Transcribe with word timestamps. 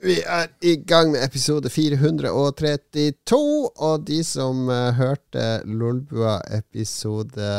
Vi 0.00 0.16
er 0.24 0.48
i 0.64 0.78
gang 0.88 1.10
med 1.12 1.20
episode 1.20 1.68
432, 1.68 3.40
og 3.76 4.04
de 4.08 4.22
som 4.24 4.62
uh, 4.70 4.94
hørte 4.96 5.60
Lolbua 5.68 6.38
episode 6.56 7.50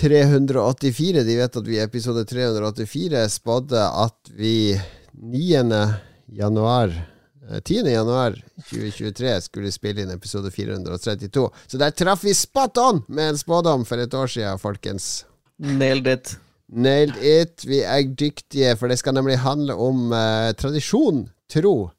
384, 0.00 1.24
de 1.26 1.36
vet 1.36 1.58
at 1.60 1.68
vi 1.68 1.76
i 1.76 1.82
episode 1.84 2.24
384 2.24 3.26
spådde 3.34 3.82
at 4.06 4.32
vi 4.38 4.54
9. 5.12 5.50
januar 6.32 6.94
10. 7.60 7.78
Eh, 7.82 7.92
januar 7.92 8.38
2023 8.70 9.34
skulle 9.44 9.72
spille 9.74 10.06
inn 10.06 10.14
episode 10.14 10.48
432. 10.50 11.50
Så 11.66 11.80
der 11.82 11.92
traff 11.92 12.24
vi 12.24 12.32
spot 12.34 12.80
on 12.80 13.02
med 13.08 13.34
en 13.34 13.38
spådom 13.38 13.84
for 13.84 14.00
et 14.00 14.14
år 14.14 14.32
siden, 14.32 14.62
folkens. 14.62 15.26
Nailed 15.60 16.08
it. 16.08 16.38
Nailed 16.72 17.18
it. 17.20 17.64
Vi 17.68 17.82
er 17.84 18.06
dyktige, 18.16 18.76
for 18.80 18.88
det 18.88 18.98
skal 19.00 19.16
nemlig 19.18 19.38
handle 19.44 19.76
om 19.76 20.08
uh, 20.14 20.52
tradisjon, 20.56 21.26
tro. 21.52 21.90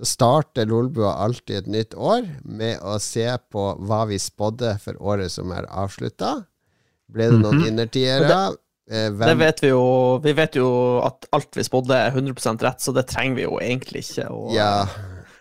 Så 0.00 0.08
starter 0.14 0.68
Lolbua 0.68 1.14
alltid 1.24 1.62
et 1.62 1.70
nytt 1.72 1.94
år 1.96 2.24
med 2.44 2.80
å 2.84 2.98
se 3.00 3.26
på 3.52 3.66
hva 3.84 4.04
vi 4.08 4.20
spådde 4.20 4.76
for 4.84 4.96
året 5.00 5.32
som 5.32 5.52
er 5.52 5.68
avslutta. 5.68 6.38
Ble 7.10 7.26
det 7.28 7.38
noen 7.40 7.56
mm 7.56 7.62
-hmm. 7.62 7.68
innertiere? 7.68 8.40
Eh, 8.90 9.10
det 9.12 9.34
vet 9.38 9.62
vi 9.62 9.68
jo. 9.68 9.82
Vi 10.22 10.32
vet 10.32 10.56
jo 10.56 10.68
at 11.04 11.26
alt 11.32 11.56
vi 11.56 11.64
spådde, 11.64 11.94
er 11.94 12.10
100% 12.10 12.62
rett, 12.62 12.80
så 12.80 12.92
det 12.92 13.06
trenger 13.06 13.36
vi 13.36 13.42
jo 13.42 13.58
egentlig 13.62 14.02
ikke. 14.02 14.26
å 14.28 14.50
ja, 14.54 14.88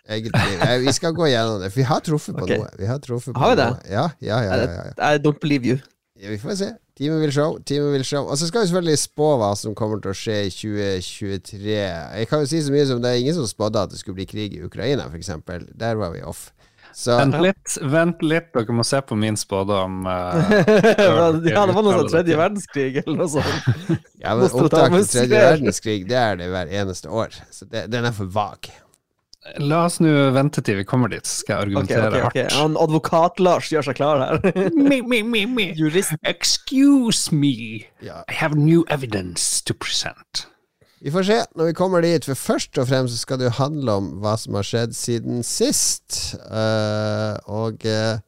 egentlig. 0.08 0.60
Vi 0.86 0.94
skal 0.94 1.14
gå 1.14 1.28
gjennom 1.28 1.62
det, 1.62 1.72
for 1.72 1.82
vi 1.82 1.88
har 1.90 2.04
truffet 2.06 2.36
på 2.36 2.44
okay. 2.44 2.58
noe. 2.58 2.70
Vi 2.78 2.86
har 2.86 3.00
truffet 3.00 3.34
på 3.34 3.40
har 3.40 3.56
vi 3.56 3.62
det? 3.62 3.70
Noe. 3.70 3.80
Ja, 3.90 4.10
ja, 4.20 4.44
ja, 4.44 4.56
ja, 4.56 4.84
ja. 4.86 5.16
I 5.16 5.18
don't 5.18 5.40
believe 5.42 5.66
you. 5.66 5.80
Ja, 6.20 6.30
vi 6.30 6.38
får 6.38 6.56
se. 6.60 6.70
Teamet 7.00 7.22
vil 7.22 7.32
show. 7.32 7.58
Teamet 7.64 7.94
vil 7.94 8.04
show. 8.04 8.26
Og 8.28 8.38
så 8.38 8.48
skal 8.50 8.66
vi 8.66 8.68
selvfølgelig 8.68 9.00
spå 9.00 9.28
hva 9.40 9.54
som 9.56 9.76
kommer 9.78 10.02
til 10.04 10.12
å 10.12 10.18
skje 10.20 10.38
i 10.50 10.52
2023. 10.52 11.76
Jeg 11.80 12.28
kan 12.28 12.44
jo 12.44 12.50
si 12.52 12.60
så 12.66 12.74
mye 12.76 12.88
som 12.90 13.00
det 13.04 13.14
er 13.14 13.22
ingen 13.22 13.38
som 13.38 13.48
spådde 13.48 13.86
at 13.88 13.94
det 13.94 14.02
skulle 14.02 14.20
bli 14.20 14.28
krig 14.28 14.58
i 14.58 14.64
Ukraina, 14.66 15.06
f.eks. 15.08 15.32
Der 15.80 16.02
var 16.02 16.12
vi 16.12 16.26
off. 16.28 16.50
Så, 16.92 17.14
vent 17.16 17.38
litt, 17.40 17.76
vent 17.86 18.24
litt, 18.26 18.50
dere 18.52 18.76
må 18.76 18.84
se 18.84 19.00
på 19.06 19.16
min 19.16 19.40
spådom. 19.40 20.02
Uh, 20.10 21.40
ja, 21.48 21.64
det 21.64 21.74
var 21.76 21.84
noe 21.86 21.96
sånn 22.02 22.10
tredje 22.12 22.36
verdenskrig 22.38 23.00
eller 23.02 23.16
noe 23.22 23.30
sånt. 23.32 23.88
ja, 24.24 24.34
men 24.36 24.46
opptak 24.50 24.92
til 24.92 25.08
tredje 25.08 25.42
verdenskrig, 25.46 25.98
det 26.10 26.18
er 26.20 26.40
det 26.42 26.50
hver 26.52 26.72
eneste 26.82 27.12
år. 27.12 27.38
Så 27.54 27.68
det, 27.70 27.86
den 27.94 28.08
er 28.10 28.16
for 28.16 28.30
vag. 28.34 28.68
La 29.64 29.86
oss 29.88 30.02
nå 30.04 30.12
vente 30.36 30.62
til 30.68 30.82
vi 30.82 30.86
kommer 30.88 31.12
dit, 31.12 31.24
så 31.24 31.42
skal 31.42 31.54
jeg 31.54 31.70
argumentere 31.70 32.08
okay, 32.10 32.24
okay, 32.28 32.46
okay. 32.46 32.58
hardt. 32.60 32.80
Advokat-Lars 32.84 33.70
gjør 33.72 33.88
seg 33.88 33.96
klar 33.96 34.20
her. 34.20 34.42
me, 34.90 35.00
me, 35.00 35.22
me, 35.24 35.46
me. 35.48 35.70
Jurist. 35.80 36.18
Excuse 36.28 37.32
me. 37.32 37.86
Ja. 38.04 38.20
I 38.28 38.36
have 38.36 38.60
new 38.60 38.84
evidence 38.92 39.64
to 39.64 39.74
present. 39.74 40.46
Vi 41.00 41.14
får 41.16 41.24
se 41.24 41.38
når 41.56 41.70
vi 41.70 41.78
kommer 41.80 42.04
dit, 42.04 42.26
for 42.28 42.36
først 42.36 42.78
og 42.78 42.90
fremst 42.90 43.22
skal 43.24 43.40
det 43.40 43.48
jo 43.48 43.56
handle 43.62 43.96
om 44.02 44.10
hva 44.20 44.36
som 44.38 44.60
har 44.60 44.68
skjedd 44.68 44.98
siden 44.98 45.40
sist. 45.48 46.36
Uh, 46.44 47.40
og 47.48 47.88
uh, 47.88 48.20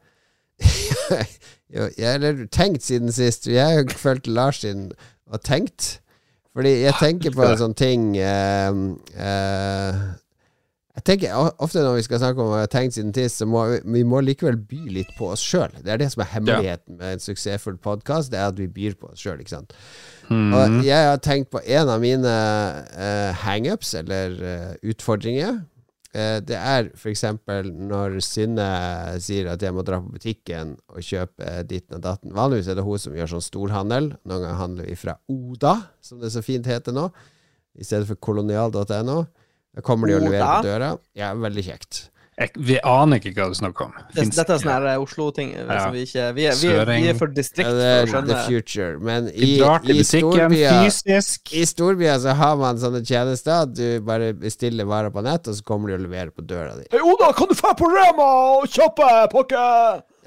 jo, 1.76 1.90
jeg 1.98 2.08
har 2.24 2.46
tenkt 2.56 2.88
siden 2.88 3.12
sist. 3.12 3.52
Jeg 3.52 3.68
har 3.68 3.84
jo 3.84 4.00
følt 4.00 4.32
Lars 4.32 4.64
sin 4.64 4.94
og 5.28 5.44
tenkt. 5.44 5.98
Fordi 6.56 6.72
jeg 6.86 6.96
tenker 7.00 7.36
på 7.36 7.44
en 7.48 7.60
sånn 7.60 7.76
ting 7.80 8.10
uh, 8.16 8.72
jeg 10.92 11.04
tenker 11.08 11.52
Ofte 11.64 11.84
når 11.86 11.98
vi 12.00 12.04
skal 12.04 12.20
snakke 12.20 12.44
om 12.44 12.54
tenkt 12.72 12.98
siden 12.98 13.14
sist, 13.16 13.40
så 13.40 13.48
må 13.48 13.64
vi, 13.70 13.80
vi 13.96 14.04
må 14.08 14.20
likevel 14.26 14.58
by 14.68 14.82
litt 14.92 15.12
på 15.16 15.30
oss 15.32 15.44
sjøl. 15.44 15.72
Det 15.80 15.94
er 15.94 16.02
det 16.02 16.10
som 16.12 16.24
er 16.26 16.32
hemmeligheten 16.34 16.98
ja. 16.98 17.00
med 17.00 17.16
en 17.16 17.24
suksessfull 17.24 17.78
podkast, 17.82 18.34
det 18.34 18.42
er 18.42 18.52
at 18.52 18.60
vi 18.60 18.68
byr 18.68 18.98
på 19.00 19.14
oss 19.14 19.24
sjøl. 19.24 19.40
Mm. 20.28 20.52
Og 20.52 20.78
jeg 20.84 21.08
har 21.08 21.22
tenkt 21.24 21.52
på 21.54 21.64
en 21.64 21.92
av 21.92 22.04
mine 22.04 22.36
uh, 22.92 23.32
hangups, 23.46 23.94
eller 24.02 24.36
uh, 24.44 24.74
utfordringer. 24.92 25.62
Uh, 26.12 26.44
det 26.44 26.60
er 26.60 26.92
f.eks. 26.92 27.24
når 27.72 28.20
Synne 28.28 28.68
sier 29.24 29.48
at 29.54 29.64
jeg 29.64 29.72
må 29.72 29.88
dra 29.88 30.02
på 30.04 30.12
butikken 30.12 30.76
og 30.92 31.08
kjøpe 31.08 31.62
ditten 31.72 32.02
og 32.02 32.04
datten. 32.04 32.36
Vanligvis 32.36 32.68
er 32.68 32.80
det 32.80 32.88
hun 32.88 33.00
som 33.00 33.16
gjør 33.16 33.38
sånn 33.38 33.48
storhandel. 33.48 34.12
Noen 34.28 34.44
ganger 34.44 34.60
handler 34.60 34.92
vi 34.92 35.00
fra 35.00 35.16
Oda, 35.32 35.78
som 36.04 36.20
det 36.20 36.36
så 36.36 36.44
fint 36.44 36.68
heter 36.68 37.00
nå, 37.00 37.08
i 37.80 37.88
stedet 37.88 38.12
for 38.12 38.20
kolonial.no. 38.20 39.22
Da 39.76 39.84
kommer 39.86 40.12
de 40.12 40.18
og 40.20 40.26
leverer 40.26 40.58
på 40.60 40.68
døra. 40.68 40.96
Ja, 41.18 41.34
veldig 41.38 41.64
kjekt. 41.64 42.08
Jeg, 42.40 42.54
vi 42.56 42.78
aner 42.88 43.20
ikke 43.20 43.34
hva 43.36 43.52
du 43.52 43.58
snakker 43.58 43.90
om. 43.90 43.96
Finns, 44.16 44.38
dette 44.40 44.56
er 44.56 44.62
sånne 44.64 44.76
ja. 44.88 44.94
Eh, 44.96 45.04
Oslo-ting. 45.04 45.52
Eh, 45.52 45.68
ja. 45.68 45.82
Vi, 45.94 46.06
vi, 46.08 46.46
vi, 46.48 46.72
vi, 46.88 47.10
er 47.12 47.20
for 47.20 47.34
distrikt 47.36 47.68
ja, 47.68 47.74
det 47.76 47.90
er 47.92 48.10
skjønne. 48.10 48.32
The 48.32 48.40
future. 48.48 48.96
Men 49.04 49.28
i, 49.30 49.52
i, 49.60 50.06
storbyer, 50.08 50.88
i 50.88 51.66
storbyer 51.68 52.24
så 52.24 52.36
har 52.40 52.58
man 52.62 52.82
sånne 52.82 53.04
tjenester. 53.06 53.68
Du 53.70 53.86
bare 54.08 54.32
bestiller 54.38 54.90
varer 54.90 55.14
på 55.14 55.24
nett, 55.28 55.52
og 55.52 55.60
så 55.60 55.68
kommer 55.68 55.92
de 55.92 56.00
og 56.00 56.04
leverer 56.08 56.34
på 56.34 56.48
døra 56.48 56.74
di. 56.80 56.88
Hey, 56.94 57.04
Oda, 57.04 57.30
kan 57.38 57.52
du 57.52 57.56
dra 57.60 57.76
på 57.78 57.92
Rema 57.92 58.32
og 58.58 58.68
kjøpe 58.72 59.14
pakke 59.36 59.70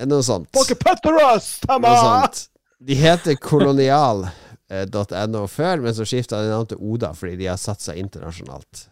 Noe 0.04 0.24
sånt. 0.26 0.50
Pakke 0.54 0.78
Petterøes 0.78 1.50
Noe 1.70 1.98
sånt. 1.98 2.46
De 2.84 2.96
heter 3.00 3.38
kolonial.no 3.40 4.32
eh, 4.68 5.46
før, 5.50 5.82
men 5.82 5.94
så 5.96 6.06
skifta 6.06 6.44
de 6.44 6.52
navn 6.52 6.68
til 6.68 6.82
Oda 6.84 7.14
fordi 7.16 7.38
de 7.40 7.48
har 7.48 7.60
satsa 7.60 7.96
internasjonalt. 7.96 8.90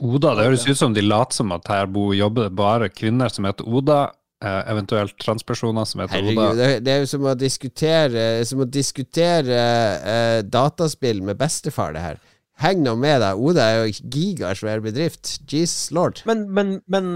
Oda, 0.00 0.32
det 0.36 0.48
høres 0.48 0.64
ut 0.68 0.78
som 0.78 0.94
de 0.96 1.04
later 1.04 1.42
som 1.42 1.52
at 1.56 1.68
her 1.70 1.90
bor 1.92 2.14
jobber 2.16 2.48
det 2.48 2.56
bare 2.56 2.88
kvinner 2.92 3.32
som 3.32 3.46
heter 3.48 3.68
Oda. 3.68 4.00
Eh, 4.40 4.60
eventuelt 4.72 5.18
transpersoner 5.20 5.84
som 5.84 6.00
heter 6.00 6.16
Herregud, 6.16 6.38
Oda. 6.40 6.54
Det, 6.56 6.68
det 6.86 6.92
er 6.94 7.02
jo 7.02 7.10
som 7.10 7.26
å 7.28 7.36
diskutere, 7.36 8.22
som 8.48 8.62
å 8.64 8.66
diskutere 8.72 9.60
uh, 10.00 10.38
dataspill 10.48 11.20
med 11.26 11.36
bestefar, 11.40 11.92
det 11.92 12.04
her. 12.06 12.20
Heng 12.60 12.80
nå 12.84 12.94
med 13.00 13.20
deg. 13.20 13.40
Oda 13.40 13.66
er 13.68 13.82
jo 13.82 14.08
gigasvær 14.14 14.80
bedrift. 14.84 15.38
Jesus 15.48 15.90
lord. 15.96 16.22
Men, 16.28 16.46
men, 16.56 16.78
men, 16.88 17.10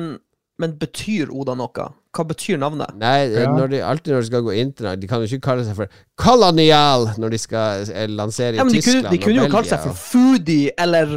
men, 0.61 0.75
betyr 0.81 1.33
Oda 1.33 1.56
noe? 1.56 1.89
Hva 2.15 2.27
betyr 2.28 2.61
navnet? 2.61 2.93
Nei, 3.01 3.31
ja. 3.33 3.49
når 3.53 3.72
de, 3.72 3.81
alltid 3.84 4.15
når 4.15 4.22
de 4.22 4.28
skal 4.28 4.45
gå 4.47 4.53
internasjonalt 4.55 5.01
De 5.03 5.09
kan 5.11 5.25
jo 5.25 5.27
ikke 5.27 5.47
kalle 5.49 5.65
seg 5.66 5.75
for 5.81 5.97
Kolonial 6.21 7.09
når 7.19 7.34
de 7.34 7.41
skal 7.43 7.89
eh, 7.91 8.05
lansere 8.06 8.55
i 8.55 8.61
ja, 8.61 8.66
Tyskland 8.69 8.77
de 8.77 8.84
kunne, 8.87 9.11
de 9.16 9.21
kunne 9.25 9.41
jo 9.41 9.51
kalle 9.51 9.72
seg 9.72 9.83
for 9.83 9.99
Foodie 9.99 10.77
eller 10.78 11.16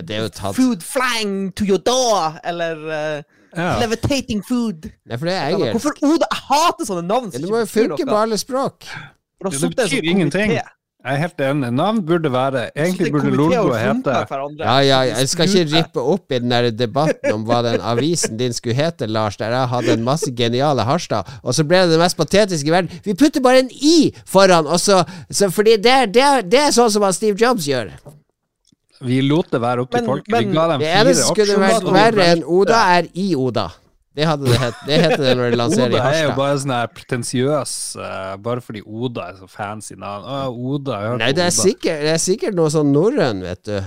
det 0.00 0.16
er 0.16 0.22
jo 0.24 0.32
tatt 0.32 0.56
Food 0.56 0.84
flying 0.86 1.52
to 1.52 1.66
your 1.68 1.80
door, 1.84 2.38
eller 2.48 2.84
uh, 2.88 3.40
ja. 3.56 3.78
Levitating 3.82 4.42
food. 4.48 4.88
Nei, 5.04 5.18
for 5.18 5.28
det 5.28 5.34
er 5.36 5.50
engelsk. 5.52 5.72
Hvorfor 5.76 6.14
Oda? 6.14 6.28
Jeg 6.32 6.44
hater 6.48 6.88
sånne 6.88 7.02
navn. 7.08 7.32
Ja, 7.34 7.42
det 7.42 7.50
må 7.52 7.60
jo 7.60 7.66
funke 7.68 8.06
på 8.08 8.20
alle 8.22 8.38
språk. 8.40 8.86
Det, 8.88 9.58
det 9.58 9.74
betyr 9.76 10.06
ingenting. 10.08 10.54
Jeg 11.02 11.16
er 11.16 11.18
helt 11.18 11.40
enig. 11.42 11.68
Navn 11.74 11.98
burde 12.06 12.30
være 12.30 12.60
Egentlig 12.78 13.10
burde 13.10 13.32
Lolbo 13.34 13.72
hete 13.74 14.14
Ja, 14.62 14.76
ja, 14.86 15.00
jeg 15.10 15.28
skal 15.32 15.50
ikke 15.50 15.64
rippe 15.72 16.04
opp 16.14 16.30
i 16.30 16.38
den 16.38 16.54
der 16.54 16.70
debatten 16.70 17.34
om 17.34 17.42
hva 17.48 17.58
den 17.66 17.82
avisen 17.82 18.38
din 18.38 18.54
skulle 18.54 18.78
hete, 18.78 19.10
Lars, 19.10 19.36
der 19.36 19.50
jeg 19.50 19.68
hadde 19.74 19.96
en 19.98 20.06
masse 20.06 20.30
geniale 20.38 20.86
Harstad, 20.86 21.26
og 21.42 21.58
så 21.58 21.66
ble 21.66 21.82
det 21.82 21.96
det 21.96 22.00
mest 22.04 22.16
patetiske 22.16 22.70
i 22.70 22.76
verden. 22.76 23.02
Vi 23.04 23.18
putter 23.18 23.42
bare 23.42 23.64
en 23.64 23.72
I 23.74 24.14
foran, 24.24 24.70
og 24.70 24.78
så, 24.80 25.02
så 25.30 25.50
Fordi 25.50 25.76
det, 25.76 26.14
det, 26.14 26.28
det 26.52 26.68
er 26.68 26.74
sånn 26.76 26.92
som 26.94 27.10
Steve 27.10 27.34
Jobs 27.34 27.66
gjør. 27.66 27.90
Vi 29.04 29.20
lot 29.26 29.52
det 29.52 29.60
være 29.62 29.84
opp 29.84 29.92
til 29.94 30.04
folk. 30.06 30.26
Men, 30.32 30.48
vi 30.48 30.56
ga 30.56 30.66
dem 30.72 30.82
fire 30.84 31.06
det 31.08 31.14
skulle 31.20 31.60
vært 31.60 31.86
verre 31.94 32.26
enn 32.34 32.44
Oda, 32.46 32.82
er 32.98 33.08
i 33.18 33.32
Oda. 33.38 33.68
Det 34.12 34.26
hadde 34.28 34.44
det 34.44 34.58
het. 34.60 34.80
Det 34.84 34.98
heter 35.00 35.22
det 35.24 35.32
når 35.38 35.54
de 35.54 35.56
lanserer 35.56 35.94
i 35.94 36.00
Harstad. 36.02 36.12
Oda 36.12 36.18
er 36.18 36.26
jo 36.26 36.34
bare 36.36 36.56
sånn 36.60 36.74
her 36.74 36.90
pretensiøs, 36.98 37.74
uh, 37.96 38.34
bare 38.44 38.64
fordi 38.64 38.82
Oda 38.84 39.30
er 39.30 39.38
så 39.40 39.48
fancy 39.48 39.96
navn. 39.96 40.26
Å, 40.28 40.52
Oda, 40.52 40.98
Nei, 41.22 41.30
det 41.36 41.46
er, 41.46 41.54
sikkert, 41.56 42.04
det 42.04 42.12
er 42.12 42.20
sikkert 42.20 42.58
noe 42.58 42.68
sånn 42.74 42.92
norrøn, 42.92 43.40
vet 43.46 43.64
du. 43.70 43.78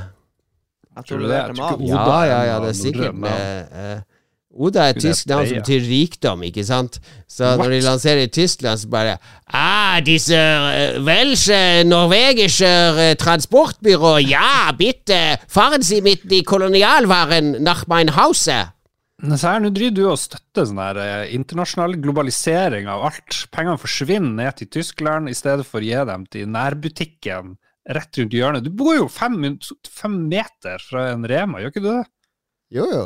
Jeg 0.96 1.10
tror 1.10 1.22
du 1.22 1.28
det? 1.30 1.38
Jeg 1.38 1.54
tror 1.54 1.62
ikke 1.62 1.92
Oda 1.92 2.18
ja, 2.26 2.26
ja, 2.32 2.42
ja, 2.50 2.58
det 2.64 2.72
er 2.72 2.80
sikkert 2.80 3.22
med 3.22 3.76
uh, 3.76 4.02
Oda 4.56 4.86
er 4.86 4.94
et 4.94 5.02
tysk 5.04 5.28
navn 5.28 5.50
som 5.50 5.58
betyr 5.60 5.82
rikdom, 5.84 6.44
ikke 6.48 6.64
sant? 6.64 7.02
Så 7.28 7.44
What? 7.44 7.66
når 7.66 7.74
de 7.74 7.80
lanserer 7.84 8.22
i 8.24 8.32
Tyskland, 8.32 8.80
så 8.80 8.88
bare 8.88 9.18
Ah, 9.52 10.00
disse 10.00 10.36
uh, 10.36 11.02
welsche, 11.04 11.84
norwegische 11.84 12.72
uh, 12.96 13.02
transportbyrå, 13.20 14.16
ja, 14.24 14.72
bitte, 14.78 15.20
faren 15.52 15.84
sin 15.84 16.06
mitt 16.08 16.24
i 16.32 16.40
kolonialvaren 16.48 17.58
nach 17.68 17.84
mein 17.92 18.14
Hause. 18.16 18.62
Nå 19.26 19.38
driver 19.40 19.94
du 19.96 20.02
og 20.10 20.20
støtter 20.20 20.66
sånn 20.68 20.82
her 20.82 20.98
eh, 21.00 21.36
internasjonal 21.38 21.96
globalisering 22.04 22.90
av 22.92 23.06
alt. 23.08 23.46
Pengene 23.54 23.80
forsvinner 23.80 24.34
ned 24.44 24.58
til 24.60 24.70
Tyskland 24.76 25.32
i 25.32 25.36
stedet 25.38 25.64
for 25.68 25.80
å 25.80 25.88
gi 25.88 26.02
dem 26.10 26.26
til 26.32 26.50
nærbutikken 26.52 27.54
rett 27.96 28.20
rundt 28.20 28.36
hjørnet. 28.36 28.66
Du 28.66 28.74
bor 28.76 28.96
jo 28.98 29.08
fem, 29.12 29.38
fem 29.88 30.18
meter 30.28 30.84
fra 30.84 31.10
en 31.14 31.24
Rema, 31.32 31.62
gjør 31.62 31.72
ikke 31.72 31.86
du 31.86 31.92
det? 31.94 32.04
Jo, 32.76 32.90
jo. 32.92 33.06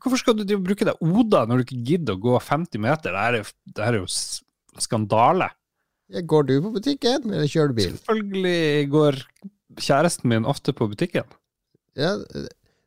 Hvorfor 0.00 0.20
skal 0.20 0.38
du 0.40 0.56
bruke 0.58 0.86
deg 0.88 1.04
Oda 1.04 1.44
når 1.46 1.60
du 1.60 1.66
ikke 1.66 1.84
gidder 1.92 2.16
å 2.16 2.22
gå 2.22 2.38
50 2.42 2.82
meter? 2.82 3.14
Det 3.14 3.24
er, 3.44 3.52
det 3.76 3.86
er 3.86 4.00
jo 4.00 4.08
skandale. 4.82 5.52
Går 6.14 6.50
du 6.50 6.58
på 6.66 6.74
butikken, 6.74 7.30
eller 7.30 7.48
kjører 7.48 7.72
du 7.72 7.78
bil? 7.78 7.94
Selvfølgelig 7.94 8.88
går 8.92 9.22
kjæresten 9.80 10.30
min 10.30 10.46
ofte 10.48 10.74
på 10.76 10.88
butikken. 10.90 11.26
Ja, 11.98 12.16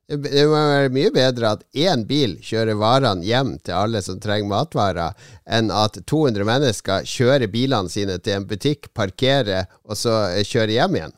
det 0.08 0.44
må 0.48 0.56
være 0.56 0.92
mye 0.96 1.12
bedre 1.12 1.50
at 1.58 1.64
én 1.76 2.06
bil 2.08 2.38
kjører 2.46 2.78
varene 2.80 3.26
hjem 3.28 3.58
til 3.60 3.76
alle 3.76 4.00
som 4.06 4.22
trenger 4.24 4.48
matvarer, 4.52 5.18
enn 5.44 5.72
at 5.74 6.00
200 6.08 6.48
mennesker 6.48 7.08
kjører 7.08 7.52
bilene 7.52 7.92
sine 7.92 8.16
til 8.24 8.38
en 8.38 8.48
butikk, 8.48 8.92
parkerer, 8.96 9.68
og 9.84 10.00
så 10.00 10.28
kjører 10.48 10.76
hjem 10.78 11.00
igjen. 11.02 11.18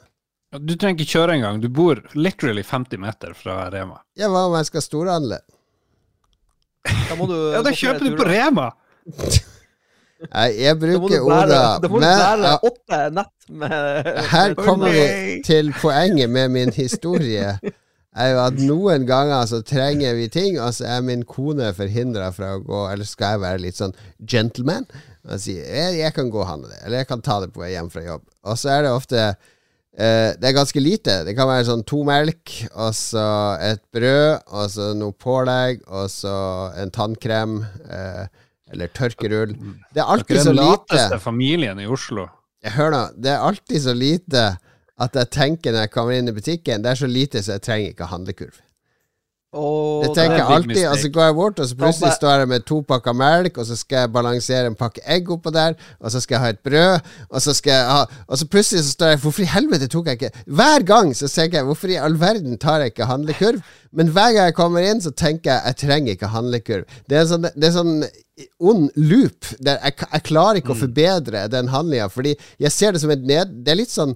Du 0.65 0.73
trenger 0.73 0.97
ikke 0.97 1.13
kjøre 1.13 1.35
engang. 1.37 1.59
Du 1.61 1.69
bor 1.69 2.01
literally 2.17 2.63
50 2.65 2.97
meter 3.03 3.35
fra 3.37 3.67
Rema. 3.69 3.99
Ja, 4.17 4.31
hva 4.33 4.47
om 4.47 4.55
jeg 4.57 4.71
skal 4.71 4.81
storhandle? 4.81 5.43
Da 7.09 7.17
må 7.19 7.29
du 7.29 7.37
Ja, 7.55 7.63
da 7.65 7.73
kjøper 7.75 8.05
du 8.05 8.19
på. 8.19 8.27
Rema! 8.29 8.69
Nei, 10.19 10.47
jeg 10.59 10.75
bruker 10.81 11.23
ordet 11.23 11.49
da 11.55 11.87
må 11.87 12.01
du 12.01 12.03
men 12.03 12.09
bære 12.11 12.55
åtte 12.67 12.97
nett 13.15 13.51
med 13.61 14.09
her 14.33 14.55
kommer 14.57 14.91
vi 14.91 15.37
til 15.47 15.69
poenget 15.79 16.27
med 16.29 16.51
min 16.51 16.73
historie. 16.75 17.53
Er 18.19 18.33
jo 18.33 18.41
at 18.43 18.57
noen 18.59 19.05
ganger 19.07 19.47
så 19.47 19.61
trenger 19.63 20.17
vi 20.17 20.27
ting, 20.33 20.57
og 20.59 20.73
så 20.75 20.89
er 20.97 21.05
min 21.07 21.23
kone 21.29 21.69
forhindra 21.77 22.33
fra 22.35 22.55
å 22.57 22.63
gå 22.65 22.81
Eller 22.89 23.07
skal 23.07 23.37
jeg 23.37 23.43
være 23.45 23.61
litt 23.63 23.79
sånn 23.79 23.95
gentleman 24.19 24.89
og 25.29 25.37
si 25.43 25.55
jeg, 25.59 25.97
jeg 25.99 26.13
kan 26.15 26.29
gå 26.31 26.39
og 26.41 26.47
handle 26.47 26.71
det, 26.71 26.79
eller 26.85 27.03
jeg 27.03 27.09
kan 27.09 27.21
ta 27.21 27.35
det 27.43 27.51
på 27.53 27.61
vei 27.61 27.73
hjem 27.73 27.89
fra 27.93 28.01
jobb. 28.05 28.23
Og 28.49 28.55
så 28.57 28.71
er 28.73 28.85
det 28.85 28.93
ofte 28.95 29.25
eh, 29.99 30.31
Det 30.39 30.49
er 30.49 30.55
ganske 30.57 30.81
lite. 30.83 31.19
Det 31.27 31.35
kan 31.37 31.49
være 31.49 31.67
sånn 31.69 31.85
to 31.87 32.01
melk, 32.07 32.55
og 32.73 32.93
så 32.97 33.25
et 33.65 33.83
brød, 33.93 34.45
og 34.47 34.69
så 34.73 34.91
noe 34.97 35.15
pålegg, 35.15 35.83
og 35.87 36.07
så 36.13 36.35
en 36.79 36.93
tannkrem. 36.95 37.59
Uh, 37.89 38.25
eller 38.69 38.91
tørkerull. 38.93 39.55
Det 39.93 40.01
er 40.01 40.09
alltid 40.13 40.35
det 40.35 40.41
er 40.41 40.45
så 40.45 40.53
den 40.53 40.59
lite. 40.59 40.93
lateste 40.93 41.19
familien 41.23 41.79
i 41.81 41.87
Oslo. 41.89 42.27
Hør 42.75 42.91
nå, 42.93 43.03
det 43.17 43.31
er 43.33 43.45
alltid 43.45 43.81
så 43.81 43.95
lite 43.97 44.43
at 44.99 45.15
jeg 45.15 45.31
tenker 45.31 45.73
når 45.73 45.85
jeg 45.85 45.91
kommer 45.93 46.17
inn 46.17 46.27
i 46.27 46.33
butikken 46.35 46.83
Det 46.83 46.89
er 46.91 46.99
så 46.99 47.07
lite 47.07 47.39
så 47.39 47.55
jeg 47.55 47.63
trenger 47.65 47.93
ikke 47.93 48.09
handlekurv. 48.11 48.57
Og 49.49 50.03
Det 50.03 50.09
tenker 50.13 50.35
er 50.35 50.41
jeg 50.43 50.55
alltid, 50.55 50.83
og 50.85 50.97
så 51.01 51.09
går 51.09 51.23
jeg 51.23 51.35
bort, 51.39 51.59
og 51.59 51.67
så 51.69 51.77
plutselig 51.77 52.11
står 52.19 52.41
jeg 52.43 52.49
med 52.51 52.65
to 52.69 52.75
pakker 52.85 53.15
melk, 53.17 53.57
og 53.57 53.65
så 53.65 53.77
skal 53.79 54.03
jeg 54.03 54.11
balansere 54.13 54.69
en 54.69 54.77
pakke 54.77 55.01
egg 55.09 55.31
oppå 55.33 55.49
der, 55.55 55.73
og 55.97 56.13
så 56.13 56.21
skal 56.21 56.35
jeg 56.35 56.43
ha 56.43 56.51
et 56.53 56.61
brød, 56.67 57.09
og 57.29 57.41
så 57.41 57.55
skal 57.57 57.73
jeg 57.73 57.87
ha 57.89 58.03
Og 58.27 58.37
så 58.37 58.45
plutselig 58.45 58.83
så 58.85 58.91
står 58.93 59.13
jeg 59.13 59.21
Hvorfor 59.23 59.41
i 59.41 59.49
helvete 59.49 59.87
tok 59.89 60.07
jeg 60.07 60.19
ikke 60.19 60.43
Hver 60.45 60.85
gang 60.85 61.11
så 61.17 61.27
tenker 61.27 61.59
jeg 61.59 61.65
Hvorfor 61.65 61.89
i 61.89 61.97
all 61.97 62.19
verden 62.21 62.57
tar 62.61 62.83
jeg 62.83 62.93
ikke 62.93 63.09
handlekurv? 63.09 63.61
Men 63.91 64.11
hver 64.13 64.33
gang 64.35 64.49
jeg 64.51 64.57
kommer 64.59 64.85
inn, 64.85 65.01
så 65.01 65.11
tenker 65.11 65.51
jeg 65.51 65.61
jeg 65.65 65.77
trenger 65.81 66.13
ikke 66.13 66.29
handlekurv. 66.29 66.97
Det 67.09 67.17
er 67.17 67.23
en 67.25 67.31
sånn, 67.31 67.47
det 67.55 67.69
er 67.69 67.73
sånn 67.73 67.95
ond 68.61 68.91
loop 68.95 69.49
der 69.57 69.79
jeg, 69.81 69.95
jeg 70.05 70.25
klarer 70.29 70.61
ikke 70.61 70.75
å 70.75 70.83
forbedre 70.83 71.47
den 71.49 71.71
handlinga, 71.73 72.11
fordi 72.13 72.35
jeg 72.61 72.71
ser 72.75 72.93
det 72.93 73.01
som 73.01 73.11
et 73.13 73.25
ned... 73.25 73.57
Det 73.65 73.73
er 73.73 73.81
litt 73.81 73.93
sånn 73.93 74.13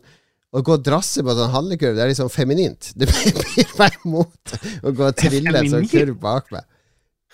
å 0.53 0.61
gå 0.61 0.75
og 0.77 0.83
drasse 0.85 1.23
på 1.25 1.33
sånn 1.33 1.53
handlekurv, 1.53 1.95
det 1.97 2.03
er 2.05 2.11
liksom 2.11 2.29
feminint. 2.29 2.91
Det 2.95 3.09
blir 3.09 3.73
meg 3.79 3.97
imot 4.03 4.53
å 4.83 4.93
gå 4.93 5.09
og 5.09 5.17
trille 5.17 5.55
en 5.59 5.71
sånn 5.71 5.89
kurv 5.89 6.19
bak 6.21 6.53
meg. 6.53 6.67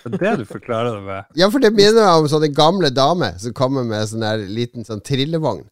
Det 0.05 0.15
er 0.15 0.21
det 0.23 0.45
du 0.45 0.47
forklarer 0.47 0.95
det 0.95 1.03
med. 1.03 1.27
Ja, 1.35 1.49
for 1.51 1.59
det 1.59 1.73
minner 1.75 2.05
meg 2.05 2.21
om 2.21 2.29
sånne 2.31 2.47
gamle 2.55 2.91
damer 2.95 3.35
som 3.41 3.55
kommer 3.55 3.83
med 3.83 4.07
sånn 4.07 4.23
der 4.23 4.45
liten 4.47 4.87
sånn 4.87 5.03
trillevogn. 5.03 5.65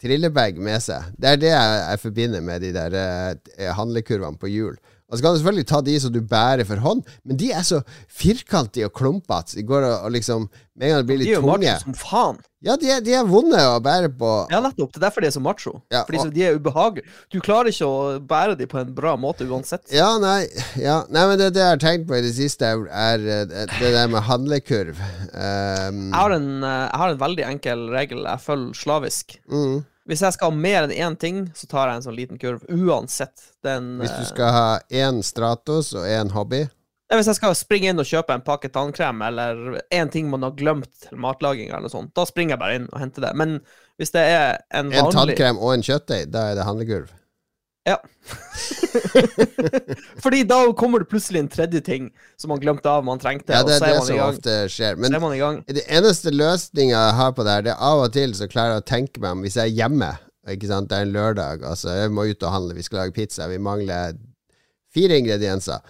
Trillebag 0.00 0.60
med 0.60 0.80
seg. 0.84 1.08
Det 1.16 1.32
er 1.32 1.40
det 1.40 1.50
jeg, 1.52 1.80
jeg 1.86 2.02
forbinder 2.04 2.44
med 2.44 2.62
de 2.64 2.74
der 2.76 2.96
eh, 3.00 3.70
handlekurvene 3.76 4.40
på 4.40 4.52
hjul. 4.52 4.76
Og 5.10 5.18
så 5.18 5.24
kan 5.24 5.34
du 5.34 5.40
selvfølgelig 5.42 5.66
ta 5.66 5.80
de 5.82 5.96
som 6.00 6.12
du 6.14 6.20
bærer 6.22 6.64
for 6.68 6.78
hånd, 6.84 7.02
men 7.26 7.36
de 7.40 7.50
er 7.52 7.64
så 7.66 7.80
firkantige 8.06 8.86
og 8.86 8.94
klumpete. 8.94 9.56
De 9.58 9.64
går 9.66 9.82
og, 9.88 9.96
og 10.06 10.12
liksom 10.14 10.48
Med 10.80 10.86
en 10.86 10.92
gang 10.94 11.00
det 11.02 11.08
blir 11.10 11.18
litt 11.20 11.26
De 11.28 11.32
er 11.34 11.36
jo 11.36 11.42
tunge 11.44 11.58
macho 11.66 11.82
som 11.84 11.96
faen. 11.98 12.38
Ja, 12.64 12.74
de 12.80 12.88
er, 12.92 13.00
de 13.04 13.12
er 13.16 13.24
vonde 13.28 13.56
å 13.56 13.80
bære 13.84 14.08
på. 14.20 14.30
Ja, 14.52 14.60
nettopp. 14.64 14.92
Det 14.94 15.00
er 15.00 15.04
derfor 15.06 15.24
de 15.24 15.28
er 15.28 15.34
så 15.34 15.40
macho. 15.44 15.72
Ja, 15.92 16.02
Fordi 16.08 16.18
og- 16.20 16.26
så 16.28 16.32
de 16.34 16.42
er 16.46 16.56
ubehagelige. 16.56 17.04
Du 17.32 17.38
klarer 17.40 17.68
ikke 17.72 17.88
å 17.88 18.18
bære 18.30 18.56
dem 18.56 18.68
på 18.68 18.78
en 18.80 18.94
bra 18.96 19.14
måte 19.20 19.44
uansett. 19.48 19.82
Ja, 19.92 20.10
nei, 20.22 20.46
ja, 20.80 21.02
nei, 21.10 21.26
men 21.28 21.38
det, 21.40 21.50
det 21.56 21.60
jeg 21.64 21.74
har 21.74 21.80
tenkt 21.84 22.06
på 22.08 22.16
i 22.16 22.22
det 22.24 22.32
siste, 22.36 22.64
er, 22.68 22.84
er 22.88 23.26
eh, 23.40 23.66
det 23.80 23.92
der 23.96 24.08
med 24.12 24.24
handlekurv. 24.28 25.00
Um, 25.34 26.00
Jeg 26.12 26.16
har, 26.20 26.36
en, 26.36 26.50
eh, 26.64 26.84
jeg 26.86 27.00
har 27.02 27.14
en 27.14 27.22
veldig 27.24 27.46
enkel 27.50 27.86
regel 27.96 28.24
jeg 28.28 28.44
følger 28.46 28.76
slavisk. 28.84 29.36
mm, 29.50 29.80
Hvis 30.10 30.24
jeg 30.26 30.34
skal 30.34 30.50
ha 30.50 30.58
mer 30.58 30.88
enn 30.88 30.92
én 30.92 31.16
ting, 31.20 31.44
så 31.54 31.68
tar 31.70 31.86
jeg 31.86 32.00
en 32.00 32.04
sånn 32.08 32.16
liten 32.18 32.40
kurv. 32.42 32.64
Uansett. 32.66 33.44
Den, 33.62 33.92
hvis 34.00 34.10
du 34.10 34.24
eh, 34.24 34.30
skal 34.32 34.54
ha 34.56 34.68
én 34.90 35.20
Stratos 35.22 35.92
og 35.94 36.06
én 36.08 36.32
hobby 36.34 36.64
Ja, 36.64 37.18
Hvis 37.18 37.28
jeg 37.28 37.38
skal 37.38 37.54
springe 37.58 37.92
inn 37.92 38.00
og 38.00 38.08
kjøpe 38.08 38.34
en 38.34 38.42
pakke 38.46 38.70
tannkrem, 38.72 39.22
eller 39.26 39.80
én 39.94 40.10
ting 40.10 40.30
man 40.32 40.46
har 40.46 40.56
glemt 40.58 40.90
til 41.04 41.20
matlaging, 41.20 41.70
eller 41.74 41.92
sånt, 41.92 42.10
da 42.16 42.24
springer 42.26 42.56
jeg 42.56 42.62
bare 42.62 42.80
inn 42.80 42.90
og 42.90 42.98
henter 43.02 43.26
det. 43.28 43.32
Men 43.38 43.56
hvis 44.00 44.14
det 44.14 44.26
er 44.32 44.60
en 44.74 44.90
vanlig 44.90 45.02
En 45.04 45.16
tannkrem 45.18 45.62
og 45.62 45.74
en 45.76 45.86
kjøttdeig, 45.86 46.30
da 46.34 46.48
er 46.50 46.58
det 46.58 46.66
handlekurv. 46.66 47.10
Ja. 47.88 47.96
Fordi 50.22 50.42
da 50.44 50.58
kommer 50.76 51.00
det 51.02 51.08
plutselig 51.10 51.40
en 51.40 51.48
tredje 51.48 51.80
ting 51.84 52.10
som 52.40 52.50
man 52.52 52.60
glemte 52.60 52.90
av 52.90 53.04
man 53.06 53.18
trengte, 53.22 53.52
Ja, 53.54 53.62
det 53.64 53.76
og 53.78 53.80
så 53.80 53.86
er 53.86 53.88
det 53.88 53.98
man 53.98 54.02
i 54.02 54.06
som 54.10 54.16
gang. 54.20 54.34
ofte 54.34 54.56
skjer. 54.74 54.96
Så 54.96 55.00
Men 55.04 55.14
er 55.16 55.22
man 55.22 55.34
i 55.34 55.38
gang. 55.40 55.60
det 55.66 55.84
eneste 55.88 56.30
løsninga 56.34 56.96
jeg 57.06 57.14
har 57.20 57.32
på 57.36 57.44
det 57.46 57.54
her, 57.56 57.62
det 57.68 57.72
er 57.74 57.86
av 57.92 58.02
og 58.04 58.12
til 58.16 58.34
så 58.36 58.48
klarer 58.52 58.76
jeg 58.76 58.82
å 58.84 58.88
tenke 58.90 59.20
meg 59.22 59.30
om 59.36 59.42
hvis 59.46 59.56
jeg 59.56 59.70
er 59.70 59.76
hjemme, 59.80 60.10
ikke 60.50 60.68
sant, 60.70 60.88
det 60.90 60.98
er 60.98 61.06
en 61.08 61.14
lørdag, 61.14 61.64
altså 61.64 61.94
jeg 61.96 62.10
må 62.16 62.26
ut 62.30 62.42
og 62.42 62.52
handle, 62.52 62.74
vi 62.76 62.82
skal 62.86 62.98
lage 63.04 63.16
pizza, 63.16 63.48
vi 63.48 63.58
mangler 63.58 64.16
fire 64.94 65.18
ingredienser. 65.20 65.80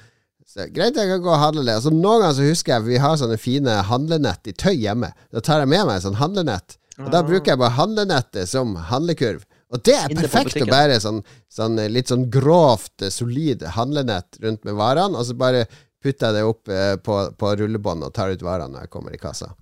Så 0.50 0.66
Greit, 0.74 0.96
jeg 0.98 1.06
kan 1.08 1.22
gå 1.22 1.30
og 1.30 1.38
handle 1.38 1.62
det. 1.64 1.76
Altså, 1.78 1.90
noen 1.94 2.20
ganger 2.24 2.34
så 2.34 2.42
husker 2.48 2.72
jeg 2.74 2.82
Vi 2.88 2.96
har 2.98 3.14
sånne 3.20 3.36
fine 3.38 3.70
handlenett 3.86 4.48
i 4.50 4.52
tøy 4.58 4.74
hjemme. 4.82 5.12
Da 5.30 5.38
tar 5.46 5.60
jeg 5.62 5.68
med 5.70 5.86
meg 5.86 6.00
sånn 6.02 6.16
handlenett. 6.18 6.74
Og 6.98 7.06
da 7.12 7.20
Ah. 7.20 7.22
bruker 7.22 7.52
jeg 7.52 7.58
bare 7.60 7.76
handlenettet 7.78 8.48
som 8.50 8.74
handlekurv. 8.90 9.44
Og 9.70 9.82
det 9.86 9.94
er 9.94 10.10
perfekt 10.18 10.58
å 10.64 10.66
bære 10.66 10.98
sånn, 11.02 11.22
sånn 11.50 11.78
eh, 11.78 11.90
litt 11.92 12.10
sånn 12.10 12.26
grovt, 12.32 12.96
eh, 13.04 13.12
solid 13.14 13.62
handlenett 13.76 14.40
rundt 14.42 14.66
med 14.66 14.76
varene, 14.78 15.14
og 15.14 15.28
så 15.28 15.36
bare 15.38 15.64
putter 16.02 16.30
jeg 16.30 16.38
det 16.40 16.46
opp 16.48 16.70
eh, 16.72 16.94
på, 16.98 17.18
på 17.38 17.56
rullebånd 17.60 18.06
og 18.06 18.14
tar 18.16 18.32
ut 18.34 18.42
varene 18.42 18.74
når 18.74 18.88
jeg 18.88 18.94
kommer 18.96 19.14
i 19.14 19.20
kassa. 19.20 19.52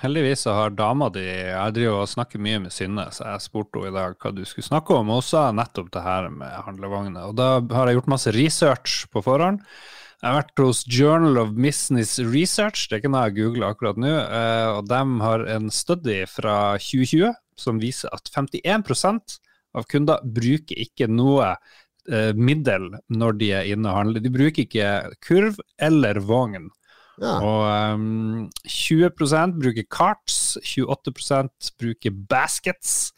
Heldigvis 0.00 0.40
så 0.46 0.54
har 0.56 0.72
dama 0.74 1.06
di 1.14 1.22
Jeg 1.22 1.74
driver 1.76 2.00
og 2.00 2.10
snakker 2.10 2.40
mye 2.42 2.64
med 2.64 2.74
Synne, 2.74 3.04
så 3.14 3.28
jeg 3.28 3.44
spurte 3.44 3.78
henne 3.78 3.92
i 3.92 3.94
dag 3.94 4.16
hva 4.18 4.32
du 4.34 4.42
skulle 4.48 4.66
snakke 4.66 4.96
om, 4.96 5.12
og 5.12 5.20
hun 5.20 5.28
sa 5.28 5.44
nettopp 5.54 5.92
det 5.94 6.02
her 6.02 6.30
med 6.34 6.56
handlevogner. 6.66 7.28
Og 7.28 7.36
da 7.38 7.50
har 7.76 7.90
jeg 7.90 8.00
gjort 8.00 8.10
masse 8.16 8.34
research 8.34 9.04
på 9.12 9.22
forhånd. 9.22 9.62
Jeg 10.24 10.32
har 10.32 10.40
vært 10.40 10.64
hos 10.64 10.82
Journal 10.88 11.38
of 11.42 11.52
Business 11.52 12.16
Research, 12.18 12.88
det 12.88 12.96
er 12.96 13.02
ikke 13.02 13.12
noe 13.12 13.26
jeg 13.28 13.36
googler 13.42 13.74
akkurat 13.74 13.98
nå, 14.00 14.12
eh, 14.24 14.68
og 14.72 14.88
de 14.88 15.00
har 15.20 15.46
en 15.52 15.68
study 15.74 16.22
fra 16.32 16.56
2020 16.80 17.34
som 17.60 17.80
viser 17.82 18.12
at 18.14 18.30
51% 18.34 19.38
av 19.74 19.88
kunder 19.90 20.22
bruker 20.22 20.78
ikke 20.84 21.08
noe 21.10 21.50
eh, 21.50 22.32
middel 22.36 22.90
når 23.12 23.38
de 23.40 23.50
er 23.58 23.70
inne 23.74 23.90
og 23.90 24.00
handler. 24.00 24.24
De 24.24 24.32
bruker 24.34 24.66
ikke 24.66 24.90
kurv 25.24 25.60
eller 25.82 26.20
vogn. 26.22 26.70
Ja. 27.22 27.36
Og 27.38 27.94
um, 27.94 28.46
20% 28.66 29.58
bruker 29.60 29.86
carts, 29.86 30.56
28% 30.66 31.74
bruker 31.78 32.14
baskets. 32.30 33.12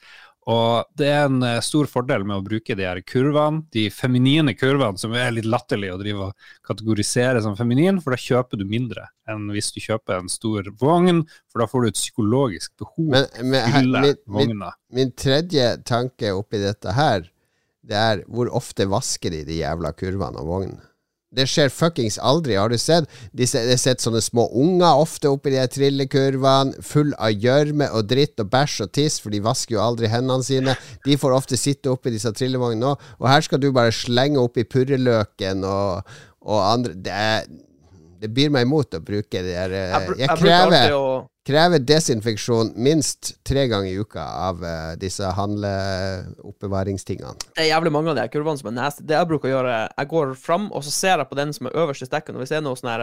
Og 0.47 0.87
det 0.95 1.09
er 1.11 1.25
en 1.27 1.41
eh, 1.43 1.59
stor 1.65 1.89
fordel 1.91 2.23
med 2.27 2.39
å 2.39 2.45
bruke 2.45 2.77
de 2.79 2.85
her 2.87 3.01
kurvene, 3.03 3.65
de 3.75 3.89
feminine 3.91 4.55
kurvene, 4.55 4.99
som 5.01 5.15
er 5.19 5.33
litt 5.35 5.49
latterlige 5.49 5.97
å 5.97 5.99
drive 5.99 6.29
og 6.29 6.51
kategorisere 6.67 7.43
som 7.43 7.57
feminin, 7.59 7.99
for 8.03 8.15
da 8.15 8.21
kjøper 8.23 8.61
du 8.61 8.67
mindre 8.69 9.09
enn 9.27 9.49
hvis 9.51 9.73
du 9.75 9.81
kjøper 9.83 10.21
en 10.21 10.31
stor 10.31 10.71
vogn, 10.79 11.25
for 11.51 11.65
da 11.65 11.71
får 11.71 11.83
du 11.83 11.91
et 11.91 11.99
psykologisk 11.99 12.77
behov 12.79 13.09
Men, 13.17 13.27
men 13.43 13.73
her, 13.75 13.89
min, 13.91 14.53
min, 14.55 14.69
min 14.95 15.11
tredje 15.19 15.73
tanke 15.89 16.31
oppi 16.37 16.63
dette 16.63 16.95
her, 16.95 17.27
det 17.87 17.99
er 17.99 18.23
hvor 18.31 18.51
ofte 18.55 18.87
vasker 18.91 19.35
de 19.35 19.43
de 19.47 19.61
jævla 19.65 19.93
kurvene 19.99 20.43
og 20.43 20.53
vognene? 20.53 20.87
Det 21.37 21.47
skjer 21.51 21.73
fuckings 21.73 22.19
aldri. 22.19 22.57
Har 22.57 22.73
du 22.73 22.79
sett? 22.81 23.09
De 23.37 23.47
har 23.47 23.77
sett 23.81 24.05
sånne 24.05 24.23
små 24.25 24.47
unger 24.57 25.03
ofte 25.03 25.31
oppi 25.33 25.53
de 25.55 25.65
trillekurvene, 25.73 26.81
full 26.87 27.13
av 27.21 27.35
gjørme 27.35 27.91
og 27.93 28.09
dritt 28.11 28.41
og 28.43 28.51
bæsj 28.53 28.87
og 28.87 28.95
tiss, 28.97 29.21
for 29.23 29.35
de 29.35 29.43
vasker 29.45 29.77
jo 29.77 29.85
aldri 29.85 30.11
hendene 30.13 30.47
sine. 30.47 30.77
De 31.05 31.19
får 31.21 31.37
ofte 31.37 31.61
sitte 31.61 31.93
oppi 31.93 32.15
disse 32.15 32.33
trillevognene 32.37 32.95
òg, 32.95 33.11
og 33.21 33.31
her 33.31 33.45
skal 33.45 33.63
du 33.63 33.71
bare 33.75 33.95
slenge 33.95 34.41
oppi 34.41 34.65
purreløken 34.65 35.65
og, 35.69 36.17
og 36.47 36.63
andre 36.65 36.97
Det, 36.97 37.13
er, 37.13 37.45
det 38.27 38.33
byr 38.37 38.51
meg 38.53 38.67
imot 38.67 38.99
å 38.99 39.01
bruke 39.05 39.39
det 39.47 39.55
der 39.55 39.77
eh, 39.79 39.95
Jeg, 39.95 40.19
Jeg 40.27 40.39
krever 40.43 40.97
å 40.99 41.07
krever 41.47 41.79
desinfeksjon 41.79 42.73
minst 42.83 43.37
tre 43.47 43.69
ganger 43.71 43.93
i 43.93 44.01
uka 44.03 44.25
av 44.49 44.57
uh, 44.65 44.97
disse 44.99 45.23
handleoppbevaringstingene. 45.37 47.39
Det 47.55 47.63
er 47.63 47.69
jævlig 47.71 47.93
mange 47.95 48.11
av 48.13 48.19
de 48.19 48.25
kurvene 48.33 48.59
som 48.59 48.71
er 48.73 48.77
nasty. 48.81 49.05
Det 49.07 49.15
jeg 49.15 49.29
bruker 49.31 49.51
å 49.51 49.55
gjøre, 49.55 49.77
jeg 49.93 50.11
går 50.11 50.35
fram, 50.43 50.65
og 50.75 50.83
så 50.87 50.95
ser 50.95 51.23
jeg 51.23 51.31
på 51.31 51.39
den 51.39 51.55
som 51.55 51.69
er 51.71 51.79
øverst 51.85 52.03
i 52.03 52.09
stekken, 52.11 52.35
og 52.35 52.43
hvis 52.43 52.53
det 52.55 52.59
er 52.61 52.67
noe 52.67 52.79
sånn 52.81 52.95
her 52.95 53.03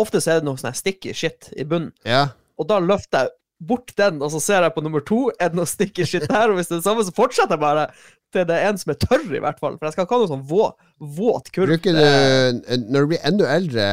Ofte 0.00 0.20
så 0.22 0.30
er 0.32 0.38
det 0.40 0.46
noe 0.46 0.56
sånn 0.56 0.72
sticky 0.78 1.10
shit 1.12 1.50
i 1.60 1.64
bunnen, 1.68 1.90
Ja. 2.08 2.30
og 2.56 2.64
da 2.70 2.78
løfter 2.80 3.26
jeg 3.26 3.34
bort 3.60 3.90
den, 3.98 4.22
og 4.24 4.30
så 4.32 4.38
ser 4.40 4.64
jeg 4.64 4.72
på 4.72 4.80
nummer 4.86 5.02
to, 5.04 5.18
er 5.36 5.50
det 5.52 5.58
noe 5.58 5.68
sticky 5.68 6.06
shit 6.08 6.24
der, 6.30 6.48
og 6.48 6.56
hvis 6.56 6.70
det 6.70 6.78
er 6.78 6.80
det 6.80 6.86
samme, 6.86 7.04
så 7.04 7.12
fortsetter 7.12 7.58
jeg 7.58 7.60
bare 7.60 7.90
til 8.32 8.44
det 8.48 8.56
er 8.56 8.68
en 8.70 8.78
som 8.80 8.90
er 8.92 8.98
tørr, 9.02 9.24
i 9.34 9.40
hvert 9.42 9.58
fall. 9.62 9.74
For 9.78 9.86
jeg 9.88 9.94
skal 9.96 10.06
ikke 10.06 10.16
ha 10.16 10.20
noe 10.22 10.30
sånn 10.30 10.44
våt, 10.50 10.74
våt 11.16 11.50
kurv. 11.54 11.70
Bruker 11.72 11.96
du 11.96 12.00
eh, 12.02 12.76
Når 12.86 13.06
du 13.06 13.10
blir 13.12 13.24
enda 13.26 13.48
eldre, 13.54 13.86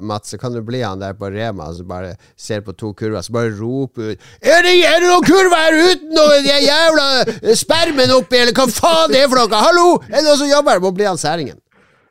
Mats, 0.00 0.30
så 0.34 0.38
kan 0.40 0.52
du 0.54 0.60
bli 0.66 0.80
han 0.84 1.00
der 1.02 1.16
på 1.18 1.30
Rema 1.34 1.70
som 1.76 1.88
bare 1.90 2.12
ser 2.38 2.60
på 2.66 2.74
to 2.78 2.92
kurver, 2.94 3.22
så 3.26 3.32
bare 3.34 3.54
roper 3.58 4.12
ut 4.14 4.28
Er 4.42 4.62
det, 4.66 4.76
er 4.86 5.00
det 5.02 5.08
noen 5.10 5.26
kurver 5.26 5.56
her 5.58 5.78
uten 5.90 6.14
noe 6.16 6.36
de 6.44 6.58
jævla 6.66 7.08
eh, 7.24 7.56
spermen 7.58 8.14
oppi, 8.18 8.38
eller 8.44 8.54
hva 8.56 8.68
faen 8.70 9.10
det 9.14 9.24
er 9.24 9.32
for 9.32 9.42
noe? 9.42 9.64
Hallo! 9.66 9.88
Er 10.10 10.20
det 10.20 10.26
noen 10.28 10.40
som 10.44 10.50
jobber 10.52 10.76
her? 10.78 10.84
Må 10.86 10.92
bli 10.96 11.08
han 11.10 11.18
særingen. 11.20 11.58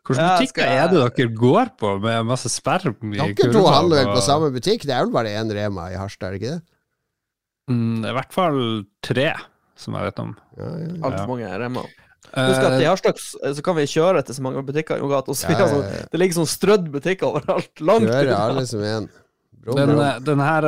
Hvilke 0.09 0.23
Ja, 0.25 0.45
skal 0.49 0.63
jeg- 0.65 0.77
er 0.81 0.87
det 0.89 1.01
dere 1.19 1.33
går 1.37 1.67
på 1.77 1.89
med 2.01 2.25
masse 2.25 2.49
sperm 2.49 2.95
i 3.13 3.17
Dere 3.19 3.35
to 3.37 3.43
kurven, 3.51 3.73
handler 3.75 3.99
vel 4.03 4.07
på 4.15 4.17
og- 4.17 4.25
samme 4.25 4.47
butikk? 4.55 4.81
Det 4.89 4.95
er 4.95 5.03
vel 5.05 5.13
bare 5.13 5.29
én 5.37 5.51
Rema 5.53 5.91
i 5.93 5.97
Harstad, 6.01 6.27
er 6.27 6.31
det 6.33 6.41
ikke 6.41 6.53
det? 6.55 6.61
Mm, 7.69 8.05
I 8.09 8.13
hvert 8.17 8.33
fall 8.33 8.59
tre, 9.05 9.27
som 9.79 9.95
jeg 9.97 10.09
vet 10.09 10.21
om. 10.23 10.35
Ja, 10.57 10.69
ja. 10.83 10.93
Altfor 10.99 11.23
Ja. 11.23 11.27
mange 11.31 11.51
remmer. 11.63 11.89
Husk 12.29 12.61
at 12.61 12.75
Eh, 12.75 12.81
i 12.83 12.85
Harstad 12.85 13.17
så 13.17 13.63
kan 13.65 13.77
vi 13.77 13.87
kjøre 13.89 14.21
til 14.25 14.35
så 14.35 14.43
mange 14.45 14.61
butikker 14.65 15.01
og 15.01 15.09
så 15.35 15.47
vi 15.47 15.55
Ja, 15.55 15.65
ja, 15.65 15.77
ja. 15.81 16.05
Det 16.11 16.19
ligger 16.19 16.41
sånn 16.41 16.51
strødd 16.51 16.91
butikker 16.91 17.31
overalt. 17.31 17.71
Langt 17.81 18.09
unna. 18.09 18.35
alle 18.37 18.65
som 18.67 18.83
en. 18.83 19.09
Brum, 19.59 19.75
Den, 19.75 20.23
den 20.23 20.39
her 20.39 20.63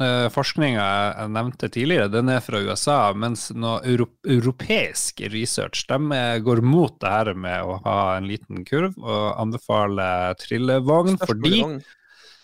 uh, 0.00 0.28
forskninga 0.30 0.82
jeg 0.82 1.30
nevnte 1.34 1.70
tidligere, 1.72 2.10
den 2.12 2.28
er 2.28 2.42
fra 2.44 2.60
USA, 2.62 3.12
mens 3.14 3.48
noe 3.54 3.80
euro 3.88 4.06
europeisk 4.24 5.24
research 5.32 5.86
de 5.88 5.98
eh, 6.16 6.36
går 6.44 6.62
mot 6.62 6.94
det 7.02 7.10
her 7.10 7.32
med 7.34 7.62
å 7.66 7.80
ha 7.86 8.16
en 8.18 8.28
liten 8.30 8.62
kurv 8.68 8.94
og 9.00 9.40
anbefaler 9.42 10.36
trillevogn, 10.38 11.18
fordi 11.18 11.64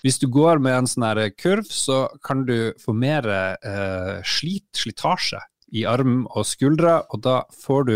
hvis 0.02 0.18
du 0.18 0.28
går 0.30 0.58
med 0.62 0.80
en 0.80 0.90
sånn 0.90 1.06
her 1.06 1.30
kurv, 1.38 1.66
så 1.70 2.06
kan 2.24 2.44
du 2.46 2.72
få 2.82 2.94
mer 2.94 3.26
eh, 3.28 4.18
slit, 4.26 4.66
slitasje 4.74 5.40
i 5.76 5.84
arm 5.88 6.22
og 6.32 6.46
skuldre, 6.48 6.94
og 7.12 7.22
da 7.24 7.42
får 7.64 7.86
du 7.88 7.94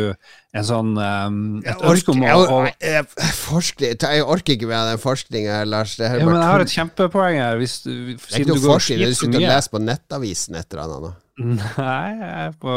en 0.53 0.67
sånn 0.69 0.93
um, 0.99 1.41
et 1.65 1.85
ønske 1.89 2.13
om 2.13 2.25
å, 2.27 2.61
jeg, 2.69 3.07
jeg, 3.17 4.25
orker 4.27 4.57
ikke 4.57 4.69
med 4.69 4.93
den 4.93 5.01
forskninga, 5.01 5.63
Lars. 5.69 5.97
Det, 5.97 6.11
her 6.11 6.21
er 6.21 6.25
ja, 6.25 6.29
men 6.29 6.37
jeg 6.37 6.51
har 6.51 6.65
et 6.67 6.75
kjempepoeng 6.77 7.41
her. 7.41 7.61
Hvis 7.63 7.79
du, 7.87 7.93
det 8.13 8.19
er 8.19 8.45
ikke 8.45 8.53
noe 8.53 8.65
forskning, 8.67 9.05
du 9.07 9.17
sitter 9.17 9.41
og 9.41 9.47
leser 9.49 9.75
på 9.75 9.83
Nettavisen 9.83 10.61
et 10.61 10.69
eller 10.75 10.85
annet. 10.85 11.07
nå. 11.09 11.13
Nei, 11.43 12.09
jeg 12.21 12.33
er 12.43 12.59
på 12.61 12.75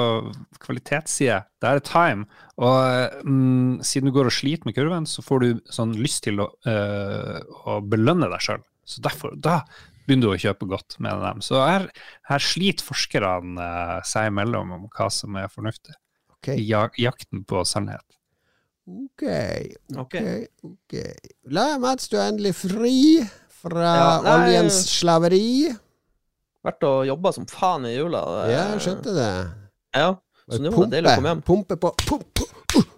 kvalitetssida. 0.64 1.42
Det 1.62 1.72
er 1.72 1.82
time. 1.86 2.30
Og 2.64 3.26
mm, 3.28 3.84
siden 3.84 4.10
du 4.10 4.16
går 4.16 4.30
og 4.32 4.36
sliter 4.36 4.70
med 4.70 4.78
kurven, 4.78 5.10
så 5.10 5.26
får 5.26 5.44
du 5.44 5.50
sånn 5.76 5.92
lyst 6.00 6.24
til 6.28 6.40
å, 6.40 6.48
øh, 6.72 7.42
å 7.68 7.82
belønne 7.84 8.32
deg 8.32 8.48
sjøl. 8.48 8.64
Så 8.88 9.04
derfor, 9.04 9.36
da 9.36 9.64
begynner 10.06 10.28
du 10.28 10.34
å 10.36 10.40
kjøpe 10.42 10.68
godt 10.70 10.98
med 11.04 11.22
dem. 11.24 11.42
Så 11.46 11.60
her, 11.62 11.88
her 12.30 12.44
sliter 12.44 12.86
forskerne 12.86 13.58
uh, 13.62 14.02
seg 14.08 14.30
imellom 14.32 14.72
om 14.78 14.84
hva 14.94 15.08
som 15.14 15.36
er 15.42 15.48
fornuftig. 15.52 15.96
Okay. 16.38 16.60
I 16.62 16.68
ja, 16.70 16.84
jakten 17.02 17.44
på 17.48 17.64
sannhet. 17.66 18.04
ok, 18.86 19.24
ok. 19.98 20.16
Ok. 20.16 20.20
ok. 20.70 20.96
La 21.58 21.78
Mats, 21.82 22.08
du 22.12 22.18
er 22.20 22.30
endelig 22.30 22.54
fri 22.60 22.98
fra 23.64 23.96
Ja, 23.98 24.10
nei, 24.22 24.36
oljens 24.44 24.78
slaveri. 25.00 25.72
Vært 26.66 26.86
og 26.86 27.04
jobba 27.10 27.32
som 27.34 27.46
faen 27.50 27.86
i 27.90 27.96
jula. 27.96 28.22
det- 28.46 28.54
Ja, 28.54 28.62
jeg 28.76 28.84
skjønte 28.86 29.14
det. 29.18 29.32
Ja. 29.96 30.12
Så 30.46 30.60
nå 30.62 30.70
var 30.76 30.86
det 30.86 30.92
deilig 31.00 31.10
å 31.10 31.16
komme 31.18 31.32
hjem. 31.34 31.42
pumpe 31.42 31.76
på 31.82 31.90
pumpe, 32.06 32.46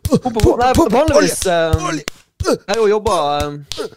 Pumpe 0.07 0.39
på. 0.43 0.53
Nei, 0.59 0.71
vanligvis 0.75 1.45
eh. 1.47 2.03
Jeg 2.47 2.59
har 2.69 2.77
jo 2.81 2.87
jobba 2.91 3.15
eh, 3.39 3.87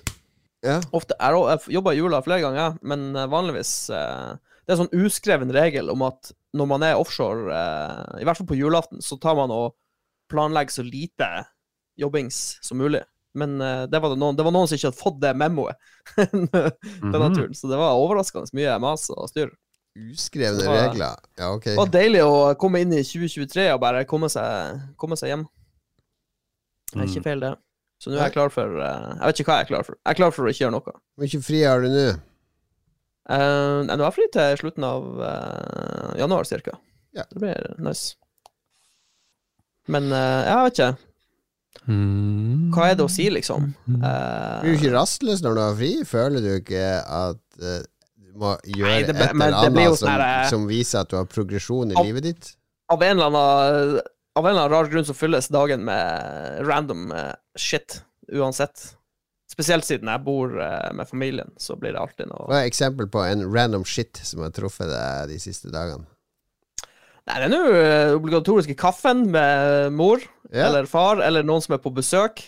Ja. 0.62 0.80
ofte 0.92 1.14
Jeg 1.18 1.32
jeg 1.32 1.74
jobba 1.74 1.92
i 1.94 1.96
jula 1.96 2.18
flere 2.22 2.40
ganger, 2.44 2.74
men 2.82 3.16
eh, 3.16 3.26
vanligvis 3.32 3.88
eh, 3.90 4.34
Det 4.66 4.74
er 4.74 4.76
en 4.76 4.82
sånn 4.86 5.06
uskreven 5.06 5.50
regel 5.56 5.88
om 5.90 6.02
at 6.02 6.32
når 6.52 6.66
man 6.66 6.82
er 6.82 6.98
offshore, 6.98 7.48
eh, 7.54 8.20
i 8.20 8.24
hvert 8.26 8.36
fall 8.36 8.46
på 8.50 8.58
julaften, 8.58 9.00
så 9.00 9.16
tar 9.22 9.36
man 9.38 9.50
og 9.54 9.74
planlegger 10.28 10.70
så 10.74 10.82
lite 10.84 11.46
jobbings 11.98 12.58
som 12.62 12.78
mulig. 12.78 13.00
Men 13.34 13.60
eh, 13.62 13.86
det, 13.86 14.00
var 14.02 14.10
det, 14.10 14.18
noen, 14.18 14.36
det 14.36 14.44
var 14.44 14.52
noen 14.52 14.66
som 14.68 14.74
ikke 14.76 14.90
hadde 14.90 15.00
fått 15.00 15.20
det 15.22 15.32
memoet 15.38 15.76
denne 16.18 17.28
Mhm. 17.28 17.34
turen, 17.36 17.54
så 17.54 17.70
det 17.70 17.78
var 17.78 17.94
overraskende 17.98 18.50
mye 18.58 18.76
mas 18.82 19.08
og 19.14 19.28
styr. 19.30 19.50
Uskrevne 19.96 20.66
var- 20.66 20.88
regler. 20.90 21.16
Ja, 21.38 21.52
ok. 21.54 21.64
Det 21.64 21.76
var 21.78 21.90
deilig 21.94 22.20
å 22.26 22.54
komme 22.58 22.80
inn 22.82 22.92
i 22.94 23.02
2023 23.02 23.72
og 23.74 23.80
bare 23.82 24.04
komme 24.04 24.28
seg, 24.30 24.80
komme 24.98 25.16
seg 25.18 25.32
hjem. 25.32 25.46
Det 26.92 27.00
er 27.00 27.06
ikke 27.06 27.22
Mm. 27.22 27.26
feil, 27.26 27.40
det. 27.40 27.54
Så 28.00 28.08
nå 28.08 28.16
er 28.16 28.30
jeg 28.30 28.32
klar 28.38 28.48
for 28.54 28.78
eh, 28.80 29.08
Jeg 29.18 29.26
vet 29.28 29.40
ikke 29.42 29.50
hva 29.52 29.56
jeg 29.60 29.66
er 29.66 29.70
klar 29.74 29.84
for. 29.84 29.98
Jeg 30.00 30.10
er 30.14 30.18
klar 30.22 30.32
for 30.32 30.46
å 30.48 30.52
ikke 30.52 30.62
gjøre 30.64 30.72
noe. 30.78 30.94
Hvor 30.96 31.26
mye 31.26 31.40
fri 31.44 31.58
har 31.66 31.82
du 31.84 31.88
nå? 31.92 32.04
Uh, 33.30 33.84
nå 33.86 33.92
er 33.94 34.06
jeg 34.06 34.14
fri 34.16 34.24
til 34.34 34.56
slutten 34.62 34.86
av 34.88 35.04
uh, 35.20 36.08
januar, 36.18 36.48
cirka. 36.48 36.72
Ja. 37.14 37.26
Det 37.30 37.42
blir 37.44 37.68
nice. 37.84 38.16
Men 39.90 40.08
uh, 40.10 40.40
jeg 40.48 40.64
vet 40.64 40.80
ikke. 40.80 40.90
Mm. 41.90 42.70
Hva 42.74 42.88
er 42.90 42.96
det 42.98 43.04
å 43.06 43.10
si, 43.12 43.28
liksom? 43.30 43.68
Uh, 43.86 44.60
Blir 44.64 44.74
du 44.74 44.80
ikke 44.80 44.94
rastløs 44.96 45.42
når 45.44 45.56
du 45.58 45.62
har 45.62 45.76
fri? 45.78 45.90
Føler 46.08 46.42
du 46.44 46.50
ikke 46.56 46.86
at 47.04 47.40
du 47.60 48.32
må 48.40 48.54
gjøre 48.64 48.88
Nei, 48.96 49.04
det 49.06 49.14
ble- 49.16 49.28
et 49.28 49.36
eller 49.36 49.58
annet 49.60 49.86
som, 49.98 50.06
sånn 50.06 50.24
eh, 50.24 50.48
som 50.50 50.66
viser 50.70 51.02
at 51.04 51.10
du 51.12 51.16
har 51.20 51.28
progresjon 51.30 51.92
i 51.92 51.98
Av- 51.98 52.06
livet 52.08 52.26
ditt? 52.30 52.50
av, 52.90 53.02
en 53.06 53.12
eller 53.20 53.28
annen, 53.30 54.00
av 54.38 54.46
en 54.46 54.50
eller 54.52 54.62
annen 54.66 54.72
rar 54.76 54.90
grunn 54.92 55.04
så 55.08 55.14
fylles 55.16 55.48
dagen 55.52 55.82
med 55.84 56.60
random 56.68 57.10
eh, 57.12 57.32
shit, 57.58 58.02
uansett. 58.32 58.94
Spesielt 59.50 59.84
siden 59.84 60.06
jeg 60.12 60.22
bor 60.24 60.52
eh, 60.62 60.92
med 60.94 61.08
familien, 61.10 61.50
så 61.58 61.74
blir 61.76 61.92
det 61.96 62.00
alltid 62.00 62.30
noe 62.30 62.46
Hva 62.46 62.60
er 62.62 62.68
eksempel 62.70 63.08
på 63.10 63.24
en 63.26 63.42
random 63.50 63.82
shit 63.84 64.20
som 64.22 64.44
har 64.44 64.52
truffet 64.54 64.86
deg 64.92 65.32
de 65.32 65.38
siste 65.42 65.72
dagene? 65.74 66.06
Nei, 67.28 67.36
det 67.42 67.48
er 67.48 67.52
nå 67.52 67.62
eh, 67.74 68.12
obligatoriske 68.16 68.76
kaffen 68.80 69.26
med 69.34 69.92
mor 69.98 70.22
Ja. 70.50 70.66
eller 70.70 70.86
far, 70.90 71.20
eller 71.22 71.44
noen 71.46 71.62
som 71.62 71.74
er 71.76 71.82
på 71.82 71.92
besøk. 71.94 72.46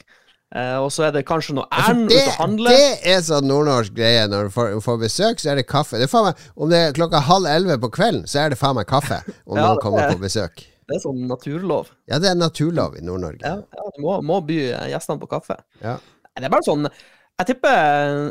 Og 0.52 0.90
så 0.92 1.06
er 1.06 1.12
det 1.14 1.22
kanskje 1.24 1.54
noe 1.56 1.64
Altså, 1.72 1.92
ærend 1.94 2.10
det, 2.10 2.16
ut 2.18 2.26
å 2.28 2.32
handle. 2.42 2.72
det 2.74 3.12
er 3.14 3.22
sånn 3.24 3.46
nordnorsk 3.48 3.94
greie. 3.96 4.26
Når 4.28 4.50
du 4.50 4.52
får, 4.52 4.74
får 4.84 4.98
besøk, 5.00 5.38
så 5.40 5.48
er 5.48 5.56
det 5.56 5.64
kaffe. 5.70 5.96
Det 5.96 6.08
meg, 6.12 6.42
om 6.60 6.68
det 6.68 6.80
er 6.90 6.96
klokka 6.98 7.22
halv 7.24 7.48
elleve 7.48 7.78
på 7.80 7.88
kvelden, 7.94 8.26
så 8.28 8.42
er 8.42 8.52
det 8.52 8.58
faen 8.60 8.76
meg 8.76 8.84
kaffe 8.90 9.22
om 9.46 9.56
Ja, 9.56 9.62
noen 9.70 9.80
kommer 9.80 10.02
er- 10.04 10.12
på 10.12 10.20
besøk. 10.20 10.60
Det 10.92 10.98
er 11.00 11.04
sånn 11.06 11.24
naturlov. 11.30 11.90
Ja, 12.10 12.20
det 12.22 12.30
er 12.30 12.38
naturlov 12.38 12.98
i 13.00 13.04
Nord-Norge. 13.04 13.40
Ja, 13.42 13.58
ja 13.64 13.88
du 13.96 14.02
må, 14.04 14.18
må 14.28 14.38
by 14.44 14.60
gjestene 14.92 15.22
på 15.22 15.30
kaffe. 15.32 15.56
Ja. 15.80 15.96
Det 16.36 16.46
er 16.48 16.52
bare 16.52 16.64
sånn 16.64 16.86
Jeg 16.88 17.48
tipper 17.50 18.30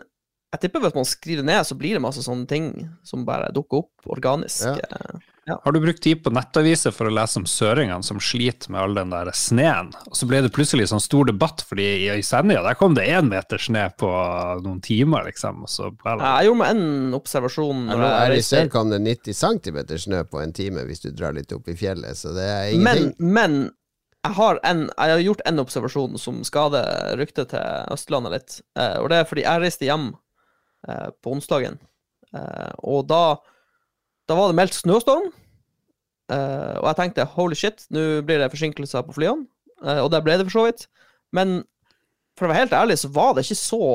jeg 0.51 0.65
tipper 0.65 0.81
hvis 0.83 0.95
man 0.97 1.07
skriver 1.07 1.45
ned, 1.47 1.63
så 1.63 1.77
blir 1.79 1.95
det 1.95 2.03
masse 2.03 2.23
sånne 2.25 2.43
ting 2.49 2.65
som 3.07 3.23
bare 3.27 3.53
dukker 3.55 3.85
opp 3.85 4.09
organisk. 4.11 4.67
Ja. 4.67 4.99
Eh, 5.51 5.59
Har 5.63 5.75
du 5.75 5.79
brukt 5.83 6.03
tid 6.03 6.23
på 6.23 6.31
nettaviser 6.33 6.93
for 6.95 7.09
å 7.09 7.13
lese 7.13 7.39
om 7.41 7.47
søringene 7.49 8.03
som 8.05 8.21
sliter 8.23 8.71
med 8.73 8.81
all 8.81 8.95
den 8.97 9.13
der 9.13 9.31
sneen? 9.35 9.91
Og 10.07 10.17
så 10.17 10.27
ble 10.29 10.41
det 10.45 10.53
plutselig 10.55 10.89
sånn 10.91 11.03
stor 11.03 11.27
debatt, 11.29 11.63
fordi 11.67 11.89
i 12.11 12.21
Senja 12.25 12.63
der 12.65 12.77
kom 12.79 12.95
det 12.97 13.07
én 13.11 13.29
meter 13.31 13.61
snø 13.61 13.87
på 13.99 14.11
noen 14.63 14.79
timer, 14.85 15.27
liksom. 15.29 15.65
Og 15.67 15.71
så 15.71 15.91
ble 15.91 16.17
det 16.19 16.31
Jeg 16.31 16.49
gjorde 16.49 16.61
meg 16.63 16.73
en 16.75 17.19
observasjon 17.19 17.83
jeg 17.91 18.01
her 18.01 18.37
i 18.37 18.41
sør 18.45 18.71
kom 18.71 18.93
det 18.93 19.01
90 19.03 19.37
cm 19.41 19.83
snø 20.05 20.23
på 20.31 20.41
en 20.41 20.55
time 20.55 20.87
hvis 20.87 21.03
du 21.03 21.11
drar 21.11 21.35
litt 21.35 21.51
opp 21.55 21.69
i 21.71 21.77
fjellet, 21.77 22.17
så 22.17 22.33
det 22.35 22.47
er 22.47 22.71
ingenting. 22.71 23.13
Men, 23.19 23.35
men 23.35 23.61
jeg, 24.21 24.33
har 24.37 24.59
en, 24.67 24.87
jeg 24.89 25.15
har 25.15 25.23
gjort 25.25 25.45
en 25.49 25.61
observasjon 25.63 26.19
som 26.21 26.41
skader 26.47 27.15
ryktet 27.19 27.53
til 27.53 27.93
Østlandet 27.93 28.35
litt. 28.35 28.57
Eh, 28.77 28.97
og 29.01 29.09
det 29.11 29.21
er 29.21 29.29
fordi 29.29 29.45
jeg 29.47 29.63
reiste 29.63 29.87
hjem 29.87 30.11
eh, 30.87 31.07
på 31.21 31.33
onsdagen, 31.35 31.79
eh, 32.35 32.71
og 32.85 33.07
da, 33.09 33.23
da 34.29 34.37
var 34.37 34.51
det 34.51 34.59
meldt 34.61 34.77
snøstorm. 34.77 35.31
Eh, 36.31 36.75
og 36.79 36.87
jeg 36.91 36.99
tenkte 36.99 37.27
holy 37.35 37.57
shit, 37.57 37.85
nå 37.91 38.21
blir 38.27 38.41
det 38.41 38.51
forsinkelser 38.53 39.05
på 39.07 39.17
flyene. 39.17 39.47
Uh, 39.81 40.03
og 40.03 40.11
det 40.13 40.21
ble 40.21 40.35
det 40.37 40.45
for 40.45 40.59
så 40.59 40.65
vidt. 40.67 40.83
Men 41.33 41.63
for 42.37 42.45
å 42.45 42.51
være 42.51 42.67
helt 42.67 42.75
ærlig, 42.77 42.99
så 43.01 43.09
var 43.13 43.33
det 43.33 43.47
ikke 43.47 43.57
så 43.57 43.85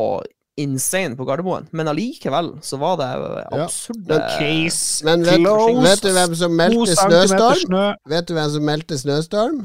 insane 0.59 1.17
på 1.19 1.27
Gardermoen. 1.29 1.69
Men 1.77 1.91
allikevel 1.93 2.55
så 2.65 2.79
var 2.81 2.97
det 3.01 3.09
absurde 3.55 4.19
Case 4.39 5.05
Men 5.07 5.25
vet, 5.27 5.45
vet 5.85 6.03
du 6.03 6.11
hvem 6.17 6.37
som 6.41 6.57
meldte 6.57 6.97
snøstorm? 6.97 7.63
snø. 7.67 7.87
Vet 8.09 8.29
du 8.29 8.35
hvem 8.37 8.51
som 8.57 8.67
meldte 8.67 8.99
snøstorm? 9.01 9.63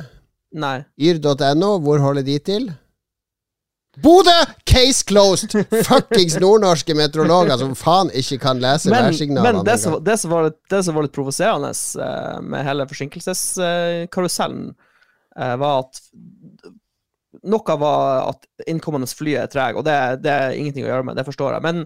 Nei. 0.61 0.77
Yr.no, 0.99 1.77
hvor 1.83 2.03
holder 2.03 2.27
de 2.27 2.37
til? 2.43 2.69
Bodø! 4.01 4.33
Case 4.65 5.05
closed! 5.07 5.53
Fuckings 5.87 6.37
nordnorske 6.41 6.95
meteorologer 6.97 7.59
som 7.61 7.73
faen 7.77 8.11
ikke 8.17 8.39
kan 8.41 8.61
lese 8.63 8.91
Men, 8.91 9.07
værsignalene. 9.09 9.61
men 9.61 9.67
det, 9.67 9.77
som, 9.81 9.97
det, 10.03 10.17
som 10.21 10.33
var, 10.33 10.51
det 10.73 10.83
som 10.87 10.97
var 10.97 11.07
litt 11.07 11.15
provoserende 11.15 11.71
eh, 11.71 12.37
med 12.43 12.67
hele 12.67 12.87
forsinkelseskarusellen, 12.89 14.69
eh, 15.37 15.55
var 15.61 15.83
at 15.85 16.01
noe 17.47 17.79
var 17.79 18.29
at 18.33 18.69
innkommende 18.69 19.09
fly 19.09 19.35
er 19.39 19.49
treg, 19.51 19.79
og 19.79 19.85
det, 19.87 19.97
det 20.25 20.31
er 20.31 20.55
ingenting 20.57 20.85
å 20.85 20.91
gjøre 20.91 21.07
med, 21.09 21.17
det 21.17 21.25
forstår 21.27 21.57
jeg. 21.57 21.65
Men 21.65 21.83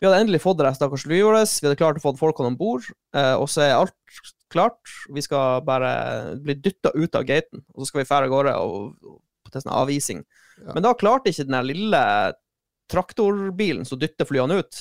vi 0.00 0.08
hadde 0.08 0.20
endelig 0.24 0.42
fått 0.42 0.60
det 0.62 0.72
stakkars 0.78 1.04
flyet 1.04 1.26
vårt, 1.26 1.56
vi 1.60 1.68
hadde 1.68 1.80
klart 1.80 2.00
å 2.00 2.04
få 2.04 2.14
folkene 2.18 2.52
om 2.52 2.58
bord, 2.60 2.86
eh, 3.16 3.34
og 3.36 3.48
så 3.52 3.66
er 3.66 3.76
alt 3.76 3.96
klart. 4.50 4.80
Vi 5.14 5.22
skal 5.22 5.60
bare 5.66 5.90
bli 6.40 6.56
dytta 6.58 6.92
ut 6.96 7.14
av 7.18 7.26
gaten, 7.28 7.62
og 7.74 7.82
så 7.82 7.90
skal 7.90 8.02
vi 8.02 8.08
fære 8.08 8.28
av 8.28 8.32
gårde 8.32 8.54
og, 8.64 8.94
og 9.06 9.52
til 9.52 9.62
sånn 9.62 9.76
avvising. 9.76 10.24
Ja. 10.66 10.74
Men 10.76 10.82
da 10.84 10.94
klarte 10.94 11.30
ikke 11.32 11.46
den 11.48 11.66
lille 11.66 12.00
traktorbilen 12.90 13.84
som 13.86 13.98
dytter 14.00 14.26
flyene 14.28 14.60
ut, 14.60 14.80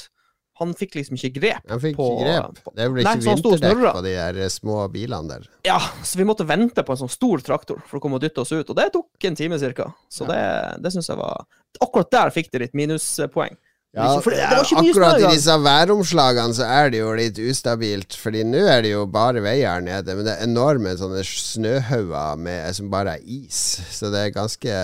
han 0.60 0.74
fikk 0.76 0.98
liksom 0.98 1.16
ikke 1.16 1.30
grep 1.38 1.70
Han 1.72 1.80
fikk 1.80 1.96
på- 1.96 2.08
ikke 2.20 2.26
grep. 2.26 2.58
på- 2.66 2.74
Det 2.76 2.88
ble 2.92 3.04
Nei, 3.04 3.14
ikke 3.16 3.30
og 3.32 3.38
vinterdekk 3.38 3.94
på 3.96 4.04
de 4.04 4.10
der 4.16 4.40
eh, 4.44 4.50
små 4.50 4.92
bilene 4.92 5.30
der. 5.30 5.46
Ja, 5.64 5.78
så 6.04 6.18
vi 6.18 6.26
måtte 6.26 6.46
vente 6.46 6.84
på 6.84 6.92
en 6.92 6.98
sånn 6.98 7.10
stor 7.14 7.38
traktor 7.40 7.80
for 7.88 8.00
å 8.00 8.02
komme 8.02 8.16
og 8.16 8.22
dytte 8.22 8.42
oss 8.42 8.52
ut, 8.52 8.70
og 8.70 8.76
det 8.76 8.92
tok 8.92 9.08
en 9.24 9.36
time 9.36 9.58
cirka. 9.60 9.94
Så 10.10 10.28
det, 10.28 10.82
det 10.84 10.92
syns 10.92 11.08
jeg 11.08 11.18
var 11.18 11.46
Akkurat 11.80 12.10
der 12.12 12.30
fikk 12.32 12.50
de 12.52 12.60
litt 12.60 12.74
minuspoeng. 12.74 13.56
Ja, 13.98 14.20
mye 14.22 14.44
akkurat 14.46 15.18
i 15.18 15.30
disse 15.34 15.54
væromslagene 15.66 16.54
så 16.54 16.68
er 16.70 16.92
det 16.94 17.00
jo 17.00 17.10
litt 17.18 17.40
ustabilt, 17.42 18.14
Fordi 18.22 18.44
nå 18.46 18.62
er 18.70 18.84
det 18.86 18.92
jo 18.92 19.08
bare 19.10 19.42
veier 19.42 19.82
nede, 19.82 20.14
men 20.14 20.28
det 20.28 20.36
er 20.36 20.46
enorme 20.46 20.94
sånne 21.00 21.24
snøhauger 21.26 22.70
som 22.78 22.92
bare 22.94 23.18
er 23.18 23.26
is. 23.26 23.58
Så 23.90 24.12
det 24.14 24.22
er 24.22 24.36
ganske 24.36 24.76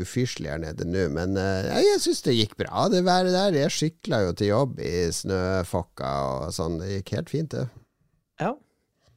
ufyselig 0.00 0.54
her 0.54 0.62
nede 0.64 0.88
nå. 0.88 1.10
Men 1.12 1.36
eh, 1.36 1.68
ja, 1.68 1.82
jeg 1.90 2.00
syns 2.06 2.24
det 2.24 2.38
gikk 2.38 2.56
bra, 2.64 2.88
det 2.88 3.04
været 3.04 3.34
der. 3.36 3.60
Jeg 3.66 3.76
sykla 3.76 4.24
jo 4.24 4.32
til 4.32 4.54
jobb 4.54 4.80
i 4.80 4.94
snøfokka 5.12 6.14
og 6.32 6.56
sånn. 6.56 6.80
Det 6.80 7.02
gikk 7.02 7.16
helt 7.18 7.34
fint, 7.36 7.58
det. 7.58 7.68
Ja. 8.40 8.54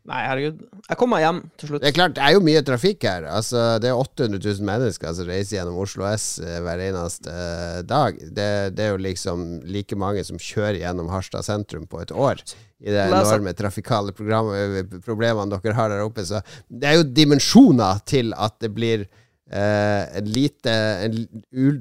Nei, 0.08 0.22
herregud. 0.24 0.62
Jeg 0.88 0.98
kom 1.02 1.10
meg 1.12 1.24
hjem 1.26 1.40
til 1.60 1.68
slutt. 1.68 1.82
Det 1.84 1.90
er 1.90 1.96
klart, 1.98 2.14
det 2.16 2.24
er 2.24 2.36
jo 2.38 2.44
mye 2.46 2.62
trafikk 2.64 3.04
her. 3.04 3.26
Altså, 3.28 3.64
det 3.84 3.90
er 3.90 4.00
800 4.00 4.40
000 4.40 4.68
mennesker 4.70 5.16
som 5.18 5.28
reiser 5.28 5.58
gjennom 5.58 5.80
Oslo 5.84 6.06
S 6.08 6.28
eh, 6.40 6.62
hver 6.64 6.84
eneste 6.86 7.34
eh, 7.34 7.82
dag. 7.84 8.22
Det, 8.24 8.48
det 8.78 8.86
er 8.86 8.94
jo 8.94 9.02
liksom 9.04 9.44
like 9.68 9.98
mange 10.00 10.24
som 10.24 10.40
kjører 10.40 10.80
gjennom 10.80 11.12
Harstad 11.12 11.44
sentrum 11.44 11.84
på 11.92 12.00
et 12.06 12.14
år. 12.16 12.40
I 12.80 12.94
de 12.96 13.04
enorme 13.04 13.52
trafikale 13.60 14.16
eh, 14.16 14.80
problemene 15.04 15.60
dere 15.60 15.76
har 15.76 15.92
der 15.92 16.06
oppe. 16.06 16.24
Så 16.30 16.40
det 16.72 16.88
er 16.88 17.02
jo 17.02 17.10
dimensjoner 17.20 18.00
til 18.08 18.32
at 18.40 18.56
det 18.64 18.72
blir 18.80 19.04
eh, 19.04 20.04
en 20.22 20.32
lite 20.32 20.78
En 21.04 21.20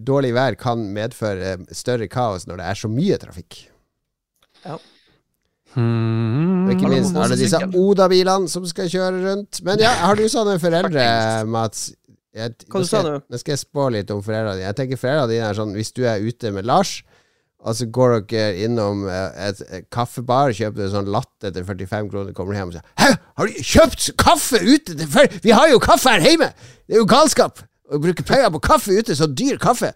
dårlig 0.02 0.34
vær 0.34 0.58
kan 0.58 0.82
medføre 0.98 1.60
større 1.70 2.10
kaos 2.10 2.50
når 2.50 2.58
det 2.58 2.68
er 2.72 2.82
så 2.82 2.90
mye 2.90 3.22
trafikk. 3.22 3.62
Hmm. 4.66 4.82
Og 5.76 6.72
ikke 6.72 6.90
minst 6.90 7.16
er 7.16 7.32
det 7.32 7.38
disse. 7.42 7.60
Oda-bilene 7.76 8.48
som 8.50 8.64
skal 8.68 8.88
kjøre 8.92 9.20
rundt. 9.26 9.60
Men 9.66 9.82
ja, 9.82 9.92
har 10.06 10.18
du 10.18 10.24
sånne 10.32 10.56
foreldre, 10.62 11.04
Mats? 11.52 11.90
Jeg, 12.36 12.52
Hva 12.68 12.80
nå 12.82 12.88
skal. 12.88 13.10
Nå 13.32 13.40
skal 13.40 13.54
jeg 13.54 13.62
spå 13.62 13.88
litt 13.94 14.10
om 14.12 14.22
foreldrene 14.24 14.58
dine. 14.58 14.68
Jeg 14.68 14.78
tenker 14.80 15.00
foreldrene 15.00 15.32
dine 15.32 15.50
er 15.50 15.56
sånn 15.56 15.76
Hvis 15.76 15.92
du 15.96 16.02
er 16.08 16.24
ute 16.24 16.52
med 16.52 16.68
Lars, 16.68 16.98
og 17.66 17.74
så 17.74 17.86
går 17.90 18.18
dere 18.30 18.64
innom 18.66 19.06
eh, 19.08 19.38
et, 19.48 19.62
et 19.72 19.86
kaffebar, 19.92 20.52
kjøper 20.54 20.84
en 20.84 20.92
sånn 20.92 21.08
latte 21.10 21.50
til 21.50 21.64
45 21.66 22.10
kroner, 22.12 22.34
kommer 22.36 22.58
hjem 22.58 22.70
og 22.70 22.76
sier 22.76 22.84
Hæ, 23.00 23.08
har 23.40 23.48
du 23.48 23.62
kjøpt 23.72 24.10
kaffe 24.20 24.60
ute 24.60 24.98
til? 24.98 25.08
Vi 25.42 25.54
har 25.56 25.72
jo 25.72 25.80
kaffe 25.82 26.12
her 26.12 26.22
hjemme! 26.22 26.52
Det 26.86 26.98
er 26.98 27.02
jo 27.02 27.08
galskap! 27.10 27.64
Å 27.86 28.00
bruke 28.02 28.26
penger 28.26 28.52
på 28.54 28.60
kaffe 28.68 28.94
ute, 29.00 29.16
så 29.18 29.28
dyr 29.30 29.58
kaffe! 29.62 29.94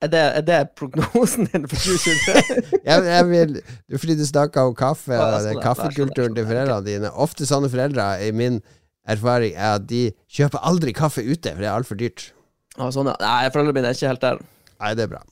Er 0.00 0.08
det, 0.08 0.20
er 0.38 0.44
det 0.48 0.58
prognosen 0.80 1.48
din 1.52 1.66
for 1.68 1.76
2023? 1.76 2.78
Jeg, 2.88 3.04
jeg 3.04 3.24
vil, 3.28 3.58
fordi 3.98 4.14
du 4.16 4.22
snakka 4.24 4.62
om 4.70 4.74
kaffe 4.74 5.12
og 5.12 5.42
den 5.44 5.60
kaffekulturen 5.60 6.36
til 6.36 6.46
foreldrene 6.48 6.86
dine. 6.86 7.10
Ofte 7.12 7.48
sånne 7.48 7.68
foreldre, 7.68 8.06
i 8.24 8.30
min 8.32 8.62
erfaring, 9.04 9.52
er 9.52 9.76
at 9.76 9.84
de 9.90 10.06
kjøper 10.32 10.64
aldri 10.70 10.94
kaffe 10.96 11.20
ute, 11.20 11.52
for 11.52 11.60
det 11.60 11.68
er 11.68 11.74
altfor 11.74 12.00
dyrt. 12.00 12.30
Ah, 12.78 12.88
sånn, 12.94 13.12
ja. 13.12 13.18
Nei, 13.20 13.52
foreldrene 13.52 13.76
mine 13.76 13.92
er 13.92 13.98
ikke 14.00 14.14
helt 14.14 14.24
der. 14.24 14.40
Nei, 14.80 14.94
det 14.96 15.04
er 15.04 15.12
bra. 15.12 15.22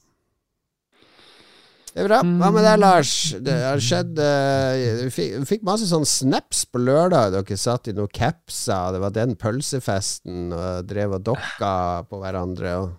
Det 1.89 2.05
er 2.05 2.11
bra. 2.11 2.21
Hva 2.21 2.53
med 2.53 2.69
deg, 2.69 2.77
Lars? 2.85 3.17
Det 3.41 3.59
har 3.65 3.81
skjedd 3.83 4.21
uh, 4.21 5.01
Vi 5.07 5.11
fikk, 5.17 5.35
fikk 5.49 5.65
masse 5.67 5.89
sånn 5.89 6.05
snaps 6.07 6.67
på 6.69 6.85
lørdag. 6.85 7.33
Dere 7.33 7.57
satt 7.59 7.89
i 7.89 7.97
noen 7.97 8.13
capser, 8.13 8.93
det 8.93 9.01
var 9.01 9.17
den 9.17 9.33
pølsefesten, 9.41 10.53
og 10.53 10.89
drev 10.93 11.17
og 11.17 11.25
dokka 11.33 11.73
på 12.13 12.21
hverandre. 12.21 12.77
Og 12.85 12.97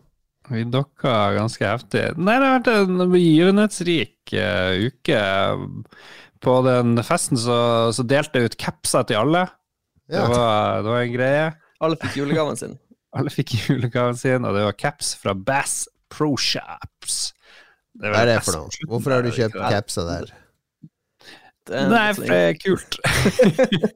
Vi 0.50 0.66
dokka 0.66 1.14
ganske 1.38 1.66
heftig. 1.66 2.04
Nei, 2.18 2.36
det 2.42 2.48
har 2.48 2.58
vært 2.58 2.72
en 2.74 3.12
begivenhetsrik 3.12 4.34
uh, 4.34 4.90
uke. 4.90 5.24
På 6.42 6.60
den 6.66 7.00
festen 7.06 7.40
så, 7.40 7.60
så 7.94 8.06
delte 8.08 8.40
jeg 8.40 8.52
ut 8.52 8.60
capser 8.62 9.08
til 9.10 9.20
alle. 9.22 9.46
Det, 10.10 10.22
var, 10.32 10.82
det 10.82 10.94
var 10.94 11.04
en 11.04 11.14
greie. 11.14 11.50
Alle 11.86 12.00
fikk 12.02 12.18
julegaven 12.22 12.60
sin. 12.60 12.78
Alle 13.18 13.32
fikk 13.34 13.56
julegaven 13.58 14.18
sin, 14.18 14.46
og 14.46 14.54
det 14.54 14.66
var 14.68 14.76
caps 14.78 15.16
fra 15.18 15.34
Bass 15.34 15.88
Pro 16.14 16.36
Shops. 16.38 17.32
Hva 18.00 18.22
er 18.22 18.30
det 18.30 18.36
for 18.46 18.58
noe? 18.60 18.90
Hvorfor 18.90 19.16
har 19.16 19.26
du 19.26 19.32
kjøpt 19.34 19.58
capser 19.58 20.10
der? 20.10 20.36
Det 21.70 21.78
er 21.78 21.90
Nei, 21.90 22.06
for 22.18 22.30
det 22.30 22.38
er 22.50 22.60
kult. 22.62 23.00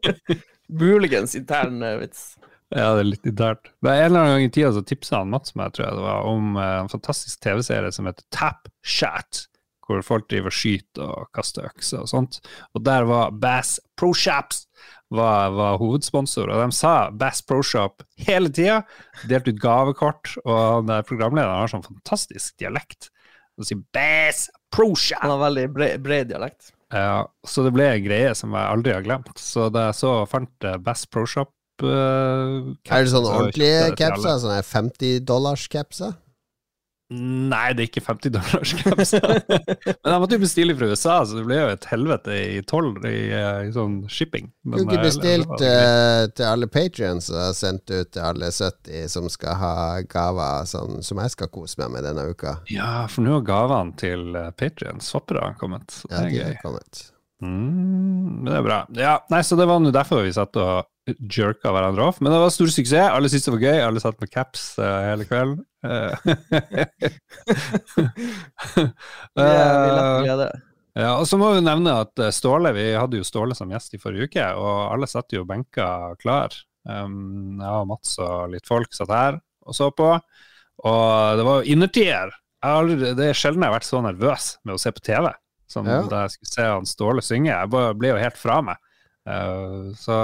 Muligens 0.83 1.35
intern 1.37 1.81
eh, 1.85 1.99
vits. 2.01 2.33
Ja, 2.73 2.93
det 2.97 3.03
er 3.03 3.09
litt 3.11 3.27
idært. 3.29 3.69
En 3.85 3.91
eller 3.91 4.19
annen 4.23 4.35
gang 4.37 4.47
i 4.47 4.53
tida 4.53 4.71
så 4.73 4.81
tipsa 4.85 5.19
han 5.21 5.33
Mats 5.33 5.53
meg, 5.59 5.75
tror 5.75 5.85
jeg 5.85 5.97
det 5.99 6.05
var, 6.07 6.29
om 6.29 6.55
eh, 6.57 6.77
en 6.81 6.89
fantastisk 6.89 7.43
TV-serie 7.45 7.93
som 7.93 8.09
heter 8.09 8.25
Tap 8.33 8.69
Chat, 8.81 9.43
hvor 9.85 10.01
folk 10.05 10.25
driver 10.31 10.49
og 10.49 10.57
skyter 10.57 11.05
og 11.05 11.29
kaster 11.37 11.67
økser 11.69 12.01
og 12.01 12.09
sånt. 12.09 12.39
Og 12.73 12.85
der 12.87 13.05
var 13.09 13.35
Bass 13.37 13.77
Pro 13.99 14.13
Shops 14.17 14.65
var, 15.13 15.53
var 15.53 15.77
hovedsponsor, 15.77 16.49
og 16.49 16.63
de 16.63 16.73
sa 16.73 16.95
Bass 17.13 17.43
Pro 17.45 17.61
Shop 17.61 18.01
hele 18.25 18.49
tida. 18.49 18.81
Delte 19.29 19.53
ut 19.53 19.61
gavekort, 19.61 20.33
og 20.41 20.89
programlederen 21.05 21.59
har 21.59 21.69
sånn 21.69 21.85
fantastisk 21.85 22.57
dialekt. 22.63 23.11
Han 23.59 23.69
sier 23.69 23.83
Bass 23.93 24.47
Pro 24.73 24.95
Shop! 24.97 25.21
Han 25.21 25.35
har 25.35 25.43
veldig 25.45 25.67
bred, 25.75 26.01
bred 26.01 26.31
dialekt. 26.33 26.73
Ja, 26.93 27.25
så 27.45 27.65
det 27.65 27.73
ble 27.73 27.85
en 27.89 28.05
greie 28.05 28.33
som 28.37 28.53
jeg 28.53 28.69
aldri 28.69 28.93
har 28.93 29.05
glemt. 29.05 29.37
Så 29.37 29.69
da 29.73 29.91
jeg 29.91 29.99
så 30.01 30.15
fant 30.29 30.65
eh, 30.65 30.79
Bass 30.81 31.05
Pro 31.09 31.27
Shop 31.29 31.53
eh, 31.87 32.57
Er 32.89 33.03
det 33.07 33.13
sånne 33.13 33.31
ordentlige 33.37 33.95
capser? 33.99 34.37
Sånne 34.43 34.59
50 34.67 35.23
dollars 35.27 35.67
capser? 35.71 36.13
Nei, 37.13 37.73
det 37.77 37.83
er 37.83 37.87
ikke 37.91 38.01
50 38.01 38.31
dollars 38.33 38.71
capser. 38.79 39.25
Men 40.01 40.13
jeg 40.15 40.21
måtte 40.23 40.37
jo 40.37 40.41
bestille 40.41 40.73
fra 40.79 40.87
USA, 40.89 41.17
så 41.27 41.35
det 41.37 41.43
ble 41.45 41.59
jo 41.59 41.67
et 41.75 41.85
helvete 41.91 42.37
i 42.55 42.61
toll 42.65 42.87
i, 43.05 43.27
eh, 43.35 43.59
i 43.67 43.73
sånn 43.75 43.99
shipping. 44.09 44.47
Du 44.63 44.71
Men, 44.71 44.79
kunne 44.79 44.95
ikke 44.95 45.03
eh, 45.03 45.09
bestilt 45.11 45.65
eh, 45.67 46.23
til 46.33 46.47
alle 46.49 46.69
patrions 46.73 47.27
og 47.29 47.53
sendt 47.59 47.91
ut 47.93 48.09
til 48.15 48.23
alle 48.25 48.49
70 48.55 49.11
som 49.13 49.29
skal 49.29 49.59
ha 49.61 49.73
gaver 50.09 50.65
sånn, 50.71 51.03
som 51.05 51.21
jeg 51.21 51.35
skal 51.35 51.51
kose 51.53 51.77
meg 51.83 51.93
med 51.99 52.07
denne 52.07 52.25
uka. 52.33 52.55
Ja, 52.73 53.03
for 53.11 53.27
nå 53.27 53.35
har 53.37 53.45
gavene 53.51 53.93
til 53.99 54.31
patrions, 54.33 54.57
Patrion, 54.63 55.03
swappere, 55.03 55.51
kommet. 55.59 55.91
Så 55.93 56.07
det 56.09 56.15
Ja, 56.15 56.23
er 56.23 56.29
de 56.31 56.39
gøy. 56.39 56.45
har 56.55 56.61
kommet. 56.63 57.03
Mm, 57.43 58.41
men 58.41 58.47
det 58.47 58.57
er 58.57 58.65
bra. 58.65 58.79
Ja, 58.95 59.13
nei, 59.29 59.41
Så 59.45 59.57
det 59.59 59.67
var 59.69 59.79
nå 59.83 59.91
derfor 59.93 60.23
vi 60.23 60.31
satt 60.33 60.55
og 60.57 60.87
jerka 61.05 61.71
hverandre 61.73 62.05
off. 62.09 62.19
Men 62.21 62.31
det 62.33 62.41
var 62.43 62.53
stor 62.53 62.71
suksess. 62.71 63.09
Alle 63.11 63.29
syntes 63.31 63.47
det 63.49 63.55
var 63.55 63.65
gøy. 63.65 63.79
Alle 63.87 64.03
satt 64.03 64.19
med 64.21 64.31
caps 64.33 64.67
uh, 64.79 64.99
hele 65.09 65.27
kvelden. 65.29 65.63
Uh, 69.33 70.23
glede. 70.23 70.47
Ja, 70.93 71.15
og 71.17 71.25
så 71.25 71.39
må 71.41 71.49
vi 71.55 71.63
nevne 71.65 71.95
at 72.03 72.19
eh, 72.21 72.29
Ståle, 72.33 72.69
vi 72.75 72.85
hadde 72.93 73.17
jo 73.17 73.25
Ståle 73.25 73.55
som 73.57 73.71
gjest 73.73 73.95
i 73.97 73.99
forrige 74.01 74.29
uke, 74.29 74.45
og 74.61 74.93
alle 74.93 75.09
satt 75.09 75.33
jo 75.33 75.41
benka 75.49 75.87
klar. 76.21 76.53
Um, 76.85 77.57
jeg 77.57 77.79
og 77.81 77.87
Mats 77.89 78.13
og 78.21 78.51
litt 78.53 78.69
folk 78.69 78.93
satt 78.93 79.09
her 79.13 79.39
og 79.63 79.73
så 79.77 79.87
på, 79.95 80.09
og 80.83 81.39
det 81.39 81.47
var 81.47 81.61
jo 81.61 81.73
innertier. 81.73 82.33
Jeg 82.61 82.67
har 82.69 82.83
aldri, 82.83 83.13
det 83.17 83.29
er 83.29 83.39
sjelden 83.39 83.63
jeg 83.63 83.71
har 83.71 83.77
vært 83.79 83.89
så 83.89 84.01
nervøs 84.05 84.49
med 84.67 84.75
å 84.75 84.81
se 84.83 84.93
på 84.93 85.05
TV 85.07 85.31
som 85.73 85.87
Ja. 85.89 86.01
da 86.11 86.25
jeg 86.25 86.35
skulle 86.35 86.53
se 86.53 86.67
han 86.69 86.85
Ståle 86.85 87.23
synge. 87.25 87.49
Jeg 87.49 87.71
bare 87.73 87.95
ble 87.97 88.13
jo 88.13 88.21
helt 88.21 88.37
fra 88.37 88.61
meg. 88.61 88.77
Uh, 89.27 89.93
så 89.95 90.15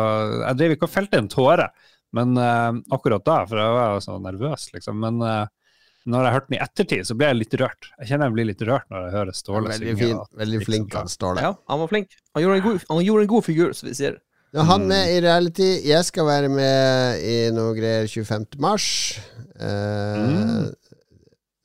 jeg 0.43 0.57
driver 0.59 0.75
ikke 0.75 0.87
og 0.89 0.93
felte 0.95 1.19
en 1.21 1.29
tåre, 1.31 1.69
men 2.17 2.33
uh, 2.37 2.73
akkurat 2.95 3.23
da, 3.25 3.37
for 3.47 3.61
jeg 3.61 3.75
var 3.77 3.99
så 4.03 4.17
nervøs, 4.23 4.69
liksom. 4.75 4.99
Men 5.05 5.21
uh, 5.23 5.45
når 6.09 6.25
jeg 6.25 6.33
hørte 6.35 6.49
den 6.49 6.57
i 6.57 6.63
ettertid, 6.63 7.05
så 7.07 7.15
ble 7.19 7.27
jeg 7.29 7.37
litt 7.41 7.53
rørt. 7.61 7.89
Jeg 7.99 8.09
kjenner 8.11 8.29
jeg 8.31 8.35
blir 8.39 8.47
litt 8.49 8.63
rørt 8.65 8.87
når 8.89 9.05
jeg 9.05 9.13
hører 9.17 9.37
Ståle 9.37 9.69
Veldig 9.75 9.93
fin, 9.99 10.15
og- 10.17 10.39
veldig 10.41 10.61
flink 10.65 10.95
han 10.97 11.11
Ståle. 11.11 11.43
Ja, 11.45 11.53
han 11.69 11.79
var 11.83 11.91
flink. 11.91 12.15
Han 12.33 12.43
gjorde 12.43 12.57
en 12.61 12.65
god, 12.65 12.83
han 12.89 13.05
gjorde 13.05 13.27
en 13.27 13.31
god 13.35 13.45
figur, 13.45 13.73
som 13.77 13.91
vi 13.91 13.95
sier. 13.99 14.17
Nå, 14.49 14.63
han 14.65 14.87
med 14.89 15.11
i 15.13 15.19
reality. 15.21 15.67
Jeg 15.85 16.05
skal 16.07 16.25
være 16.25 16.49
med 16.49 17.19
i 17.21 17.35
noe 17.53 17.75
greier 17.77 18.07
25. 18.09 18.57
mars. 18.63 18.87
Eh, 19.59 20.17
Mm. 20.19 20.71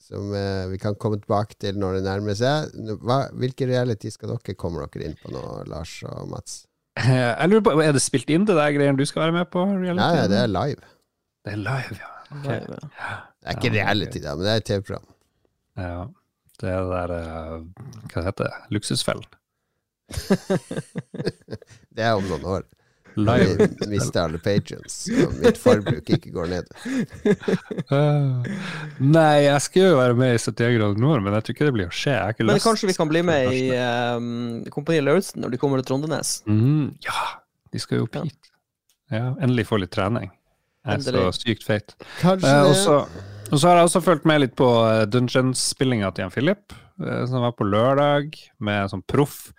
Som 0.05 0.35
eh, 0.37 0.67
vi 0.69 0.77
kan 0.79 0.95
komme 1.01 1.17
tilbake 1.17 1.57
til 1.59 1.79
når 1.81 1.97
det 1.97 2.03
nærmer 2.05 2.37
seg. 2.37 2.75
Hva, 3.01 3.23
hvilke 3.41 3.65
reality 3.71 4.11
skal 4.13 4.35
dere 4.35 4.55
komme 4.61 4.85
dere 4.85 5.09
inn 5.09 5.17
på 5.17 5.33
nå, 5.33 5.41
Lars 5.73 5.95
og 6.05 6.29
Mats? 6.29 6.67
Jeg 7.41 7.49
lurer 7.51 7.65
på, 7.67 7.73
Er 7.83 7.93
det 7.97 8.03
spilt 8.05 8.29
inn 8.31 8.45
det 8.47 8.55
der 8.57 8.73
greiene 8.77 8.99
du 8.99 9.05
skal 9.09 9.23
være 9.27 9.33
med 9.41 9.49
på? 9.51 9.65
reality? 9.67 9.99
Nei, 10.19 10.27
det 10.31 10.39
er 10.43 10.51
live. 10.53 10.91
Det 11.45 11.53
er 11.57 11.61
live, 11.63 11.97
ja. 12.01 12.11
Ok. 12.35 12.45
Ja, 12.51 12.59
Det 12.65 13.49
er 13.51 13.57
ikke 13.59 13.71
Ja, 13.71 13.75
reality, 13.81 14.19
da, 14.23 14.35
men 14.39 14.45
det 14.47 14.53
er 14.53 14.63
et 14.63 14.69
TV-program. 14.71 15.09
ja. 15.79 16.05
Det 16.61 16.69
er 16.71 16.85
det 16.87 16.91
der 16.95 17.11
eh, 17.17 17.63
Hva 18.13 18.23
heter 18.29 18.45
det? 18.47 18.53
Luksusfellen. 18.71 19.25
Det 21.95 22.05
er 22.05 22.13
om 22.15 22.23
noen 22.29 22.45
år. 22.47 22.63
Live. 23.17 23.69
Vi 23.81 23.87
mister 23.93 24.25
alle 24.25 24.39
patrions, 24.43 24.97
og 25.23 25.35
mitt 25.43 25.59
forbruk 25.61 26.09
ikke 26.17 26.33
går 26.35 26.49
ned. 26.51 26.71
Uh, 27.93 28.47
nei, 28.99 29.45
jeg 29.47 29.61
skal 29.65 29.87
jo 29.89 29.99
være 30.01 30.17
med 30.19 30.35
i 30.35 30.41
71 30.41 30.79
grader 30.79 31.03
nord, 31.03 31.23
men 31.25 31.37
jeg 31.37 31.47
tror 31.47 31.57
ikke 31.57 31.69
det 31.69 31.75
blir 31.77 31.91
å 31.91 31.95
skje. 31.95 32.15
Jeg 32.17 32.37
ikke 32.37 32.47
Men 32.49 32.59
lyst. 32.59 32.67
kanskje 32.69 32.91
vi 32.91 32.97
kan 32.99 33.11
bli 33.13 33.23
med 33.27 33.53
i 33.55 33.63
um, 33.79 34.33
Kompani 34.75 35.03
Lauritzen 35.05 35.45
når 35.45 35.55
de 35.55 35.61
kommer 35.63 35.83
til 35.83 35.89
Trondenes? 35.93 36.35
Mm, 36.51 36.89
Ja, 37.07 37.27
de 37.75 37.83
skal 37.83 38.01
jo 38.03 38.09
opp 38.09 38.19
hit. 38.23 38.51
Ja, 39.13 39.29
endelig 39.39 39.67
få 39.71 39.79
litt 39.83 39.93
trening. 39.95 40.31
Jeg 40.85 41.01
er 41.01 41.07
så 41.15 41.29
sykt 41.39 41.65
feit. 41.65 41.95
Kanskje 42.21 42.51
Eh, 42.51 42.67
og 42.69 42.75
så 42.77 42.99
og 43.53 43.61
så 43.61 43.69
har 43.69 43.77
jeg 43.79 43.87
også 43.91 44.01
fulgt 44.03 44.25
med 44.27 44.41
litt 44.41 44.55
på 44.57 44.67
Dungeons-spillinga 45.13 46.09
til 46.17 46.25
Jan 46.25 46.33
Philip, 46.33 46.73
som 47.29 47.43
var 47.45 47.53
på 47.55 47.67
lørdag, 47.69 48.33
med 48.59 48.89
sånn 48.91 49.03
proff 49.07 49.51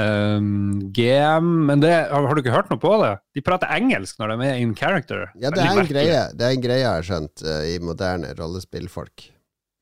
um, 0.00 0.80
GM. 0.94 1.52
Men 1.68 1.84
det, 1.84 1.94
har, 2.12 2.28
du 2.34 2.42
ikke 2.42 2.54
hørt 2.54 2.72
noe 2.72 2.82
på 2.82 2.96
det? 3.02 3.14
De 3.36 3.44
prater 3.44 3.72
engelsk 3.76 4.20
når 4.20 4.34
de 4.34 4.50
er 4.50 4.60
in 4.64 4.74
character. 4.78 5.28
Ja, 5.40 5.52
det 5.54 5.64
er 5.64 5.72
en 5.72 5.88
greie 5.90 6.20
Det 6.36 6.48
er 6.48 6.58
en 6.58 6.66
greie 6.66 6.84
jeg 6.84 6.92
har 6.92 7.08
skjønt 7.08 7.46
uh, 7.46 7.62
i 7.68 7.78
moderne 7.82 8.34
rollespillfolk. 8.38 9.30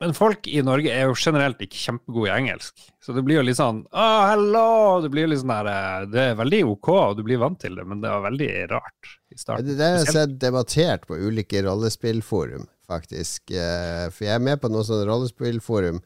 Men 0.03 0.13
folk 0.17 0.49
i 0.51 0.59
Norge 0.67 0.91
er 0.91 1.07
jo 1.07 1.15
generelt 1.17 1.61
ikke 1.65 1.79
kjempegode 1.79 2.29
i 2.29 2.35
engelsk. 2.35 2.83
Så 3.01 3.15
det 3.17 3.23
blir 3.25 3.39
jo 3.39 3.45
litt 3.47 3.57
sånn 3.61 3.85
oh, 3.95 4.25
hello! 4.27 4.99
Det 5.05 5.11
blir 5.15 5.25
jo 5.25 5.31
litt 5.31 5.41
sånn 5.41 5.53
der 5.55 5.71
eh, 5.71 6.09
Det 6.11 6.25
er 6.33 6.41
veldig 6.41 6.61
OK, 6.73 6.91
og 6.93 7.15
du 7.17 7.23
blir 7.25 7.41
vant 7.41 7.61
til 7.63 7.79
det, 7.79 7.87
men 7.89 8.03
det 8.03 8.11
var 8.11 8.27
veldig 8.27 8.51
rart 8.75 9.13
i 9.31 9.39
starten. 9.39 9.69
Det, 9.69 9.79
det 9.79 9.87
har 9.87 10.03
jeg 10.03 10.17
sett 10.17 10.35
debattert 10.43 11.07
på 11.09 11.17
ulike 11.17 11.63
rollespillforum, 11.65 12.67
faktisk. 12.91 13.55
Uh, 13.55 14.11
For 14.11 14.27
jeg 14.27 14.35
er 14.35 14.45
med 14.51 14.61
på 14.61 14.73
noen 14.73 14.89
sånne 14.89 15.09
rollespillforum 15.09 16.03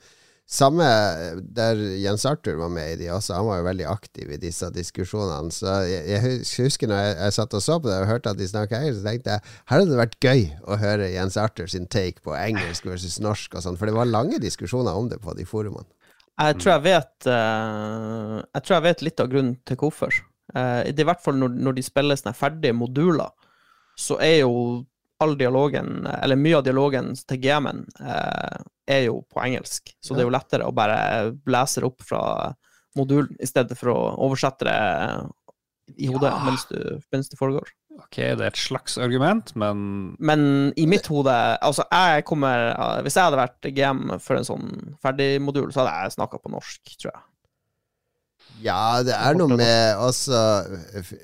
Samme 0.48 0.84
der 1.44 1.76
Jens 2.00 2.22
Arthur 2.24 2.54
var 2.56 2.70
med 2.72 2.94
i 2.94 2.96
de 3.02 3.10
også. 3.12 3.34
Han 3.36 3.50
var 3.50 3.58
jo 3.58 3.64
veldig 3.66 3.84
aktiv 3.90 4.30
i 4.32 4.38
disse 4.40 4.70
diskusjonene. 4.72 5.52
Så 5.52 5.74
jeg, 5.84 6.06
jeg 6.08 6.38
husker 6.64 6.88
når 6.88 7.02
jeg, 7.04 7.16
jeg 7.18 7.34
satt 7.36 7.56
og 7.58 7.64
så 7.66 7.76
på 7.76 7.90
det 7.90 7.98
og 8.00 8.08
hørte 8.08 8.32
at 8.32 8.40
de 8.40 8.48
snakka 8.48 8.80
engelsk, 8.80 9.02
så 9.02 9.10
tenkte 9.10 9.34
jeg 9.34 9.44
her 9.44 9.74
hadde 9.74 9.92
det 9.92 10.00
vært 10.00 10.16
gøy 10.24 10.46
å 10.64 10.78
høre 10.80 11.10
Jens 11.12 11.36
Arthur 11.36 11.68
sin 11.68 11.84
take 11.92 12.24
på 12.24 12.32
engelsk 12.32 12.88
versus 12.88 13.18
norsk 13.20 13.58
og 13.58 13.66
sånn, 13.66 13.76
for 13.76 13.90
det 13.90 13.98
var 13.98 14.08
lange 14.08 14.40
diskusjoner 14.40 14.96
om 14.96 15.12
det 15.12 15.20
på 15.20 15.36
de 15.36 15.44
forumene. 15.48 15.84
Jeg 16.38 16.56
tror 16.62 16.70
jeg 16.76 16.84
vet 16.84 17.26
uh, 17.26 18.34
Jeg 18.38 18.62
tror 18.62 18.74
jeg 18.76 18.84
vet 18.84 19.00
litt 19.02 19.20
av 19.20 19.30
grunnen 19.32 19.56
til 19.66 19.78
hvorfor. 19.80 20.20
Uh, 20.54 20.86
i 20.88 20.94
hvert 21.04 21.20
fall 21.20 21.36
når, 21.36 21.56
når 21.60 21.76
de 21.76 21.84
spiller 21.84 22.16
sånne 22.16 22.38
ferdige 22.38 22.76
moduler, 22.78 23.34
så 23.98 24.16
er 24.22 24.46
jo 24.46 24.54
all 25.20 25.34
dialogen, 25.38 26.06
eller 26.06 26.38
mye 26.38 26.56
av 26.60 26.64
dialogen 26.66 27.12
til 27.26 27.40
GM-en, 27.42 27.84
uh, 28.00 28.60
er 28.88 29.04
jo 29.08 29.22
på 29.32 29.40
engelsk. 29.42 29.90
Så 30.00 30.14
det 30.14 30.22
er 30.22 30.28
jo 30.28 30.34
lettere 30.36 30.68
å 30.68 30.74
bare 30.74 31.32
lese 31.50 31.80
det 31.82 31.88
opp 31.90 32.04
fra 32.06 32.20
modulen, 32.96 33.34
i 33.42 33.46
stedet 33.46 33.76
for 33.78 33.90
å 33.92 33.98
oversette 34.28 34.64
det 34.68 34.78
i 35.98 36.06
hodet 36.10 36.30
Ja. 36.30 36.44
mens, 36.44 36.64
du, 36.70 37.00
mens 37.12 37.28
det 37.28 37.38
foregår. 37.40 37.68
Ok, 37.98 38.16
det 38.16 38.38
er 38.44 38.46
et 38.52 38.60
slags 38.60 38.94
argument, 39.02 39.50
men 39.58 40.14
Men 40.20 40.72
i 40.76 40.84
mitt 40.86 41.08
hode 41.10 41.32
Altså, 41.58 41.82
jeg 41.90 42.24
kommer 42.28 42.70
Hvis 43.02 43.16
jeg 43.18 43.24
hadde 43.24 43.40
vært 43.40 43.68
GM 43.74 44.20
for 44.22 44.36
en 44.38 44.46
sånn 44.46 44.68
ferdigmodul, 45.02 45.72
så 45.74 45.82
hadde 45.82 45.96
jeg 46.04 46.14
snakka 46.14 46.38
på 46.38 46.52
norsk, 46.52 46.92
tror 47.00 47.10
jeg. 47.10 47.22
Ja, 48.62 49.02
det 49.02 49.14
er 49.16 49.34
noe 49.34 49.56
med 49.56 49.96
Altså 49.98 50.38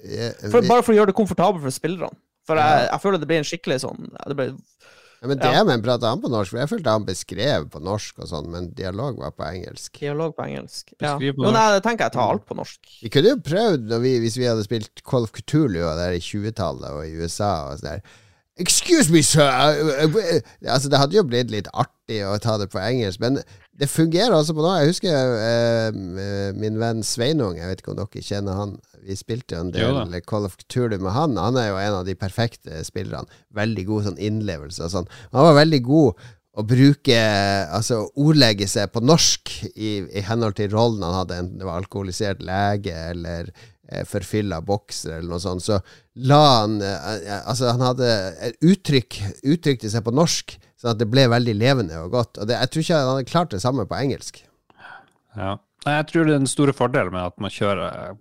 jeg- 0.02 0.50
For, 0.50 0.62
bare 0.66 0.82
for 0.82 0.92
å 0.92 0.96
gjøre 0.98 1.12
det 1.12 1.14
komfortabelt 1.20 1.62
for 1.62 1.70
spillerne. 1.70 2.10
For 2.44 2.60
jeg, 2.60 2.86
jeg 2.90 3.02
føler 3.02 3.20
det 3.20 3.28
blir 3.30 3.40
en 3.40 3.48
skikkelig 3.48 3.80
sånn 3.86 4.08
det 4.12 4.36
blir, 4.36 4.54
ja, 5.24 5.28
Men 5.30 5.38
DM-en 5.40 5.82
prata 5.84 6.10
han 6.12 6.20
på 6.20 6.28
norsk, 6.28 6.52
for 6.52 6.60
jeg 6.60 6.68
følte 6.68 6.92
han 6.92 7.06
beskrev 7.06 7.68
på 7.72 7.80
norsk 7.80 8.18
og 8.20 8.28
sånn, 8.28 8.50
men 8.52 8.66
dialog 8.76 9.22
var 9.22 9.32
på 9.32 9.46
engelsk. 9.46 9.96
dialog 9.96 10.34
på 10.36 10.44
engelsk. 10.44 10.90
Ja. 10.98 11.14
Beskriv 11.14 11.38
på 11.38 11.46
Jo, 11.46 11.52
nei, 11.54 11.62
det 11.72 11.80
tenker 11.86 12.04
jeg 12.04 12.16
tar 12.18 12.34
alt 12.34 12.44
på 12.44 12.56
norsk. 12.58 12.90
Vi 13.00 13.12
kunne 13.14 13.32
jo 13.32 13.38
prøvd, 13.46 13.86
når 13.88 14.02
vi, 14.04 14.12
hvis 14.20 14.36
vi 14.36 14.50
hadde 14.50 14.66
spilt 14.66 15.00
Call 15.08 15.24
of 15.24 15.32
Cthulhu 15.32 15.80
der 15.80 16.18
i 16.18 16.20
20-tallet 16.20 16.90
og 16.92 17.08
i 17.08 17.16
USA 17.16 17.54
og 17.70 17.80
sånn 17.80 17.94
der 17.94 18.20
Excuse 18.60 19.10
me, 19.10 19.18
sir! 19.26 19.48
Altså, 19.50 20.86
det 20.92 21.00
hadde 21.00 21.16
jo 21.16 21.24
blitt 21.26 21.50
litt 21.50 21.66
artig 21.72 22.20
å 22.22 22.36
ta 22.38 22.54
det 22.60 22.68
på 22.70 22.78
engelsk, 22.78 23.18
men 23.24 23.40
det 23.78 23.88
fungerer 23.90 24.34
altså 24.36 24.54
på 24.54 24.62
nå. 24.62 24.70
Jeg 24.78 24.92
husker 24.92 25.32
eh, 25.42 25.96
min 26.54 26.78
venn 26.78 27.02
Sveinung, 27.06 27.56
jeg 27.58 27.70
vet 27.70 27.82
ikke 27.82 27.94
om 27.94 27.98
dere 27.98 28.22
kjenner 28.22 28.58
han. 28.60 28.76
Vi 29.04 29.16
spilte 29.18 29.58
en 29.58 29.72
del 29.74 30.14
Call 30.24 30.46
of 30.46 30.56
Cthulhu 30.62 31.00
med 31.02 31.12
han. 31.16 31.34
Han 31.40 31.58
er 31.60 31.72
jo 31.72 31.80
en 31.82 31.98
av 31.98 32.06
de 32.06 32.14
perfekte 32.18 32.84
spillerne. 32.86 33.42
Veldig 33.56 33.84
god 33.90 34.08
sånn 34.08 34.22
innlevelse 34.22 34.86
og 34.86 34.94
sånn. 34.94 35.10
Han 35.34 35.48
var 35.50 35.58
veldig 35.58 35.82
god 35.84 36.24
å 36.54 36.62
bruke 36.62 37.16
Altså 37.74 38.04
ordlegge 38.22 38.68
seg 38.70 38.92
på 38.94 39.02
norsk 39.02 39.50
i, 39.74 40.04
i 40.06 40.22
henhold 40.22 40.54
til 40.60 40.70
rollen 40.70 41.02
han 41.02 41.16
hadde, 41.18 41.38
enten 41.42 41.58
det 41.58 41.66
var 41.66 41.82
alkoholisert 41.82 42.44
lege 42.46 42.94
eller 43.10 43.50
eh, 43.50 43.64
forfylla 44.08 44.60
bokser 44.64 45.18
eller 45.18 45.34
noe 45.34 45.42
sånt. 45.42 45.64
Så 45.64 45.80
la 46.28 46.40
han 46.62 46.78
eh, 46.82 47.10
eh, 47.18 47.42
Altså, 47.42 47.68
han 47.72 47.84
hadde 47.84 48.08
uttrykk 48.64 49.20
uttrykte 49.42 49.92
seg 49.92 50.06
på 50.06 50.14
norsk, 50.14 50.56
sånn 50.80 50.94
at 50.94 51.02
det 51.02 51.10
ble 51.12 51.26
veldig 51.32 51.56
levende 51.58 52.00
og 52.00 52.16
godt. 52.16 52.40
Og 52.40 52.48
det, 52.48 52.58
jeg 52.60 52.72
tror 52.72 52.86
ikke 52.86 53.00
han 53.00 53.12
hadde 53.12 53.30
klart 53.30 53.54
det 53.54 53.64
samme 53.64 53.88
på 53.88 54.00
engelsk. 54.00 54.42
ja. 55.36 55.56
Jeg 55.84 56.06
tror 56.08 56.24
det 56.24 56.32
er 56.32 56.40
den 56.40 56.48
store 56.48 56.72
fordelen 56.72 57.12
med 57.12 57.26
at 57.28 57.36
man 57.42 57.52
kjører 57.52 57.88
eh, 57.92 58.14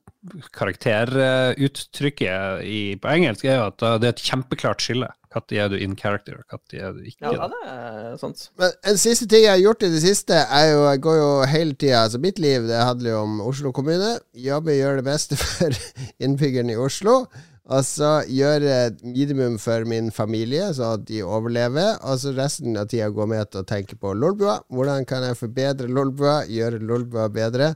karakteruttrykket 0.56 2.64
på 3.00 3.12
engelsk, 3.14 3.46
er 3.48 3.62
jo 3.62 3.70
at 3.70 3.86
eh, 3.88 4.00
det 4.02 4.10
er 4.10 4.16
et 4.16 4.28
kjempeklart 4.28 4.84
skille. 4.84 5.10
Når 5.34 5.54
er 5.60 5.70
du 5.74 5.76
in 5.82 5.96
character, 5.98 6.40
og 6.40 6.60
når 6.74 6.80
er 6.80 6.92
du 6.94 7.00
ikke 7.10 7.32
Ja, 7.34 7.48
det. 7.52 7.62
er 7.70 8.18
sant. 8.22 8.50
Men 8.60 8.72
en 8.92 8.98
siste 9.02 9.28
ting 9.28 9.44
jeg 9.46 9.52
har 9.52 9.64
gjort 9.64 9.84
i 9.84 9.90
det 9.94 10.02
siste, 10.04 10.34
er 10.34 10.68
jo 10.72 10.84
Jeg 10.90 11.02
går 11.02 11.16
jo 11.18 11.32
hele 11.50 11.74
tida 11.74 12.04
Altså, 12.04 12.20
mitt 12.20 12.40
liv 12.40 12.68
det 12.68 12.78
handler 12.84 13.12
jo 13.12 13.24
om 13.24 13.42
Oslo 13.42 13.72
kommune. 13.72 14.20
Jobbe, 14.36 14.76
gjøre 14.78 15.02
det 15.02 15.08
beste 15.10 15.38
for 15.44 15.74
innbyggerne 16.20 16.76
i 16.76 16.78
Oslo. 16.78 17.26
Og 17.64 17.86
så 17.88 18.26
gjøre 18.28 18.92
minimum 19.08 19.56
for 19.58 19.86
min 19.88 20.12
familie, 20.12 20.66
så 20.76 20.98
at 20.98 21.06
de 21.08 21.22
overlever. 21.24 21.96
Og 22.04 22.20
så 22.20 22.34
resten 22.36 22.76
av 22.78 22.90
tida 22.92 23.08
gå 23.10 23.26
med 23.26 23.50
til 23.52 23.64
å 23.64 23.68
tenke 23.68 23.96
på 23.96 24.12
Lolbua. 24.14 24.58
Hvordan 24.68 25.06
kan 25.08 25.24
jeg 25.24 25.40
forbedre 25.40 25.88
Lolbua? 25.88 26.42
Gjøre 26.52 26.82
Lolbua 26.84 27.30
bedre? 27.32 27.74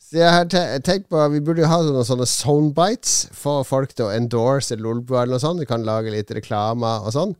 Så 0.00 0.20
jeg 0.20 0.30
har 0.30 0.44
te- 0.46 0.78
tenkt 0.86 1.08
på 1.10 1.18
Vi 1.32 1.40
burde 1.42 1.64
jo 1.64 1.70
ha 1.70 1.80
noen 1.82 2.04
sånne 2.06 2.26
soundbites. 2.30 3.28
Få 3.34 3.58
folk 3.66 3.92
til 3.96 4.06
å 4.06 4.12
endorse 4.14 4.76
Lolbua 4.78 5.22
eller 5.24 5.34
noe 5.36 5.42
sånt. 5.42 5.60
Vi 5.60 5.66
kan 5.66 5.82
lage 5.86 6.12
litt 6.14 6.30
reklamer 6.30 7.02
og 7.06 7.12
sånn. 7.16 7.34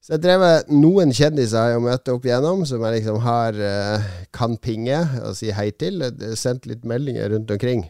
Så 0.00 0.14
jeg 0.16 0.22
drev 0.24 0.40
med 0.40 0.70
noen 0.72 1.10
kjendiser 1.12 1.60
har 1.60 1.74
jeg 1.74 1.82
møtt 1.84 2.08
opp 2.08 2.24
igjennom, 2.24 2.62
som 2.66 2.80
jeg 2.86 2.94
liksom 3.02 3.18
har 3.20 3.58
eh, 3.60 4.06
kan 4.32 4.54
pinge 4.56 4.96
og 5.26 5.34
si 5.36 5.50
hei 5.52 5.68
til. 5.76 6.00
Har 6.02 6.36
Sendt 6.40 6.64
litt 6.66 6.86
meldinger 6.88 7.28
rundt 7.34 7.50
omkring. 7.52 7.84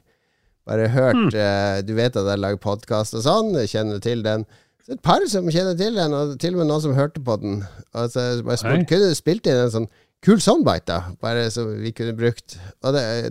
Bare 0.66 0.88
hørt 0.92 1.32
eh, 1.38 1.80
Du 1.86 1.94
vet 1.96 2.18
at 2.18 2.26
jeg 2.26 2.42
lager 2.42 2.58
podkast 2.60 3.14
og 3.14 3.22
sånn, 3.24 3.54
kjenner 3.70 4.02
til 4.02 4.24
den. 4.26 4.44
Så 4.84 4.96
et 4.98 5.02
par 5.06 5.22
som 5.30 5.46
kjenner 5.54 5.78
til 5.78 5.94
den, 5.96 6.12
og 6.18 6.34
til 6.42 6.56
og 6.58 6.64
med 6.64 6.68
noen 6.72 6.82
som 6.82 6.98
hørte 6.98 7.22
på 7.24 7.38
den. 7.40 7.62
Og 7.94 8.10
så 8.10 8.26
bare 8.42 8.58
spurt, 8.58 8.88
kunne 8.90 9.08
du 9.12 9.14
spilt 9.16 9.46
inn 9.46 9.62
en 9.68 9.72
sånn 9.78 9.88
kul 10.26 10.42
soundbite, 10.42 10.90
da? 10.90 11.14
Bare 11.22 11.46
som 11.54 11.70
vi 11.80 11.94
kunne 11.96 12.16
brukt. 12.18 12.58
Og 12.82 12.98
det 12.98 13.06
er 13.06 13.30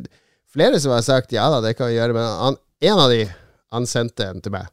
flere 0.54 0.82
som 0.82 0.96
har 0.96 1.06
sagt 1.06 1.34
ja 1.36 1.48
da, 1.52 1.62
det 1.64 1.76
kan 1.78 1.92
vi 1.92 1.98
gjøre, 1.98 2.16
men 2.18 2.28
han, 2.44 2.60
en 2.90 3.02
av 3.06 3.14
de, 3.14 3.24
han 3.74 3.88
sendte 3.90 4.28
en 4.28 4.44
til 4.44 4.54
meg. 4.56 4.70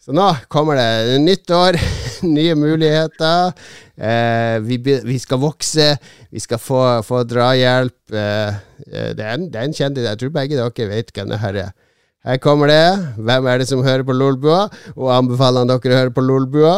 Så 0.00 0.14
nå 0.16 0.30
kommer 0.48 0.78
det 0.78 1.18
nytt 1.20 1.50
år, 1.52 1.76
nye 2.36 2.54
muligheter. 2.56 3.52
Eh, 4.00 4.56
vi, 4.64 4.78
vi 4.80 5.18
skal 5.20 5.42
vokse, 5.42 5.90
vi 6.32 6.40
skal 6.40 6.60
få, 6.62 6.80
få 7.04 7.20
drahjelp. 7.28 8.14
Eh, 8.16 8.56
eh, 8.88 9.10
det, 9.12 9.26
er 9.26 9.34
en, 9.34 9.50
det 9.52 9.60
er 9.60 9.68
en 9.68 9.76
kjendis, 9.76 10.08
jeg 10.08 10.22
tror 10.22 10.32
begge 10.38 10.56
dere 10.56 10.88
vet 10.94 11.12
hvem 11.12 11.34
det 11.34 11.42
her 11.44 11.60
er. 11.66 11.76
Her 12.24 12.40
kommer 12.40 12.68
det. 12.68 12.84
Hvem 13.16 13.46
er 13.48 13.60
det 13.60 13.68
som 13.68 13.84
hører 13.84 14.04
på 14.04 14.16
Lolbua? 14.16 14.66
Og 14.96 15.12
anbefaler 15.12 15.62
han 15.62 15.70
dere 15.70 15.92
å 15.94 16.00
høre 16.00 16.16
på 16.16 16.24
Lolbua? 16.24 16.74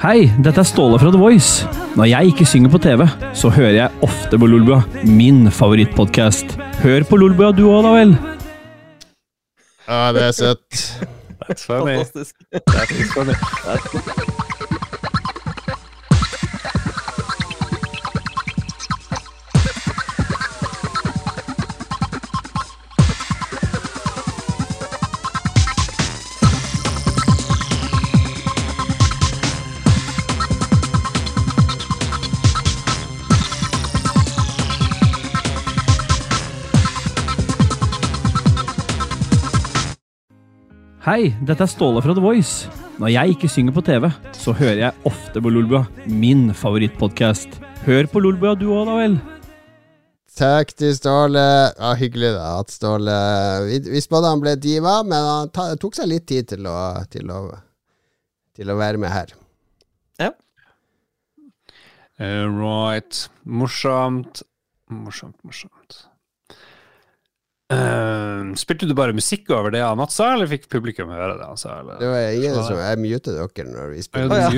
Hei, 0.00 0.30
dette 0.40 0.62
er 0.62 0.64
Ståle 0.64 0.96
fra 0.96 1.10
The 1.12 1.18
Voice. 1.20 1.66
Når 1.92 2.06
jeg 2.08 2.30
ikke 2.30 2.46
synger 2.48 2.70
på 2.72 2.78
TV, 2.80 3.04
så 3.36 3.50
hører 3.52 3.74
jeg 3.76 3.98
ofte 4.06 4.38
på 4.40 4.48
Lolbua, 4.48 4.78
min 5.04 5.50
favorittpodkast. 5.52 6.56
Hør 6.80 7.04
på 7.04 7.18
Lolbua 7.20 7.50
du 7.52 7.66
òg, 7.68 7.84
da 7.84 7.92
vel. 7.98 8.16
Ja, 9.84 10.00
det 10.16 10.24
er 10.30 10.32
søtt. 10.38 10.80
That's 11.44 11.68
funny. 11.68 12.00
Fantastisk. 12.00 12.34
That 12.72 12.96
is 12.96 14.29
Hei, 41.10 41.32
dette 41.42 41.64
er 41.66 41.66
Ståle 41.66 41.98
fra 42.04 42.14
The 42.14 42.22
Voice. 42.22 42.68
Når 43.02 43.10
jeg 43.10 43.32
ikke 43.32 43.48
synger 43.50 43.74
på 43.74 43.82
TV, 43.82 44.04
så 44.36 44.52
hører 44.54 44.76
jeg 44.78 45.08
ofte 45.10 45.40
på 45.42 45.50
Lolbua, 45.50 45.80
min 46.06 46.52
favorittpodkast. 46.54 47.56
Hør 47.82 48.06
på 48.12 48.22
Lolbua 48.22 48.52
du 48.54 48.68
òg, 48.70 48.84
da 48.86 48.94
vel. 48.94 49.16
Takk 50.38 50.70
til 50.78 50.94
Ståle. 50.94 51.42
Ja, 51.72 51.90
hyggelig 51.98 52.30
da 52.36 52.52
at 52.60 52.70
Ståle 52.70 53.16
Vi, 53.66 53.80
vi 53.90 54.04
spådde 54.04 54.30
han 54.30 54.44
ble 54.44 54.54
diva, 54.62 55.00
men 55.02 55.26
han 55.32 55.50
ta, 55.50 55.66
tok 55.82 55.98
seg 55.98 56.12
litt 56.12 56.28
tid 56.30 56.52
til 56.52 56.70
å, 56.70 56.76
til 57.10 57.34
å, 57.34 57.42
til 58.54 58.70
å 58.70 58.78
være 58.78 59.02
med 59.02 59.10
her. 59.10 59.34
Ja. 60.22 60.30
right. 62.22 63.24
Morsomt. 63.42 64.44
Morsomt, 64.86 65.42
morsomt. 65.42 65.79
Eh, 67.70 68.50
spilte 68.58 68.82
du 68.88 68.94
bare 68.98 69.12
musikk 69.14 69.50
over 69.54 69.70
det 69.70 69.84
Mats 69.98 70.14
sa, 70.18 70.32
eller 70.34 70.48
fikk 70.50 70.64
publikum 70.72 71.08
høre 71.14 71.36
det 71.38 71.46
han 71.46 71.56
sa? 71.60 71.70
Eller? 71.80 71.96
Det 72.00 72.08
var 72.10 72.18
ingen 72.34 72.54
som 72.66 72.76
Jeg 72.80 72.98
mutet 72.98 73.34
dere 73.36 73.64
når 73.70 73.86
vi 73.92 73.96
Ja, 74.00 74.04
spilte. 74.08 74.28
du 74.28 74.34
ja. 74.40 74.48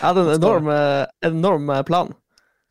Jeg 0.00 0.06
hadde 0.06 0.20
en 0.24 0.30
enorm, 0.38 0.66
eh, 0.72 1.04
enorm 1.28 1.66
eh, 1.74 1.82
plan. 1.84 2.08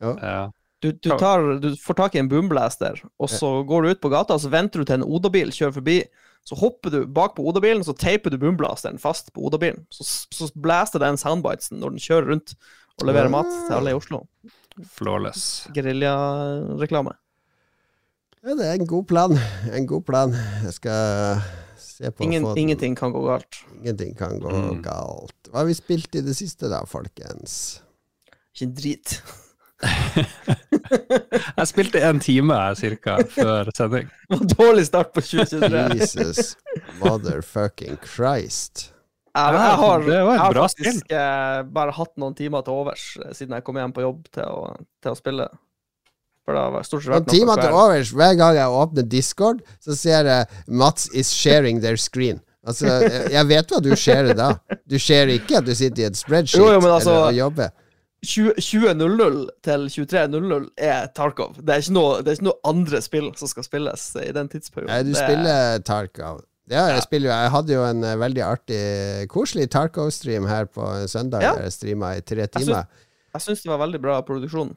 Ja. 0.02 0.50
Du, 0.80 0.88
du, 0.96 1.10
tar, 1.20 1.42
du 1.60 1.68
får 1.76 1.94
tak 1.98 2.14
i 2.16 2.20
en 2.22 2.28
boomblaster, 2.30 3.02
og 3.20 3.28
så 3.30 3.50
går 3.68 3.82
du 3.84 3.88
ut 3.92 4.00
på 4.00 4.08
gata, 4.10 4.38
så 4.40 4.48
venter 4.50 4.80
du 4.80 4.84
til 4.88 4.96
en 4.96 5.04
Oda-bil 5.04 5.52
kjører 5.52 5.74
forbi. 5.76 5.98
Så 6.48 6.56
hopper 6.56 6.88
du 6.94 7.00
bak 7.04 7.34
på 7.36 7.44
Oda-bilen, 7.46 7.84
så 7.84 7.92
teiper 7.92 8.30
du 8.32 8.38
boomblasteren 8.40 8.96
fast 8.98 9.28
på 9.36 9.44
Oda-bilen. 9.44 9.84
Så, 9.92 10.04
så 10.32 10.48
blaster 10.56 10.98
den 11.02 11.20
soundbitesen 11.20 11.76
når 11.82 11.90
den 11.94 12.00
kjører 12.02 12.26
rundt 12.32 12.54
og 12.96 13.04
leverer 13.10 13.28
mat 13.32 13.50
til 13.68 13.76
alle 13.76 13.90
i 13.92 13.98
Oslo. 13.98 14.18
Flawless. 14.96 15.68
Geriljareklame. 15.76 17.12
Ja, 18.40 18.54
det 18.56 18.66
er 18.70 18.78
en 18.78 18.86
god 18.88 19.04
plan. 19.10 19.34
En 19.76 19.86
god 19.86 20.04
plan. 20.08 20.32
Jeg 20.64 20.72
skal 20.72 21.42
se 21.80 22.08
på 22.10 22.24
Ingen, 22.24 22.46
få 22.48 22.54
ingenting 22.56 22.94
kan 22.96 23.12
gå 23.12 23.20
galt. 23.26 23.58
Ingenting 23.76 24.14
kan 24.16 24.38
gå 24.40 24.48
Mm. 24.50 24.82
galt. 24.82 25.36
Hva 25.50 25.58
har 25.60 25.66
vi 25.68 25.74
spilt 25.76 26.14
i 26.16 26.22
det 26.24 26.36
siste, 26.38 26.68
da, 26.72 26.80
folkens? 26.88 27.82
Ikke 28.54 28.64
en 28.70 28.74
drit. 28.74 29.18
Jeg 31.56 31.66
spilte 31.68 32.00
en 32.04 32.18
time 32.20 32.56
cirka 32.76 33.18
før 33.32 33.68
sending. 33.76 34.08
Det 34.28 34.38
var 34.38 34.46
dårlig 34.56 34.86
start 34.88 35.12
på 35.16 35.20
2023. 35.20 35.84
Jesus 36.00 36.56
motherfucking 37.00 37.98
Christ. 38.04 38.90
Jeg, 39.36 39.54
jeg 39.54 39.76
har, 39.78 40.00
Det 40.02 40.20
var 40.26 40.32
et 40.32 40.38
jeg 40.38 40.40
har 40.42 40.54
faktisk 40.58 41.12
eh, 41.14 41.60
bare 41.70 41.92
hatt 41.94 42.16
noen 42.18 42.34
timer 42.34 42.64
til 42.66 42.72
overs 42.82 43.04
eh, 43.22 43.30
siden 43.36 43.54
jeg 43.54 43.64
kom 43.68 43.76
hjem 43.78 43.92
på 43.94 44.02
jobb 44.02 44.24
til 44.34 44.42
å, 44.48 44.64
til 45.04 45.12
å 45.12 45.18
spille. 45.18 45.46
For 46.50 46.58
da 46.58 46.82
stort 46.86 47.04
sett 47.06 47.12
vært 47.14 47.30
noe 47.30 47.56
til 47.62 47.76
overs. 47.78 48.10
Hver 48.18 48.36
gang 48.40 48.56
jeg 48.58 48.78
åpner 48.82 49.06
Discord, 49.08 49.60
så 49.82 49.94
ser 49.98 50.26
jeg 50.26 50.46
Mats 50.66 51.06
is 51.14 51.30
sharing 51.30 51.78
their 51.84 51.96
screen. 52.00 52.40
Altså, 52.66 52.90
jeg- 53.30 53.46
vet 53.48 53.70
hva 53.72 53.78
du 53.80 53.92
skjer 53.96 54.34
da. 54.36 54.50
Du 54.86 54.98
skjer 55.00 55.30
ikke 55.38 55.60
at 55.62 55.64
du 55.68 55.72
sitter 55.74 56.02
i 56.02 56.08
et 56.10 56.18
spreadsheet 56.18 56.60
Jo, 56.60 56.72
jo, 56.74 56.80
men 56.82 56.90
altså- 56.90 57.14
eller 57.28 57.38
jobber. 57.38 57.70
20 58.26 58.52
20.00 58.60 59.48
til 59.64 59.86
23.00 59.88 60.66
er 60.76 61.06
Tarkov. 61.16 61.54
Det 61.56 61.72
er, 61.72 61.80
ikke 61.80 61.94
noe, 61.96 62.18
det 62.20 62.28
er 62.28 62.36
ikke 62.36 62.48
noe 62.50 62.60
andre 62.68 63.00
spill 63.00 63.30
som 63.40 63.48
skal 63.48 63.64
spilles 63.64 64.04
i 64.20 64.26
den 64.36 64.50
tidsperioden. 64.52 64.92
Nei, 64.92 65.02
du 65.06 65.12
Det 65.14 65.22
er- 65.22 65.28
spiller 65.30 65.78
Tarkov. 65.88 66.42
Ja, 66.70 66.84
jeg 66.92 67.02
spiller 67.02 67.30
jo 67.30 67.34
Jeg 67.34 67.50
hadde 67.50 67.72
jo 67.72 67.82
en 67.84 68.04
eh, 68.04 68.16
veldig 68.20 68.42
artig, 68.46 69.28
koselig 69.32 69.70
Tarkov-stream 69.72 70.46
her 70.46 70.66
på 70.66 70.84
søndag. 71.08 71.42
Ja. 71.42 71.54
Der 71.56 71.62
jeg 71.62 71.72
streama 71.72 72.12
i 72.16 72.20
tre 72.20 72.46
timer. 72.46 72.84
Jeg 73.32 73.42
syns 73.42 73.62
det 73.62 73.70
var 73.72 73.78
veldig 73.86 74.00
bra 74.02 74.20
produksjon. 74.22 74.76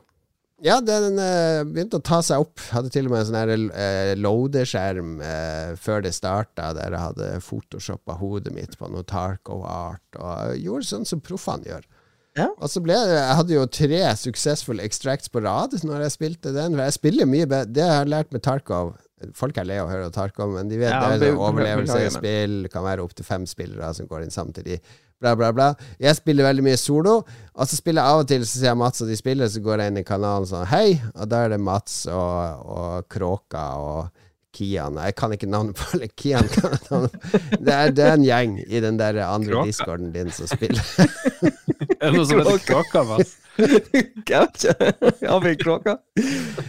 Ja, 0.61 0.77
den 0.85 1.17
uh, 1.17 1.63
begynte 1.65 1.97
å 1.97 2.03
ta 2.05 2.21
seg 2.23 2.43
opp. 2.43 2.61
Hadde 2.71 2.91
til 2.93 3.09
og 3.09 3.15
med 3.15 3.23
en 3.23 3.29
sånn 3.31 3.65
uh, 3.73 4.13
loadeskjerm 4.19 5.15
uh, 5.23 5.73
før 5.81 6.05
det 6.05 6.13
starta, 6.15 6.69
der 6.77 6.93
jeg 6.93 7.03
hadde 7.07 7.31
photoshoppa 7.43 8.19
hodet 8.19 8.53
mitt 8.55 8.77
på 8.79 8.91
noe 8.93 9.03
Tarkov-art, 9.09 10.19
og 10.19 10.55
gjorde 10.61 10.89
sånn 10.91 11.09
som 11.09 11.23
proffene 11.23 11.71
gjør. 11.71 11.89
Ja. 12.37 12.47
Og 12.57 12.69
så 12.73 12.81
ble 12.81 12.95
det 12.97 13.13
Jeg 13.13 13.37
hadde 13.37 13.53
jo 13.53 13.63
tre 13.69 13.99
successful 14.17 14.79
extracts 14.81 15.29
på 15.29 15.43
rad 15.45 15.75
når 15.85 16.07
jeg 16.07 16.15
spilte 16.15 16.53
den. 16.55 16.73
For 16.73 16.87
jeg 16.87 16.95
spiller 16.95 17.29
mye 17.29 17.45
bedre 17.45 17.69
Det 17.69 17.83
jeg 17.83 17.99
har 17.99 18.09
lært 18.09 18.33
med 18.33 18.41
Tarkov 18.41 18.95
Folk 19.37 19.59
er 19.61 19.67
lei 19.69 19.77
av 19.79 19.87
å 19.87 19.91
høre 19.93 20.09
Tarkov, 20.11 20.55
men 20.55 20.71
de 20.71 20.79
vet 20.81 20.91
Ja, 20.91 21.13
det 21.15 21.29
er 21.29 21.37
overlevelse 21.39 21.99
i 22.03 22.09
spill. 22.11 22.55
Kan 22.73 22.83
være 22.83 23.05
opptil 23.05 23.23
fem 23.23 23.45
spillere 23.47 23.93
som 23.95 24.09
går 24.09 24.25
inn 24.25 24.33
samtidig. 24.33 24.81
Bla, 25.23 25.37
bla, 25.39 25.53
bla. 25.55 25.69
Jeg 26.03 26.17
spiller 26.17 26.43
veldig 26.49 26.63
mye 26.65 26.79
solo, 26.79 27.13
og 27.53 27.69
så 27.69 27.77
spiller 27.79 28.03
jeg 28.03 28.11
av 28.11 28.23
og 28.23 28.27
til 28.27 28.41
Så 28.43 28.57
ser 28.57 28.73
jeg 28.73 28.79
Mats 28.81 29.03
og 29.05 29.07
de 29.07 29.15
spiller, 29.15 29.47
så 29.47 29.61
går 29.63 29.79
jeg 29.79 29.93
inn 29.93 29.99
i 30.01 30.03
kanalen 30.03 30.49
sånn 30.49 30.65
Hei! 30.67 30.97
Og 31.15 31.29
da 31.31 31.45
er 31.45 31.53
det 31.53 31.61
Mats 31.63 32.01
og, 32.11 32.65
og 32.67 33.07
Kråka 33.13 33.63
og 33.79 34.09
Kian. 34.53 34.99
Jeg 34.99 35.15
kan 35.17 35.31
ikke 35.33 35.47
navnet 35.49 35.79
på 35.79 35.87
alle. 35.95 36.09
Kian 36.19 36.49
kan 36.51 36.75
jeg 36.75 36.83
navnet. 36.89 37.15
Det 37.55 37.73
er, 37.77 37.95
det 37.95 38.03
er 38.05 38.17
en 38.17 38.27
gjeng 38.27 38.57
i 38.67 38.83
den 38.83 38.99
der 38.99 39.21
andre 39.25 39.55
Kråka? 39.55 39.71
discorden 39.71 40.11
din 40.13 40.35
som 40.35 40.51
spiller. 40.51 40.83
Er 42.03 42.11
det 42.11 42.17
noe 42.19 42.27
som 42.27 42.41
heter 42.41 42.59
Kråka, 42.67 43.05
Mats? 43.07 43.37
Vi 43.57 45.53
kråka? 45.59 45.97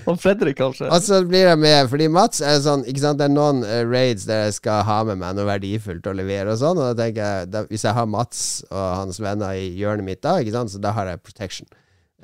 Og 0.04 0.18
Fredrik, 0.20 0.58
kanskje? 0.58 0.88
Og 0.92 1.00
så 1.02 1.20
blir 1.24 1.46
jeg 1.48 1.58
med, 1.60 1.88
fordi 1.88 2.08
Mats 2.12 2.42
er 2.44 2.58
sånn 2.64 2.84
Ikke 2.88 3.00
sant, 3.00 3.20
Det 3.20 3.28
er 3.28 3.32
noen 3.32 3.62
eh, 3.64 3.82
raids 3.88 4.26
der 4.28 4.46
jeg 4.46 4.58
skal 4.58 4.84
ha 4.84 4.98
med 5.08 5.20
meg 5.22 5.38
noe 5.38 5.48
verdifullt 5.48 6.06
å 6.10 6.14
levere 6.16 6.52
og 6.52 6.60
sånn, 6.60 6.80
og 6.80 6.90
da 6.90 7.06
tenker 7.06 7.22
jeg 7.22 7.50
da, 7.54 7.64
Hvis 7.70 7.86
jeg 7.88 7.96
har 7.96 8.10
Mats 8.10 8.42
og 8.68 8.82
hans 9.00 9.20
venner 9.22 9.56
i 9.56 9.70
hjørnet 9.78 10.08
mitt 10.08 10.22
da, 10.24 10.36
ikke 10.42 10.56
sant, 10.58 10.74
så 10.74 10.82
da 10.82 10.92
har 10.96 11.08
jeg 11.08 11.22
protection. 11.24 11.70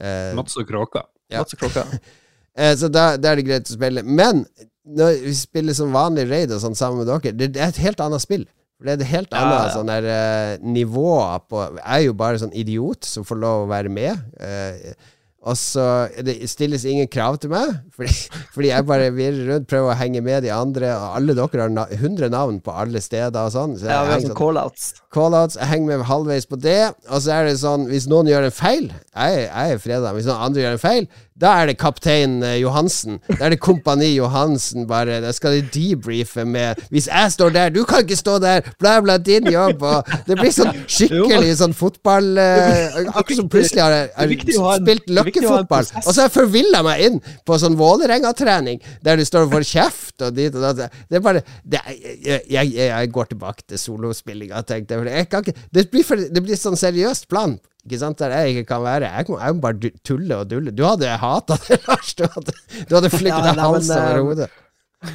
Eh, 0.00 0.32
Mats 0.36 0.58
og 0.60 0.68
Kråka. 0.68 1.06
ja. 1.32 1.40
Mats 1.40 1.56
og 1.56 1.64
kråka. 1.64 1.86
eh, 2.60 2.74
så 2.76 2.92
da, 2.92 3.14
da 3.16 3.32
er 3.32 3.40
det 3.40 3.48
greit 3.48 3.72
å 3.72 3.78
spille. 3.78 4.04
Men 4.04 4.44
når 4.90 5.20
vi 5.24 5.34
spiller 5.36 5.76
som 5.76 5.94
vanlig 5.94 6.26
raid 6.30 6.52
og 6.52 6.62
sånn 6.62 6.76
sammen 6.78 7.02
med 7.02 7.10
dere, 7.10 7.36
det, 7.36 7.52
det 7.54 7.64
er 7.64 7.72
et 7.72 7.84
helt 7.84 8.00
annet 8.04 8.24
spill. 8.24 8.44
For 8.80 8.88
det 8.88 8.94
er 8.94 9.02
et 9.04 9.10
helt 9.12 9.34
Ja, 9.36 9.44
annet 9.44 9.74
sånn 9.76 9.90
der 9.92 10.06
uh, 10.08 10.66
nivå 10.72 11.12
på 11.52 11.64
Jeg 11.76 11.86
er 11.98 12.04
jo 12.06 12.14
bare 12.16 12.40
sånn 12.40 12.54
idiot 12.56 13.04
som 13.04 13.26
får 13.28 13.42
lov 13.42 13.64
å 13.66 13.72
være 13.72 13.92
med. 13.92 14.22
Uh, 14.40 14.94
og 15.40 15.56
så 15.56 15.84
det 16.20 16.34
stilles 16.52 16.82
ingen 16.84 17.08
krav 17.08 17.38
til 17.40 17.48
meg, 17.52 17.70
fordi, 17.96 18.12
fordi 18.52 18.68
jeg 18.68 18.84
bare 18.88 19.06
virrer 19.16 19.46
rundt, 19.54 19.68
prøver 19.70 19.94
å 19.94 19.96
henge 19.96 20.20
med 20.24 20.44
de 20.44 20.50
andre. 20.52 20.90
Og 20.96 21.16
alle 21.16 21.36
dere 21.38 21.62
har 21.64 21.72
na 21.72 21.86
100 21.96 22.28
navn 22.32 22.58
på 22.64 22.74
alle 22.76 23.00
steder 23.04 23.38
og 23.40 23.54
sånn. 23.54 23.76
Så 23.80 23.88
Ja, 23.88 24.02
vi 24.04 24.12
har 24.12 24.18
henger 24.18 24.34
sånn 24.34 24.40
call-outs. 24.40 24.90
Callouts, 25.16 25.56
jeg 25.56 25.70
henger 25.72 25.94
med 25.94 26.08
halvveis 26.10 26.48
på 26.48 26.60
det. 26.60 26.92
Og 27.08 27.24
så 27.24 27.38
er 27.38 27.48
det 27.48 27.56
sånn, 27.62 27.88
hvis 27.88 28.08
noen 28.10 28.28
gjør 28.30 28.50
en 28.50 28.54
feil 28.54 28.90
Jeg, 28.90 29.46
jeg 29.46 29.76
er 29.76 29.80
freda. 29.80 30.12
Hvis 30.16 30.28
noen 30.28 30.44
andre 30.50 30.66
gjør 30.66 30.76
en 30.76 30.84
feil, 30.84 31.08
da 31.40 31.54
er 31.60 31.70
det 31.70 31.76
kaptein 31.80 32.40
eh, 32.44 32.58
Johansen. 32.60 33.18
Da 33.28 33.46
er 33.46 33.54
det 33.54 33.60
Kompani 33.62 34.10
Johansen, 34.12 34.86
bare. 34.88 35.20
Da 35.24 35.32
skal 35.32 35.56
de 35.56 35.62
debrife 35.72 36.44
med 36.44 36.80
Hvis 36.90 37.08
jeg 37.08 37.32
står 37.32 37.54
der, 37.54 37.72
du 37.72 37.84
kan 37.88 38.04
ikke 38.04 38.18
stå 38.18 38.38
der! 38.42 38.66
Bla, 38.78 38.98
bla, 39.00 39.16
din 39.18 39.48
jobb! 39.52 39.82
Og 39.82 40.10
det 40.26 40.36
blir 40.40 40.52
sånn 40.54 40.72
skikkelig 40.96 41.54
sånn 41.62 41.76
fotball 41.76 42.36
eh, 42.40 43.00
Akkurat 43.08 43.38
som 43.38 43.48
plutselig 43.52 43.82
har 43.82 43.96
jeg, 43.96 44.40
spilt 44.82 45.08
løkkefotball. 45.08 45.88
Og 46.04 46.10
så 46.10 46.16
har 46.18 46.28
jeg 46.28 46.36
forvilla 46.36 46.84
meg 46.86 47.06
inn 47.08 47.18
på 47.46 47.58
sånn 47.60 47.78
Vålerenga-trening, 47.80 48.82
der 49.04 49.20
du 49.20 49.24
står 49.26 49.48
og 49.48 49.56
får 49.56 49.68
kjeft 49.70 50.26
og 50.26 50.36
dit 50.36 50.54
og 50.54 50.66
datt. 50.66 51.00
Det 51.08 51.20
er 51.20 51.24
bare 51.24 51.44
det, 51.64 51.80
jeg, 52.20 52.44
jeg, 52.50 52.74
jeg 52.76 53.12
går 53.14 53.32
tilbake 53.32 53.64
til 53.66 53.80
solospillinga, 53.80 54.60
tenkte 54.68 55.00
jeg. 55.00 55.08
Jeg 55.08 55.30
ikke, 55.30 55.56
det, 55.72 55.88
blir 55.92 56.06
for, 56.06 56.20
det 56.20 56.44
blir 56.44 56.60
sånn 56.60 56.78
seriøst 56.78 57.30
plan. 57.32 57.56
Ikke 57.86 57.98
sant, 58.02 58.18
Der 58.20 58.34
jeg 58.34 58.54
ikke 58.54 58.64
kan 58.74 58.82
være. 58.84 59.08
Jeg 59.08 59.26
må, 59.28 59.38
jeg 59.40 59.56
må 59.56 59.60
bare 59.64 59.92
tulle 60.04 60.36
og 60.36 60.50
dulle. 60.50 60.72
Du 60.76 60.84
hadde 60.84 61.14
hata 61.22 61.56
det, 61.66 61.80
Lars. 61.88 62.14
Du 62.18 62.26
hadde, 62.26 62.56
du 62.90 62.96
hadde 62.98 63.10
flytta 63.12 63.44
Ja, 63.50 63.54
hals 63.62 63.90
over 63.94 64.10
eh, 64.10 64.24
hodet. 64.26 64.50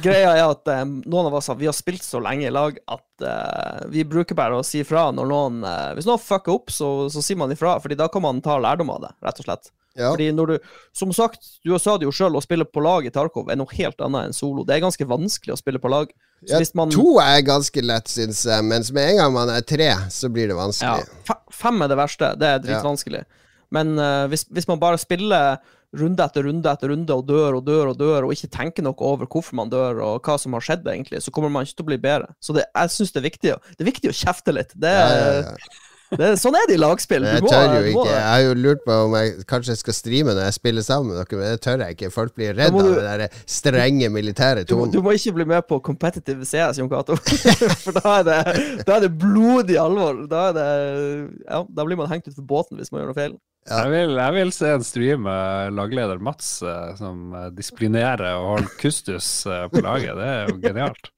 Greia 0.02 0.32
er 0.34 0.42
at 0.42 0.66
eh, 0.72 0.82
noen 0.82 1.28
av 1.28 1.36
oss 1.38 1.46
har, 1.46 1.58
vi 1.60 1.68
har 1.68 1.74
spilt 1.76 2.02
så 2.02 2.18
lenge 2.22 2.48
i 2.48 2.52
lag 2.52 2.78
at 2.90 3.22
eh, 3.22 3.84
vi 3.92 4.02
bruker 4.08 4.34
bare 4.34 4.58
å 4.58 4.64
si 4.66 4.80
ifra 4.82 5.04
når 5.14 5.28
noen 5.30 5.60
eh, 5.62 5.92
Hvis 5.94 6.08
noen 6.08 6.22
fucker 6.22 6.56
opp, 6.56 6.72
så, 6.74 6.88
så 7.12 7.22
sier 7.22 7.38
man 7.38 7.54
ifra, 7.54 7.76
Fordi 7.82 7.98
da 7.98 8.08
kan 8.10 8.24
man 8.24 8.42
ta 8.42 8.58
lærdom 8.58 8.90
av 8.96 9.04
det, 9.04 9.12
rett 9.22 9.42
og 9.42 9.46
slett. 9.46 9.70
Ja. 9.96 10.10
Fordi 10.10 10.26
når 10.34 10.46
du 10.50 10.56
Som 10.92 11.12
sagt, 11.14 11.46
du 11.64 11.72
sa 11.78 11.96
det 11.96 12.08
jo 12.08 12.14
sjøl, 12.14 12.34
å 12.36 12.42
spille 12.44 12.66
på 12.66 12.82
lag 12.84 13.06
i 13.06 13.14
Tarkov 13.14 13.46
er 13.52 13.60
noe 13.60 13.78
helt 13.78 14.02
annet 14.02 14.30
enn 14.30 14.36
solo. 14.36 14.66
Det 14.66 14.74
er 14.74 14.84
ganske 14.84 15.06
vanskelig 15.08 15.54
å 15.54 15.60
spille 15.60 15.80
på 15.82 15.92
lag. 15.92 16.10
Ja, 16.50 16.60
man 16.76 16.92
To 16.92 17.16
er 17.22 17.40
ganske 17.46 17.82
lett, 17.82 18.10
syns 18.12 18.42
jeg, 18.44 18.66
mens 18.66 18.90
med 18.92 19.14
en 19.14 19.22
gang 19.22 19.32
man 19.38 19.54
er 19.54 19.64
tre, 19.64 19.88
så 20.12 20.28
blir 20.32 20.50
det 20.50 20.58
vanskelig. 20.58 21.06
Ja, 21.30 21.38
Fem 21.54 21.80
er 21.80 21.88
det 21.88 21.96
verste. 22.02 22.34
Det 22.36 22.50
er 22.50 22.60
dritvanskelig. 22.64 23.22
Men 23.74 23.96
eh, 23.98 24.26
hvis, 24.30 24.44
hvis 24.52 24.68
man 24.68 24.82
bare 24.82 25.00
spiller 25.00 25.56
runde 25.98 26.22
etter 26.26 26.46
runde 26.46 26.70
etter 26.72 26.92
runde 26.92 27.16
og 27.16 27.26
dør 27.28 27.58
og 27.60 27.64
dør 27.66 27.92
og 27.92 27.98
dør, 28.00 28.28
og 28.28 28.36
ikke 28.36 28.52
tenker 28.52 28.86
noe 28.86 28.96
over 29.00 29.26
hvorfor 29.26 29.54
man 29.58 29.72
dør 29.72 30.02
og 30.04 30.20
hva 30.26 30.38
som 30.38 30.52
har 30.56 30.64
skjedd, 30.68 30.86
egentlig, 30.92 31.22
så 31.24 31.32
kommer 31.34 31.50
man 31.52 31.66
ikke 31.66 31.80
til 31.80 31.86
å 31.88 31.90
bli 31.94 31.98
bedre. 32.06 32.30
Så 32.40 32.54
det, 32.56 32.68
jeg 32.72 32.94
syns 32.98 33.12
det 33.16 33.22
er 33.24 33.28
viktig 33.30 33.56
Det 33.56 33.82
er 33.84 33.92
viktig 33.92 34.12
å 34.12 34.16
kjefte 34.24 34.54
litt. 34.56 34.72
Det, 34.76 34.94
Ja, 34.96 35.42
ja. 35.42 35.58
Det, 36.06 36.26
sånn 36.38 36.54
er 36.54 36.68
det 36.70 36.76
i 36.76 36.78
lagspill. 36.78 37.24
Jeg 37.26 37.42
må- 37.42 37.48
tør 37.50 37.72
jo 37.82 37.88
ikke. 37.90 38.10
Jeg 38.12 38.22
har 38.30 38.42
jo 38.44 38.52
lurt 38.54 38.84
på 38.86 38.94
om 39.08 39.14
jeg 39.18 39.40
kanskje 39.50 39.74
skal 39.76 39.92
streame 39.96 40.36
når 40.36 40.44
jeg 40.44 40.54
spiller 40.54 40.84
sammen 40.86 41.08
med 41.10 41.16
dere, 41.18 41.38
men 41.40 41.50
det 41.50 41.60
tør 41.64 41.82
jeg 41.82 41.96
ikke. 41.96 42.10
Folk 42.14 42.34
blir 42.36 42.54
redd 42.54 42.70
av 42.70 42.78
du- 42.78 42.94
den 42.94 43.18
der 43.24 43.28
strenge 43.50 44.08
militære 44.14 44.62
du, 44.62 44.70
tonen. 44.70 44.92
du 44.94 45.00
må 45.02 45.16
ikke 45.18 45.34
bli 45.34 45.44
med 45.50 45.66
på 45.66 45.80
competitive 45.82 46.46
CS, 46.46 46.78
Jon 46.78 46.88
Cato. 46.88 47.16
For 47.82 47.90
da 47.98 48.20
er, 48.20 48.22
det, 48.22 48.84
da 48.86 49.00
er 49.00 49.00
det 49.08 49.12
blodig 49.18 49.80
alvor. 49.82 50.22
Da, 50.30 50.44
er 50.52 50.54
det, 50.60 51.42
ja, 51.42 51.64
da 51.74 51.84
blir 51.90 51.98
man 51.98 52.06
hengt 52.14 52.28
ut 52.30 52.38
for 52.38 52.46
båten 52.54 52.78
hvis 52.78 52.92
man 52.94 53.02
gjør 53.02 53.10
noe 53.10 53.18
feil. 53.18 53.34
Ja. 53.66 53.80
Jeg, 53.82 53.90
vil, 53.90 54.14
jeg 54.14 54.34
vil 54.36 54.52
se 54.54 54.68
en 54.70 54.84
stream 54.86 55.24
med 55.26 55.74
lagleder 55.74 56.20
Mats 56.22 56.60
eh, 56.62 56.92
som 57.00 57.32
eh, 57.34 57.48
disiplinerer 57.56 58.36
og 58.38 58.52
holder 58.52 58.76
kustus 58.78 59.30
eh, 59.50 59.64
på 59.72 59.82
laget. 59.82 60.14
Det 60.14 60.28
er 60.30 60.52
jo 60.52 60.60
genialt. 60.62 61.10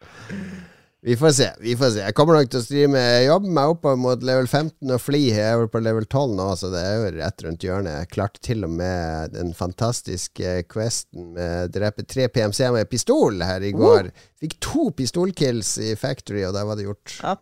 Vi 1.05 1.15
får 1.17 1.31
se. 1.37 1.47
vi 1.63 1.77
får 1.79 1.93
se 1.95 2.01
Jeg 2.03 2.15
kommer 2.19 2.35
nok 2.35 2.49
til 2.51 2.59
å 2.59 2.65
streame 2.65 3.03
jobber 3.23 3.53
meg 3.55 3.73
oppover 3.75 4.01
mot 4.01 4.25
level 4.27 4.49
15 4.49 4.95
og 4.97 5.03
fly. 5.03 5.21
Jeg 5.29 5.45
er 5.45 5.61
vel 5.61 5.69
på 5.71 5.83
level 5.85 6.09
12 6.09 6.33
nå, 6.41 6.47
så 6.59 6.71
det 6.73 6.81
er 6.87 6.97
jo 6.97 7.13
rett 7.19 7.45
rundt 7.45 7.67
hjørnet. 7.69 7.99
Jeg 8.01 8.11
klarte 8.17 8.43
til 8.49 8.65
og 8.67 8.73
med 8.81 9.37
den 9.37 9.53
fantastiske 9.57 10.57
questen 10.73 11.35
med 11.37 11.77
drepe 11.77 12.07
tre 12.09 12.27
PMC 12.33 12.65
med 12.75 12.91
pistol 12.91 13.45
her 13.45 13.63
i 13.63 13.75
går. 13.77 14.09
Fikk 14.41 14.57
to 14.65 14.89
pistolkills 14.97 15.77
i 15.85 15.93
Factory, 16.01 16.43
og 16.49 16.57
der 16.57 16.67
var 16.67 16.81
det 16.81 16.89
gjort. 16.89 17.15
Ja, 17.21 17.37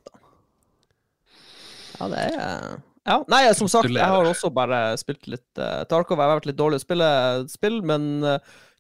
ja 1.97 2.13
det 2.13 2.27
er 2.27 2.77
ja. 3.07 3.21
Nei, 3.31 3.43
som 3.55 3.69
sagt, 3.71 3.89
jeg 3.95 4.03
har 4.13 4.27
også 4.29 4.51
bare 4.55 4.81
spilt 5.01 5.27
litt 5.31 5.61
uh, 5.63 5.85
Tarkov. 5.89 6.19
Jeg 6.19 6.27
har 6.31 6.41
vært 6.41 6.49
litt 6.51 6.59
dårlig 6.59 6.81
å 6.81 6.85
spille 6.85 7.09
spill, 7.53 7.81
men 7.87 8.09
uh, 8.27 8.37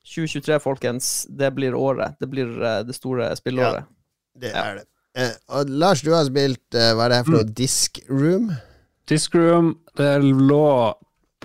2023, 0.06 0.58
folkens, 0.62 1.10
det 1.30 1.48
blir 1.56 1.74
året. 1.78 2.14
Det 2.20 2.28
blir 2.30 2.50
uh, 2.62 2.80
det 2.86 2.94
store 2.98 3.30
spillåret. 3.38 3.86
Det 4.36 4.52
Ja. 4.52 4.64
er 4.68 4.74
det. 4.82 4.86
Eh, 5.16 5.32
og 5.56 5.70
Lars, 5.72 6.02
du 6.04 6.10
har 6.12 6.26
spilt 6.28 6.74
eh, 6.76 6.90
Hva 6.92 7.06
er 7.06 7.08
det 7.08 7.16
her 7.22 7.24
for 7.24 7.36
noe? 7.38 7.46
Disc 7.56 8.02
Room? 8.10 8.50
Discroom, 9.08 9.70
det 9.96 10.10
lå 10.20 10.92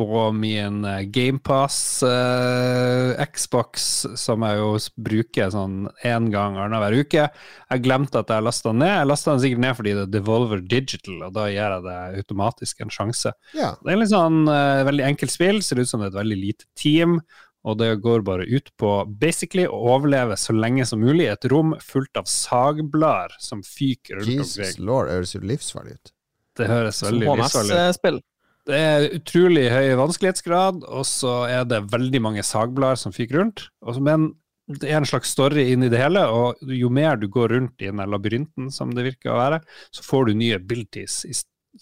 på 0.09 0.23
min 0.35 0.85
eh, 0.87 1.03
GamePass 1.13 1.77
eh, 2.07 3.21
Xbox, 3.33 3.85
som 4.19 4.45
jeg 4.47 4.57
jo 4.59 4.71
bruker 4.97 5.51
sånn 5.53 5.85
én 6.07 6.31
gang 6.33 6.57
annenhver 6.59 6.97
uke. 7.03 7.27
Jeg 7.31 7.85
glemte 7.85 8.23
at 8.23 8.33
jeg 8.33 8.45
lasta 8.45 8.71
den 8.71 8.81
ned. 8.83 8.93
Jeg 8.93 9.11
lasta 9.11 9.35
den 9.35 9.43
sikkert 9.45 9.63
ned 9.65 9.77
fordi 9.77 9.93
det 9.97 10.07
er 10.07 10.11
Devolver 10.15 10.63
Digital, 10.63 11.21
og 11.27 11.37
da 11.37 11.45
gir 11.51 11.61
jeg 11.61 11.85
det 11.87 11.99
automatisk 12.23 12.83
en 12.83 12.93
sjanse. 12.93 13.35
Ja. 13.57 13.75
Det 13.79 13.93
er 13.93 14.01
litt 14.01 14.13
sånn 14.13 14.43
eh, 14.51 14.81
veldig 14.89 15.07
enkelt 15.11 15.35
spill, 15.35 15.63
ser 15.65 15.81
ut 15.81 15.91
som 15.91 16.03
det 16.03 16.09
er 16.09 16.15
et 16.15 16.21
veldig 16.23 16.41
lite 16.41 16.69
team. 16.79 17.19
Og 17.61 17.77
det 17.77 17.91
går 18.01 18.23
bare 18.25 18.47
ut 18.49 18.71
på 18.81 18.91
basically 19.21 19.67
å 19.69 19.77
overleve 19.93 20.37
så 20.39 20.55
lenge 20.55 20.85
som 20.89 21.03
mulig 21.03 21.27
i 21.27 21.33
et 21.35 21.45
rom 21.51 21.75
fullt 21.83 22.17
av 22.17 22.25
sagblader 22.29 23.35
som 23.37 23.61
fyker 23.65 24.17
rundt 24.17 24.33
Jesus 24.33 24.57
omkring. 24.57 24.87
lord, 24.87 25.07
det 25.07 25.19
høres 25.19 25.35
jo 25.35 25.43
livsfarlig 25.45 25.93
ut. 25.99 26.13
Det 26.57 26.67
høres 26.71 27.03
veldig 27.05 27.27
livsfarlig 27.27 27.75
ut. 27.75 27.77
HMS-spill. 27.77 28.21
Det 28.69 28.77
er 28.77 29.07
utrolig 29.17 29.63
høy 29.73 29.95
vanskelighetsgrad, 29.97 30.83
og 30.85 31.05
så 31.09 31.31
er 31.49 31.63
det 31.65 31.79
veldig 31.91 32.19
mange 32.21 32.43
sagblader 32.45 32.99
som 33.01 33.13
fyker 33.15 33.39
rundt. 33.41 33.63
Men 34.05 34.27
det 34.69 34.91
er 34.91 34.99
en 35.01 35.07
slags 35.09 35.31
story 35.33 35.65
inn 35.73 35.83
i 35.83 35.89
det 35.91 35.99
hele, 35.99 36.21
og 36.29 36.61
jo 36.69 36.91
mer 36.93 37.17
du 37.19 37.25
går 37.33 37.55
rundt 37.55 37.81
i 37.81 37.89
denne 37.89 38.05
labyrinten, 38.07 38.69
som 38.71 38.93
det 38.95 39.07
virker 39.09 39.33
å 39.33 39.39
være, 39.39 39.59
så 39.91 40.05
får 40.05 40.29
du 40.29 40.33
nye 40.43 40.59
abilities. 40.59 41.23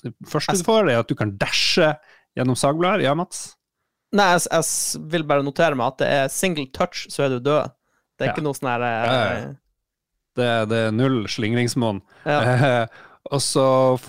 Det 0.04 0.14
første 0.30 0.56
du 0.56 0.64
får, 0.66 0.88
er 0.94 1.02
at 1.04 1.12
du 1.12 1.18
kan 1.20 1.36
dashe 1.42 1.92
gjennom 2.38 2.56
sagblader. 2.58 3.04
Ja, 3.04 3.14
Mats? 3.18 3.50
Nei, 4.16 4.30
jeg, 4.38 4.48
jeg 4.50 5.04
vil 5.12 5.28
bare 5.30 5.44
notere 5.46 5.76
meg 5.78 5.92
at 5.92 6.00
det 6.02 6.08
er 6.16 6.32
single 6.34 6.66
touch, 6.74 7.04
så 7.14 7.28
er 7.28 7.36
du 7.36 7.40
død. 7.44 7.76
Det 8.18 8.26
er 8.26 8.32
Ja. 8.32 8.34
ikke 8.34 8.44
noe 8.48 8.58
sånn 8.58 8.72
her 8.72 8.82
Ja, 8.88 9.04
ja, 9.04 9.28
eh, 9.36 9.54
Det, 10.40 10.50
det 10.72 10.80
er 10.88 10.92
null 10.96 11.22
slingringsmonn. 11.28 12.02
ja. 12.26 12.40
Eh, 12.40 12.88
og 13.36 13.42
så 13.44 13.68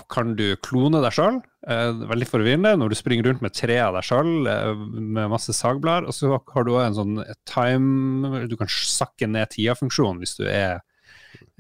kan 0.08 0.36
du 0.38 0.54
klone 0.62 1.02
deg 1.02 1.12
sjøl. 1.12 1.40
Eh, 1.68 1.90
veldig 2.08 2.24
forvirrende 2.24 2.70
når 2.80 2.88
du 2.92 2.96
springer 2.96 3.26
rundt 3.28 3.42
med 3.44 3.52
tre 3.52 3.74
av 3.84 3.92
deg 3.98 4.06
sjøl 4.08 4.46
eh, 4.48 4.70
med 4.96 5.28
masse 5.32 5.52
sagblader. 5.52 6.08
Og 6.08 6.16
så 6.16 6.32
har 6.32 6.66
du 6.66 6.72
òg 6.72 6.84
en 6.86 6.96
sånn 6.96 7.18
time 7.48 8.46
Du 8.48 8.56
kan 8.60 8.70
sakke 8.70 9.28
ned 9.28 9.52
tida-funksjon 9.52 10.22
hvis 10.22 10.38
du 10.38 10.46
er, 10.48 10.80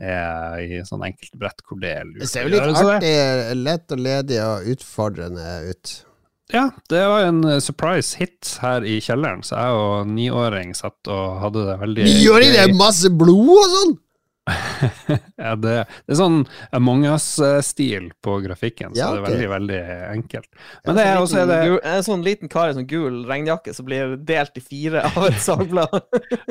er 0.00 0.62
i 0.64 0.80
sånn 0.88 1.04
enkelt 1.04 1.36
brett 1.40 1.60
hvor 1.66 1.82
det 1.82 1.92
er 1.98 2.08
lurt. 2.08 2.22
Det 2.24 2.30
ser 2.32 2.48
jo 2.48 2.54
litt 2.54 2.80
artig, 2.80 3.16
lett 3.60 3.96
og 3.96 4.06
ledig 4.08 4.40
og 4.46 4.70
utfordrende 4.72 5.50
ut. 5.68 5.96
Ja, 6.50 6.64
det 6.90 7.02
var 7.06 7.28
en 7.28 7.44
eh, 7.46 7.60
surprise 7.62 8.16
hit 8.18 8.56
her 8.64 8.82
i 8.88 8.96
kjelleren, 9.04 9.44
så 9.46 9.60
jeg 9.60 9.82
og 9.84 10.08
niåring 10.16 10.72
satt 10.74 11.10
og 11.12 11.42
hadde 11.44 11.66
det 11.68 11.76
veldig 11.84 12.06
Niåring, 12.08 12.54
det 12.56 12.64
er 12.64 12.78
masse 12.78 13.12
blod 13.12 13.52
og 13.54 13.74
sånn! 13.76 13.98
Ja, 15.40 15.54
det, 15.56 15.74
det 16.06 16.14
er 16.14 16.18
sånn 16.18 16.40
Among 16.76 17.06
us-stil 17.10 18.10
på 18.24 18.36
grafikken, 18.44 18.94
så 18.94 19.00
Ja, 19.00 19.10
det 19.14 19.22
er 19.22 19.26
veldig, 19.28 19.48
veldig 19.54 19.80
enkelt. 20.10 20.48
Ja, 20.52 20.80
Men 20.90 20.98
det 21.00 21.06
er 21.06 21.14
så 21.16 21.24
også 21.26 21.40
er 21.42 21.50
det 21.50 21.60
En 21.94 22.04
sånn 22.06 22.26
liten 22.26 22.52
kar 22.52 22.70
i 22.72 22.76
sånn 22.76 22.88
gul 22.90 23.22
regnjakke 23.28 23.74
som 23.76 23.88
blir 23.88 24.16
delt 24.28 24.58
i 24.60 24.64
fire 24.64 25.06
av 25.10 25.30
et 25.30 25.40
sagblad. 25.48 25.96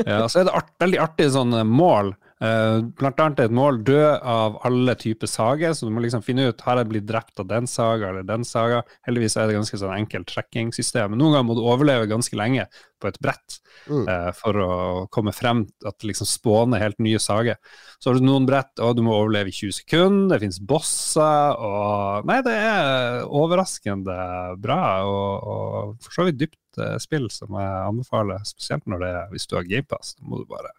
Ja, 0.05 0.25
så 0.27 0.41
er 0.41 0.49
det 0.49 0.57
art, 0.61 0.73
veldig 0.81 1.03
artig 1.03 1.29
sånn 1.35 1.55
eh, 1.59 1.67
mål. 1.67 2.13
Eh, 2.39 2.77
blant 2.95 3.19
annet 3.19 3.41
et 3.43 3.51
mål 3.51 3.81
dø 3.83 3.99
av 4.15 4.61
alle 4.63 4.93
typer 4.95 5.27
sager, 5.27 5.73
så 5.75 5.87
du 5.87 5.91
må 5.91 5.99
liksom 6.05 6.21
finne 6.23 6.45
ut 6.47 6.61
har 6.63 6.79
jeg 6.79 6.87
blitt 6.87 7.07
drept 7.09 7.41
av 7.43 7.49
den 7.49 7.67
saga 7.67 8.13
eller 8.13 8.23
den 8.23 8.45
saga. 8.47 8.83
Heldigvis 9.07 9.35
er 9.35 9.49
det 9.49 9.57
ganske 9.57 9.79
sånn 9.81 9.91
enkelt 9.97 10.29
tracking-system. 10.31 11.17
Noen 11.19 11.35
ganger 11.35 11.49
må 11.49 11.57
du 11.59 11.65
overleve 11.67 12.07
ganske 12.07 12.39
lenge 12.39 12.69
på 12.99 13.07
et 13.11 13.19
brett 13.23 13.59
Mm. 13.87 14.07
eh, 14.11 14.31
for 14.35 14.53
å 14.59 14.71
komme 15.09 15.31
frem 15.31 15.61
til 15.65 15.87
at 15.87 15.95
det 15.99 16.09
liksom 16.09 16.27
spåner 16.27 16.81
helt 16.83 16.99
nye 16.99 17.17
sager. 17.19 17.55
Så 17.99 18.09
har 18.11 18.19
du 18.19 18.25
noen 18.25 18.45
brett, 18.45 18.71
og 18.83 18.95
du 18.97 19.01
må 19.05 19.13
overleve 19.15 19.47
i 19.47 19.55
20 19.55 19.71
sekunder, 19.77 20.35
det 20.35 20.41
finnes 20.43 20.59
bosser, 20.59 21.55
og 21.55 22.25
Nei, 22.27 22.41
det 22.43 22.55
er 22.59 23.23
overraskende 23.25 24.17
bra, 24.59 24.81
og, 25.07 25.47
og 25.53 25.95
for 26.03 26.11
så 26.19 26.25
vidt 26.27 26.41
dypt 26.43 26.79
eh, 26.83 26.97
spill 27.01 27.29
som 27.31 27.55
jeg 27.55 27.87
anbefaler, 27.87 28.43
spesielt 28.47 28.85
når 28.85 28.99
det 29.05 29.09
er 29.15 29.31
hvis 29.33 29.47
du 29.47 29.55
har 29.55 29.67
GamePass. 29.69 30.15
Da 30.19 30.27
må 30.27 30.41
du 30.41 30.45
bare 30.49 30.71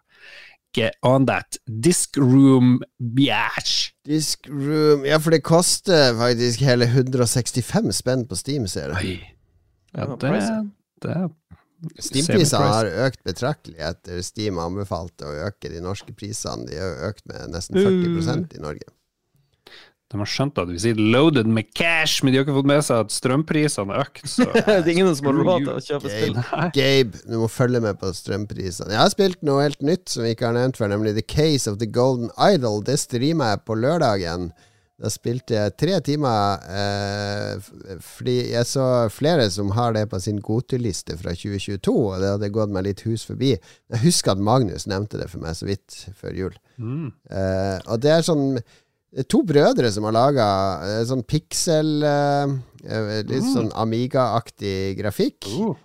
get 0.75 0.97
on 1.03 1.27
that 1.29 1.57
Disk 1.65 2.17
room 2.17 2.79
biatch. 2.97 3.91
Disk 4.07 4.47
Room 4.49 5.05
Ja, 5.05 5.19
for 5.21 5.35
det 5.35 5.43
koster 5.45 6.15
faktisk 6.17 6.63
hele 6.65 6.87
165 6.89 7.91
spenn 8.01 8.25
på 8.27 8.39
Steam, 8.39 8.67
ser 8.71 8.91
du. 8.91 8.97
Oi. 9.01 9.19
Ja, 9.91 10.07
det, 10.15 10.31
det 11.03 11.15
er 11.17 11.29
Steam-prisene 11.97 12.67
har 12.69 12.87
økt 13.07 13.23
betraktelig 13.25 13.79
etter 13.81 14.21
Steam 14.25 14.59
anbefalte 14.61 15.25
å 15.25 15.47
øke 15.47 15.71
de 15.73 15.81
norske 15.81 16.13
prisene. 16.13 16.67
De 16.69 16.77
har 16.77 17.07
økt 17.09 17.25
med 17.29 17.55
nesten 17.55 17.79
40% 17.79 18.57
i 18.57 18.61
Norge. 18.61 18.85
De 20.11 20.19
har 20.19 20.27
skjønt 20.27 20.59
at 20.59 20.67
vi 20.67 20.79
sier 20.83 20.97
'loaded 20.99 21.47
med 21.47 21.69
cash', 21.71 22.19
men 22.23 22.33
de 22.33 22.39
har 22.39 22.45
ikke 22.45 22.57
fått 22.57 22.71
med 22.71 22.81
seg 22.83 23.05
at 23.05 23.13
strømprisene 23.15 23.95
har 23.95 24.09
økt. 24.09 24.25
Så. 24.27 24.47
det 24.53 24.81
er 24.81 24.91
ingen 24.91 25.13
som 25.15 25.29
har 25.29 25.39
råd 25.39 25.67
til 25.67 25.71
å 25.73 25.83
kjøpe 25.85 26.11
spill. 26.11 26.33
Gabe, 26.41 26.71
Gabe, 26.75 27.21
du 27.27 27.37
må 27.39 27.47
følge 27.51 27.83
med 27.83 28.01
på 28.01 28.11
strømprisene. 28.17 28.91
Jeg 28.91 28.99
har 28.99 29.13
spilt 29.13 29.39
noe 29.47 29.63
helt 29.63 29.85
nytt 29.85 30.11
som 30.11 30.25
vi 30.25 30.33
ikke 30.35 30.49
har 30.49 30.57
nevnt 30.57 30.81
før, 30.81 30.91
nemlig 30.91 31.15
The 31.15 31.23
Case 31.23 31.71
of 31.71 31.79
the 31.79 31.87
Golden 31.87 32.33
Idol. 32.35 32.83
Det 32.83 32.99
streama 32.99 33.53
jeg 33.53 33.63
på 33.69 33.79
lørdagen. 33.79 34.51
Da 35.01 35.09
spilte 35.09 35.55
jeg 35.55 35.73
tre 35.81 35.95
timer 36.05 36.61
eh, 36.69 37.69
fordi 38.05 38.35
jeg 38.51 38.67
så 38.69 38.85
flere 39.09 39.47
som 39.49 39.71
har 39.73 39.95
det 39.95 40.03
på 40.11 40.19
sin 40.21 40.37
godteliste 40.45 41.15
fra 41.17 41.33
2022, 41.33 41.95
og 41.95 42.21
det 42.21 42.33
hadde 42.35 42.51
gått 42.53 42.73
meg 42.73 42.85
litt 42.85 43.01
hus 43.07 43.25
forbi. 43.25 43.55
Jeg 43.55 44.03
husker 44.03 44.35
at 44.35 44.43
Magnus 44.45 44.85
nevnte 44.89 45.17
det 45.21 45.29
for 45.31 45.41
meg 45.41 45.57
så 45.57 45.69
vidt 45.69 46.03
før 46.19 46.37
jul. 46.37 46.59
Mm. 46.77 47.09
Eh, 47.33 47.77
og 47.87 48.03
det 48.03 48.13
er 48.13 48.27
sånn 48.27 48.45
det 49.11 49.25
er 49.25 49.29
To 49.31 49.41
brødre 49.43 49.91
som 49.91 50.05
har 50.07 50.15
laga 50.15 50.47
sånn 51.07 51.23
pixel 51.27 52.03
eh, 52.03 52.53
eh, 52.87 53.23
Litt 53.27 53.43
Mm. 53.43 53.53
sånn 53.53 53.71
Amiga-aktig 53.75 54.97
grafikk. 54.99 55.47
Uh. 55.51 55.75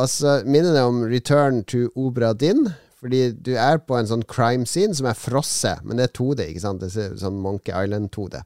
Og 0.00 0.06
så 0.08 0.40
minner 0.46 0.72
det 0.72 0.84
om 0.86 1.02
Return 1.04 1.64
to 1.64 1.90
Obra 1.96 2.32
Din. 2.32 2.72
Fordi 3.00 3.32
du 3.32 3.54
er 3.56 3.78
på 3.78 3.96
en 3.96 4.06
sånn 4.06 4.24
crime 4.28 4.66
scene 4.68 4.94
som 4.94 5.06
er 5.08 5.16
frosset, 5.16 5.80
men 5.84 5.96
det 5.96 6.10
er 6.10 6.12
2D. 6.18 6.48
ikke 6.50 6.60
sant? 6.60 6.80
Det 6.80 6.92
er 6.96 7.14
sånn 7.16 7.38
Monkey 7.40 7.72
Island-2D. 7.72 8.42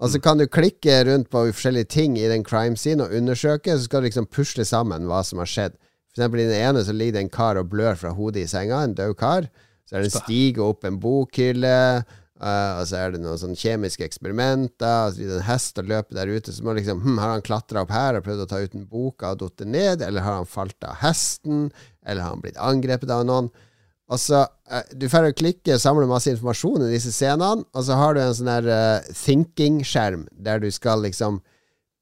Og 0.00 0.10
så 0.10 0.20
kan 0.22 0.38
du 0.38 0.46
klikke 0.46 1.04
rundt 1.08 1.28
på 1.28 1.42
forskjellige 1.50 1.88
ting 1.88 2.16
i 2.16 2.28
den 2.30 2.44
crime 2.46 2.76
scene 2.76 3.02
og 3.02 3.12
undersøke, 3.12 3.74
så 3.74 3.82
skal 3.84 4.00
du 4.00 4.06
liksom 4.08 4.28
pusle 4.30 4.64
sammen 4.64 5.06
hva 5.10 5.24
som 5.26 5.42
har 5.42 5.50
skjedd. 5.50 5.74
For 6.10 6.22
eksempel 6.22 6.40
i 6.40 6.46
den 6.48 6.62
ene 6.70 6.84
så 6.86 6.94
ligger 6.94 7.18
det 7.18 7.24
en 7.26 7.34
kar 7.34 7.58
og 7.58 7.68
blør 7.70 7.98
fra 7.98 8.14
hodet 8.14 8.46
i 8.46 8.46
senga, 8.46 8.78
en 8.82 8.94
død 8.94 9.16
kar. 9.18 9.50
Så 9.84 9.96
er 9.96 10.02
det 10.06 10.14
en 10.14 10.20
stige 10.22 10.62
opp 10.62 10.86
en 10.86 11.00
bokhylle, 11.02 12.04
eh, 12.42 12.72
og 12.80 12.84
så 12.88 12.98
er 12.98 13.14
det 13.14 13.22
noen 13.22 13.40
sånn 13.40 13.58
kjemiske 13.58 14.04
eksperimenter, 14.06 15.06
og 15.06 15.14
så 15.14 15.20
blir 15.20 15.32
det 15.32 15.38
en 15.38 15.48
hest 15.48 15.80
og 15.80 15.90
løper 15.90 16.18
der 16.18 16.32
ute. 16.32 16.54
Så 16.56 16.66
må 16.66 16.74
liksom 16.76 17.02
hm, 17.04 17.18
Har 17.22 17.34
han 17.36 17.46
klatra 17.46 17.84
opp 17.84 17.94
her 17.94 18.18
og 18.18 18.26
prøvd 18.26 18.44
å 18.44 18.50
ta 18.50 18.60
ut 18.60 18.76
en 18.76 18.86
boka 18.90 19.34
og 19.34 19.42
datt 19.44 19.66
ned, 19.68 20.04
eller 20.06 20.26
har 20.26 20.40
han 20.40 20.48
falt 20.50 20.88
av 20.88 21.00
hesten, 21.04 21.68
eller 22.04 22.24
har 22.24 22.36
han 22.36 22.44
blitt 22.44 22.60
angrepet 22.60 23.12
av 23.14 23.26
noen? 23.28 23.52
Og 24.10 24.18
så, 24.18 24.42
eh, 24.70 24.82
Du 24.96 25.08
får 25.08 25.30
jo 25.30 25.38
klikke 25.44 25.76
og 25.76 25.82
samle 25.82 26.08
masse 26.10 26.32
informasjon 26.32 26.88
i 26.88 26.92
disse 26.96 27.12
scenene, 27.14 27.64
og 27.74 27.86
så 27.86 27.98
har 28.00 28.14
du 28.14 28.20
en 28.24 28.34
sånn 28.34 28.50
her 28.50 28.66
uh, 28.66 29.12
thinking-skjerm, 29.14 30.26
der 30.34 30.58
du 30.58 30.70
skal 30.74 31.04
liksom 31.06 31.40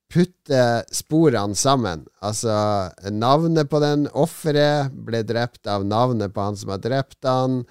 putte 0.09 0.63
sporene 0.95 1.57
sammen. 1.59 2.07
Altså, 2.25 2.89
navnet 3.13 3.69
på 3.69 3.81
den 3.85 4.07
offeret 4.17 4.95
ble 5.05 5.21
drept 5.29 5.69
av 5.69 5.85
navnet 5.85 6.33
på 6.33 6.47
han 6.47 6.57
som 6.57 6.73
har 6.73 6.81
drept 6.81 7.29
han. 7.29 7.67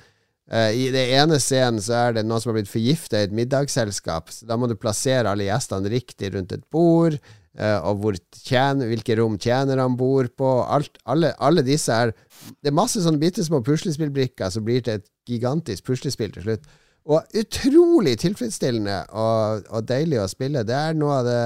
Eh, 0.47 0.69
I 0.79 0.86
det 0.95 1.03
ene 1.17 1.39
scenen 1.43 1.81
så 1.83 1.97
er 2.05 2.15
det 2.15 2.23
noen 2.27 2.39
som 2.39 2.53
har 2.53 2.62
blitt 2.62 2.71
forgifta 2.71 3.19
i 3.19 3.27
et 3.27 3.36
middagsselskap. 3.36 4.31
Så 4.31 4.47
da 4.47 4.55
må 4.60 4.69
du 4.71 4.77
plassere 4.79 5.27
alle 5.31 5.49
gjestene 5.49 5.91
riktig 5.91 6.31
rundt 6.36 6.55
et 6.55 6.63
bord, 6.71 7.17
uh, 7.60 7.79
og 7.89 8.05
tjener, 8.38 8.88
hvilke 8.88 9.17
rom 9.19 9.36
tjenerne 9.41 9.89
bor 9.99 10.29
på. 10.39 10.53
Alt, 10.63 10.99
alle, 11.05 11.33
alle 11.43 11.65
disse 11.67 11.91
er 11.93 12.13
Det 12.62 12.69
er 12.69 12.75
masse 12.77 13.01
sånne 13.01 13.19
bitte 13.19 13.43
små 13.43 13.63
puslespillbrikker 13.65 14.51
som 14.53 14.63
blir 14.63 14.83
til 14.86 14.99
et 15.01 15.07
gigantisk 15.27 15.88
puslespill 15.89 16.31
til 16.36 16.45
slutt. 16.45 16.67
Og 17.07 17.39
utrolig 17.39 18.17
tilfredsstillende 18.21 18.99
og, 19.15 19.65
og 19.71 19.88
deilig 19.88 20.19
å 20.21 20.27
spille. 20.31 20.63
Det 20.67 20.75
er 20.75 20.95
noe 20.95 21.21
av 21.21 21.25
det 21.27 21.41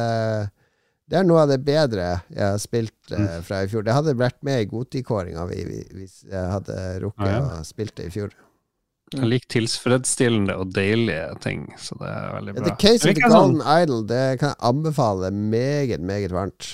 det 1.11 1.17
er 1.19 1.25
noe 1.27 1.41
av 1.43 1.49
det 1.51 1.57
bedre 1.67 2.05
jeg 2.31 2.39
har 2.39 2.59
spilt 2.61 3.11
eh, 3.11 3.41
fra 3.43 3.65
i 3.65 3.67
fjor. 3.67 3.83
Det 3.83 3.91
hadde 3.91 4.13
vært 4.15 4.37
med 4.47 4.61
i 4.61 4.67
Godtikåringa 4.69 5.43
hvis 5.49 6.21
jeg 6.23 6.43
hadde 6.53 6.77
rukket 7.03 7.27
Ah, 7.27 7.33
ja. 7.33 7.41
å 7.57 7.65
spilt 7.67 7.97
det 7.97 8.05
i 8.07 8.13
fjor. 8.13 8.31
Jeg 9.11 9.27
liker 9.27 9.49
tilfredsstillende 9.51 10.55
og 10.55 10.69
deilige 10.75 11.25
ting, 11.43 11.65
så 11.79 11.97
det 11.99 12.07
er 12.07 12.29
veldig 12.37 12.53
bra. 12.55 12.63
The 12.69 12.75
Case 12.79 13.09
of 13.09 13.17
the 13.17 13.31
Golden 13.33 13.59
Idol 13.59 14.05
Det 14.07 14.21
kan 14.39 14.53
jeg 14.53 14.59
anbefale 14.71 15.31
meget, 15.31 15.99
meget 15.99 16.31
varmt. 16.31 16.69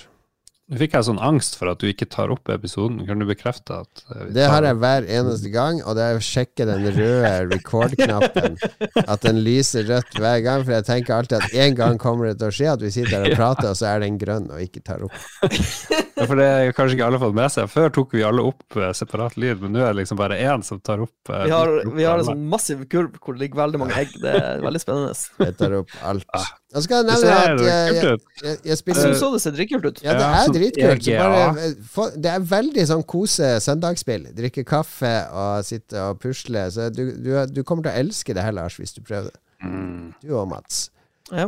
Nå 0.67 0.81
fikk 0.81 0.97
jeg 0.97 1.05
sånn 1.07 1.19
angst 1.23 1.53
for 1.55 1.71
at 1.71 1.79
du 1.79 1.85
ikke 1.87 2.09
tar 2.11 2.27
opp 2.33 2.49
episoden. 2.51 2.99
Kan 3.07 3.21
du 3.21 3.25
bekrefte 3.29 3.77
at 3.85 4.01
eh, 4.11 4.25
Det 4.35 4.47
har 4.51 4.65
jeg 4.67 4.75
hver 4.81 5.05
eneste 5.15 5.51
gang, 5.53 5.77
og 5.87 5.95
det 5.95 6.03
er 6.03 6.17
å 6.19 6.23
sjekke 6.27 6.65
den 6.67 6.83
røde 6.91 7.29
record-knappen. 7.53 8.57
At 9.05 9.23
den 9.23 9.39
lyser 9.45 9.87
rødt 9.87 10.19
hver 10.19 10.41
gang, 10.43 10.65
for 10.67 10.75
jeg 10.75 10.87
tenker 10.89 11.15
alltid 11.15 11.37
at 11.39 11.55
en 11.63 11.77
gang 11.79 12.01
kommer 12.01 12.27
det 12.27 12.41
til 12.41 12.49
å 12.49 12.57
skje 12.57 12.67
at 12.73 12.83
vi 12.83 12.91
sitter 12.97 13.15
her 13.15 13.29
og 13.29 13.37
prater, 13.41 13.69
og 13.71 13.79
så 13.79 13.93
er 13.93 14.03
den 14.03 14.19
grønn 14.19 14.51
og 14.51 14.59
ikke 14.65 14.83
tar 14.91 15.07
opp. 15.07 15.15
Ja, 15.47 16.25
for 16.25 16.35
det 16.35 16.49
har 16.51 16.75
kanskje 16.75 16.97
ikke 16.97 17.07
alle 17.13 17.23
fått 17.23 17.39
med 17.39 17.55
seg. 17.55 17.71
Før 17.71 17.95
tok 18.01 18.17
vi 18.19 18.27
alle 18.27 18.43
opp 18.51 18.75
eh, 18.81 18.91
separat 18.99 19.39
lyd, 19.39 19.63
men 19.63 19.71
nå 19.77 19.85
er 19.85 19.95
det 19.95 20.01
liksom 20.01 20.19
bare 20.19 20.35
én 20.51 20.67
som 20.67 20.83
tar 20.83 20.99
opp 21.07 21.31
eh, 21.31 21.47
Vi 21.47 21.55
har, 21.55 21.75
vi 21.95 22.09
har 22.09 22.19
en 22.19 22.27
sånn 22.33 22.43
massiv 22.51 22.83
kurv 22.91 23.15
hvor 23.23 23.39
det 23.39 23.45
ligger 23.45 23.63
veldig 23.63 23.85
mange 23.85 24.03
egg. 24.03 24.19
Det 24.19 24.35
er 24.35 24.63
veldig 24.67 24.83
spennende. 24.83 25.15
Jeg 25.47 25.55
tar 25.63 25.79
opp 25.79 25.95
alt. 26.11 26.27
Skal 26.75 26.97
jeg 26.97 27.05
Det 27.05 27.13
nevne 27.13 27.21
ser 27.21 27.31
at 27.31 27.61
jeg, 27.63 27.67
jeg, 27.67 28.03
jeg, 28.03 28.17
jeg 28.43 28.57
Jeg 28.67 28.77
spiller 28.77 29.05
syns 29.05 29.21
det 29.33 29.41
ser 29.41 29.53
dritkult 29.55 29.85
ut. 29.87 30.01
Ja, 30.03 30.15
det 30.19 30.25
er 30.27 30.49
dritkult. 30.57 31.05
Så 31.07 32.01
bare, 32.01 32.07
det 32.25 32.31
er 32.33 32.47
veldig 32.49 32.83
sånn 32.89 33.05
kose 33.07 33.51
søndagsspill. 33.63 34.27
Drikke 34.35 34.65
kaffe 34.67 35.13
og 35.31 35.63
sitte 35.65 36.01
og 36.09 36.19
pusle. 36.19 36.65
Så 36.75 36.89
du, 36.91 37.05
du, 37.23 37.31
du 37.47 37.61
kommer 37.63 37.87
til 37.87 37.93
å 37.93 38.01
elske 38.03 38.35
det 38.35 38.43
her, 38.43 38.51
Lars, 38.57 38.75
hvis 38.81 38.91
du 38.97 38.99
prøver 38.99 39.31
det. 39.31 39.39
Mm, 39.63 40.11
Du 40.21 40.35
og 40.37 40.49
Mats. 40.51 40.89
Ja. 41.31 41.47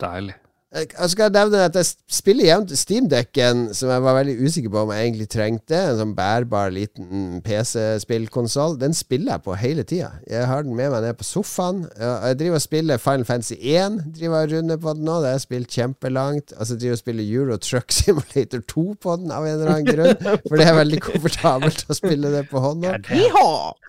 deilig. 0.00 0.38
Jeg 0.70 0.86
jeg 0.94 1.10
skal 1.10 1.32
nevne 1.34 1.64
at 1.66 1.74
jeg 1.74 1.86
spiller 2.14 2.44
jevnt 2.46 2.70
Steamdekken, 2.78 3.62
som 3.74 3.90
jeg 3.90 4.02
var 4.04 4.14
veldig 4.20 4.36
usikker 4.46 4.70
på 4.70 4.82
om 4.84 4.92
jeg 4.94 5.06
egentlig 5.08 5.26
trengte. 5.32 5.74
En 5.90 5.96
sånn 5.98 6.12
bærbar 6.14 6.70
liten 6.70 7.40
PC-spillkonsoll. 7.42 8.76
Den 8.78 8.94
spiller 8.94 9.32
jeg 9.34 9.42
på 9.48 9.56
hele 9.58 9.82
tida. 9.82 10.12
Jeg 10.30 10.46
har 10.46 10.62
den 10.62 10.76
med 10.78 10.92
meg 10.92 11.02
ned 11.02 11.16
på 11.18 11.26
sofaen. 11.26 11.80
Jeg 11.98 12.38
driver 12.38 12.60
og 12.60 12.62
spiller 12.62 13.02
Final 13.02 13.26
Fantasy 13.26 13.56
1. 13.58 13.96
Driver 14.14 14.44
og 14.44 14.52
runder 14.54 14.78
på 14.84 14.94
den 14.94 15.08
nå. 15.08 15.16
Det 15.24 15.30
har 15.32 15.36
jeg 15.40 15.44
spilt 15.46 15.74
kjempelangt. 15.74 16.54
Altså 16.56 16.78
driver 16.78 16.98
og 16.98 17.02
spiller 17.02 17.32
Euro 17.34 17.58
Truck 17.66 17.90
Simulator 17.98 18.62
2 18.74 18.86
på 19.02 19.16
den 19.24 19.34
av 19.34 19.48
en 19.48 19.56
eller 19.56 19.72
annen 19.74 19.90
grunn. 19.90 20.40
For 20.46 20.54
det 20.60 20.68
er 20.70 20.78
veldig 20.78 21.02
komfortabelt 21.08 21.84
å 21.90 21.98
spille 21.98 22.30
det 22.36 22.44
på 22.52 22.62
hånda. 22.62 22.94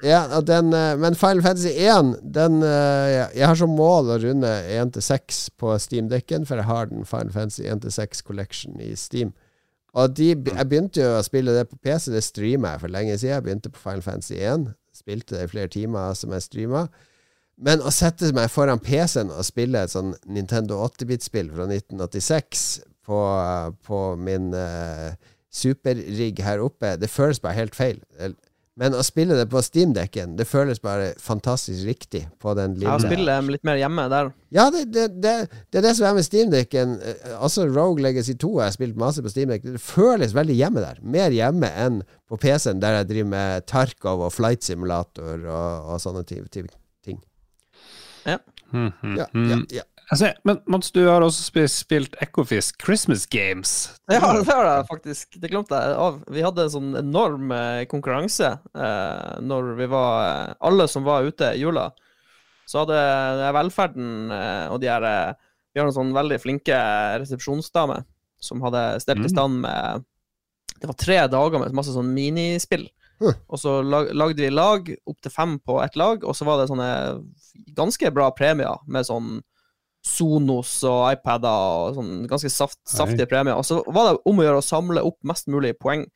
Ja, 0.01 0.23
og 0.39 0.49
den, 0.49 0.73
eh, 0.73 0.95
men 0.97 1.13
Final 1.19 1.45
Fantasy 1.45 1.75
1 1.77 2.15
den, 2.33 2.61
eh, 2.65 3.05
jeg- 3.13 3.29
Jeg 3.41 3.47
har 3.47 3.55
som 3.55 3.69
mål 3.77 4.09
å 4.15 4.19
runde 4.21 4.49
1 4.69 4.91
til 4.93 5.01
6 5.01 5.49
på 5.61 5.77
Steam-dekken, 5.79 6.45
for 6.47 6.55
jeg 6.57 6.65
har 6.65 6.70
den 6.89 7.05
Final 7.05 7.31
Fantasy 7.33 7.63
1 7.67 7.85
til 7.85 7.95
6 7.95 8.25
Collection 8.27 8.81
i 8.81 8.93
Steam. 8.95 9.33
Og 9.93 10.13
de, 10.17 10.29
jeg 10.29 10.67
begynte 10.69 11.03
jo 11.03 11.17
å 11.17 11.23
spille 11.25 11.53
det 11.55 11.65
på 11.67 11.79
PC, 11.83 12.11
det 12.13 12.23
streama 12.23 12.75
jeg 12.75 12.83
for 12.83 12.93
lenge 12.93 13.17
siden. 13.17 13.33
Jeg 13.35 13.45
begynte 13.47 13.71
på 13.73 13.81
Final 13.83 14.03
Fantasy 14.05 14.37
1. 14.39 14.69
Spilte 14.95 15.35
det 15.35 15.47
i 15.47 15.51
flere 15.51 15.71
timer 15.71 16.13
som 16.15 16.31
jeg 16.35 16.45
streama. 16.45 16.85
Men 17.61 17.83
å 17.83 17.91
sette 17.93 18.31
meg 18.33 18.49
foran 18.49 18.81
PC-en 18.81 19.33
og 19.35 19.45
spille 19.45 19.83
et 19.83 19.91
sånn 19.93 20.15
Nintendo 20.25 20.79
8-bit-spill 20.87 21.51
fra 21.53 21.67
1986 21.67 22.63
på, 23.05 23.19
på 23.85 23.99
min 24.17 24.49
uh, 24.55 25.11
superrigg 25.51 26.39
her 26.45 26.63
oppe, 26.63 26.95
det 26.97 27.11
føles 27.11 27.41
bare 27.43 27.59
helt 27.59 27.75
feil. 27.77 27.99
Men 28.79 28.93
å 28.95 29.01
spille 29.03 29.35
det 29.35 29.49
på 29.51 29.59
Steam-dekken, 29.61 30.37
det 30.39 30.45
føles 30.47 30.79
bare 30.79 31.09
fantastisk 31.19 31.83
riktig 31.89 32.21
på 32.39 32.53
den 32.55 32.77
lille 32.79 32.87
Ja, 32.87 33.01
spille 33.03 33.35
litt 33.51 33.65
mer 33.67 33.75
hjemme 33.75 34.05
der. 34.09 34.29
ja, 34.55 34.69
det, 34.71 34.85
det, 34.95 35.03
det, 35.21 35.33
det 35.69 35.81
er 35.81 35.85
det 35.89 35.91
som 35.97 36.07
er 36.07 36.15
med 36.15 36.23
Steamdekken. 36.25 36.93
Altså 37.35 37.65
Rogue 37.67 38.01
Legacy 38.01 38.37
2 38.39 38.53
har 38.61 38.69
jeg 38.69 38.77
spilt 38.79 38.95
masse 39.01 39.21
på 39.25 39.29
steamdekken. 39.33 39.75
Det 39.75 39.83
føles 39.83 40.31
veldig 40.37 40.55
hjemme 40.55 40.85
der. 40.85 41.01
Mer 41.03 41.35
hjemme 41.35 41.67
enn 41.83 41.99
på 42.31 42.39
PC-en, 42.39 42.79
der 42.79 43.01
jeg 43.01 43.09
driver 43.11 43.29
med 43.35 43.67
Tarkov 43.67 44.23
og 44.29 44.31
Flight 44.37 44.63
Simulator 44.63 45.43
og, 45.51 45.91
og 45.91 45.99
sånne 46.05 46.23
type, 46.31 46.47
ty- 46.55 46.63
ting. 47.03 47.19
mm, 48.71 48.91
Ja, 49.17 49.27
mhm. 49.35 49.67
ja, 49.73 49.81
ja. 49.81 49.83
Altså, 50.11 50.33
men 50.43 50.57
Mats, 50.67 50.89
du 50.91 51.05
har 51.07 51.23
også 51.23 51.43
spilt, 51.45 51.71
spilt 51.71 52.15
Ekofisk 52.19 52.81
Christmas 52.83 53.23
Games. 53.31 53.71
Ja, 54.11 54.19
det 54.35 54.43
har 54.49 54.65
jeg 54.67 54.87
faktisk. 54.89 55.37
Det 55.39 55.51
glemte 55.53 55.77
jeg 55.79 55.93
av. 55.95 56.17
Vi 56.27 56.43
hadde 56.43 56.65
en 56.67 56.73
sånn 56.73 56.89
enorm 56.99 57.51
eh, 57.55 57.85
konkurranse 57.91 58.49
eh, 58.75 59.29
når 59.39 59.69
vi 59.79 59.87
var 59.93 60.17
eh, 60.25 60.53
Alle 60.67 60.87
som 60.91 61.05
var 61.07 61.23
ute 61.23 61.53
i 61.55 61.61
jula. 61.61 61.85
Så 62.67 62.83
hadde 62.83 62.97
velferden 63.55 64.31
eh, 64.35 64.65
og 64.71 64.81
de 64.83 64.89
her 64.91 65.05
eh, 65.07 65.31
Vi 65.71 65.79
har 65.79 65.87
en 65.87 65.95
sånn 65.95 66.11
veldig 66.15 66.39
flinke 66.43 66.75
resepsjonsdame 67.23 68.01
som 68.43 68.59
hadde 68.65 68.81
stelt 69.03 69.21
i 69.23 69.29
Mm. 69.29 69.31
stand 69.31 69.61
med 69.63 70.03
Det 70.81 70.89
var 70.89 70.97
tre 70.99 71.21
dager 71.31 71.59
med 71.61 71.77
masse 71.77 71.93
sånn 71.95 72.11
minispill. 72.11 72.89
Og 73.21 73.59
så 73.61 73.77
lagde 73.85 74.41
vi 74.41 74.49
lag, 74.49 74.87
opptil 75.05 75.31
fem 75.31 75.51
på 75.61 75.75
ett 75.83 75.95
lag, 75.95 76.23
og 76.25 76.33
så 76.35 76.43
var 76.47 76.57
det 76.57 76.67
sånne 76.71 77.21
ganske 77.77 78.09
bra 78.11 78.31
premier 78.33 78.79
med 78.89 79.05
sånn 79.05 79.39
Sonos 80.05 80.73
og 80.89 81.03
iPader 81.13 81.47
og 81.87 81.95
sånn 81.99 82.11
ganske 82.29 82.49
saft, 82.49 82.79
saftige 82.89 83.27
premier. 83.29 83.53
Og 83.59 83.65
så 83.67 83.81
var 83.93 84.11
det 84.11 84.19
om 84.25 84.39
å 84.41 84.45
gjøre 84.47 84.61
å 84.61 84.65
samle 84.65 85.03
opp 85.05 85.17
mest 85.29 85.47
mulig 85.51 85.75
poeng 85.79 86.07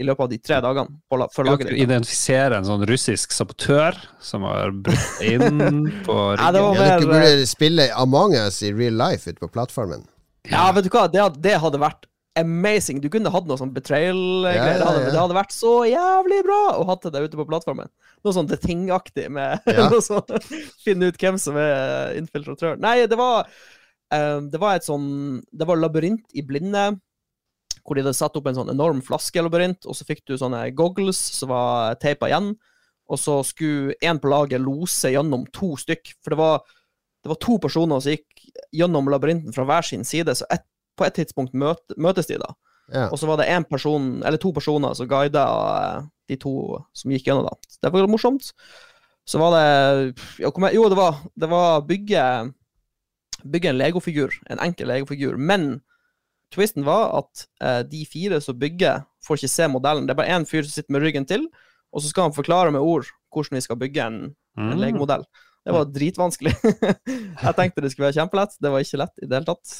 i 0.00 0.04
løpet 0.06 0.22
av 0.24 0.28
de 0.30 0.38
tre 0.38 0.58
dagene 0.64 0.94
på, 1.10 1.16
la- 1.18 1.26
Skal 1.32 1.48
laget 1.50 1.68
ditt. 1.68 1.80
identifisere 1.82 2.56
en 2.60 2.64
sånn 2.68 2.84
russisk 2.88 3.32
sabotør 3.36 3.96
som 4.24 4.44
har 4.48 4.70
brutt 4.72 5.24
inn 5.26 5.58
på 6.06 6.16
Nei, 6.36 6.52
det 6.52 6.60
riggen? 6.62 6.78
var 6.78 6.86
ja, 6.86 6.94
dere 7.00 7.10
burde 7.10 7.48
spille 7.50 7.88
Among 8.00 8.36
us 8.38 8.62
i 8.64 8.70
real 8.72 8.96
life 9.00 9.28
ute 9.28 9.40
på 9.42 9.50
plattformen. 9.52 10.06
Ja, 10.48 10.70
vet 10.72 10.86
du 10.86 10.90
hva, 10.94 11.08
det, 11.10 11.20
hadde- 11.20 11.42
det 11.44 11.56
hadde 11.60 11.80
vært 11.82 12.06
amazing. 12.38 13.00
Du 13.02 13.08
kunne 13.12 13.32
hatt 13.32 13.48
noe 13.48 13.58
sånn 13.58 13.72
betrayal-greier. 13.74 14.78
Ja, 14.78 14.86
ja, 14.86 15.02
ja. 15.02 15.10
det 15.10 15.18
hadde 15.18 15.36
vært 15.36 15.54
så 15.54 15.72
jævlig 15.88 16.40
bra 16.46 16.60
å 16.78 16.86
ha 16.88 16.96
det 17.02 17.24
ute 17.26 17.40
på 17.40 17.46
plattformen. 17.48 17.90
Noe 18.24 18.36
sånn 18.36 18.48
The 18.50 18.58
Thing-aktig 18.60 19.28
med 19.32 19.66
noe 19.80 20.00
sånn 20.04 20.40
Finne 20.84 21.10
ut 21.10 21.20
hvem 21.20 21.38
som 21.40 21.58
er 21.60 22.16
infiltratør. 22.20 22.78
Nei, 22.80 23.00
det 23.10 23.18
var 23.18 23.48
um, 24.12 24.50
Det 24.52 24.60
var 24.60 24.76
et 24.76 24.86
sånn 24.86 25.40
Det 25.48 25.68
var 25.68 25.80
labyrint 25.80 26.26
i 26.36 26.44
blinde. 26.46 26.90
Hvor 27.80 27.96
de 27.96 28.04
hadde 28.04 28.16
satt 28.16 28.36
opp 28.36 28.50
en 28.50 28.58
sånn 28.58 28.72
enorm 28.72 29.00
flaskelabyrint, 29.02 29.86
og 29.88 29.96
så 29.96 30.04
fikk 30.06 30.20
du 30.28 30.36
sånne 30.38 30.66
goggles 30.76 31.18
som 31.38 31.50
var 31.50 31.96
teipa 32.02 32.28
igjen. 32.28 32.52
Og 33.10 33.18
så 33.18 33.40
skulle 33.42 33.96
én 34.04 34.20
på 34.22 34.30
laget 34.30 34.62
lose 34.62 35.10
gjennom 35.10 35.46
to 35.56 35.72
stykk. 35.80 36.12
For 36.20 36.34
det 36.34 36.38
var, 36.38 36.60
det 37.24 37.32
var 37.32 37.40
to 37.42 37.56
personer 37.62 38.02
som 38.04 38.14
gikk 38.14 38.44
gjennom 38.76 39.08
labyrinten 39.10 39.56
fra 39.56 39.64
hver 39.66 39.88
sin 39.88 40.04
side. 40.06 40.36
Så 40.38 40.46
et, 40.52 40.62
på 41.00 41.06
et 41.08 41.16
tidspunkt 41.16 41.56
møt, 41.56 41.80
møtes 41.96 42.28
de, 42.28 42.36
da. 42.42 42.52
Ja. 42.90 43.08
Og 43.08 43.18
så 43.20 43.28
var 43.30 43.38
det 43.40 43.48
en 43.54 43.64
person, 43.70 44.12
eller 44.26 44.40
to 44.42 44.50
personer 44.52 44.94
som 44.98 45.08
guida 45.10 45.44
eh, 45.48 46.08
de 46.30 46.36
to 46.42 46.52
som 46.96 47.12
gikk 47.14 47.28
gjennom, 47.30 47.46
da. 47.48 47.76
Det 47.82 47.92
var 47.94 48.08
morsomt. 48.10 48.50
Så 49.28 49.38
var 49.38 49.54
det 49.54 49.66
ja, 50.42 50.50
kom 50.50 50.64
jeg, 50.66 50.74
Jo, 50.78 50.88
det 50.90 50.96
var, 50.98 51.20
det 51.38 51.48
var 51.52 51.84
bygge 51.86 52.22
Bygge 53.40 53.70
en 53.70 53.78
legofigur. 53.80 54.34
En 54.52 54.60
enkel 54.60 54.90
legofigur. 54.90 55.38
Men 55.40 55.78
twisten 56.52 56.84
var 56.84 57.14
at 57.22 57.46
eh, 57.64 57.78
de 57.88 58.02
fire 58.04 58.40
som 58.44 58.58
bygger, 58.60 59.04
får 59.24 59.38
ikke 59.40 59.52
se 59.52 59.68
modellen. 59.72 60.04
Det 60.08 60.12
er 60.12 60.18
bare 60.18 60.34
én 60.34 60.44
fyr 60.48 60.66
som 60.66 60.74
sitter 60.74 60.92
med 60.92 61.06
ryggen 61.06 61.24
til, 61.28 61.46
og 61.92 62.02
så 62.02 62.10
skal 62.10 62.28
han 62.28 62.36
forklare 62.36 62.72
med 62.74 62.84
ord 62.84 63.08
hvordan 63.32 63.56
vi 63.56 63.62
skal 63.64 63.78
bygge 63.80 64.02
en, 64.10 64.18
en 64.58 64.74
Mm. 64.74 64.80
legomodell. 64.82 65.24
Det 65.64 65.72
var 65.72 65.88
dritvanskelig. 65.94 66.52
jeg 67.44 67.54
tenkte 67.56 67.80
det 67.84 67.92
skulle 67.92 68.08
være 68.10 68.18
kjempelett. 68.18 68.56
Det 68.60 68.72
var 68.72 68.82
ikke 68.84 69.00
lett 69.00 69.22
i 69.22 69.28
det 69.30 69.38
hele 69.38 69.48
tatt. 69.48 69.74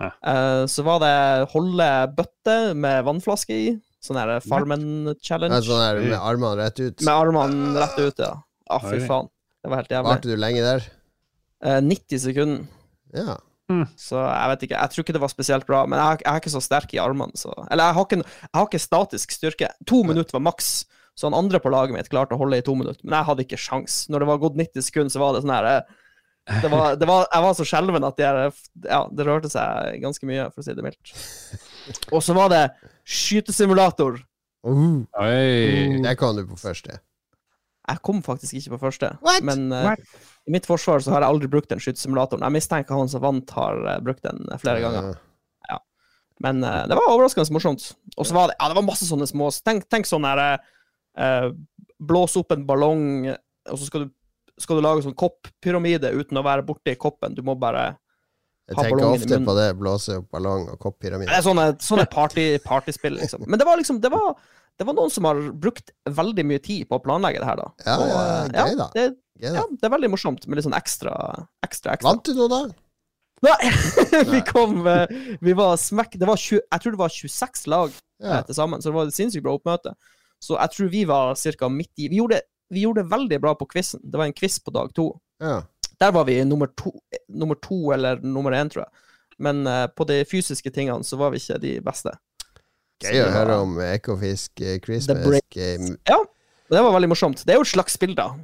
Eh, 0.00 0.64
så 0.70 0.84
var 0.86 1.02
det 1.02 1.14
holde 1.52 1.88
bøtte 2.16 2.56
med 2.78 3.04
vannflaske 3.08 3.56
i. 3.56 3.68
Sånn 4.00 4.16
her 4.16 4.38
Farmen-challenge. 4.40 5.58
Ja, 5.58 5.64
Sånn 5.66 5.82
her 5.84 6.00
med 6.00 6.16
armene 6.16 6.56
rett 6.62 6.80
ut. 6.80 7.04
Med 7.04 7.12
armene 7.12 7.74
rett 7.82 7.98
ut, 8.00 8.22
ja. 8.22 8.32
Ah, 8.70 8.80
fy 8.86 9.02
faen. 9.04 9.28
Det 9.60 9.68
var 9.68 9.82
helt 9.82 9.92
jævlig. 9.92 10.08
Varte 10.14 10.30
du 10.30 10.40
lenge 10.40 10.64
der? 10.64 10.86
Uh, 11.60 11.80
90 11.84 12.22
sekunder. 12.24 12.68
Ja. 13.12 13.36
Så 14.00 14.18
jeg 14.18 14.50
vet 14.50 14.64
ikke. 14.66 14.78
Jeg 14.78 14.92
tror 14.92 15.04
ikke 15.04 15.14
det 15.14 15.22
var 15.22 15.30
spesielt 15.30 15.66
bra, 15.68 15.84
men 15.86 16.00
jeg, 16.00 16.22
jeg 16.24 16.30
er 16.32 16.40
ikke 16.42 16.52
så 16.56 16.62
sterk 16.64 16.94
i 16.96 16.98
armene, 17.02 17.38
så 17.38 17.52
Eller 17.68 17.90
jeg 17.90 17.96
har 17.98 18.06
ikke, 18.08 18.18
jeg 18.24 18.56
har 18.56 18.66
ikke 18.66 18.82
statisk 18.82 19.34
styrke. 19.36 19.68
To 19.86 20.00
minutter 20.06 20.34
var 20.34 20.42
maks, 20.48 20.70
så 21.14 21.28
han 21.28 21.36
andre 21.38 21.60
på 21.62 21.70
laget 21.70 21.94
mitt 21.94 22.10
klarte 22.10 22.34
å 22.34 22.40
holde 22.40 22.58
i 22.58 22.64
to 22.66 22.74
minutter. 22.78 23.02
Men 23.04 23.18
jeg 23.20 23.28
hadde 23.28 23.44
ikke 23.46 23.60
sjans. 23.60 24.02
Når 24.10 24.24
det 24.24 24.30
var 24.32 24.42
gått 24.42 24.58
90 24.58 24.86
sekunder, 24.88 25.12
så 25.14 25.22
var 25.22 25.36
det 25.36 25.44
sånn 25.44 25.54
her 25.54 25.68
eh, 25.70 25.94
det 26.50 26.70
var, 26.72 26.96
det 26.98 27.06
var, 27.06 27.26
Jeg 27.30 27.44
var 27.44 27.54
så 27.54 27.66
skjelven 27.68 28.06
at 28.06 28.18
jeg, 28.20 28.54
ja, 28.86 29.04
det 29.12 29.26
rørte 29.26 29.50
seg 29.52 30.00
ganske 30.02 30.26
mye, 30.28 30.48
for 30.50 30.62
å 30.62 30.66
si 30.66 30.74
det 30.74 30.84
mildt. 30.86 31.12
Og 32.10 32.24
så 32.24 32.34
var 32.36 32.50
det 32.52 32.64
skytesimulator. 33.06 34.18
Uh, 34.66 35.06
Oi. 35.22 36.02
der 36.04 36.18
kom 36.20 36.36
du 36.36 36.44
på 36.48 36.58
første. 36.60 36.98
Jeg 37.90 38.02
kom 38.06 38.20
faktisk 38.22 38.58
ikke 38.58 38.76
på 38.76 38.84
første, 38.84 39.08
What? 39.24 39.42
men 39.42 39.72
eh, 39.74 40.02
i 40.46 40.52
mitt 40.54 40.66
forsvar 40.68 41.00
så 41.02 41.14
har 41.14 41.24
jeg 41.24 41.32
aldri 41.32 41.48
brukt 41.50 41.72
den 41.72 41.80
skytesimulatoren. 41.82 42.44
Jeg 42.44 42.54
mistenker 42.54 42.94
han 42.94 43.10
som 43.10 43.24
vant, 43.24 43.50
har 43.56 43.80
uh, 43.86 43.96
brukt 44.04 44.22
den 44.26 44.44
eh, 44.46 44.60
flere 44.62 44.84
ganger. 44.84 45.16
Ja. 45.70 45.80
Men 46.44 46.60
det 46.62 46.96
var 46.96 47.08
overraskende 47.08 47.52
morsomt. 47.56 47.88
Og 48.16 48.28
så 48.28 48.36
var 48.36 48.52
det, 48.52 48.58
ja, 48.60 48.68
det 48.70 48.78
var 48.78 48.86
masse 48.86 49.08
sånne 49.08 49.26
små 49.28 49.50
Tenk, 49.64 49.88
tenk 49.92 50.08
sånn 50.08 50.24
her 50.24 50.62
Blås 52.00 52.36
opp 52.40 52.54
en 52.54 52.62
ballong, 52.68 53.02
og 53.68 53.76
så 53.76 53.88
skal 53.88 54.06
du, 54.06 54.14
skal 54.62 54.78
du 54.78 54.84
lage 54.84 55.02
sånn 55.06 55.16
kopppyramide 55.18 56.12
uten 56.16 56.38
å 56.40 56.44
være 56.46 56.64
borti 56.66 56.94
koppen. 57.00 57.34
Du 57.36 57.42
må 57.46 57.56
bare 57.60 57.96
Jeg 58.70 58.76
Ha 58.76 58.82
tenker 58.84 59.00
ballongen 59.00 59.20
i 59.20 59.24
ofte 59.24 59.38
på 59.48 59.54
det. 59.58 59.68
Blåse 59.80 60.16
opp 60.20 60.28
ballong 60.30 60.68
og 60.70 60.78
koppyramide. 60.82 61.30
Det 61.32 61.38
er 61.40 61.46
sånne, 61.46 61.64
sånne 61.82 62.06
party, 62.10 62.44
partyspill, 62.64 63.16
liksom. 63.18 63.42
Men 63.48 63.58
det 63.58 63.66
var 63.66 63.80
liksom 63.80 63.98
det 64.04 64.12
var, 64.12 64.36
det 64.78 64.86
var 64.86 64.94
noen 64.94 65.10
som 65.10 65.26
har 65.26 65.40
brukt 65.64 65.90
veldig 66.06 66.44
mye 66.46 66.62
tid 66.62 66.86
på 66.88 67.00
å 67.00 67.02
planlegge 67.02 67.42
det 67.42 67.48
her, 67.48 67.58
da. 67.64 67.72
Ja, 67.86 67.96
Og, 67.96 68.12
ja, 68.12 68.20
eh, 68.20 68.70
gøy 68.70 68.78
da. 68.78 68.86
Det, 68.94 69.08
Gøy 69.40 69.56
ja, 69.56 69.64
det 69.72 69.88
er 69.88 69.92
veldig 69.96 70.10
morsomt 70.12 70.46
med 70.46 70.58
litt 70.60 70.66
sånn 70.68 70.76
ekstra, 70.76 71.16
ekstra, 71.64 71.96
ekstra. 71.96 72.10
Vant 72.12 72.28
du 72.28 72.34
noe, 72.36 72.48
da? 72.52 72.62
Nei! 73.40 73.70
vi 74.34 74.42
kom 74.44 74.82
eh, 74.84 75.08
Vi 75.40 75.54
var 75.56 75.78
smekk 75.80 76.18
Det 76.20 76.26
var 76.28 76.36
20, 76.36 76.58
Jeg 76.60 76.82
tror 76.82 76.92
det 76.92 76.98
var 77.00 77.14
26 77.14 77.62
lag 77.72 77.94
Ja. 78.20 78.42
til 78.44 78.54
sammen, 78.58 78.82
så 78.84 78.90
det 78.90 78.98
var 78.98 79.08
et 79.08 79.16
sinnssykt 79.16 79.46
bra 79.46 79.54
oppmøte. 79.56 79.94
Så 80.44 80.58
jeg 80.60 80.74
tror 80.74 80.90
vi 80.92 81.04
var 81.08 81.32
ca. 81.56 81.68
midt 81.72 81.92
i 82.04 82.10
Vi 82.12 82.18
gjorde, 82.20 82.42
vi 82.70 82.84
gjorde 82.84 83.02
det 83.04 83.12
veldig 83.12 83.40
bra 83.42 83.54
på 83.58 83.68
quizen. 83.70 84.00
Det 84.02 84.18
var 84.18 84.30
en 84.30 84.36
quiz 84.36 84.58
på 84.62 84.72
dag 84.74 84.92
to. 84.94 85.12
Ja. 85.42 85.60
Der 86.00 86.12
var 86.16 86.24
vi 86.24 86.38
nummer 86.44 86.70
to, 86.78 86.92
nummer 87.28 87.58
to 87.60 87.92
eller 87.92 88.20
nummer 88.22 88.54
én, 88.56 88.70
tror 88.72 88.86
jeg. 88.86 89.06
Men 89.40 89.66
uh, 89.66 89.86
på 89.86 90.04
de 90.08 90.22
fysiske 90.28 90.70
tingene 90.72 91.04
så 91.04 91.18
var 91.20 91.32
vi 91.32 91.40
ikke 91.40 91.58
de 91.60 91.74
beste. 91.84 92.14
Gøy 93.00 93.22
å 93.24 93.32
høre 93.32 93.56
om 93.62 93.78
Ekofisk 93.80 94.60
eh, 94.60 94.76
Christmas 94.84 95.40
game. 95.54 95.94
Ja, 96.08 96.18
det 96.70 96.82
var 96.84 96.92
veldig 96.92 97.08
morsomt. 97.08 97.44
Det 97.46 97.54
er 97.54 97.60
jo 97.60 97.64
et 97.64 97.72
slags 97.72 97.96
spill, 97.96 98.12
da. 98.16 98.34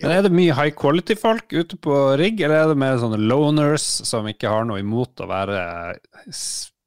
Men 0.00 0.14
Er 0.14 0.24
det 0.24 0.32
mye 0.32 0.54
high 0.56 0.72
quality-folk 0.76 1.52
ute 1.52 1.76
på 1.82 1.98
rigg, 2.20 2.40
eller 2.40 2.62
er 2.62 2.72
det 2.72 2.78
mer 2.80 2.96
sånne 3.02 3.20
loners 3.20 3.84
som 4.06 4.26
ikke 4.30 4.48
har 4.48 4.64
noe 4.68 4.80
imot 4.80 5.20
å 5.20 5.28
være 5.28 5.58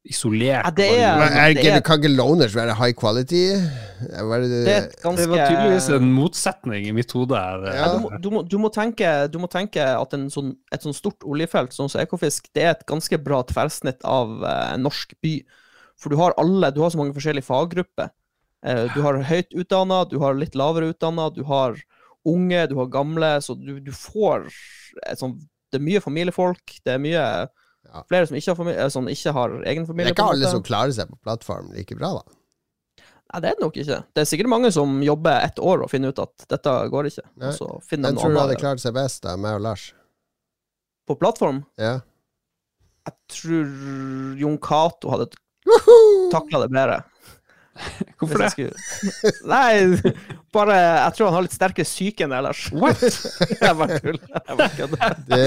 isolert. 0.06 0.64
Ja, 0.64 0.70
det 0.70 0.86
er- 0.98 1.18
Men 1.18 1.32
er 1.32 1.48
det 1.54 1.56
ikke, 1.58 1.72
er- 1.76 1.80
kan 1.82 1.98
ikke 2.02 2.16
loners 2.16 2.54
være 2.54 2.74
high 2.74 2.92
quality? 2.94 3.42
Er 3.54 4.40
det, 4.40 4.50
Det 4.64 4.68
er 4.68 4.88
ganske 5.02 5.16
det 5.16 5.28
var 5.28 5.48
tydeligvis 5.48 5.88
en 5.96 6.12
motsetning 6.12 6.86
i 6.86 6.92
mitt 6.92 7.10
hode. 7.12 7.34
Ja. 7.34 7.98
Du, 7.98 8.08
du, 8.22 8.30
må, 8.30 8.42
du, 8.48 8.58
må 8.58 8.70
tenke, 8.72 9.28
du 9.30 9.38
må 9.38 9.48
tenke 9.50 9.76
at 9.82 10.14
en 10.14 10.28
sånn, 10.30 10.56
et 10.72 10.80
sånn 10.82 10.94
stort 10.94 11.20
oljefelt 11.24 11.72
sånn 11.72 11.90
som 11.90 12.00
Ekofisk, 12.00 12.48
det 12.54 12.62
er 12.62 12.70
et 12.70 12.86
ganske 12.86 13.18
bra 13.22 13.42
tverrsnitt 13.42 14.00
av 14.04 14.28
uh, 14.42 14.76
norsk 14.76 15.14
by. 15.20 15.42
For 15.98 16.10
du 16.10 16.16
har 16.16 16.32
alle, 16.38 16.70
du 16.72 16.80
har 16.80 16.90
så 16.90 16.96
mange 16.98 17.12
forskjellige 17.14 17.44
faggrupper. 17.44 18.10
Uh, 18.64 18.86
du 18.94 19.02
har 19.02 19.18
høyt 19.22 19.52
utdanna, 19.54 20.04
du 20.08 20.18
har 20.20 20.34
litt 20.34 20.54
lavere 20.54 20.92
utdanna, 20.94 21.28
du 21.34 21.42
har 21.44 21.76
unge, 22.26 22.66
du 22.68 22.76
har 22.76 22.86
gamle, 22.86 23.40
så 23.42 23.54
du, 23.58 23.80
du 23.80 23.90
får 23.92 24.48
et 25.06 25.18
sånn 25.18 25.38
Det 25.70 25.76
er 25.78 25.84
mye 25.84 26.00
familiefolk, 26.00 26.78
det 26.84 26.94
er 26.94 26.98
mye 26.98 27.22
Ja. 27.88 28.02
flere 28.08 28.28
som 28.28 28.36
ikke 28.36 28.50
har, 28.52 28.58
familie, 28.60 28.88
sånn, 28.92 29.06
ikke 29.12 29.32
har 29.32 29.54
egen 29.64 29.86
det 29.88 30.04
er 30.06 30.12
ikke 30.12 30.26
alle 30.34 30.50
som 30.52 30.62
klarer 30.66 30.92
seg 30.92 31.08
på 31.08 31.16
plattform 31.24 31.70
like 31.72 31.96
bra, 31.96 32.10
da. 32.18 32.34
Nei, 33.28 33.40
det 33.44 33.48
er 33.50 33.56
det 33.58 33.64
nok 33.64 33.76
ikke. 33.76 33.96
Det 34.16 34.22
er 34.22 34.28
sikkert 34.28 34.48
mange 34.48 34.70
som 34.72 34.98
jobber 35.04 35.42
ett 35.44 35.58
år 35.60 35.82
og 35.84 35.90
finner 35.92 36.12
ut 36.12 36.20
at 36.22 36.46
dette 36.48 36.74
går 36.92 37.08
ikke. 37.10 37.24
Nei. 37.36 37.50
Og 37.50 37.56
så 37.58 37.66
finner 37.84 38.12
Hvem 38.12 38.20
tror 38.22 38.32
du 38.36 38.40
hadde 38.40 38.60
klart 38.60 38.80
seg 38.80 38.94
best, 38.96 39.20
da? 39.24 39.34
Meg 39.40 39.58
og 39.58 39.64
Lars? 39.66 39.90
på 41.08 41.16
plattform. 41.16 41.62
Ja. 41.80 41.98
Jeg 43.08 43.14
tror 43.32 43.68
Jon 44.36 44.58
Cato 44.60 45.08
hadde 45.14 45.30
takla 46.32 46.60
det 46.64 46.70
bedre. 46.74 46.98
Hvorfor 48.20 48.42
det? 48.42 48.50
Skulle- 48.52 48.76
Nei, 49.52 50.12
bare 50.54 50.76
Jeg 50.78 51.14
tror 51.16 51.28
han 51.28 51.36
har 51.36 51.44
litt 51.46 51.56
sterkere 51.56 51.88
psyke 51.88 52.24
enn 52.26 52.34
ellers. 52.38 52.66
What? 52.72 53.02
Jeg 53.64 53.74
bare 53.78 53.98
tuller. 54.02 55.18
Det, 55.28 55.42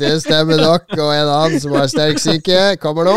det 0.00 0.12
stemmer 0.24 0.60
nok. 0.62 0.88
Og 0.96 1.10
en 1.14 1.30
annen 1.36 1.62
som 1.62 1.76
har 1.78 1.90
sterk 1.92 2.22
syke, 2.22 2.64
kommer 2.82 3.08
nå. 3.08 3.16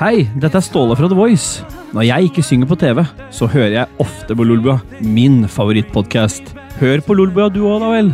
Hei, 0.00 0.24
dette 0.40 0.58
er 0.58 0.64
Ståle 0.64 0.96
fra 0.98 1.10
The 1.10 1.18
Voice. 1.18 1.62
Når 1.92 2.06
jeg 2.08 2.30
ikke 2.30 2.42
synger 2.46 2.68
på 2.70 2.78
TV, 2.80 3.02
så 3.34 3.46
hører 3.52 3.74
jeg 3.74 4.00
ofte 4.00 4.34
på 4.36 4.46
Lolbua, 4.48 4.78
min 5.04 5.42
favorittpodkast. 5.44 6.54
Hør 6.80 7.02
på 7.04 7.16
Lolbua 7.18 7.50
du 7.52 7.60
òg, 7.68 7.82
da 7.84 7.90
vel. 7.92 8.08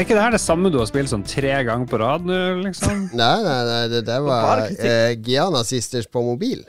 Men 0.00 0.06
er 0.06 0.08
ikke 0.08 0.16
det 0.16 0.24
her 0.24 0.32
det 0.32 0.40
samme 0.40 0.70
du 0.72 0.78
har 0.80 0.86
spilt 0.88 1.10
sånn 1.12 1.26
tre 1.28 1.52
ganger 1.68 1.84
på 1.90 1.98
rad 2.00 2.22
nå, 2.24 2.36
liksom? 2.64 3.02
Nei, 3.20 3.36
nei, 3.44 3.60
nei, 3.68 3.84
det 3.92 4.00
der 4.08 4.24
var 4.24 4.64
eh, 4.72 5.12
Giana 5.20 5.60
Sisters 5.68 6.08
på 6.08 6.24
mobil. 6.24 6.64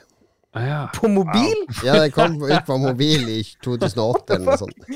Ah, 0.52 0.66
ja. 0.68 0.92
På 0.92 1.08
mobil? 1.08 1.56
Ja, 1.88 1.96
det 2.04 2.12
kom 2.12 2.36
ut 2.44 2.68
på 2.68 2.76
mobil 2.82 3.30
i 3.32 3.40
2008 3.64 4.36
eller 4.36 4.44
noe 4.50 4.58
sånt. 4.60 4.76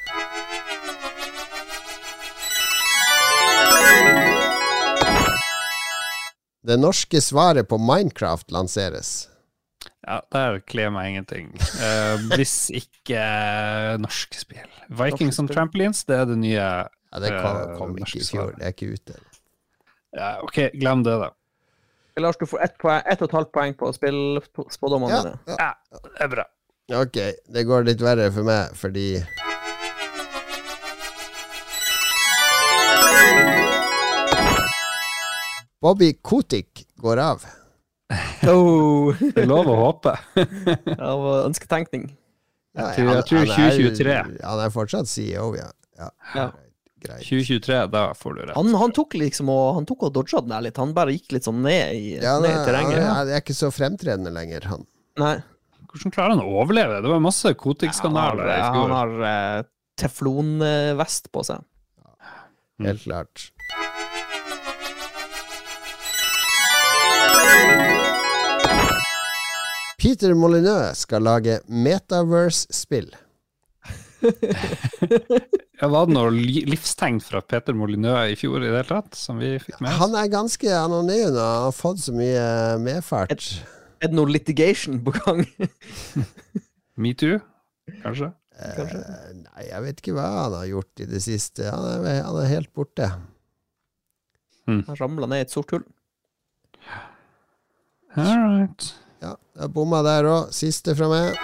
Det 6.63 6.77
norske 6.77 7.21
svaret 7.21 7.67
på 7.69 7.77
Minecraft 7.77 8.51
lanseres. 8.51 9.29
Ja, 10.07 10.21
der 10.33 10.59
kler 10.65 10.89
meg 10.93 11.11
ingenting. 11.11 11.51
Uh, 11.77 12.17
hvis 12.35 12.69
ikke 12.73 13.17
uh, 13.21 13.95
norske 14.01 14.37
spill. 14.39 14.69
Vikings 14.89 15.37
on 15.41 15.47
spill. 15.47 15.55
Trampolines, 15.59 16.03
det 16.09 16.17
er 16.23 16.27
det 16.29 16.37
nye 16.41 16.57
Ja, 16.59 17.19
Det 17.21 17.31
kom, 17.41 17.57
Eh, 17.61 17.77
kom 17.79 17.93
ikke 18.01 18.19
i 18.19 18.25
fjor. 18.27 18.53
Det 18.57 18.65
er 18.67 18.73
ikke 18.73 18.89
ute. 18.97 19.13
ja, 20.17 20.31
Ok, 20.43 20.57
glem 20.81 21.03
det, 21.05 21.13
da. 21.21 21.29
Lars, 22.17 22.37
du 22.39 22.45
får 22.47 22.61
ett 22.63 22.75
poeng, 22.79 23.01
ett 23.05 23.21
og 23.21 23.27
et 23.29 23.35
halvt 23.35 23.51
poeng 23.51 23.73
på 23.77 23.89
spillspådommene 23.93 25.11
Ja, 25.13 25.21
dine. 25.21 25.39
ja. 25.47 25.55
Ja, 25.59 25.99
det 26.03 26.11
er 26.23 26.27
bra. 26.31 26.45
Ok, 26.93 27.17
det 27.49 27.63
går 27.65 27.83
litt 27.87 28.01
verre 28.05 28.27
for 28.31 28.45
meg, 28.45 28.75
fordi 28.77 29.07
Bobby 35.81 36.13
Kotick 36.21 36.87
går 36.95 37.17
av. 37.17 37.45
Oh. 38.45 39.15
Det 39.17 39.41
er 39.41 39.47
lov 39.49 39.65
å 39.71 39.75
håpe. 39.79 40.11
Av 41.01 41.23
ønsketenkning. 41.47 42.03
Ja, 42.77 42.91
tror- 42.93 43.07
jeg 43.15 43.23
tror 43.25 43.39
han 43.39 43.63
er- 43.63 43.77
2023. 43.79 44.17
Han 44.43 44.59
er 44.61 44.73
fortsatt 44.75 45.09
CEO, 45.09 45.47
ja. 45.57 45.65
ja. 45.97 46.09
Ja. 46.35 46.43
Greit. 47.01 47.23
2023, 47.25 47.79
da 47.95 48.03
får 48.13 48.35
du 48.37 48.41
rett. 48.43 48.53
Han, 48.59 48.69
han 48.77 48.93
tok 48.93 49.15
liksom 49.17 49.49
og, 49.49 49.63
han 49.79 49.87
tok 49.89 50.05
og 50.05 50.13
dodga 50.19 50.43
den 50.45 50.53
der 50.53 50.67
litt. 50.67 50.77
Han 50.77 50.93
bare 50.93 51.15
gikk 51.15 51.33
litt 51.33 51.47
sånn 51.49 51.63
ned 51.65 51.95
i, 51.97 52.03
Ja, 52.21 52.35
ned 52.43 52.51
i 52.53 52.61
terrenget. 52.67 52.99
han, 53.01 53.15
han 53.23 53.31
er 53.33 53.41
ikke 53.41 53.57
så 53.57 53.71
fremtredende 53.73 54.35
lenger, 54.35 54.67
han. 54.75 54.85
Nei. 55.23 55.33
Hvordan 55.95 56.11
klarer 56.11 56.33
han 56.35 56.43
å 56.43 56.57
overleve? 56.59 56.97
Det 57.05 57.07
var 57.07 57.21
masse 57.23 57.53
Kotik-skandaler. 57.55 58.49
I 58.51 58.59
han 58.59 58.75
fjor. 58.75 58.91
har 58.91 59.13
eh, 59.29 59.67
teflonvest 60.01 61.31
på 61.31 61.43
seg. 61.47 61.63
Ja, 62.03 62.33
Helt 62.89 63.05
klart. 63.07 63.45
Peter 69.97 70.33
Molyneux 70.37 70.93
skal 71.05 71.23
lage 71.25 71.59
Metaverse-spill. 71.67 73.13
Ja, 75.75 75.89
var 75.91 76.05
det 76.07 76.13
noe 76.15 76.29
livstegn 76.31 77.17
fra 77.19 77.41
Peter 77.43 77.75
Molyneux 77.75 78.31
i 78.31 78.37
fjor 78.39 78.61
i 78.63 78.69
det 78.69 78.77
hele 78.77 78.87
tatt, 78.87 79.17
som 79.19 79.41
vi 79.43 79.49
fikk 79.59 79.81
med 79.83 79.89
oss? 79.91 79.97
Han 79.99 80.13
er 80.15 80.29
ganske 80.31 80.69
anonym 80.71 81.33
og 81.35 81.41
har 81.65 81.73
fått 81.75 81.99
så 81.99 82.13
mye 82.15 82.45
medfart. 82.79 83.33
Er 84.05 84.11
det 84.11 84.19
noe 84.19 84.29
litigation 84.29 84.99
på 85.01 85.15
gang? 85.15 85.39
Metoo, 87.01 87.39
kanskje? 88.03 88.27
Kanskje? 88.53 88.99
Eh, 89.01 89.31
nei, 89.39 89.63
jeg 89.65 89.81
vet 89.81 90.03
ikke 90.03 90.13
hva 90.13 90.27
han 90.43 90.53
har 90.59 90.67
gjort 90.69 91.01
i 91.01 91.07
det 91.09 91.21
siste. 91.25 91.65
Han 91.73 92.05
er, 92.05 92.19
han 92.21 92.37
er 92.37 92.51
helt 92.51 92.69
borte. 92.77 93.07
Han 94.69 94.85
ramla 95.01 95.25
ned 95.31 95.41
i 95.41 95.47
et 95.47 95.55
sort 95.57 95.73
hull. 95.73 95.87
All 98.13 98.45
right. 98.45 98.91
Ja, 99.25 99.33
jeg 99.57 99.73
bomma 99.73 100.05
der 100.05 100.29
òg. 100.29 100.53
Siste 100.53 100.93
fra 100.93 101.09
meg. 101.09 101.41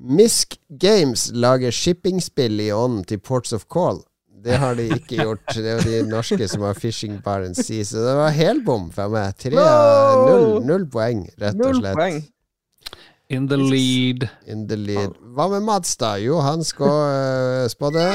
Misk 0.00 0.56
Games 0.80 1.28
lager 1.36 1.70
shippingspill 1.76 2.56
i 2.64 2.72
ånden 2.72 3.04
til 3.04 3.20
Ports 3.20 3.52
of 3.52 3.68
Call. 3.68 4.00
Det 4.44 4.56
har 4.56 4.74
de 4.74 4.86
ikke 4.88 5.20
gjort. 5.20 5.46
Det 5.54 5.68
er 5.68 5.78
jo 5.78 5.84
de 5.84 6.02
norske 6.08 6.48
som 6.48 6.62
har 6.64 6.78
Fishing 6.78 7.18
Barents 7.24 7.60
Sea. 7.66 7.84
Så 7.84 8.00
det 8.04 8.14
var 8.16 8.30
helbom 8.32 8.88
fra 8.94 9.08
meg. 9.12 9.34
Tre, 9.36 9.52
null, 9.52 10.60
null 10.64 10.86
poeng, 10.90 11.26
rett 11.40 11.60
og 11.60 11.80
slett. 11.80 11.98
poeng. 11.98 12.22
In 13.30 13.48
the 13.48 13.56
lead. 13.56 14.26
In 14.46 14.66
the 14.68 14.76
lead. 14.76 15.12
Hva 15.36 15.46
med 15.52 15.62
Mads, 15.62 15.92
da? 16.00 16.16
Jo, 16.18 16.40
han 16.42 16.64
skal 16.64 16.88
uh, 16.90 17.68
spådde. 17.70 18.06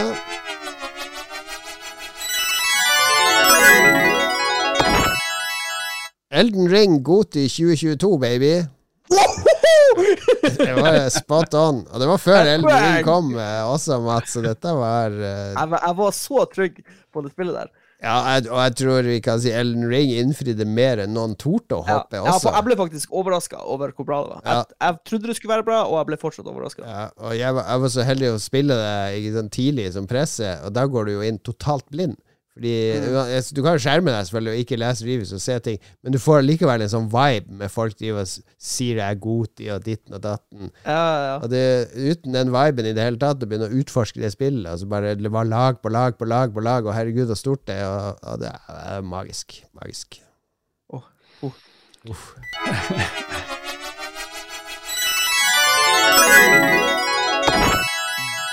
Elden 6.36 6.68
Ring 6.72 7.04
Goti 7.04 7.48
2022, 7.48 8.18
baby. 8.20 8.54
Det 10.60 10.74
var 10.78 11.00
spot 11.14 11.58
on. 11.60 11.82
Og 11.92 12.02
det 12.02 12.10
var 12.12 12.22
før 12.22 12.42
Elden 12.44 12.70
Ring 12.70 13.00
kom 13.08 13.34
eh, 13.40 13.64
også, 13.70 13.98
Mats, 14.04 14.36
så 14.36 14.44
dette 14.46 14.76
var 14.78 15.16
uh... 15.16 15.26
Jeg, 15.56 15.72
var- 15.74 15.84
jeg 15.90 16.00
var 16.04 16.16
så 16.20 16.46
trygg 16.54 16.80
på 17.14 17.26
det 17.26 17.34
spillet 17.34 17.58
der. 17.64 17.74
Ja, 18.04 18.16
jeg, 18.36 18.50
og 18.52 18.60
jeg 18.60 18.74
tror 18.82 19.08
vi 19.08 19.16
kan 19.24 19.40
si 19.42 19.52
Ellen 19.56 19.86
Ring 19.90 20.12
innfridde 20.14 20.66
mer 20.68 21.00
enn 21.06 21.14
noen 21.16 21.34
torde 21.40 21.78
å 21.78 21.86
håpe 21.88 22.20
ja, 22.20 22.26
også. 22.28 22.52
jeg 22.54 22.68
ble 22.68 22.76
faktisk 22.78 23.16
overraska 23.16 23.62
over 23.64 23.94
hvor 23.96 24.06
bra 24.06 24.20
det 24.22 24.34
var. 24.34 24.42
Ja. 24.44 24.58
Jeg, 24.60 24.78
jeg 24.84 25.00
trodde 25.10 25.32
det 25.32 25.38
skulle 25.40 25.54
være 25.56 25.66
bra, 25.70 25.80
og 25.88 25.96
jeg 26.02 26.10
ble 26.12 26.20
fortsatt 26.22 26.50
overraska. 26.52 26.84
Ja, 26.86 27.06
og 27.24 27.34
jeg 27.40 27.56
var, 27.58 27.70
jeg 27.72 27.84
var 27.86 27.94
så 27.96 28.06
heldig 28.06 28.32
å 28.36 28.42
spille 28.44 28.78
det 28.84 29.34
sånn 29.40 29.52
tidlig 29.58 29.88
som 29.96 30.10
presse, 30.12 30.52
og 30.68 30.76
da 30.76 30.86
går 30.92 31.08
du 31.08 31.14
jo 31.16 31.26
inn 31.26 31.40
totalt 31.42 31.88
blind. 31.94 32.20
Fordi 32.56 32.72
Mm. 32.96 33.52
Du 33.52 33.60
kan 33.64 33.76
jo 33.76 33.82
skjerme 33.84 34.14
deg 34.14 34.26
selvfølgelig 34.28 34.54
og 34.54 34.60
ikke 34.64 34.78
lese 34.80 35.04
reviews 35.04 35.34
og 35.36 35.42
se 35.44 35.58
ting, 35.60 35.80
men 36.04 36.14
du 36.16 36.20
får 36.24 36.46
likevel 36.46 36.86
en 36.86 36.92
sånn 36.94 37.10
vibe 37.12 37.52
med 37.60 37.72
folk 37.74 37.98
driver 38.00 38.22
og 38.24 38.32
sier 38.64 38.96
det 38.96 39.04
er 39.04 39.18
god 39.26 39.64
i 39.66 39.68
og 39.76 39.84
ditten 39.84 40.16
og 40.16 40.22
datten. 40.24 40.72
Ja, 40.86 41.02
ja, 41.26 41.34
Og 41.44 41.50
det, 41.52 41.64
uten 41.98 42.32
den 42.38 42.54
viben 42.56 42.88
i 42.88 42.94
det 42.96 43.04
hele 43.04 43.20
tatt, 43.20 43.44
å 43.44 43.50
begynne 43.50 43.68
å 43.68 43.76
utforske 43.82 44.24
det 44.24 44.32
spillet, 44.32 44.70
altså 44.72 44.88
bare 44.88 45.16
det 45.20 45.32
var 45.36 45.44
lag 45.52 45.82
på 45.84 45.92
lag 45.92 46.16
på 46.16 46.26
lag 46.32 46.56
på 46.56 46.64
lag, 46.64 46.88
og 46.88 46.96
herregud 46.96 47.28
så 47.28 47.36
stort 47.36 47.66
det 47.68 47.76
er, 47.84 47.92
og, 47.92 48.24
og 48.24 48.40
det 48.46 48.54
er 48.56 49.04
magisk. 49.04 49.60
Magisk. 49.76 50.22
Oh, 50.96 51.04
oh. 51.44 51.60
Uff. 52.08 52.36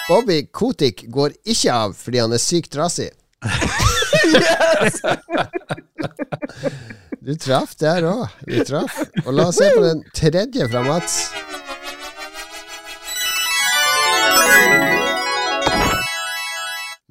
Bobby 0.09 0.43
Kotick 0.53 1.07
går 1.09 1.33
ikke 1.49 1.73
av 1.73 1.95
fordi 1.97 2.21
han 2.21 2.35
er 2.35 2.43
sykt 2.43 2.73
trasig. 2.75 3.13
Du 7.23 7.37
traff 7.39 7.77
der 7.79 8.03
òg. 8.03 8.25
Du 8.51 8.65
traff. 8.67 8.97
Og 9.23 9.31
la 9.37 9.45
oss 9.53 9.61
se 9.61 9.69
på 9.71 9.83
den 9.85 10.01
tredje 10.11 10.67
fra 10.67 10.81
Mats. 10.83 11.31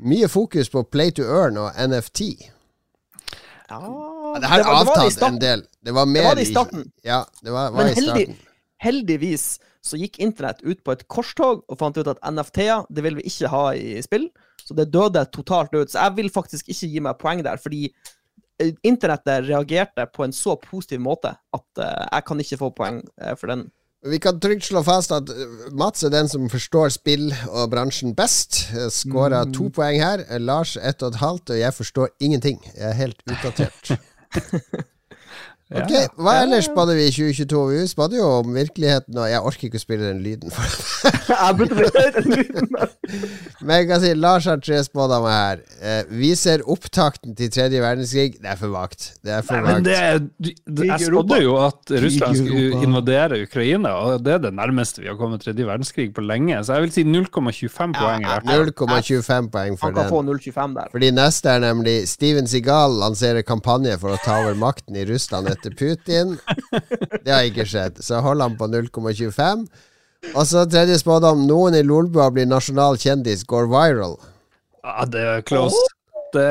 Mye 0.01 0.27
fokus 0.27 0.67
på 0.73 0.83
play 0.91 1.13
to 1.15 1.23
earn 1.23 1.55
og 1.61 1.71
NFT. 1.77 2.19
Ja, 3.71 3.79
Det 4.35 4.41
det 4.41 4.47
i 4.51 4.53
avtatt 4.67 5.21
en 5.29 5.39
del. 5.39 5.63
Det 5.79 5.93
var 5.95 6.05
mer 6.05 6.23
var 6.27 6.35
det 6.35 6.47
i 6.47 6.51
starten. 6.51 6.91
Ja, 7.07 7.23
det 7.43 7.51
var, 7.51 7.71
var 7.71 7.85
Men 7.85 7.95
heldig, 7.95 8.35
heldigvis 8.83 9.59
så 9.81 9.97
gikk 9.97 10.19
internett 10.19 10.61
ut 10.61 10.83
på 10.83 10.91
et 10.91 11.07
korstog 11.07 11.63
og 11.67 11.79
fant 11.79 11.97
ut 11.97 12.07
at 12.07 12.19
NFT-er 12.21 12.85
det 12.89 13.03
vil 13.05 13.15
vi 13.21 13.27
ikke 13.31 13.47
ha 13.53 13.71
i 13.77 14.01
spill. 14.03 14.27
Så 14.71 14.77
det 14.77 14.87
døde 14.93 15.25
totalt 15.35 15.73
ut. 15.75 15.91
Så 15.91 15.99
jeg 15.99 16.15
vil 16.15 16.31
faktisk 16.31 16.69
ikke 16.71 16.87
gi 16.93 17.03
meg 17.03 17.17
poeng 17.19 17.43
der, 17.43 17.59
fordi 17.59 17.89
eh, 18.61 18.71
internettet 18.87 19.49
reagerte 19.49 20.05
på 20.15 20.23
en 20.23 20.31
så 20.31 20.55
positiv 20.55 21.01
måte 21.03 21.33
at 21.35 21.83
eh, 21.83 22.05
jeg 22.07 22.27
kan 22.29 22.43
ikke 22.43 22.59
få 22.61 22.69
poeng 22.77 23.01
eh, 23.19 23.35
for 23.35 23.51
den. 23.51 23.65
Vi 24.07 24.17
kan 24.17 24.39
trygt 24.41 24.65
slå 24.65 24.81
fast 24.81 25.11
at 25.13 25.27
Mats 25.77 26.07
er 26.07 26.09
den 26.09 26.31
som 26.31 26.47
forstår 26.49 26.89
spill 26.95 27.27
og 27.51 27.67
bransjen 27.69 28.15
best. 28.17 28.63
Skåra 28.95 29.43
to 29.53 29.67
poeng 29.75 29.99
her. 30.01 30.23
Lars 30.39 30.77
ett 30.79 31.03
og 31.03 31.11
et 31.11 31.19
halvt, 31.21 31.53
og 31.53 31.59
jeg 31.59 31.75
forstår 31.77 32.15
ingenting. 32.23 32.57
Jeg 32.71 32.87
er 32.87 32.97
helt 32.97 33.21
utdatert. 33.27 33.91
Ok, 35.71 35.91
Hva 36.19 36.33
ellers 36.43 36.65
spadde 36.67 36.97
vi 36.97 37.05
i 37.07 37.11
2022? 37.15 37.59
Vi 37.71 37.83
spadde 37.87 38.17
jo 38.19 38.25
om 38.41 38.49
virkeligheten, 38.57 39.15
og 39.15 39.29
jeg 39.31 39.39
orker 39.47 39.69
ikke 39.69 39.79
å 39.79 39.83
spille 39.85 40.09
den 40.09 40.19
lyden. 40.25 40.51
For 40.51 40.65
jeg 41.31 41.55
burde 41.61 42.87
Men 43.61 43.75
jeg 43.77 43.87
kan 43.89 44.01
si 44.03 44.11
Lars 44.19 44.47
har 44.49 44.59
tre 44.63 44.79
spådommer 44.83 45.31
her. 45.31 45.61
Eh, 45.79 46.01
vi 46.11 46.31
ser 46.35 46.63
opptakten 46.69 47.35
til 47.39 47.51
tredje 47.53 47.79
verdenskrig. 47.83 48.35
Det 48.41 48.49
er 48.51 48.59
for 48.59 48.73
vagt. 48.73 49.07
Det 49.23 49.31
er 49.37 49.45
for 49.47 49.61
Nei, 49.63 49.75
vagt. 49.77 49.85
det, 49.87 49.95
er- 49.95 50.19
det, 50.81 50.87
jeg 50.89 51.07
spådde 51.07 51.39
jo 51.43 51.55
at 51.63 51.93
Russland 52.03 52.39
skulle 52.41 52.81
invadere 52.83 53.39
Ukraina, 53.45 53.93
og 54.01 54.25
det 54.25 54.35
er 54.37 54.43
det 54.49 54.53
nærmeste 54.57 55.03
vi 55.05 55.07
har 55.11 55.15
kommet 55.19 55.43
tredje 55.45 55.67
verdenskrig 55.67 56.09
på 56.17 56.25
lenge. 56.25 56.59
Så 56.67 56.75
jeg 56.77 56.87
vil 56.87 56.93
si 56.97 57.05
0,25 57.07 57.95
poeng. 57.95 58.27
i 58.27 58.35
0,25 58.51 59.49
poeng 59.55 59.79
for 59.79 59.87
Han 59.87 59.95
kan 59.95 60.03
den. 60.03 60.11
få 60.11 60.21
0,25 60.51 60.75
der. 60.81 60.91
Fordi 60.97 61.11
neste 61.15 61.55
er 61.55 61.63
nemlig 61.63 61.95
Steven 62.11 62.47
Seagal 62.51 62.99
lanserer 63.01 63.41
kampanje 63.47 63.95
for 64.01 64.15
å 64.17 64.21
ta 64.25 64.41
over 64.43 64.57
makten 64.59 64.99
i 64.99 65.05
Russland 65.07 65.47
etter 65.61 65.77
Putin. 65.77 66.35
Det 67.21 67.31
har 67.31 67.45
ikke 67.45 67.67
skjedd, 67.69 68.01
så 68.01 68.19
holder 68.25 68.49
han 68.49 68.57
på 68.57 68.67
0,25. 68.73 69.65
Og 70.35 70.43
så 70.45 70.65
tredje 70.69 70.97
spådom. 71.01 71.45
Noen 71.49 71.77
i 71.77 71.85
Lolbua 71.85 72.29
blir 72.33 72.49
nasjonal 72.49 72.97
kjendis, 73.01 73.45
går 73.45 73.69
viral. 73.71 74.17
Ja, 74.81 75.05
det 75.05 75.21
er 75.21 75.41
close. 75.45 75.77
Det, 76.31 76.43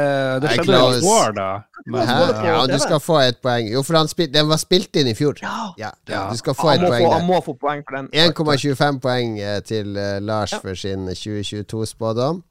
det 0.43 0.51
skjedde 0.59 0.77
i 0.77 1.07
år, 1.09 1.31
da. 1.33 1.49
Men, 1.89 2.11
Ja, 2.45 2.67
du 2.69 2.77
skal 2.83 3.01
få 3.01 3.17
et 3.25 3.39
poeng. 3.43 3.71
Jo, 3.73 3.81
for 3.87 3.97
han 3.97 4.11
spil 4.11 4.29
den 4.33 4.51
var 4.51 4.61
spilt 4.61 4.97
inn 5.01 5.09
i 5.09 5.15
fjor. 5.17 5.41
Ja. 5.81 5.93
Du 6.05 6.37
skal 6.37 6.55
få 6.59 6.75
et 6.75 6.85
poeng 6.85 7.07
han 7.15 7.25
må 7.27 7.41
få 7.45 7.55
poeng 7.57 7.83
for 7.87 7.97
den. 7.97 8.11
1,25 8.13 9.01
poeng 9.01 9.39
eh, 9.41 9.59
til 9.65 9.97
eh, 9.97 10.19
Lars 10.21 10.53
for 10.61 10.77
sin 10.77 11.09
2022-spådom. 11.09 12.43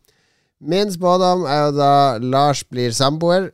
Min 0.59 0.91
spådom 0.91 1.45
er 1.47 1.67
jo 1.67 1.75
da 1.77 1.93
Lars 2.19 2.63
blir 2.67 2.91
samboer. 2.95 3.51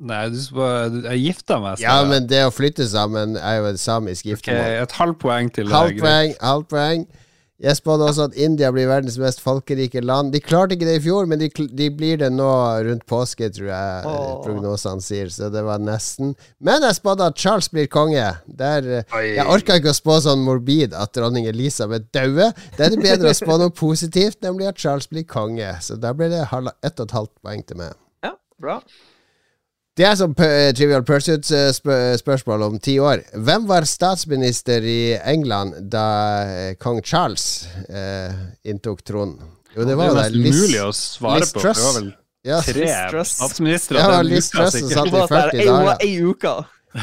Nei, 0.00 0.20
du 0.32 0.36
spå- 0.40 1.02
jeg 1.04 1.24
gifta 1.26 1.58
meg. 1.60 1.80
Ja, 1.82 1.98
men 2.08 2.26
det 2.26 2.40
å 2.46 2.52
flytte 2.54 2.86
sammen 2.88 3.36
er 3.36 3.58
jo 3.60 3.66
et 3.74 3.80
samisk 3.80 4.30
Ok, 4.32 4.48
Okay, 4.48 4.78
et 4.80 4.92
halvt 4.96 5.18
poeng 5.20 5.50
til. 5.52 5.68
Halvt 5.68 5.98
greit. 5.98 6.06
poeng, 6.06 6.38
halvt 6.40 6.68
poeng. 6.72 7.02
Jeg 7.60 7.76
spådde 7.76 8.06
også 8.08 8.24
at 8.30 8.36
India 8.40 8.70
blir 8.72 8.86
verdens 8.88 9.18
mest 9.20 9.42
folkerike 9.44 10.00
land. 10.00 10.32
De 10.32 10.40
klarte 10.40 10.72
ikke 10.72 10.86
det 10.88 10.94
i 10.96 11.02
fjor, 11.04 11.26
men 11.28 11.42
de, 11.42 11.50
de 11.76 11.90
blir 11.92 12.16
det 12.22 12.30
nå 12.32 12.48
rundt 12.86 13.04
påske, 13.04 13.50
tror 13.52 13.68
jeg 13.68 14.06
oh. 14.08 14.38
prognosene 14.46 15.04
sier. 15.04 15.28
Så 15.28 15.50
det 15.52 15.60
var 15.66 15.82
nesten. 15.84 16.32
Men 16.64 16.86
jeg 16.88 16.96
spådde 16.96 17.28
at 17.28 17.36
Charles 17.36 17.68
blir 17.68 17.90
konge. 17.92 18.24
Der, 18.46 18.88
eh, 19.02 19.18
jeg 19.34 19.44
orka 19.44 19.76
ikke 19.76 19.92
å 19.92 19.98
spå 19.98 20.16
sånn 20.24 20.40
morbid 20.46 20.96
at 20.96 21.12
dronning 21.12 21.50
Elisabeth 21.52 22.08
dauer. 22.16 22.56
Det 22.78 22.86
er 22.86 22.96
det 22.96 23.04
bedre 23.04 23.34
å 23.34 23.36
spå 23.36 23.60
noe 23.60 23.76
positivt, 23.76 24.40
nemlig 24.46 24.72
at 24.72 24.80
Charles 24.80 25.10
blir 25.12 25.28
konge. 25.28 25.68
Så 25.84 26.00
da 26.00 26.16
blir 26.16 26.32
det 26.32 26.46
halv- 26.54 26.72
ett 26.80 26.96
og 26.96 27.10
et 27.10 27.16
halvt 27.18 27.34
poeng 27.44 27.66
til 27.68 27.82
meg. 27.84 27.92
Ja, 28.24 28.38
bra. 28.56 28.80
Det 30.00 30.06
er 30.08 30.14
som 30.16 30.32
eh, 30.40 30.70
Trivial 30.72 31.02
Pursuit-spørsmål 31.04 32.62
om 32.70 32.76
ti 32.80 32.94
år. 33.04 33.20
Hvem 33.44 33.66
var 33.68 33.84
statsminister 33.88 34.80
i 34.88 35.00
England 35.28 35.74
da 35.92 36.04
eh, 36.48 36.70
kong 36.80 37.02
Charles 37.04 37.66
eh, 37.90 38.32
inntok 38.70 39.02
tronen? 39.04 39.34
Jo, 39.76 39.84
det 39.84 39.98
var 39.98 40.08
er 40.08 40.14
jo 40.14 40.22
det 40.22 40.38
Liz, 40.40 40.56
umulig 40.56 40.80
å 40.86 40.92
svare 40.96 41.42
Liz 41.42 41.52
på. 41.52 41.60
Truss. 41.66 41.76
Det 41.82 41.84
var 41.84 41.98
vel 41.98 42.08
ja, 42.48 42.60
tre 42.64 42.86
Liz 42.86 42.94
Truss. 43.12 43.34
statsministre 43.42 44.00
Ja, 44.00 44.06
den 44.16 44.30
Liz 44.30 44.48
uka, 44.54 44.70
sikkert. 44.72 44.94
satt- 44.96 45.10
Det 45.10 45.18
var 45.18 45.28
40 45.34 45.68
dager. 45.68 45.92
ei 46.06 46.14
uke. 46.30 46.54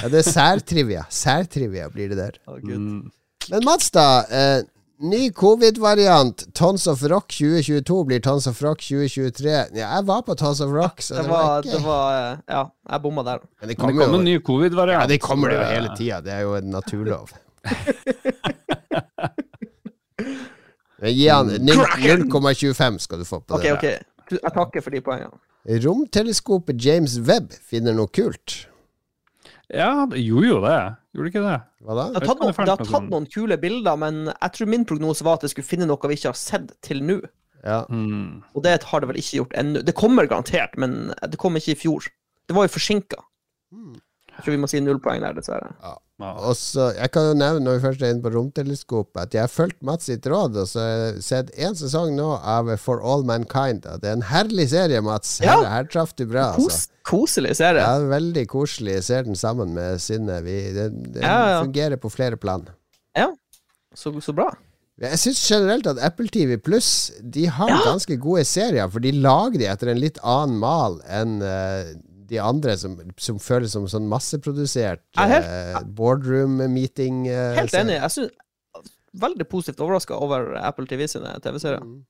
ja, 0.01 0.09
det 0.15 0.23
er 0.23 0.31
særtrivia. 0.31 1.05
Særtrivia 1.21 1.91
blir 1.93 2.09
det 2.15 2.17
der. 2.23 2.41
Oh, 2.49 2.57
Mm. 2.57 3.11
Men 3.51 3.63
Mats, 3.63 3.91
da. 3.95 4.07
Eh, 4.27 4.63
ny 4.99 5.29
covid-variant. 5.31 6.53
Tons 6.53 6.87
of 6.87 7.03
Rock 7.03 7.27
2022 7.33 8.03
blir 8.05 8.19
Tons 8.19 8.47
of 8.47 8.61
Rock 8.63 8.81
2023. 8.81 9.49
Ja, 9.51 9.65
jeg 9.95 10.05
var 10.07 10.21
på 10.25 10.35
Tons 10.35 10.61
of 10.61 10.71
Rock, 10.73 11.01
så 11.01 11.15
Det 11.21 11.29
var, 11.29 11.59
ikke... 11.59 11.71
det 11.77 11.83
var 11.85 12.37
Ja, 12.47 12.63
jeg 12.91 13.01
bomma 13.01 13.23
der. 13.23 13.39
Men 13.61 13.69
det 13.69 13.75
det 13.75 13.77
kommer 13.81 14.03
kom 14.05 14.13
jo 14.13 14.19
en 14.19 14.25
ny 14.25 14.39
covid-variant. 14.39 15.01
ja, 15.01 15.07
det 15.07 15.21
kommer 15.21 15.49
det 15.49 15.57
jo 15.59 15.63
hele 15.63 15.89
tida. 15.97 16.21
Det 16.21 16.33
er 16.33 16.41
jo 16.41 16.55
en 16.55 16.69
naturlov. 16.73 17.29
Men 20.97 21.13
Gi 21.13 21.27
han 21.29 21.49
0,25 21.49 22.97
skal 23.03 23.19
du 23.19 23.25
få 23.25 23.39
på 23.39 23.55
okay, 23.55 23.69
det. 23.69 23.77
OK. 23.77 23.83
Jeg 24.41 24.53
takker 24.53 24.81
for 24.81 24.89
de 24.95 25.01
poengene. 25.05 25.37
Romteleskopet 25.83 26.79
James 26.85 27.19
Webb 27.19 27.51
finner 27.69 27.93
noe 27.93 28.07
kult. 28.07 28.67
Ja, 29.69 30.07
det 30.09 30.23
gjorde 30.23 30.47
jo 30.47 30.59
det. 30.63 30.79
Gjorde 31.17 31.31
ikke 31.31 31.41
det? 31.41 31.57
Hva 31.81 31.95
da? 31.97 32.03
Det 32.13 32.19
har 32.19 32.29
tatt 32.29 32.41
noen, 32.43 32.53
har 32.53 32.69
tatt 32.69 32.89
sånn. 32.91 33.07
noen 33.09 33.25
kule 33.33 33.57
bilder, 33.57 33.97
men 33.97 34.27
jeg 34.29 34.53
tror 34.53 34.69
min 34.69 34.85
prognose 34.85 35.25
var 35.25 35.39
at 35.39 35.47
jeg 35.47 35.55
skulle 35.55 35.69
finne 35.71 35.87
noe 35.89 36.11
vi 36.11 36.17
ikke 36.19 36.29
har 36.29 36.37
sett 36.37 36.75
til 36.85 37.01
nå. 37.01 37.17
Ja. 37.63 37.79
Mm. 37.89 38.43
Og 38.53 38.61
det 38.63 38.75
har 38.85 39.01
det 39.01 39.09
vel 39.09 39.17
ikke 39.17 39.39
gjort 39.39 39.55
ennå. 39.57 39.81
Det 39.81 39.95
kommer 39.97 40.29
garantert, 40.29 40.77
men 40.77 41.09
det 41.25 41.39
kom 41.41 41.57
ikke 41.57 41.73
i 41.73 41.79
fjor. 41.79 42.05
Det 42.47 42.55
var 42.55 42.67
jo 42.67 42.75
forsinka. 42.75 43.23
Jeg 43.73 44.45
tror 44.45 44.53
vi 44.53 44.61
må 44.61 44.69
si 44.69 44.81
null 44.85 45.01
poeng 45.01 45.25
der, 45.25 45.33
dessverre. 45.33 45.73
Ja. 45.81 45.95
Og 46.19 46.55
så, 46.57 46.87
Jeg 46.97 47.11
kan 47.13 47.27
jo 47.27 47.33
nevne 47.37 47.61
når 47.61 47.75
vi 47.77 47.83
først 47.83 48.01
er 48.01 48.09
inne 48.13 48.23
på 48.23 48.31
romteleskopet, 48.33 49.19
at 49.21 49.33
jeg 49.37 49.41
har 49.43 49.51
fulgt 49.53 49.83
Mats 49.85 50.05
sitt 50.09 50.25
råd 50.25 50.55
og 50.57 50.65
så 50.67 50.79
har 50.81 50.95
jeg 51.13 51.21
sett 51.27 51.51
én 51.61 51.75
sesong 51.77 52.15
nå 52.17 52.31
av 52.41 52.71
For 52.81 53.03
All 53.05 53.21
Mankind. 53.23 53.85
Og 53.85 54.01
det 54.01 54.09
er 54.09 54.17
en 54.17 54.25
herlig 54.31 54.65
serie, 54.73 55.01
Mats. 55.05 55.37
Her, 55.39 55.61
Ja. 55.61 55.69
her 55.75 55.83
traff 55.85 56.15
du 56.15 56.25
bra. 56.25 56.53
Kos, 56.55 56.65
Altså. 56.65 56.89
koselig 57.05 57.55
serie. 57.55 57.81
Ja, 57.85 57.99
veldig 57.99 58.47
koselig. 58.47 58.93
Jeg 58.97 59.03
ser 59.03 59.23
den 59.29 59.35
sammen 59.35 59.73
med 59.75 59.99
Synne. 60.01 60.41
Vi- 60.43 60.73
Den, 60.73 61.03
den 61.13 61.21
Ja, 61.21 61.37
ja. 61.59 61.63
fungerer 61.63 61.97
på 61.97 62.09
flere 62.11 62.35
plan. 62.37 62.67
Så, 63.97 64.11
så 64.21 64.33
bra. 64.35 64.51
Jeg 65.01 65.17
syns 65.17 65.39
generelt 65.49 65.87
at 65.87 65.97
Apple 66.05 66.27
TV 66.27 66.57
Pluss 66.57 67.11
De 67.21 67.45
har 67.47 67.69
Ja. 67.69 67.77
ganske 67.93 68.17
gode 68.21 68.43
serier, 68.45 68.87
for 68.91 68.99
de 68.99 69.11
lager 69.11 69.57
de 69.57 69.65
etter 69.65 69.89
en 69.89 69.99
litt 69.99 70.17
annen 70.23 70.57
mal 70.59 70.99
enn 71.09 71.41
eh, 71.41 71.93
de 72.27 72.39
andre 72.43 72.75
som, 72.77 72.97
som 73.17 73.39
føles 73.39 73.71
som 73.71 73.87
sånn 73.87 74.07
masseprodusert 74.11 75.01
er 75.17 75.27
helt- 75.31 75.45
eh, 75.77 75.81
boardroom 75.97 76.59
meeting. 76.73 77.27
eh, 77.27 77.55
Helt 77.61 77.73
enig. 77.73 77.99
Jeg 78.01 78.11
synes 78.11 78.31
Veldig 79.17 79.47
positivt 79.49 79.79
overraska 79.81 80.13
over 80.13 80.51
Apple 80.61 80.85
TV 80.85 81.07
sine 81.09 81.31
TV-serier. 81.41 81.79
Mm. 81.81 82.03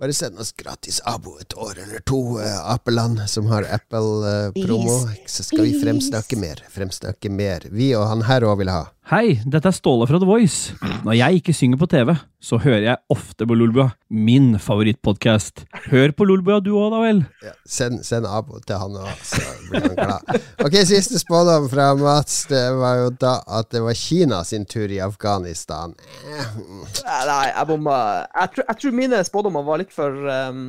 Bare 0.00 0.12
send 0.16 0.38
oss 0.40 0.52
gratis 0.56 1.00
abo 1.06 1.36
et 1.38 1.52
år 1.54 1.76
eller 1.82 2.00
to, 2.00 2.38
uh, 2.38 2.72
Apeland, 2.72 3.20
som 3.28 3.46
har 3.46 3.62
Apple-promo. 3.64 4.96
så 5.26 5.44
skal 5.44 5.66
vi 5.66 5.74
fremsnakke 5.82 6.38
mer. 6.40 6.62
Fremsnakke 6.72 7.30
mer. 7.30 7.66
Vi 7.70 7.92
og 7.94 8.06
han 8.08 8.22
her 8.22 8.40
òg 8.48 8.58
vil 8.62 8.68
ha. 8.72 8.86
Hei, 9.04 9.34
dette 9.44 9.68
er 9.68 9.74
Ståle 9.76 10.06
fra 10.08 10.16
The 10.16 10.24
Voice. 10.24 10.72
Når 11.04 11.12
jeg 11.18 11.36
ikke 11.42 11.52
synger 11.52 11.76
på 11.76 11.86
TV, 11.92 12.14
så 12.40 12.56
hører 12.62 12.86
jeg 12.86 13.00
ofte 13.12 13.44
på 13.44 13.56
Lolbua, 13.56 13.90
min 14.08 14.54
favorittpodkast. 14.56 15.66
Hør 15.90 16.14
på 16.16 16.24
Lolbua 16.24 16.56
du 16.64 16.70
òg, 16.80 16.86
da 16.94 17.00
vel? 17.02 17.20
Ja, 17.44 17.52
send, 17.68 18.00
send 18.08 18.24
abo 18.24 18.62
til 18.64 18.80
han 18.80 18.96
òg, 19.02 19.10
så 19.28 19.42
blir 19.68 19.84
han 19.90 19.98
glad. 19.98 20.40
Ok, 20.64 20.78
Siste 20.88 21.20
spådom 21.20 21.68
fra 21.72 21.90
Mats. 22.00 22.38
Det 22.48 22.62
var 22.80 23.02
jo 23.02 23.10
da 23.20 23.34
at 23.60 23.68
det 23.76 23.84
var 23.84 23.98
Kina 24.00 24.40
sin 24.48 24.64
tur 24.64 24.88
i 24.88 25.02
Afghanistan. 25.04 25.92
Nei, 26.24 27.44
jeg 27.52 27.68
bomma. 27.74 27.98
Jeg, 28.32 28.54
tror- 28.56 28.68
jeg 28.72 28.80
tror 28.86 28.96
mine 29.02 29.20
spådommer 29.28 29.68
var 29.68 29.84
litt 29.84 29.92
for 29.92 30.16
um, 30.32 30.64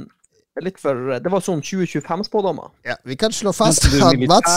Litt 0.63 0.77
for 0.79 1.17
Det 1.19 1.31
var 1.31 1.41
sånn 1.43 1.59
2025-spådommer. 1.65 2.69
Ja, 2.87 2.95
vi 3.03 3.17
kan 3.19 3.33
slå 3.35 3.51
fast 3.55 3.89
at 3.91 4.21
Mats 4.23 4.53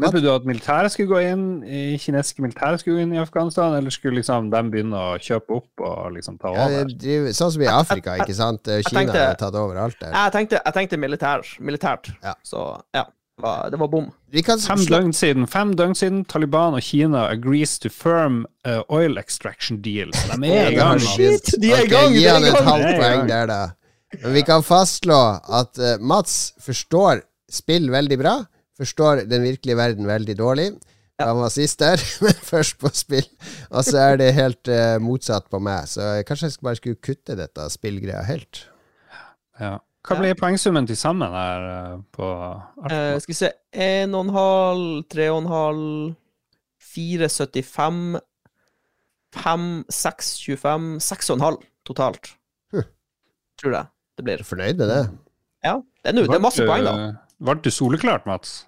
mente 0.00 0.22
du 0.24 0.30
at 0.32 0.46
militæret 0.48 0.94
skulle 0.94 1.10
gå 1.10 1.20
inn, 1.28 1.44
i 1.68 1.98
kinesiske 2.00 2.40
militæret 2.40 2.80
skulle 2.80 2.96
gå 2.96 3.04
inn 3.04 3.12
i 3.18 3.20
Afghanistan, 3.20 3.74
eller 3.76 3.92
skulle 3.92 4.22
liksom 4.22 4.48
de 4.52 4.62
begynne 4.72 4.96
å 4.96 5.18
kjøpe 5.20 5.58
opp 5.58 5.84
og 5.84 6.14
liksom 6.16 6.38
ta 6.40 6.54
ja, 6.56 6.64
over? 6.64 6.88
det 6.88 6.96
driver, 7.02 7.36
Sånn 7.36 7.52
som 7.52 7.66
i 7.66 7.68
Afrika, 7.68 8.16
ikke 8.24 8.36
sant? 8.38 8.64
Kina 8.64 9.02
tenkte- 9.02 9.26
har 9.26 9.40
tatt 9.42 9.58
over 9.60 9.76
alt 9.84 9.98
der. 10.00 10.14
Jeg 10.16 10.36
tenkte, 10.38 10.62
jeg 10.64 10.78
tenkte 10.78 11.00
militær, 11.04 11.44
militært. 11.60 12.14
Ja. 12.24 12.34
Så 12.42 12.70
ja. 12.96 13.04
Det 13.40 13.46
var, 13.46 13.70
det 13.72 13.78
var 13.80 13.88
bom. 13.88 14.08
Fem 14.60 14.82
døgn 14.84 15.14
siden 15.16 15.46
Fem 15.48 15.70
døgn 15.72 15.94
siden 15.96 16.24
Taliban 16.28 16.74
og 16.76 16.82
Kina 16.84 17.22
agrees 17.32 17.78
to 17.80 17.88
firm 17.88 18.42
uh, 18.68 18.82
oil 18.92 19.16
extraction 19.16 19.80
deal. 19.80 20.12
De 20.12 20.50
er 20.52 20.74
i 20.74 20.76
gang. 20.76 21.00
det. 21.00 21.08
Shit, 21.08 21.54
de 21.62 21.72
er 21.72 21.86
i 21.86 21.88
gang, 21.88 22.12
Gi 22.12 22.26
han 22.28 22.44
et 22.44 22.58
halvt 22.60 23.00
poeng 23.00 23.28
der, 23.30 23.46
da. 23.48 23.60
Men 24.18 24.34
vi 24.34 24.42
kan 24.42 24.62
fastslå 24.66 25.18
at 25.60 25.78
uh, 25.78 25.96
Mats 26.02 26.54
forstår 26.62 27.22
spill 27.50 27.90
veldig 27.92 28.18
bra. 28.18 28.38
Forstår 28.80 29.26
den 29.30 29.44
virkelige 29.44 29.76
verden 29.78 30.08
veldig 30.08 30.36
dårlig. 30.38 30.70
Han 31.20 31.36
var 31.42 31.52
sist 31.52 31.78
der, 31.82 32.00
men 32.24 32.32
først 32.32 32.78
på 32.80 32.90
spill. 32.96 33.26
Og 33.70 33.84
så 33.84 33.98
er 33.98 34.18
det 34.20 34.32
helt 34.34 34.70
uh, 34.72 34.96
motsatt 35.02 35.50
på 35.52 35.60
meg. 35.62 35.86
Så 35.90 36.08
kanskje 36.26 36.50
jeg 36.50 36.64
bare 36.64 36.80
skulle 36.80 37.04
kutte 37.04 37.36
dette 37.38 37.68
spillgreia 37.70 38.24
helt. 38.28 38.64
Ja. 39.60 39.76
Hva 40.08 40.16
blir 40.16 40.32
poengsummen 40.38 40.86
til 40.88 40.96
sammen 40.96 41.28
her 41.28 41.64
eh, 41.68 41.96
på? 42.16 42.26
Eh, 42.88 43.18
skal 43.20 43.34
vi 43.34 43.36
se 43.36 43.50
1,5, 43.76 45.04
3,5, 45.12 45.82
4,75 46.94 47.98
5, 49.36 49.66
6,25, 49.92 50.88
6,5 51.04 51.60
totalt. 51.86 52.32
Huh. 52.72 52.88
Tror 53.60 53.76
jeg 53.76 53.99
det 54.20 54.34
Er 54.34 54.40
blir. 54.40 54.46
fornøyd 54.52 54.80
med 54.82 54.88
det? 54.92 55.00
Ja, 55.64 55.74
det 56.04 56.12
er, 56.12 56.16
nu, 56.16 56.22
det 56.28 56.36
er 56.38 56.44
masse 56.44 56.64
poeng, 56.66 56.84
da. 56.86 56.94
Ble 57.40 57.56
du 57.64 57.70
soleklart, 57.72 58.26
Mats? 58.28 58.66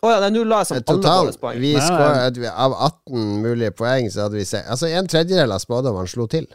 Å 0.00 0.08
ja, 0.14 0.20
nei, 0.22 0.30
nå 0.32 0.44
la 0.48 0.62
jeg 0.62 0.70
som 0.70 0.78
alle 1.12 1.32
poeng. 1.40 1.58
vi 1.60 1.74
skår, 1.76 2.46
av 2.50 2.72
18 2.72 3.42
mulige 3.42 3.74
poeng, 3.76 4.06
så 4.10 4.24
hadde 4.26 4.38
vi 4.38 4.46
se, 4.48 4.62
Altså 4.64 4.88
en 4.88 5.10
tredjedel 5.10 5.52
av 5.52 5.60
spådommene 5.60 6.08
slo 6.08 6.24
til. 6.30 6.46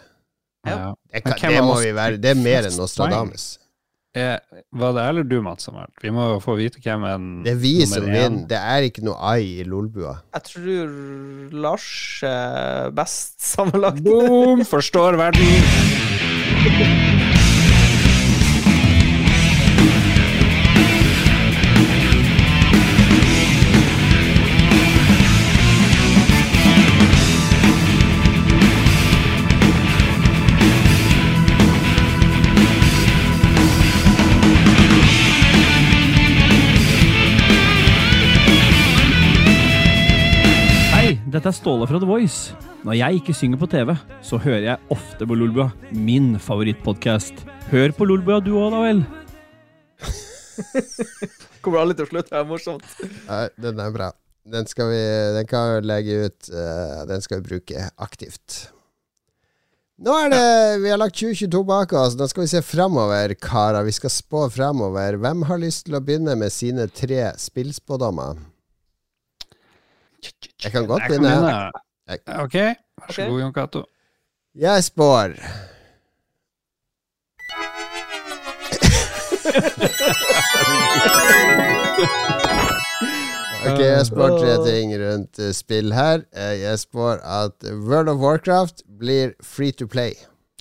Ja. 0.65 0.95
Det, 1.13 1.21
kan, 1.27 1.51
det 1.53 1.61
må 1.61 1.75
vi 1.77 1.91
være. 1.93 2.17
Det 2.17 2.31
er 2.33 2.39
mer 2.41 2.65
enn 2.65 2.77
Nostradamus. 2.79 3.59
Er, 4.15 4.39
var 4.71 4.93
det 4.95 5.03
eller 5.11 5.25
du, 5.27 5.35
Mats, 5.43 5.67
som 5.67 5.75
vært? 5.75 5.91
Vi 6.01 6.09
må 6.15 6.23
jo 6.31 6.37
få 6.41 6.55
vite 6.55 6.79
hvem 6.81 7.03
en 7.09 7.25
Det 7.43 7.51
er 7.51 7.59
vi 7.59 7.73
som 7.85 8.05
vinner. 8.07 8.45
Det 8.47 8.57
er 8.57 8.87
ikke 8.87 9.03
noe 9.05 9.19
ai 9.19 9.59
i 9.59 9.65
Lolbua. 9.67 10.15
Jeg 10.37 10.47
tror 10.49 10.95
Lars 11.65 11.89
er 12.25 12.95
best 12.95 13.43
sammenlagt. 13.53 14.01
Boom! 14.07 14.63
Forstår 14.65 15.19
verden. 15.19 15.45
dette 41.35 41.51
er 41.51 41.55
Ståle 41.57 41.87
fra 41.89 41.99
The 41.99 42.07
Voice. 42.07 42.55
Når 42.87 42.95
jeg 42.95 43.19
ikke 43.19 43.33
synger 43.35 43.59
på 43.59 43.67
TV, 43.71 43.91
så 44.23 44.37
hører 44.39 44.63
jeg 44.69 44.93
ofte 44.93 45.25
på 45.27 45.35
Lolbua, 45.35 45.69
min 45.91 46.35
favorittpodkast. 46.39 47.41
Hør 47.71 47.91
på 47.97 48.07
Lolbua 48.07 48.37
du 48.45 48.53
òg, 48.55 48.69
da 48.71 48.83
vel? 48.85 49.01
Kommer 51.65 51.81
aldri 51.81 51.97
til 51.97 52.05
å 52.05 52.11
slutte, 52.13 52.31
det 52.31 52.39
er 52.39 52.47
morsomt. 52.47 52.85
Nei, 53.27 53.41
den 53.59 53.81
er 53.83 53.91
bra. 53.95 54.11
Den 54.45 54.67
skal 54.69 54.91
vi 54.91 55.01
Den 55.33 55.47
kan 55.49 55.71
vi 55.73 55.87
legge 55.89 56.17
ut. 56.27 56.49
eh, 56.53 57.03
den 57.09 57.23
skal 57.25 57.41
vi 57.41 57.47
bruke 57.49 57.87
aktivt. 57.97 58.69
Nå 60.05 60.13
er 60.21 60.29
det 60.29 60.81
Vi 60.83 60.91
har 60.91 60.99
lagt 61.01 61.17
2022 61.17 61.63
bak 61.65 61.93
oss. 61.97 62.15
Nå 62.19 62.27
skal 62.29 62.45
vi 62.45 62.51
se 62.53 62.61
framover, 62.61 63.33
karer. 63.41 63.83
Vi 63.87 63.95
skal 63.97 64.13
spå 64.13 64.45
framover. 64.53 65.17
Hvem 65.17 65.47
har 65.49 65.63
lyst 65.63 65.87
til 65.87 65.97
å 65.97 66.03
begynne 66.05 66.35
med 66.37 66.53
sine 66.53 66.85
tre 66.87 67.31
spillspådommer? 67.41 68.37
Jeg 70.63 70.71
kan 70.71 70.87
godt 70.87 71.01
begynne. 71.09 71.71
Jeg- 72.09 72.19
Ok, 72.39 72.53
vær 72.53 73.11
så 73.11 73.27
god, 73.29 73.39
Jon 73.41 73.53
Cato. 73.53 73.83
Jeg 74.55 74.83
spår 74.83 75.33
Ok, 83.65 83.79
jeg 83.81 84.05
spår 84.05 84.35
tre 84.37 84.55
ting 84.67 84.91
rundt 85.01 85.39
eh, 85.41 85.49
spill 85.57 85.93
her. 85.95 86.21
Eh, 86.37 86.53
jeg 86.61 86.77
spår 86.83 87.21
at 87.25 87.65
World 87.87 88.11
of 88.13 88.19
Warcraft 88.21 88.83
blir 88.99 89.33
free 89.43 89.73
to 89.73 89.87
play. 89.89 90.13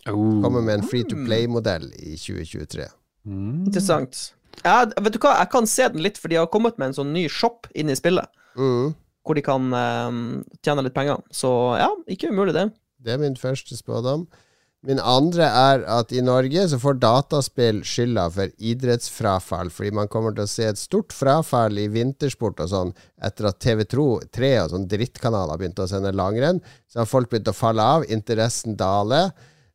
Oh. 0.08 0.40
Kommer 0.44 0.64
med 0.64 0.78
en 0.80 0.86
free 0.88 1.04
to 1.08 1.18
play-modell 1.26 1.90
i 2.00 2.14
2023. 2.16 2.86
Mm. 3.28 3.66
Interessant. 3.68 4.22
Jeg, 4.64 4.92
vet 5.04 5.16
du 5.16 5.20
hva, 5.20 5.34
jeg 5.42 5.50
kan 5.52 5.68
se 5.68 5.88
den 5.92 6.00
litt, 6.04 6.16
for 6.20 6.32
de 6.32 6.38
har 6.40 6.48
kommet 6.52 6.78
med 6.80 6.92
en 6.92 6.96
sånn 6.96 7.12
ny 7.12 7.26
shop 7.32 7.68
inn 7.76 7.92
i 7.92 7.96
spillet. 7.98 8.28
Mm. 8.56 8.94
Hvor 9.24 9.38
de 9.38 9.44
kan 9.44 9.68
eh, 9.72 10.16
tjene 10.64 10.84
litt 10.84 10.96
penger. 10.96 11.22
Så 11.32 11.50
ja, 11.80 11.90
ikke 12.10 12.32
umulig, 12.32 12.56
det. 12.56 12.68
Det 13.04 13.14
er 13.14 13.22
min 13.22 13.38
første 13.40 13.76
spådom. 13.76 14.26
Min 14.84 15.00
andre 15.00 15.46
er 15.48 15.82
at 15.88 16.10
i 16.12 16.20
Norge 16.20 16.66
så 16.68 16.76
får 16.80 16.98
dataspill 17.00 17.78
skylda 17.88 18.26
for 18.34 18.50
idrettsfrafall, 18.60 19.70
fordi 19.72 19.94
man 19.96 20.10
kommer 20.12 20.34
til 20.36 20.44
å 20.44 20.50
se 20.50 20.66
et 20.68 20.80
stort 20.80 21.14
frafall 21.16 21.80
i 21.80 21.86
vintersport 21.88 22.60
og 22.60 22.68
sånn 22.68 22.92
etter 23.24 23.48
at 23.48 23.62
TV3 23.64 24.10
og 24.10 24.74
sånn 24.74 24.84
drittkanaler 24.90 25.60
begynte 25.60 25.86
å 25.86 25.88
sende 25.88 26.12
langrenn. 26.12 26.60
Så 26.84 27.00
har 27.00 27.08
folk 27.08 27.32
begynt 27.32 27.48
å 27.48 27.56
falle 27.56 27.86
av, 27.96 28.04
interessen 28.12 28.76
daler. 28.76 29.32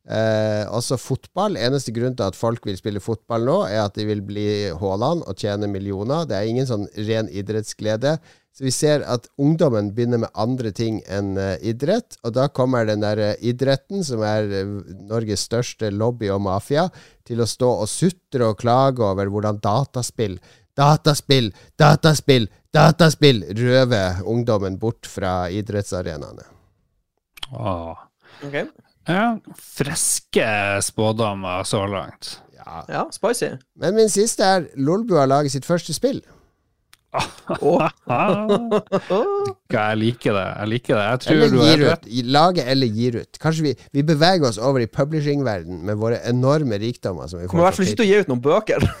Eh, 0.08 0.64
også 0.72 0.96
fotball. 0.98 1.58
Eneste 1.60 1.92
grunn 1.94 2.16
til 2.16 2.30
at 2.30 2.38
folk 2.38 2.64
vil 2.66 2.78
spille 2.80 3.02
fotball 3.04 3.44
nå, 3.46 3.56
er 3.68 3.84
at 3.84 3.98
de 3.98 4.06
vil 4.08 4.22
bli 4.24 4.46
Haaland 4.80 5.26
og 5.28 5.36
tjene 5.38 5.68
millioner. 5.70 6.24
Det 6.26 6.38
er 6.38 6.48
ingen 6.48 6.68
sånn 6.68 6.88
ren 7.08 7.28
idrettsglede. 7.28 8.16
Så 8.56 8.64
vi 8.66 8.72
ser 8.74 9.04
at 9.06 9.28
ungdommen 9.38 9.92
begynner 9.94 10.24
med 10.24 10.32
andre 10.34 10.72
ting 10.74 10.98
enn 11.06 11.36
eh, 11.38 11.54
idrett, 11.70 12.18
og 12.26 12.34
da 12.34 12.48
kommer 12.50 12.88
den 12.88 13.04
der 13.04 13.20
eh, 13.22 13.44
idretten, 13.46 14.02
som 14.04 14.24
er 14.26 14.50
eh, 14.50 14.72
Norges 15.06 15.46
største 15.46 15.92
lobby 15.94 16.32
og 16.34 16.42
mafia, 16.48 16.88
til 17.28 17.44
å 17.44 17.48
stå 17.48 17.70
og 17.84 17.88
sutre 17.88 18.50
og 18.50 18.58
klage 18.58 19.06
over 19.06 19.30
hvordan 19.30 19.62
dataspill, 19.62 20.40
dataspill, 20.76 21.52
dataspill, 21.78 22.50
dataspill 22.74 23.44
røver 23.54 24.24
ungdommen 24.26 24.80
bort 24.82 25.06
fra 25.06 25.44
idrettsarenaene. 25.54 26.48
Åh. 27.54 28.06
Ok. 28.46 28.64
Ja, 29.10 29.24
friske 29.76 30.48
spådommer 30.86 31.64
så 31.68 31.84
langt. 31.90 32.36
Ja. 32.60 32.84
Ja, 32.88 33.06
spicy. 33.14 33.54
Men 33.80 33.96
min 33.96 34.10
siste 34.12 34.44
er 34.46 34.68
Lolbua 34.76 35.24
lager 35.26 35.50
sitt 35.52 35.66
første 35.66 35.94
spill. 35.96 36.20
Åh. 37.10 37.88
Ah, 38.10 38.46
jeg 39.70 39.98
liker 39.98 40.34
det. 40.36 40.44
Jeg 40.60 40.68
liker 40.70 40.94
det. 40.94 41.02
Jeg 41.08 41.20
tror 41.24 41.34
Eller 41.34 41.50
du 41.50 41.58
gir 41.64 41.82
ut. 41.88 42.04
Lage 42.30 42.64
eller 42.70 42.86
gir 43.00 43.16
ut. 43.22 43.38
Kanskje 43.42 43.64
vi, 43.64 43.72
vi 43.96 44.04
beveger 44.06 44.46
oss 44.48 44.58
over 44.62 44.82
i 44.84 44.86
publishing-verden 44.90 45.82
med 45.88 45.98
våre 45.98 46.20
enorme 46.30 46.78
rikdommer. 46.82 47.26
Som 47.30 47.40
vi 47.42 47.48
Kommer 47.50 47.64
i 47.64 47.68
hvert 47.68 47.80
fall 47.80 47.90
ikke 47.90 48.00
til 48.02 48.06
å 48.06 48.10
gi 48.12 48.20
ut 48.22 48.30
noen 48.30 48.44
bøker. 48.46 48.86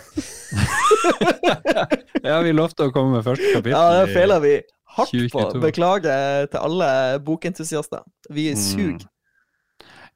Ja, 2.20 2.36
vi 2.44 2.52
lovte 2.52 2.84
å 2.88 2.92
komme 2.92 3.16
med 3.16 3.24
første 3.24 3.46
kapittel. 3.54 3.72
Ja, 3.72 4.02
det 4.04 4.12
feiler 4.14 4.42
vi 4.42 4.52
hardt 4.96 5.14
på. 5.32 5.44
Beklager 5.62 6.48
til 6.52 6.60
alle 6.60 6.90
bokentusiaster. 7.24 8.02
Vi 8.30 8.50
Mm. 8.52 8.98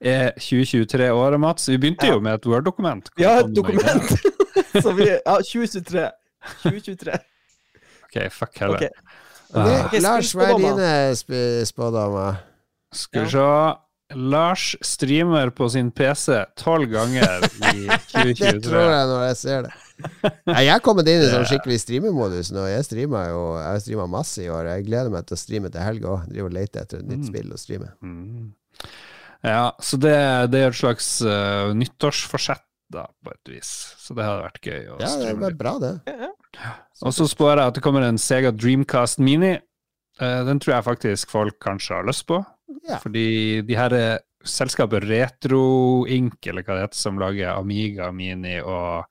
Er 0.00 0.32
2023 0.38 1.10
året, 1.14 1.40
Mats? 1.40 1.68
Vi 1.68 1.78
begynte 1.78 2.06
Ja. 2.06 2.14
jo 2.14 2.20
med 2.20 2.34
et 2.34 2.46
Word-dokument. 2.46 3.10
Ja, 3.18 3.38
et 3.40 3.52
dokument. 3.54 4.10
Så 4.82 4.92
vi 4.96 5.06
Ja, 5.10 5.36
2023. 5.40 6.10
2023. 6.62 7.18
Ok, 8.04 8.18
fuck 8.32 8.58
heller. 8.58 8.76
Okay. 8.76 8.88
Ok, 8.88 9.04
Ah. 9.54 9.88
Lars, 10.02 10.32
hva 10.34 10.48
er 10.50 10.58
dine 10.58 10.90
sp 11.14 11.30
spådommer? 11.70 12.40
Skal 12.92 13.24
vi 13.24 13.30
se 13.30 13.46
Lars 14.18 14.74
streamer 14.82 15.50
på 15.54 15.68
sin 15.70 15.90
PC 15.94 16.40
tolv 16.58 16.90
ganger 16.90 17.46
i 17.70 17.86
2023. 18.12 18.34
Det 18.52 18.62
tror 18.66 18.90
jeg 18.90 19.06
når 19.12 19.22
jeg 19.28 19.36
ser 19.40 19.62
det. 19.62 19.72
Jeg 20.58 20.68
er 20.74 20.82
kommet 20.84 21.08
inn 21.08 21.22
i 21.22 21.30
sånn 21.30 21.46
skikkelig 21.46 21.78
streamermodus 21.84 22.50
nå. 22.52 22.66
Jeg 22.68 22.84
streamer 22.84 23.30
jo 23.30 23.40
Jeg 23.60 23.68
har 23.70 23.80
streama 23.86 24.06
masse 24.10 24.42
i 24.42 24.50
år. 24.50 24.66
Jeg 24.74 24.86
gleder 24.90 25.10
meg 25.14 25.26
til 25.30 25.38
å 25.38 25.40
streame 25.40 25.70
til 25.70 25.86
helga 25.86 26.12
òg. 26.16 26.26
Driver 26.34 26.50
og 26.50 26.56
leter 26.58 26.82
etter 26.82 26.98
et 26.98 27.06
nytt 27.08 27.22
Mm. 27.22 27.28
spill 27.30 27.54
å 27.54 27.58
streame. 27.62 27.92
Mm. 28.02 28.52
Ja, 29.44 29.74
så 29.82 29.98
det, 30.00 30.14
det 30.54 30.62
er 30.62 30.70
et 30.72 30.78
slags 30.78 31.08
uh, 31.20 31.74
nyttårsforsett, 31.76 32.64
da, 32.94 33.04
på 33.24 33.32
et 33.34 33.52
vis. 33.52 33.70
Så 34.00 34.16
det 34.16 34.24
hadde 34.24 34.46
vært 34.46 34.66
gøy 34.70 34.80
å 34.94 34.98
Ja, 35.02 35.10
det 35.20 35.28
hadde 35.28 35.42
vært 35.42 35.60
bra, 35.60 35.76
det. 35.82 35.94
Og 37.04 37.12
så 37.12 37.26
spår 37.28 37.58
jeg 37.58 37.72
at 37.72 37.78
det 37.78 37.84
kommer 37.84 38.06
en 38.06 38.20
Sega 38.20 38.54
Dreamcast 38.54 39.20
Mini. 39.20 39.56
Uh, 40.20 40.40
den 40.48 40.62
tror 40.62 40.78
jeg 40.78 40.88
faktisk 40.88 41.34
folk 41.34 41.58
kanskje 41.64 41.98
har 41.98 42.08
lyst 42.08 42.24
på. 42.30 42.40
Ja. 42.88 43.00
Fordi 43.02 43.60
de 43.64 43.76
her 43.76 43.94
eh, 43.96 44.20
selskapet 44.44 45.04
Retro 45.08 46.04
Inc., 46.10 46.38
eller 46.48 46.64
hva 46.64 46.76
det 46.76 46.86
heter, 46.86 47.00
som 47.00 47.20
lager 47.20 47.54
Amiga 47.54 48.10
Mini 48.12 48.58
og 48.60 49.04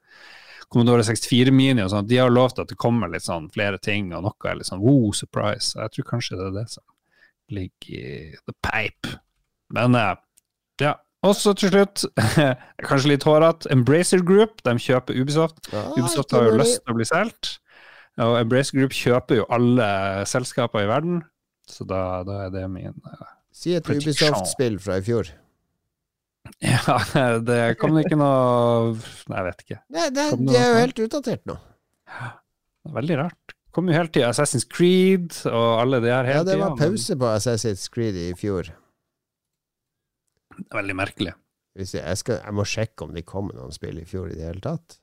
Commodore 0.73 1.05
64 1.05 1.53
Mini 1.53 1.84
og 1.84 1.91
sånn, 1.93 2.07
de 2.09 2.17
har 2.21 2.34
lovt 2.34 2.61
at 2.63 2.71
det 2.71 2.79
kommer 2.81 3.11
litt 3.11 3.25
sånn 3.25 3.49
flere 3.53 3.77
ting, 3.81 4.09
og 4.13 4.25
noe 4.25 4.49
er 4.49 4.57
litt 4.59 4.69
sånn 4.69 4.81
wow, 4.81 5.11
surprise. 5.17 5.77
Jeg 5.77 5.93
tror 5.93 6.09
kanskje 6.09 6.39
det 6.39 6.47
er 6.49 6.57
det 6.57 6.67
som 6.73 6.86
ligger 7.53 7.93
i 7.93 8.41
the 8.41 8.55
pipe. 8.65 9.17
Men 9.74 9.97
eh, 9.97 10.13
ja. 10.84 10.93
Og 11.24 11.36
så 11.39 11.53
til 11.55 11.71
slutt, 11.71 12.03
kanskje 12.88 13.13
litt 13.13 13.26
hårete, 13.28 13.69
Embracer 13.71 14.24
Group, 14.28 14.59
de 14.67 14.76
kjøper 14.82 15.15
Ubisoft. 15.15 15.61
Ah, 15.71 15.93
Ubisoft 15.95 16.36
har 16.36 16.49
jo 16.49 16.57
lyst 16.59 16.82
til 16.82 16.91
å 16.91 16.97
bli 16.97 17.07
solgt. 17.07 17.53
Og 18.24 18.36
Embracer 18.41 18.78
Group 18.78 18.95
kjøper 18.97 19.39
jo 19.39 19.45
alle 19.53 19.88
selskaper 20.30 20.84
i 20.84 20.89
verden, 20.91 21.24
så 21.69 21.88
da, 21.88 22.01
da 22.28 22.41
er 22.45 22.51
det 22.51 22.65
min 22.67 22.91
uh, 23.07 23.30
Si 23.55 23.71
et 23.78 23.88
Ubisoft-spill 23.88 24.76
fra 24.84 24.99
i 24.99 25.05
fjor. 25.05 25.32
Ja, 26.59 26.97
det 27.39 27.78
kom 27.80 27.95
ikke 28.01 28.17
noe 28.19 28.97
Nei, 29.32 29.38
jeg 29.38 29.45
vet 29.45 29.61
ikke. 29.63 29.78
Nei, 29.95 30.09
det, 30.11 30.26
det, 30.36 30.47
de 30.49 30.57
er 30.59 30.65
jo 30.67 30.82
helt 30.82 30.99
utdatert 31.05 31.45
nå. 31.47 31.55
Veldig 32.97 33.19
rart. 33.21 33.55
Kom 33.74 33.88
jo 33.89 33.95
helt 33.95 34.11
til 34.13 34.28
Assassin's 34.28 34.67
Creed 34.69 35.39
og 35.47 35.69
alle 35.80 36.01
de 36.03 36.11
her 36.11 36.28
hele 36.28 36.41
Ja, 36.41 36.45
det 36.45 36.57
var 36.59 36.76
pause 36.78 37.15
på 37.17 37.30
Assassin's 37.32 37.88
Creed 37.91 38.19
i 38.19 38.28
fjor. 38.38 38.74
Det 40.58 40.68
er 40.70 40.78
Veldig 40.82 40.95
merkelig. 40.99 41.34
Jeg, 41.76 41.89
jeg, 41.97 42.18
skal, 42.22 42.39
jeg 42.45 42.54
må 42.54 42.66
sjekke 42.70 43.08
om 43.08 43.14
de 43.16 43.24
kom 43.26 43.47
med 43.49 43.58
noen 43.58 43.74
spill 43.74 43.97
i 44.01 44.06
fjor 44.06 44.30
i 44.30 44.38
det 44.38 44.45
hele 44.45 44.62
tatt. 44.64 44.99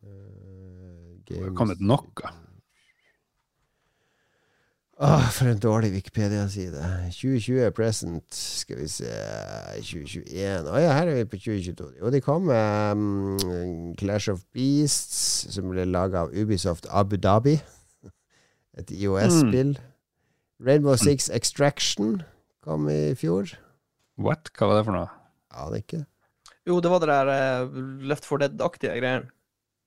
Uh, 0.00 1.20
Det 1.28 1.40
har 1.42 1.54
kommet 1.58 1.80
noe. 1.82 2.32
Åh, 4.96 5.26
for 5.28 5.44
en 5.50 5.58
dårlig 5.60 5.90
Wikipedia-side. 5.92 6.80
2020 7.12 7.70
present. 7.76 8.34
Skal 8.34 8.78
vi 8.80 8.86
se 8.88 9.10
2021 9.84 10.70
Å 10.72 10.78
ja, 10.80 10.94
her 10.96 11.10
er 11.10 11.18
vi 11.18 11.26
på 11.28 11.36
2022. 11.36 11.90
Jo, 11.98 12.12
de 12.14 12.20
kom 12.24 12.46
med 12.48 12.96
um, 12.96 13.90
Clash 14.00 14.32
of 14.32 14.40
Beasts, 14.56 15.50
som 15.52 15.68
ble 15.68 15.84
laga 15.84 16.24
av 16.24 16.32
Ubisoft 16.32 16.88
Abu 16.88 17.18
Dhabi. 17.20 17.58
Et 18.80 18.94
IOS-spill. 18.96 19.76
Rainbow 20.64 20.96
Six 20.96 21.28
Extraction 21.28 22.22
kom 22.64 22.88
i 22.88 23.12
fjor. 23.20 23.52
What? 24.18 24.50
Hva 24.56 24.68
var 24.70 24.78
det 24.80 24.84
for 24.88 24.96
noe? 24.96 25.08
Aner 25.56 25.80
ikke. 25.82 26.02
Jo, 26.66 26.80
det 26.82 26.90
var 26.90 27.02
det 27.04 27.08
der 27.12 27.30
uh, 27.68 27.80
Left 28.10 28.24
for 28.26 28.40
Dead-aktige 28.42 28.94
greiene. 28.98 29.28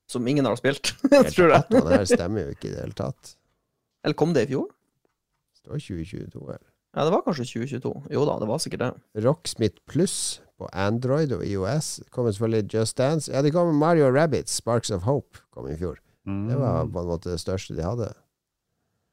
Som 0.09 0.25
ingen 0.27 0.45
har 0.49 0.55
spilt, 0.57 0.93
jeg 1.11 1.33
tror 1.35 1.51
jeg. 1.53 1.63
Det 1.69 1.85
her 1.93 2.05
stemmer 2.09 2.47
jo 2.47 2.53
ikke 2.55 2.69
i 2.69 2.73
det 2.73 2.81
hele 2.81 2.97
tatt. 2.97 3.35
Eller 4.03 4.15
kom 4.17 4.31
det 4.33 4.47
i 4.47 4.51
fjor? 4.55 4.69
Det 5.61 5.69
var 5.73 5.81
2022 5.83 6.39
eller? 6.47 6.63
Ja, 6.97 7.03
det 7.05 7.11
var 7.13 7.21
kanskje 7.27 7.45
2022. 7.45 7.91
Jo 8.15 8.23
da, 8.25 8.37
det 8.41 8.47
var 8.49 8.61
sikkert 8.63 8.81
det. 8.81 8.91
Rocksmith 9.27 9.77
Pluss 9.91 10.15
på 10.57 10.65
Android 10.73 11.31
og 11.35 11.43
IOS. 11.45 11.91
Det 12.01 12.09
kommer 12.15 12.33
selvfølgelig 12.33 12.73
Just 12.73 12.97
Dance. 12.97 13.29
Ja, 13.31 13.43
det 13.45 13.51
kom 13.53 13.69
Mario 13.77 14.09
Rabbit, 14.15 14.49
Sparks 14.49 14.89
of 14.95 15.05
Hope, 15.05 15.43
kom 15.53 15.67
i 15.69 15.75
fjor. 15.77 15.99
Det 16.25 16.57
var 16.57 16.83
Mm. 16.87 16.91
på 16.95 16.99
en 17.03 17.07
måte 17.11 17.29
det 17.35 17.39
største 17.41 17.75
de 17.77 17.85
hadde. 17.85 18.09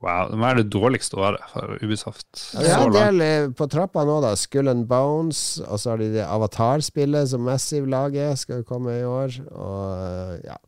Wow, 0.07 0.29
det 0.31 0.39
må 0.39 0.47
være 0.47 0.63
det 0.63 0.71
dårligste 0.71 1.19
året 1.19 1.47
for 1.51 1.81
Ubisoft. 1.83 2.29
Ja, 2.55 2.61
de 2.63 2.71
har 2.71 2.85
en 2.87 2.95
del 2.95 3.23
eh, 3.25 3.49
på 3.59 3.67
trappa 3.71 4.05
nå, 4.07 4.21
da. 4.23 4.35
Skull 4.39 4.71
and 4.71 4.85
Bones, 4.91 5.41
og 5.67 5.81
så 5.83 5.93
har 5.93 6.03
de 6.03 6.13
det 6.15 6.27
Avatar-spillet 6.27 7.33
som 7.33 7.43
Massive 7.47 7.91
lager, 7.91 8.37
skal 8.39 8.63
komme 8.69 8.95
i 9.01 9.07
år. 9.09 9.41
Og 9.51 9.81
eh, 9.97 10.37
ja. 10.47 10.61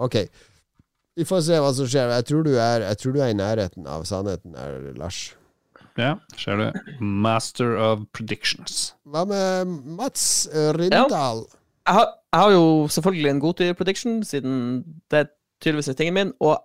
Ok. 0.00 0.22
Vi 1.18 1.26
får 1.28 1.44
se 1.48 1.58
hva 1.60 1.74
som 1.76 1.90
skjer. 1.90 2.14
Jeg 2.16 2.28
tror 2.30 2.46
du 2.46 2.54
er, 2.54 2.86
jeg 2.86 3.02
tror 3.02 3.16
du 3.16 3.20
er 3.20 3.34
i 3.34 3.36
nærheten 3.36 3.90
av 3.90 4.06
sannheten 4.08 4.56
her, 4.56 4.78
Lars. 4.96 5.20
Ja, 5.98 6.14
ser 6.38 6.60
du. 6.62 6.94
Master 7.02 7.74
of 7.82 8.06
predictions. 8.14 8.94
Hva 9.04 9.26
med 9.28 9.74
Mats 9.98 10.46
Rindal? 10.78 11.10
Ja. 11.10 11.58
Jeg 11.88 11.96
har, 11.96 12.08
jeg 12.32 12.40
har 12.40 12.54
jo 12.54 12.64
selvfølgelig 12.92 13.30
en 13.30 13.40
Goti-prediction, 13.42 14.22
siden 14.24 14.56
det 15.10 15.24
er 15.24 15.30
tydeligvis 15.64 15.88
er 15.90 15.98
tingen 15.98 16.14
min. 16.14 16.32
Og 16.40 16.56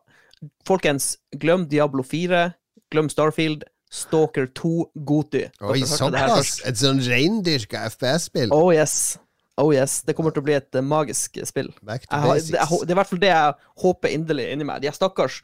folkens, 0.67 1.13
glem 1.39 1.67
Diablo 1.71 2.03
4, 2.07 2.45
glem 2.93 3.09
Starfield, 3.11 3.63
Stalker 3.93 4.47
2, 4.57 4.71
Goti. 5.05 5.43
Oi, 5.61 5.83
såpass! 5.85 6.55
Et 6.65 6.79
sånn 6.79 7.01
reindyrka 7.05 7.83
FPS-spill. 7.91 8.53
Oh 8.55 8.71
yes. 8.73 9.19
Oh 9.61 9.69
yes. 9.73 9.99
Det 10.01 10.15
kommer 10.17 10.33
til 10.33 10.41
å 10.41 10.47
bli 10.47 10.55
et 10.57 10.79
eh, 10.79 10.85
magisk 10.85 11.37
spill. 11.45 11.69
Back 11.85 12.07
to 12.07 12.17
Jeg 12.17 12.29
basics. 12.31 12.53
det, 12.55 12.61
jeg, 12.63 12.79
det 12.81 12.89
er 12.89 12.95
i 12.95 12.99
hvert 12.99 13.11
fall 13.11 13.21
det 13.21 13.29
jeg 13.29 13.59
håper 13.83 14.15
inderlig 14.15 14.47
inni 14.53 14.65
meg. 14.65 14.81
De 14.81 14.89
er 14.89 14.97
stakkars, 14.97 15.43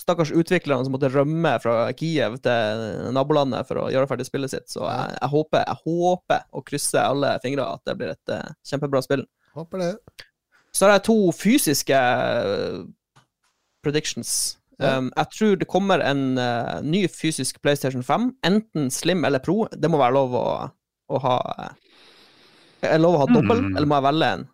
stakkars 0.00 0.32
utviklerne 0.32 0.86
som 0.86 0.96
måtte 0.96 1.10
rømme 1.12 1.52
fra 1.60 1.74
Kiev 1.98 2.38
til 2.40 2.86
nabolandet 3.12 3.68
for 3.68 3.82
å 3.82 3.90
gjøre 3.92 4.08
ferdig 4.08 4.30
spillet 4.30 4.54
sitt. 4.54 4.70
Så 4.72 4.86
jeg, 4.86 5.18
jeg 5.18 5.32
håper 5.34 5.66
jeg 5.66 5.82
håper 5.84 6.48
og 6.56 6.64
krysser 6.72 7.04
alle 7.04 7.34
fingre 7.44 7.68
at 7.68 7.84
det 7.84 7.98
blir 8.00 8.14
et 8.14 8.32
uh, 8.32 8.48
kjempebra 8.72 9.04
spill. 9.04 9.26
Håper 9.58 9.84
det. 9.84 9.92
Så 10.72 10.86
har 10.86 10.96
jeg 10.96 11.04
to 11.10 11.18
fysiske 11.34 12.00
eh, 12.00 12.80
predictions. 13.82 14.56
Um, 14.80 15.10
jeg 15.12 15.28
tror 15.36 15.56
det 15.60 15.66
kommer 15.68 16.00
en 16.00 16.38
uh, 16.40 16.78
ny 16.80 17.02
fysisk 17.12 17.58
PlayStation 17.60 18.00
5, 18.06 18.30
enten 18.48 18.86
Slim 18.90 19.26
eller 19.28 19.42
Pro. 19.44 19.66
Det 19.76 19.90
må 19.92 19.98
være 20.00 20.16
lov 20.16 20.36
å, 20.38 20.44
å 21.12 21.20
ha 21.20 21.34
eh, 21.66 21.74
Er 22.86 22.94
det 22.94 23.02
lov 23.02 23.18
å 23.18 23.20
ha 23.24 23.26
dobbel, 23.28 23.60
Mm. 23.60 23.74
eller 23.76 23.90
må 23.90 23.98
jeg 23.98 24.06
velge 24.08 24.30
en? 24.38 24.46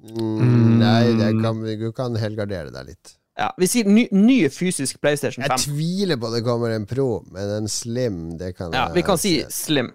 Mm, 0.00 0.76
nei, 0.80 1.06
det 1.16 1.30
kan, 1.40 1.64
du 1.64 1.88
kan 1.96 2.20
helgardere 2.20 2.72
deg 2.74 2.92
litt. 2.92 3.14
Ja, 3.40 3.48
Vi 3.56 3.66
sier 3.70 3.88
ny, 3.88 4.04
ny 4.12 4.36
fysisk 4.52 5.00
PlayStation 5.00 5.44
5. 5.46 5.48
Jeg 5.56 5.64
tviler 5.72 6.20
på 6.20 6.28
det 6.34 6.42
kommer 6.44 6.74
en 6.76 6.84
Pro, 6.88 7.22
men 7.32 7.54
en 7.62 7.68
Slim, 7.72 8.20
det 8.40 8.54
kan 8.58 8.76
Ja, 8.76 8.90
vi 8.92 9.04
kan 9.06 9.16
si 9.20 9.38
se. 9.40 9.50
Slim. 9.70 9.92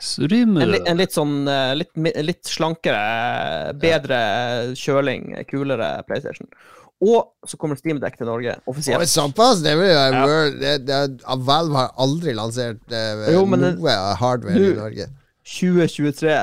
En, 0.00 0.56
en 0.88 0.96
litt 0.96 1.12
sånn 1.12 1.44
eh, 1.44 1.74
litt, 1.76 1.90
litt 2.24 2.48
slankere, 2.48 3.74
bedre 3.76 4.20
kjøling, 4.72 5.34
kulere 5.50 5.98
PlayStation. 6.08 6.48
Og 7.00 7.30
så 7.48 7.56
kommer 7.56 7.78
Steam 7.80 7.98
Deck 8.00 8.18
til 8.18 8.26
Norge, 8.28 8.58
offisielt. 8.68 9.08
såpass? 9.08 9.62
Det 9.64 9.72
vil 9.78 9.88
være 9.88 10.80
Ja. 10.84 11.36
Valve 11.36 11.76
har 11.78 11.94
aldri 11.96 12.34
lansert 12.36 12.92
eh, 12.92 13.32
Jo, 13.32 13.46
men 13.46 13.60
det- 13.60 13.74
noe 13.78 13.94
hardware 14.20 14.56
i 14.60 14.74
Norge. 14.76 15.06
2023. 15.44 16.34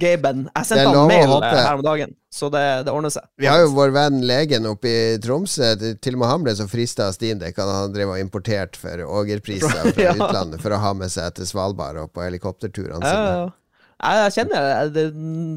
Gaben. 0.00 0.44
Jeg 0.54 0.66
sendte 0.68 0.86
han 0.94 1.08
mail 1.10 1.32
eh, 1.42 1.50
her 1.66 1.74
om 1.74 1.82
dagen, 1.82 2.12
så 2.32 2.46
det, 2.54 2.60
det 2.86 2.92
ordner 2.94 3.10
seg. 3.10 3.24
Vi 3.42 3.48
har 3.50 3.58
jo 3.64 3.72
vår 3.74 3.90
venn 3.92 4.20
legen 4.22 4.68
oppe 4.70 4.86
i 4.86 5.18
Tromsø. 5.18 5.72
Til 6.00 6.14
og 6.14 6.20
med 6.22 6.28
han 6.30 6.44
ble 6.46 6.54
så 6.54 6.66
frista 6.70 7.08
av 7.10 7.16
Steamdeck 7.16 7.58
han 7.58 7.92
drev 7.92 8.12
og 8.14 8.20
importert 8.22 8.78
for 8.78 9.02
ågerpriser 9.02 9.68
fra 9.96 10.04
Ja. 10.06 10.12
utlandet 10.14 10.62
for 10.62 10.70
å 10.70 10.78
ha 10.78 10.92
med 10.94 11.10
seg 11.10 11.34
til 11.34 11.44
Svalbard 11.50 11.98
og 12.04 12.12
på 12.14 12.22
helikopterturene 12.22 13.02
Ja, 13.02 13.10
sine. 13.10 13.52
Jeg 14.00 14.32
kjenner 14.32 14.88
det, 14.94 15.02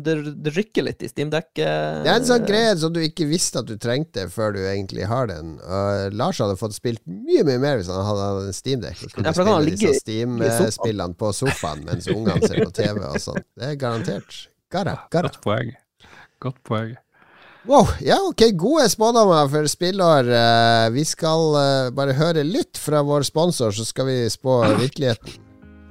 det, 0.04 0.14
det 0.44 0.52
rykker 0.58 0.84
litt 0.84 1.04
i 1.06 1.08
steamdekk. 1.08 1.50
eh, 1.64 2.00
Det 2.04 2.10
er 2.12 2.18
en 2.20 2.26
sånn 2.28 2.48
greie 2.48 2.74
som 2.82 2.91
du 2.91 3.00
ikke 3.00 3.28
visste 3.30 3.62
at 3.64 3.70
du 3.70 3.78
trengte 3.80 4.26
før 4.34 4.52
du 4.58 4.60
egentlig 4.68 5.06
har 5.08 5.30
den. 5.32 5.54
Og 5.64 6.18
Lars 6.20 6.41
hadde 6.44 6.58
fått 6.60 6.76
spilt 6.76 7.00
mye 7.08 7.46
mye 7.48 7.62
mer 7.64 7.78
hvis 7.80 7.88
han 7.94 8.04
hadde 8.04 8.26
hatt 8.28 8.50
en 8.50 8.58
steamdekk 8.58 9.06
Og 9.08 9.14
kunne 9.16 9.32
Ja, 9.32 9.36
spille 9.38 9.54
disse 9.70 9.70
ligge 9.70 9.94
i 9.94 10.02
sofaen. 10.02 10.41
Steam-spillene 10.44 11.16
på 11.24 11.32
sofaen 11.38 11.86
mens 11.88 12.10
ungene 12.12 12.44
ser 12.44 12.60
på 12.66 12.74
TV 12.76 13.00
og 13.08 13.16
sånn. 13.24 13.39
Det 13.56 13.70
er 13.72 13.80
garantert. 13.80 14.41
Gara, 14.74 14.98
gara. 15.14 15.30
Godt 15.32 15.39
poeng. 15.46 15.72
Godt 16.44 16.60
poeng. 16.68 16.94
Wow, 17.64 17.88
ja 18.04 18.18
ok, 18.28 18.41
gode 18.60 18.89
spådommer 18.91 19.48
for 19.48 19.70
spillår. 19.72 20.28
Eh, 20.36 20.89
Vi 20.91 21.06
skal 21.08 21.56
eh, 21.62 21.91
bare 21.96 22.12
høre 22.18 22.44
litt 22.44 22.76
fra 22.76 23.00
vår 23.08 23.24
sponsor, 23.24 23.72
så 23.72 23.86
skal 23.88 24.10
vi 24.10 24.18
spå 24.34 24.58
virkeligheten. 24.84 25.39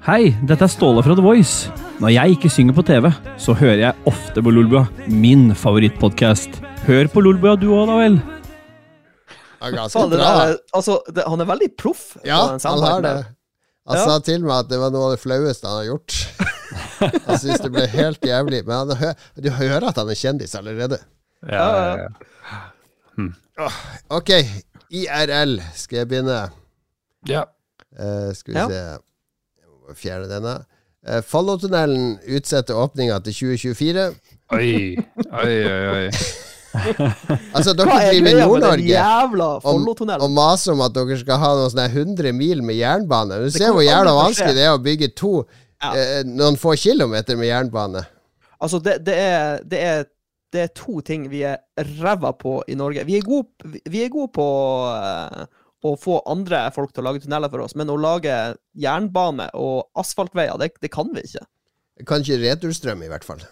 Hei, 0.03 0.33
dette 0.49 0.67
er 0.67 0.71
Ståle 0.73 1.03
fra 1.05 1.15
The 1.15 1.23
Voice. 1.25 1.71
Når 2.03 2.11
jeg 2.17 2.35
ikke 2.37 2.51
synger 2.51 2.75
på 2.75 2.83
TV, 2.87 3.09
så 3.41 3.55
hører 3.59 3.79
jeg 3.85 4.07
ofte 4.11 4.43
på 4.43 4.51
Lolbua, 4.51 4.85
min 5.07 5.53
favorittpodkast. 5.59 6.59
Hør 6.89 7.07
på 7.13 7.23
Lolbua 7.23 7.55
du 7.61 7.69
òg, 7.77 7.85
da 7.91 7.99
vel. 8.01 8.17
Ja, 9.63 9.71
ganske 9.77 9.95
Faen, 9.95 10.11
det 10.11 10.19
bra. 10.19 10.31
der, 10.41 10.57
altså, 10.75 10.97
det, 11.15 11.23
han 11.31 11.45
er 11.45 11.49
veldig 11.53 11.69
proff. 11.79 12.03
på 12.19 12.27
Ja, 12.27 12.41
den 12.51 12.65
han 12.67 12.83
har 12.83 13.05
det. 13.05 13.15
Han 13.87 13.97
Ja. 13.99 14.05
sa 14.07 14.19
til 14.23 14.43
meg 14.43 14.57
at 14.65 14.69
det 14.71 14.79
var 14.79 14.91
noe 14.91 15.05
av 15.11 15.15
det 15.17 15.21
flaueste 15.23 15.67
han 15.67 15.77
har 15.77 15.89
gjort. 15.93 16.19
Han 17.27 17.39
syntes 17.39 17.61
det 17.61 17.71
ble 17.75 17.87
helt 17.91 18.21
jævlig. 18.23 18.61
Men 18.67 18.77
han, 18.77 18.97
hø- 18.97 19.43
du 19.43 19.49
hører 19.51 19.89
at 19.89 19.97
han 19.99 20.09
er 20.09 20.15
kjendis 20.15 20.53
allerede. 20.55 20.99
Ja, 21.51 21.65
ja, 21.99 22.07
ja. 23.19 23.69
Ok, 24.09 24.31
IRL 24.91 25.57
skal 25.75 25.99
jeg 25.99 26.09
begynne. 26.13 26.51
ja. 27.29 27.43
Eh, 27.99 28.31
skal 28.39 28.55
vi 28.55 28.59
Ja. 28.61 28.69
se 28.69 28.99
fjerne 29.99 30.29
denne. 30.31 30.55
Uh, 31.09 31.19
Follotunnelen 31.27 32.17
utsetter 32.31 32.79
åpninga 32.79 33.19
til 33.27 33.35
2024. 33.57 34.07
Oi, 34.53 34.73
oi, 35.43 35.59
oi. 35.67 35.83
oi. 35.99 36.09
Altså, 37.53 37.75
dere 37.77 37.99
er 37.99 38.07
driver 38.09 38.17
i 38.17 38.21
med 38.25 38.39
Nord-Norge 38.41 39.03
og, 40.15 40.31
maser 40.33 40.73
om 40.73 40.81
at 40.85 40.95
dere 40.97 41.19
skal 41.21 41.41
ha 41.43 41.51
noen 41.59 41.73
sånne 41.75 41.89
100 41.91 42.33
mil 42.37 42.63
med 42.65 42.79
jernbane. 42.79 43.43
Du 43.45 43.53
ser 43.53 43.75
hvor 43.75 43.85
jævla 43.85 44.15
vanskelig 44.17 44.57
det 44.57 44.65
er 44.65 44.73
å 44.73 44.81
bygge 44.83 45.13
to 45.19 45.35
Ja. 45.83 45.93
eh, 45.99 46.23
noen 46.25 46.57
få 46.57 46.77
kilometer 46.79 47.37
med 47.37 47.51
jernbane. 47.51 48.05
Altså, 48.63 48.79
det, 48.79 49.01
det, 49.07 49.17
er, 49.19 49.61
det, 49.67 49.81
er, 49.83 50.05
det 50.55 50.61
er 50.63 50.73
to 50.79 51.01
ting 51.05 51.27
vi 51.31 51.43
er 51.43 51.59
ræva 52.01 52.33
på 52.39 52.61
i 52.71 52.77
Norge. 52.79 53.05
Vi 53.05 53.19
er 53.19 53.27
gode, 53.27 53.49
vi 53.91 54.05
er 54.05 54.13
gode 54.13 54.31
på 54.33 54.47
eh, 55.83 55.89
å 55.91 55.97
få 55.99 56.21
andre 56.31 56.65
folk 56.75 56.93
til 56.93 57.03
å 57.03 57.11
lage 57.11 57.25
tunneler 57.25 57.51
for 57.51 57.65
oss, 57.65 57.75
men 57.79 57.91
å 57.91 57.97
lage 58.01 58.33
jernbane 58.79 59.51
og 59.59 59.89
asfaltveier, 59.99 60.55
det, 60.63 60.73
det 60.81 60.93
kan 60.95 61.11
vi 61.15 61.25
ikke. 61.27 61.45
Kan 62.09 62.23
ikke 62.25 62.41
returstrøm, 62.43 63.03
i 63.05 63.11
hvert 63.13 63.25
fall. 63.27 63.43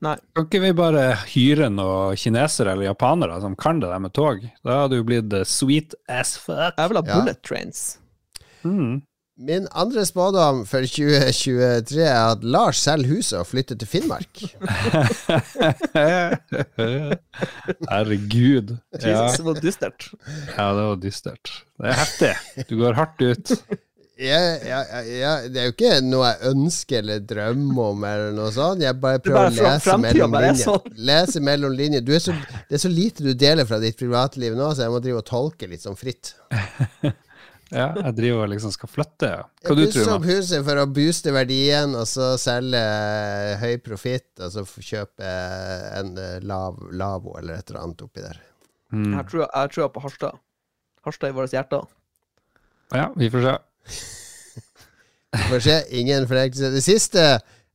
Nei. 0.00 0.14
Kan 0.32 0.46
ikke 0.46 0.62
vi 0.62 0.70
bare 0.72 1.02
hyre 1.34 1.66
noen 1.68 2.16
kinesere 2.16 2.72
eller 2.72 2.88
japanere 2.88 3.36
som 3.42 3.52
kan 3.60 3.82
det 3.82 3.90
der 3.90 4.00
med 4.00 4.14
tog? 4.16 4.40
Da 4.64 4.78
hadde 4.86 4.96
jo 4.96 5.04
blitt 5.04 5.34
sweet 5.46 5.92
as 6.08 6.36
fuck. 6.40 6.78
Jeg 6.78 6.88
vil 6.88 6.96
ha 6.96 7.04
Ja. 7.04 7.18
bullet 7.20 7.42
trains. 7.44 7.98
Mm. 8.64 9.02
Min 9.40 9.64
andre 9.72 10.02
spådom 10.04 10.66
for 10.68 10.84
2023 10.84 12.02
er 12.04 12.24
at 12.34 12.42
Lars 12.44 12.76
selger 12.84 13.08
huset 13.14 13.38
og 13.38 13.46
flytter 13.48 13.78
til 13.80 13.88
Finnmark. 13.88 14.36
Herregud. 17.88 18.74
Ja, 19.00 19.08
Jesus, 19.08 19.38
det 19.38 19.46
var 19.46 19.60
dystert. 19.64 20.10
ja, 20.58 20.66
det 20.76 20.82
var 20.90 20.98
dystert. 21.00 21.52
Det 21.80 21.88
er 21.88 21.96
heftig. 22.02 22.34
Du 22.68 22.76
går 22.82 22.98
hardt 22.98 23.24
ut. 23.24 23.54
Ja, 24.20 24.42
ja, 24.68 24.82
ja, 25.08 25.32
det 25.48 25.56
er 25.56 25.70
jo 25.70 25.72
ikke 25.72 25.94
noe 26.04 26.34
jeg 26.34 26.50
ønsker 26.50 26.98
eller 27.00 27.24
drømmer 27.24 27.94
om, 27.94 28.04
eller 28.04 28.36
noe 28.36 28.50
sånt. 28.52 28.84
Jeg 28.84 29.00
bare 29.00 29.22
prøver 29.24 29.48
bare 29.48 29.54
å 29.56 29.70
lese 29.70 29.96
mellom 30.04 30.36
er 30.36 30.46
linjer. 30.50 30.66
sånn. 30.66 31.00
Lese 31.08 31.44
mellom 31.48 31.72
linjer. 31.80 32.04
Du 32.04 32.12
er 32.12 32.20
så, 32.26 32.36
det 32.68 32.76
er 32.76 32.84
så 32.84 32.92
lite 32.92 33.24
du 33.24 33.32
deler 33.32 33.64
fra 33.64 33.80
ditt 33.80 33.96
privatliv 33.96 34.52
nå, 34.60 34.68
så 34.76 34.84
jeg 34.84 34.92
må 34.92 35.00
drive 35.00 35.24
og 35.24 35.28
tolke 35.32 35.70
litt 35.72 35.88
sånn 35.88 35.96
fritt. 35.96 36.34
Ja, 37.70 37.92
jeg 37.94 38.14
driver 38.18 38.44
og 38.44 38.50
liksom 38.50 38.72
skal 38.74 38.90
flytte. 38.90 39.28
ja. 39.30 39.42
Hva 39.66 39.76
du 39.78 39.84
tror 39.92 40.08
opp 40.16 40.26
huset 40.26 40.64
for 40.66 40.80
å 40.80 40.86
booste 40.90 41.34
verdien, 41.34 41.94
og 41.94 42.08
så 42.10 42.32
selge 42.40 42.80
eh, 42.80 43.62
høy 43.62 43.76
profitt, 43.84 44.32
og 44.42 44.50
så 44.54 44.64
kjøpe 44.66 45.26
eh, 45.26 45.84
en 46.00 46.16
eh, 46.18 46.40
lav, 46.42 46.80
lavvo 46.90 47.36
eller 47.38 47.60
et 47.60 47.70
eller 47.70 47.84
annet 47.84 48.02
oppi 48.06 48.24
der. 48.24 48.40
Mm. 48.90 49.12
Jeg 49.14 49.28
tror 49.30 49.46
jeg 49.46 49.74
tror 49.76 49.92
på 49.94 50.02
Harstad. 50.02 50.40
Harstad 51.06 51.30
i 51.30 51.36
vårt 51.38 51.54
hjerte. 51.54 51.80
Ja, 52.90 53.06
vi 53.14 53.30
får 53.30 53.46
se. 53.46 53.56
Vi 55.30 55.44
får 55.46 55.60
se. 55.62 55.74
Ingen 55.94 56.24
fornektelse. 56.26 56.72
Det 56.74 56.80
siste 56.82 57.24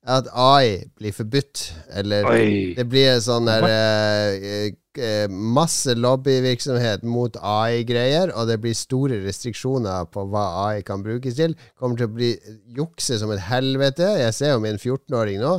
at 0.06 0.28
AI 0.38 0.84
blir 0.99 1.14
forbudt, 1.18 1.62
eller 1.97 2.28
Oi. 2.30 2.74
Det 2.78 2.84
blir 2.91 3.16
sånn 3.26 3.47
der 3.49 3.66
eh, 3.66 4.68
eh, 5.01 5.30
Masse 5.34 5.95
lobbyvirksomhet 5.97 7.01
mot 7.10 7.36
AI-greier, 7.41 8.30
og 8.38 8.45
det 8.51 8.60
blir 8.62 8.78
store 8.78 9.18
restriksjoner 9.24 10.06
på 10.14 10.28
hva 10.30 10.43
AI 10.68 10.84
kan 10.86 11.01
brukes 11.06 11.39
til. 11.39 11.56
Kommer 11.80 11.97
til 11.97 12.10
å 12.10 12.14
bli 12.20 12.30
jukse 12.78 13.18
som 13.22 13.34
et 13.34 13.41
helvete. 13.47 14.12
Jeg 14.22 14.36
ser 14.38 14.53
jo 14.53 14.62
min 14.64 14.78
14-åring 14.78 15.41
nå. 15.41 15.56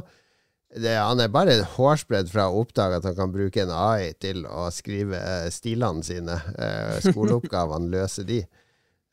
Det, 0.77 0.93
han 0.99 1.21
er 1.25 1.31
bare 1.33 1.57
hårsbredd 1.77 2.29
fra 2.31 2.47
å 2.51 2.61
oppdage 2.63 2.99
at 3.01 3.07
han 3.09 3.15
kan 3.17 3.31
bruke 3.33 3.63
en 3.65 3.71
AI 3.73 4.11
til 4.21 4.45
å 4.47 4.67
skrive 4.75 5.19
eh, 5.19 5.49
stilene 5.55 6.05
sine. 6.07 6.39
Eh, 6.55 6.99
skoleoppgavene, 7.09 7.91
løse 7.97 8.23
de. 8.29 8.43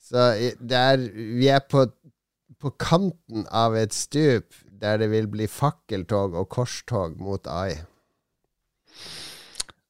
Så 0.03 0.29
i- 0.37 0.53
det 0.59 0.77
er, 0.77 1.09
vi 1.39 1.47
er 1.53 1.63
på, 1.71 1.85
på 2.61 2.73
kanten 2.81 3.47
av 3.49 3.77
et 3.79 3.95
stup 3.95 4.53
der 4.83 4.99
det 5.01 5.09
vil 5.13 5.29
bli 5.31 5.47
fakkeltog 5.49 6.35
og 6.39 6.49
korstog 6.51 7.15
mot 7.21 7.47
AI. 7.47 7.77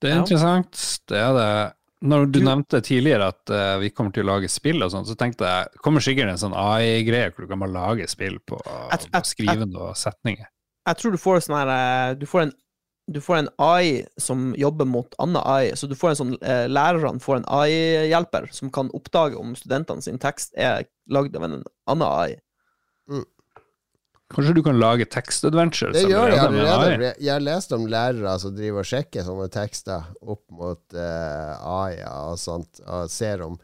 Det 0.04 0.12
er 0.12 0.20
interessant. 0.22 0.78
Det 1.10 1.20
er 1.20 1.34
det. 1.38 1.54
Når 2.04 2.26
du 2.36 2.42
nevnte 2.44 2.82
tidligere 2.84 3.30
at 3.32 3.52
uh, 3.54 3.78
vi 3.80 3.94
kommer 3.96 4.12
til 4.12 4.26
å 4.26 4.34
lage 4.34 4.50
spill 4.52 4.84
og 4.84 4.92
sånn, 4.92 5.06
så 5.08 5.16
tenkte 5.16 5.48
jeg 5.48 5.84
kommer 5.86 6.04
sikkert 6.04 6.34
en 6.34 6.42
sånn 6.42 6.56
AI-greie 6.58 7.32
hvor 7.32 7.46
du 7.46 7.54
kan 7.54 7.64
bare 7.64 7.72
lage 7.72 8.10
spill 8.12 8.42
på, 8.44 8.60
på 8.60 9.22
skrivende 9.30 9.80
og 9.80 9.96
setninger. 9.96 10.50
Jeg 10.84 11.00
tror 11.00 11.16
du 11.16 11.22
får 11.22 11.46
sånn 11.46 11.56
her 11.56 11.72
eh, 11.72 12.16
Du 12.20 12.26
får 12.28 12.50
en 12.50 12.52
du 13.14 13.20
får 13.20 13.36
en 13.36 13.50
AI 13.60 14.06
som 14.20 14.54
jobber 14.56 14.88
mot 14.88 15.16
annen 15.20 15.42
AI, 15.44 15.74
så 15.76 15.90
du 15.92 15.96
får 16.00 16.14
en 16.14 16.20
sånn 16.20 16.36
eh, 16.40 16.70
lærerne 16.72 17.20
får 17.20 17.42
en 17.42 17.48
AI-hjelper 17.52 18.48
som 18.56 18.72
kan 18.72 18.92
oppdage 18.96 19.36
om 19.36 19.52
studentene 19.60 20.04
sin 20.06 20.22
tekst 20.24 20.56
er 20.56 20.86
lagd 21.12 21.36
av 21.36 21.44
en 21.44 21.58
annen 21.92 22.06
AI. 22.08 22.38
Kanskje 24.34 24.56
du 24.58 24.64
kan 24.66 24.80
lage 24.82 25.06
tekstadventures 25.14 25.94
Det 25.96 26.08
gjør 26.10 26.32
jeg 26.34 26.42
allerede. 26.42 26.96
AI? 26.96 27.14
Jeg 27.22 27.34
har 27.36 27.44
lest 27.44 27.76
om 27.76 27.86
lærere 27.90 28.34
som 28.42 28.56
driver 28.58 28.82
og 28.82 28.90
sjekker 28.90 29.28
sånne 29.28 29.48
tekster 29.54 30.10
opp 30.22 30.44
mot 30.54 30.98
uh, 30.98 31.78
AI 31.78 32.02
og 32.10 32.40
sånt, 32.42 32.82
og 32.88 33.12
ser 33.14 33.46
om 33.46 33.60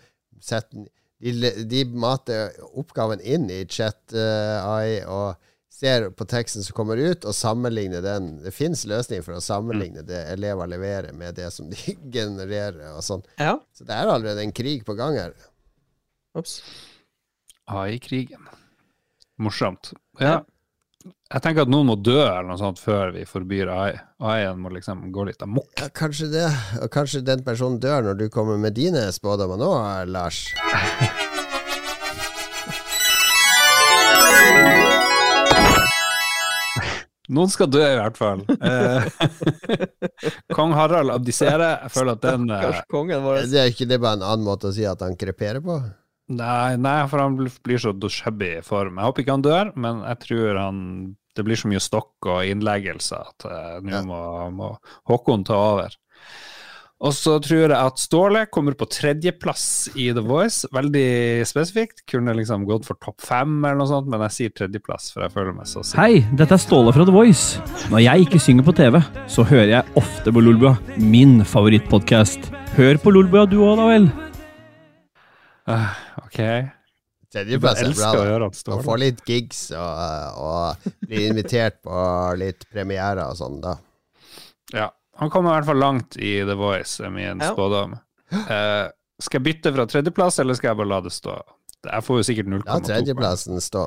setten, 0.45 0.87
de, 1.19 1.51
de 1.67 1.83
mater 1.99 2.53
oppgaven 2.79 3.21
inn 3.27 3.49
i 3.51 3.63
chat-AI 3.67 5.01
og 5.09 5.35
ser 5.79 6.09
på 6.11 6.25
teksten 6.27 6.63
som 6.65 6.75
kommer 6.75 6.99
ut, 6.99 7.25
og 7.27 7.35
sammenligner 7.35 8.03
den. 8.03 8.29
Det 8.43 8.51
fins 8.55 8.85
løsninger 8.89 9.23
for 9.23 9.37
å 9.37 9.43
sammenligne 9.43 10.03
det 10.07 10.25
elever 10.33 10.67
leverer, 10.67 11.13
med 11.15 11.37
det 11.39 11.49
som 11.55 11.69
de 11.71 11.95
genererer 12.15 12.95
og 12.95 13.03
sånn. 13.05 13.23
Ja. 13.39 13.57
Så 13.75 13.87
det 13.87 13.95
er 13.95 14.11
allerede 14.11 14.43
en 14.43 14.55
krig 14.55 14.83
på 14.87 14.95
gang 14.99 15.17
her. 15.19 15.35
Ops. 16.39 16.59
AI-krigen. 17.69 18.47
Morsomt. 19.39 19.93
Ja. 20.19 20.41
Jeg 21.07 21.43
tenker 21.45 21.63
at 21.63 21.69
noen 21.71 21.87
må 21.87 21.95
dø 21.95 22.17
eller 22.19 22.47
noe 22.49 22.59
sånt 22.59 22.79
før 22.81 23.13
vi 23.15 23.21
forbyr 23.29 23.69
AI. 23.71 23.91
AI-en 24.19 24.59
må 24.59 24.71
liksom 24.73 25.05
gå 25.15 25.23
litt 25.29 25.43
amok. 25.45 25.69
Ja, 25.79 25.87
kanskje 25.95 26.27
det. 26.33 26.47
Og 26.81 26.89
kanskje 26.91 27.21
den 27.23 27.43
personen 27.45 27.79
dør 27.79 28.09
når 28.09 28.17
du 28.19 28.25
kommer 28.33 28.59
med 28.59 28.75
dine 28.75 29.05
spådommer 29.15 29.61
nå, 29.61 29.69
Lars. 30.11 30.41
Noen 37.29 37.51
skal 37.53 37.69
dø, 37.69 37.83
i 37.85 37.97
hvert 37.99 38.17
fall. 38.17 38.41
Eh, 38.57 39.05
Kong 40.57 40.73
Harald 40.73 41.13
abdiserer. 41.13 41.83
Jeg 41.85 41.93
føler 41.93 42.17
at 42.17 42.25
den 42.25 42.49
eh, 42.49 42.63
Kanskje 42.65 42.85
kongen 42.89 43.21
vår 43.23 43.43
Det 43.45 43.61
er 43.61 43.69
ikke 43.71 43.87
det 43.87 44.01
bare 44.01 44.17
en 44.17 44.25
annen 44.33 44.47
måte 44.49 44.71
å 44.71 44.75
si 44.75 44.87
at 44.89 45.05
han 45.05 45.15
kreperer 45.15 45.61
på? 45.63 45.77
Nei, 46.29 46.75
nei, 46.77 46.99
for 47.09 47.23
han 47.23 47.37
blir 47.39 47.81
så 47.81 47.93
shabby 48.13 48.51
i 48.59 48.65
form. 48.65 48.99
Jeg 48.99 49.09
håper 49.09 49.23
ikke 49.23 49.37
han 49.37 49.45
dør, 49.47 49.71
men 49.75 50.03
jeg 50.05 50.19
tror 50.27 50.59
han 50.61 50.83
Det 51.37 51.45
blir 51.45 51.55
så 51.55 51.69
mye 51.71 51.79
stokk 51.79 52.25
og 52.27 52.43
innleggelser 52.49 53.21
at 53.31 53.45
eh, 53.47 53.79
nå 53.85 53.91
Ja. 53.93 54.01
må, 54.03 54.19
må 54.51 54.73
Håkon 55.07 55.45
ta 55.47 55.55
over. 55.55 55.93
Og 56.99 57.13
så 57.15 57.37
tror 57.39 57.61
jeg 57.71 57.71
at 57.71 58.01
Ståle 58.01 58.41
kommer 58.51 58.75
på 58.75 58.83
tredjeplass 58.91 59.87
i 59.95 60.09
The 60.11 60.19
Voice. 60.19 60.67
Veldig 60.75 61.45
spesifikt. 61.47 62.03
Kunne 62.11 62.33
liksom 62.35 62.65
gått 62.67 62.83
for 62.89 62.99
topp 62.99 63.21
fem 63.23 63.53
eller 63.63 63.79
noe 63.79 63.87
sånt, 63.87 64.09
men 64.11 64.19
jeg 64.27 64.35
sier 64.35 64.51
tredjeplass, 64.57 65.13
for 65.13 65.23
jeg 65.23 65.31
føler 65.31 65.55
meg 65.55 65.69
så 65.71 65.79
sikker. 65.79 66.01
Hei, 66.01 66.19
dette 66.35 66.57
er 66.57 66.59
Ståle 66.65 66.91
fra 66.91 67.07
The 67.07 67.15
Voice. 67.15 67.61
Når 67.87 68.03
jeg 68.03 68.27
ikke 68.27 68.43
synger 68.43 68.67
på 68.67 68.75
TV, 68.81 68.99
så 69.31 69.47
hører 69.47 69.71
jeg 69.77 69.95
ofte 70.01 70.33
på 70.35 70.43
Lolbua, 70.43 70.75
min 70.99 71.39
favorittpodkast. 71.47 72.51
Hør 72.75 72.99
på 72.99 73.15
Lolbua 73.15 73.47
du 73.47 73.61
òg, 73.63 73.77
da 73.79 73.87
vel. 73.93 74.11
Ah, 75.69 75.93
ok. 76.25 76.39
Tredjeplass 77.29 77.81
er 77.83 77.91
bra. 77.93 78.09
å 78.09 78.15
da 78.17 78.29
gjøre 78.31 78.47
at 78.49 78.69
Og 78.73 78.79
få 78.87 78.95
litt 78.97 79.19
gigs 79.27 79.67
og, 79.77 80.39
og 80.41 80.93
bli 81.05 81.27
invitert 81.29 81.77
på 81.85 81.99
litt 82.41 82.65
premierer 82.73 83.27
og 83.27 83.37
sånn, 83.37 83.59
da. 83.61 83.75
Ja, 84.73 84.87
han 85.21 85.29
kommer 85.33 85.53
i 85.53 85.59
hvert 85.59 85.69
fall 85.69 85.81
langt 85.81 86.17
i 86.17 86.39
The 86.47 86.55
Voice, 86.57 86.97
er 87.05 87.13
min 87.13 87.43
spådom. 87.43 87.93
Uh, 88.33 88.89
skal 89.21 89.41
jeg 89.41 89.45
bytte 89.49 89.73
fra 89.75 89.85
tredjeplass, 89.89 90.39
eller 90.41 90.57
skal 90.57 90.71
jeg 90.71 90.79
bare 90.81 90.93
la 90.93 90.99
det 91.05 91.13
stå? 91.13 91.37
Jeg 91.85 92.05
får 92.05 92.19
jo 92.19 92.27
sikkert 92.27 92.51
0,2 92.51 92.65
La 92.65 92.79
tredjeplassen 92.83 93.61
stå. 93.63 93.85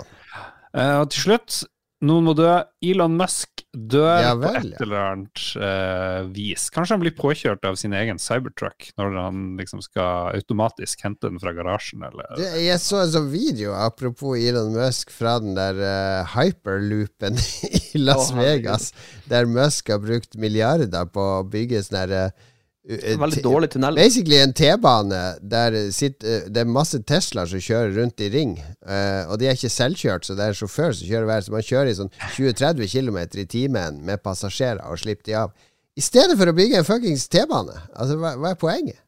Uh, 0.73 1.01
og 1.03 1.11
til 1.13 1.27
slutt, 1.27 1.63
noen 2.03 2.27
må 2.27 2.35
dø. 2.37 2.51
Elon 2.83 3.15
Musk 3.19 3.63
dør 3.73 4.19
Ja 4.21 4.33
på 4.37 4.51
et 4.59 4.81
eller 4.85 4.99
annet 5.01 5.43
uh, 5.57 6.29
vis. 6.35 6.67
Kanskje 6.75 6.97
han 6.97 7.03
blir 7.05 7.15
påkjørt 7.17 7.65
av 7.69 7.79
sin 7.81 7.95
egen 7.97 8.21
cybertruck 8.21 8.91
når 9.01 9.17
han 9.17 9.43
liksom 9.61 9.81
skal 9.85 10.35
automatisk 10.37 11.07
hente 11.07 11.31
den 11.31 11.41
fra 11.41 11.55
garasjen, 11.57 12.05
eller 12.05 12.35
det, 12.37 12.51
jeg 12.67 12.83
så 12.83 13.01
en 13.01 13.15
sånn 13.15 13.31
video, 13.33 13.73
apropos 13.79 14.37
Elon 14.37 14.75
Musk, 14.77 15.15
fra 15.15 15.39
den 15.43 15.57
der 15.57 15.79
uh, 15.81 16.35
hyperloopen 16.35 17.41
i 17.95 18.03
Las 18.03 18.33
oh. 18.33 18.41
Vegas, 18.43 18.91
der 19.31 19.49
Musk 19.49 19.93
har 19.95 20.03
brukt 20.03 20.37
milliarder 20.41 21.09
på 21.09 21.29
å 21.39 21.45
bygge 21.49 21.85
sånn 21.87 22.03
herre 22.03 22.25
uh, 22.33 22.49
Veldig 22.83 23.43
dårlig 23.45 23.69
tunnel. 23.71 23.95
Basically 23.95 24.41
en 24.43 24.53
T-bane 24.59 25.21
der 25.39 25.77
sitt, 25.95 26.25
eh, 26.27 26.49
det 26.51 26.65
er 26.65 26.71
masse 26.71 26.99
Teslaer 27.07 27.47
som 27.47 27.63
kjører 27.63 27.95
rundt 28.01 28.21
i 28.21 28.31
ring. 28.33 28.57
Uh, 28.83 29.31
og 29.31 29.39
de 29.39 29.47
er 29.47 29.55
ikke 29.55 29.71
selvkjørt, 29.71 30.27
så 30.27 30.35
det 30.35 30.49
er 30.49 30.59
sjåfør 30.59 30.91
som 30.99 31.07
kjører 31.07 31.29
hver. 31.31 31.45
Så 31.47 31.55
man 31.55 31.69
kjører 31.69 31.93
i 31.93 31.99
sånn 32.01 32.11
20-30 32.35 32.91
km 32.91 33.21
i 33.39 33.47
timen 33.47 34.03
med 34.03 34.25
passasjerer 34.27 34.83
og 34.89 34.99
slipper 34.99 35.31
de 35.31 35.39
av. 35.45 35.55
I 35.95 36.03
stedet 36.03 36.35
for 36.41 36.51
å 36.51 36.57
bygge 36.57 36.81
en 36.81 36.89
fuckings 36.89 37.29
T-bane. 37.31 37.79
Altså, 37.95 38.19
hva, 38.19 38.35
hva 38.41 38.51
er 38.51 38.59
poenget? 38.59 38.99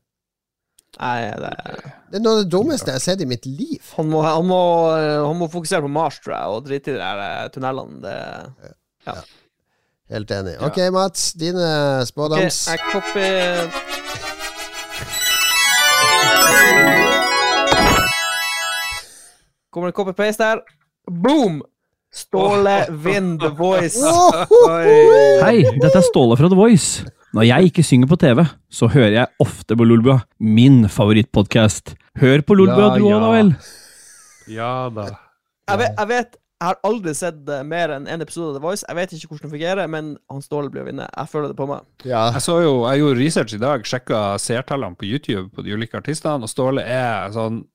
Nei, 1.01 1.19
det, 1.43 1.53
Det 2.13 2.21
er 2.21 2.23
noe 2.23 2.37
av 2.37 2.45
det 2.45 2.51
dummeste 2.53 2.93
jeg 2.93 3.01
har 3.01 3.03
sett 3.03 3.23
i 3.25 3.27
mitt 3.27 3.47
liv. 3.51 3.81
han, 3.97 4.07
må, 4.07 4.23
han, 4.23 4.47
må, 4.47 4.61
han 4.95 5.39
må 5.41 5.51
fokusere 5.51 5.83
på 5.83 5.91
Mars, 5.91 6.21
tror 6.23 6.37
jeg, 6.37 6.53
og 6.53 6.69
drite 6.69 6.93
i 6.93 6.95
de 6.95 7.01
der 7.01 7.23
eh, 7.25 7.49
tunnelene. 7.55 7.99
Det, 8.05 9.17
Helt 10.15 10.31
enig. 10.31 10.55
Ja. 10.61 10.67
Ok, 10.69 10.79
Mats. 10.95 11.33
Dine 11.35 12.07
Ok, 12.07 12.39
Okay, 12.39 12.51
jeg 12.71 12.79
kopper. 12.93 14.75
Kommer 19.75 19.91
det 19.91 19.97
copy-paste 19.99 20.47
her? 20.47 20.61
Boom! 21.11 21.63
Ståle 22.15 22.77
Vind 23.03 23.41
The 23.43 23.49
Voice. 23.59 23.99
Hei, 25.43 25.65
dette 25.83 25.99
er 25.99 26.05
Ståle 26.07 26.37
fra 26.39 26.47
The 26.47 26.59
Voice. 26.59 27.03
Når 27.35 27.49
jeg 27.49 27.73
ikke 27.73 27.83
synger 27.83 28.07
på 28.13 28.19
TV, 28.23 28.45
så 28.71 28.87
hører 28.93 29.17
jeg 29.17 29.43
ofte 29.43 29.75
på 29.75 29.87
Lolbua, 29.89 30.21
min 30.39 30.85
favorittpodkast. 30.87 31.97
Hør 32.23 32.45
på 32.47 32.55
Lolbua 32.55 32.93
Ja, 32.93 32.95
du 32.95 33.09
òg, 33.09 33.11
ja. 33.11 33.19
da 33.25 33.33
vel. 33.35 33.51
Ja 34.55 34.71
da. 34.95 35.09
Jeg 35.73 35.81
vet, 35.81 35.99
jeg 35.99 36.09
vet 36.13 36.39
Jeg 36.65 36.71
har 36.71 36.79
aldri 36.89 37.13
sett 37.13 37.51
mer 37.69 37.93
enn 37.93 38.07
én 38.09 38.25
episode 38.25 38.55
av 38.55 38.55
The 38.57 38.61
Voice. 38.65 38.87
Jeg 38.89 38.97
vet 38.97 39.11
ikke 39.13 39.29
hvordan 39.35 39.51
det 39.51 39.53
fungerer, 39.53 39.89
men 39.93 40.07
han 40.33 40.41
Ståle 40.41 40.71
blir 40.73 40.81
å 40.81 40.87
vinne. 40.87 41.11
Jeg 41.13 41.29
føler 41.29 41.51
det 41.53 41.59
på 41.59 41.67
meg. 41.69 41.85
Ja. 42.09 42.23
Jeg 42.33 42.41
så 42.41 42.55
jo, 42.65 42.71
jeg 42.87 43.03
gjorde 43.03 43.19
research 43.21 43.53
i 43.53 43.61
dag, 43.61 43.85
sjekka 43.85 44.21
seertallene 44.41 44.97
på 44.97 45.05
YouTube 45.05 45.51
på 45.53 45.65
de 45.67 45.77
ulike 45.77 46.01
artistene, 46.01 46.41
og 46.41 46.49
Ståle 46.49 46.87
er 46.89 47.29
sånn 47.37 47.67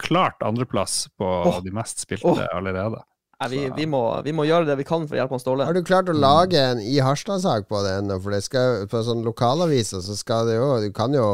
klart 0.00 0.40
andreplass 0.40 1.10
på 1.20 1.28
oh. 1.28 1.58
de 1.60 1.74
mest 1.76 2.00
spilte 2.06 2.32
oh. 2.32 2.40
allerede. 2.56 3.02
Nei, 3.42 3.50
vi, 3.52 3.60
vi, 3.76 3.84
må, 3.84 4.00
vi 4.24 4.32
må 4.32 4.48
gjøre 4.48 4.70
det 4.70 4.78
vi 4.80 4.88
kan 4.88 5.04
for 5.04 5.18
å 5.18 5.20
hjelpe 5.20 5.36
han 5.36 5.44
Ståle. 5.44 5.68
Har 5.68 5.76
du 5.76 5.84
klart 5.84 6.08
å 6.08 6.16
lage 6.16 6.64
en 6.72 6.80
i 6.80 6.96
Harstad-sak 7.04 7.68
på 7.68 7.84
det 7.84 7.98
ennå? 8.00 8.16
For 8.24 8.32
det 8.32 8.40
skal, 8.48 8.88
på 8.88 9.04
sånn 9.04 9.20
lokalaviser 9.28 10.00
så 10.08 10.16
skal 10.16 10.48
det 10.48 10.56
jo 10.56 10.72
Du 10.86 10.88
kan 10.96 11.12
jo 11.12 11.28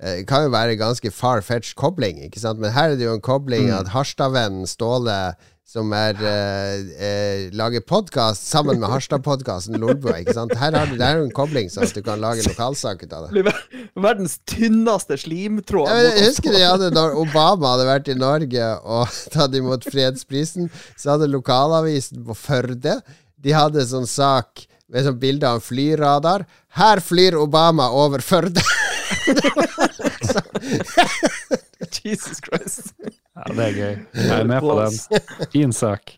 eh, 0.00 0.22
det 0.22 0.26
kan 0.32 0.48
jo 0.48 0.56
være 0.56 0.80
ganske 0.80 1.12
far-fetched 1.12 1.76
kobling, 1.76 2.24
ikke 2.24 2.40
sant? 2.40 2.64
Men 2.64 2.72
her 2.72 2.96
er 2.96 2.98
det 2.98 3.04
jo 3.04 3.14
en 3.20 3.28
kobling 3.28 3.68
at 3.76 3.92
Harstad-vennen 3.92 4.64
Ståle, 4.66 5.36
som 5.68 5.90
er 5.92 6.16
eh, 6.24 6.80
eh, 6.96 7.52
lager 7.52 7.82
podkast 7.84 8.46
sammen 8.48 8.78
med 8.80 8.88
Harstad-podkasten 8.88 9.76
Lolbua? 9.76 10.16
Her 10.16 10.72
har 10.72 10.88
du, 10.88 10.96
det 10.96 11.04
er 11.04 11.20
jo 11.20 11.26
en 11.26 11.34
kobling, 11.36 11.68
sånn 11.68 11.84
at 11.84 11.92
du 11.92 12.00
kan 12.06 12.16
lage 12.22 12.40
lokalsak 12.46 13.02
ut 13.04 13.12
av 13.12 13.26
det. 13.28 13.52
Verdens 13.92 14.38
tynneste 14.48 15.18
slimtråd. 15.20 15.90
Ja, 15.92 15.98
jeg 16.06 16.30
husker 16.30 16.56
de 16.56 16.62
hadde 16.64 16.88
da 16.96 17.12
Obama 17.20 17.74
hadde 17.74 17.84
vært 17.90 18.08
i 18.08 18.16
Norge 18.16 18.70
og 18.80 19.12
tatt 19.34 19.52
imot 19.60 19.84
fredsprisen, 19.84 20.72
så 20.96 21.12
hadde 21.16 21.28
lokalavisen 21.34 22.24
på 22.24 22.32
Førde 22.38 23.02
De 23.36 23.52
hadde 23.52 23.84
sånn 23.92 24.08
sak 24.08 24.64
med 24.88 25.04
sånn 25.04 25.20
bilde 25.20 25.44
av 25.44 25.60
en 25.60 25.68
flyradar. 25.68 26.48
Her 26.80 27.04
flyr 27.04 27.36
Obama 27.36 27.92
over 27.92 28.24
Førde! 28.24 28.64
Jesus 32.04 32.40
Christ. 32.44 32.94
Ja, 33.36 33.44
det 33.54 33.66
er 33.66 33.76
gøy. 33.76 33.98
Jeg 34.14 34.40
er 34.40 34.48
med 34.48 34.60
på 34.60 34.78
den. 34.80 35.20
Fin 35.54 35.72
sak. 35.72 36.16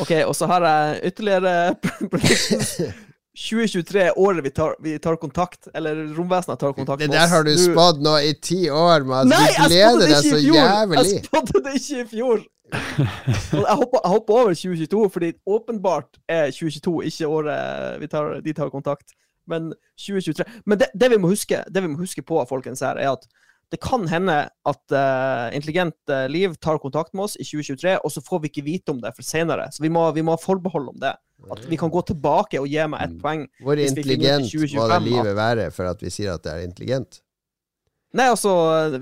OK, 0.00 0.12
og 0.26 0.34
så 0.36 0.48
har 0.50 0.64
jeg 0.68 1.12
ytterligere 1.12 1.74
2023 3.36 4.00
er 4.00 4.18
året 4.18 4.44
vi 4.44 4.50
tar, 4.50 4.76
vi 4.80 4.94
tar 4.98 5.18
kontakt, 5.20 5.68
eller 5.76 5.98
romvesenet 6.16 6.60
tar 6.60 6.72
kontakt 6.72 7.02
med 7.02 7.08
oss. 7.08 7.12
Det 7.12 7.18
der 7.20 7.32
har 7.34 7.44
du 7.44 7.52
spådd 7.60 8.00
nå 8.04 8.14
i 8.24 8.32
ti 8.40 8.62
år. 8.72 9.04
Nei, 9.28 9.42
Du 9.52 9.66
gleder 9.68 10.06
deg 10.08 10.22
så 10.24 10.40
jævlig. 10.40 11.02
Jeg 11.02 11.26
spådde 11.26 11.64
det 11.66 11.74
ikke 11.80 12.00
i 12.00 12.06
fjor! 12.14 12.44
Jeg 12.72 13.76
hopper, 13.78 14.00
jeg 14.02 14.10
hopper 14.10 14.34
over 14.40 14.54
2022, 14.56 15.02
fordi 15.12 15.32
åpenbart 15.46 16.16
er 16.28 16.48
2022 16.50 16.94
ikke 17.10 17.28
året 17.28 18.00
vi 18.00 18.08
tar, 18.10 18.40
de 18.42 18.56
tar 18.56 18.72
kontakt. 18.72 19.12
Men 19.46 19.68
2023 20.00 20.44
Men 20.64 20.80
det, 20.80 20.88
det, 21.00 21.10
vi 21.12 21.18
må 21.22 21.28
huske, 21.30 21.60
det 21.70 21.82
vi 21.84 21.92
må 21.92 22.00
huske 22.00 22.24
på, 22.26 22.40
folkens, 22.48 22.80
her, 22.80 22.96
er 22.96 23.12
at 23.12 23.28
det 23.72 23.80
kan 23.82 24.04
hende 24.08 24.34
at 24.70 24.94
uh, 24.94 25.48
intelligent 25.56 26.12
eh, 26.12 26.28
liv 26.30 26.54
tar 26.62 26.78
kontakt 26.78 27.14
med 27.14 27.24
oss 27.26 27.34
i 27.36 27.44
2023, 27.44 27.96
og 27.98 28.12
så 28.14 28.22
får 28.22 28.42
vi 28.44 28.50
ikke 28.52 28.62
vite 28.66 28.94
om 28.94 29.00
det 29.02 29.10
for 29.16 29.26
senere. 29.26 29.66
Så 29.74 29.82
vi 29.82 29.90
må, 29.90 30.04
vi 30.14 30.22
må 30.22 30.36
ha 30.36 30.40
forbehold 30.40 30.92
om 30.92 31.00
det. 31.02 31.14
At 31.52 31.64
vi 31.68 31.76
kan 31.76 31.90
gå 31.92 32.00
tilbake 32.06 32.60
og 32.62 32.68
gi 32.70 32.84
meg 32.88 33.02
ett 33.08 33.16
poeng. 33.20 33.42
Hvor 33.60 33.76
intelligent 33.82 34.46
må 34.46 34.52
2025 34.52 34.86
det 34.86 34.96
at- 34.96 35.08
livet 35.08 35.36
være 35.36 35.70
for 35.74 35.90
at 35.90 36.02
vi 36.02 36.12
sier 36.14 36.34
at 36.38 36.46
det 36.46 36.52
er 36.54 36.62
intelligent? 36.68 37.20
Nei, 38.16 38.28
altså, 38.30 38.52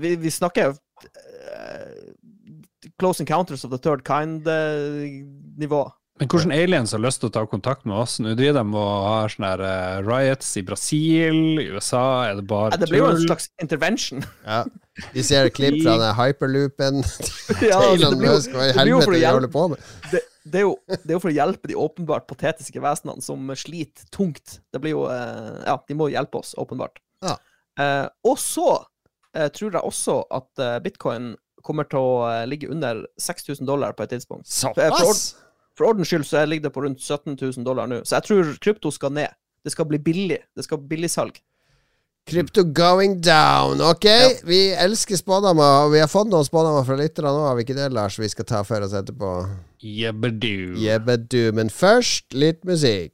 vi, 0.01 0.15
vi 0.19 0.33
snakker 0.33 0.73
eh, 1.05 1.93
Close 2.99 3.21
Encounters 3.23 3.63
of 3.63 3.71
the 3.71 3.79
Third 3.79 4.03
Kind-nivå. 4.07 5.83
Men 6.15 6.29
hvordan 6.31 6.51
aliens 6.55 6.93
har 6.95 7.01
lyst 7.03 7.19
til 7.19 7.27
å 7.27 7.33
ta 7.35 7.41
kontakt 7.51 7.83
med 7.83 7.97
oss? 7.99 8.13
Nå 8.23 8.37
driver 8.39 8.61
de 8.61 8.77
og 8.79 8.91
har 9.03 9.33
sånne 9.33 9.49
her, 9.51 9.63
eh, 9.67 9.97
riots 10.05 10.53
i 10.55 10.61
Brasil, 10.63 11.39
i 11.59 11.65
USA, 11.75 12.03
er 12.29 12.37
det 12.39 12.45
bare 12.47 12.77
det 12.79 12.87
blir 12.87 13.01
jo 13.03 13.09
en 13.09 13.19
slags 13.25 13.49
intervention. 13.61 14.23
Ja. 14.45 14.61
Vi 15.11 15.25
ser 15.27 15.49
klipp 15.51 15.81
fra 15.83 15.97
den 16.05 16.15
hyperloopen 16.15 17.01
Ja, 17.59 17.81
altså, 17.81 17.97
Elon 17.97 18.15
det 18.15 18.21
blir 18.21 18.29
jo- 18.29 18.37
Musk. 18.37 18.55
Hva 18.55 18.63
i 18.63 18.71
det 18.71 18.77
blir 18.77 18.79
helvete 18.79 19.19
de 19.19 19.27
holder 19.27 19.53
på 19.57 19.65
med? 19.73 19.83
det, 20.13 20.23
det, 20.45 20.61
er 20.61 20.65
jo, 20.69 20.73
det 20.95 21.03
er 21.11 21.15
jo 21.17 21.21
for 21.27 21.33
å 21.33 21.35
hjelpe 21.35 21.67
de 21.73 21.79
åpenbart 21.83 22.27
patetiske 22.31 22.79
vesenene 22.87 23.21
som 23.27 23.51
sliter 23.59 24.07
tungt. 24.15 24.59
Det 24.71 24.79
blir 24.85 24.95
jo 24.95 25.05
eh, 25.11 25.53
Ja, 25.67 25.75
de 25.83 25.99
må 25.99 26.07
hjelpe 26.15 26.39
oss, 26.39 26.55
åpenbart. 26.63 27.01
Ja. 27.27 27.35
Eh, 27.75 28.05
og 28.23 28.39
så 28.39 28.69
eh, 29.35 29.49
tror 29.51 29.75
jeg 29.75 29.83
også 29.83 30.21
at 30.31 30.63
eh, 30.63 30.77
bitcoin 30.85 31.33
kommer 31.65 31.83
til 31.91 31.99
å 31.99 32.45
ligge 32.47 32.69
under 32.71 33.03
6000 33.19 33.65
dollar 33.67 33.91
på 33.97 34.05
et 34.07 34.15
tidspunkt. 34.15 34.47
Såpass! 34.47 35.33
For 35.77 35.89
ordens 35.89 36.11
skyld 36.11 36.25
så 36.27 36.45
ligger 36.47 36.69
det 36.69 36.75
på 36.75 36.85
rundt 36.85 37.01
17 37.01 37.35
000 37.41 37.65
dollar 37.65 37.89
nå. 37.91 38.03
Så 38.03 38.15
jeg 38.17 38.29
tror 38.29 38.55
krypto 38.63 38.91
skal 38.91 39.13
ned. 39.15 39.35
Det 39.65 39.73
skal 39.73 39.87
bli 39.89 39.99
billig. 39.99 40.39
Det 40.55 40.63
skal 40.63 40.79
bli 40.81 40.95
billigsalg. 40.95 41.37
Krypto 42.25 42.63
going 42.63 43.19
down. 43.21 43.81
Ok, 43.85 44.05
vi 44.49 44.73
elsker 44.73 45.19
spådommer, 45.19 45.85
og 45.85 45.91
vi 45.93 45.99
har 46.01 46.09
fått 46.09 46.31
noen 46.31 46.47
spådommer 46.47 46.87
fra 46.87 46.97
lytterne 46.97 47.29
nå, 47.29 47.43
har 47.45 47.59
vi 47.59 47.67
ikke 47.67 47.77
det, 47.77 47.91
Lars? 47.93 48.17
Vi 48.17 48.31
skal 48.31 48.49
ta 48.49 48.63
for 48.65 48.81
oss 48.81 48.95
etterpå. 48.97 49.35
Jebbedu. 49.85 50.73
Jebbedu. 50.81 51.51
Men 51.53 51.69
først 51.69 52.33
litt 52.33 52.65
musikk. 52.65 53.13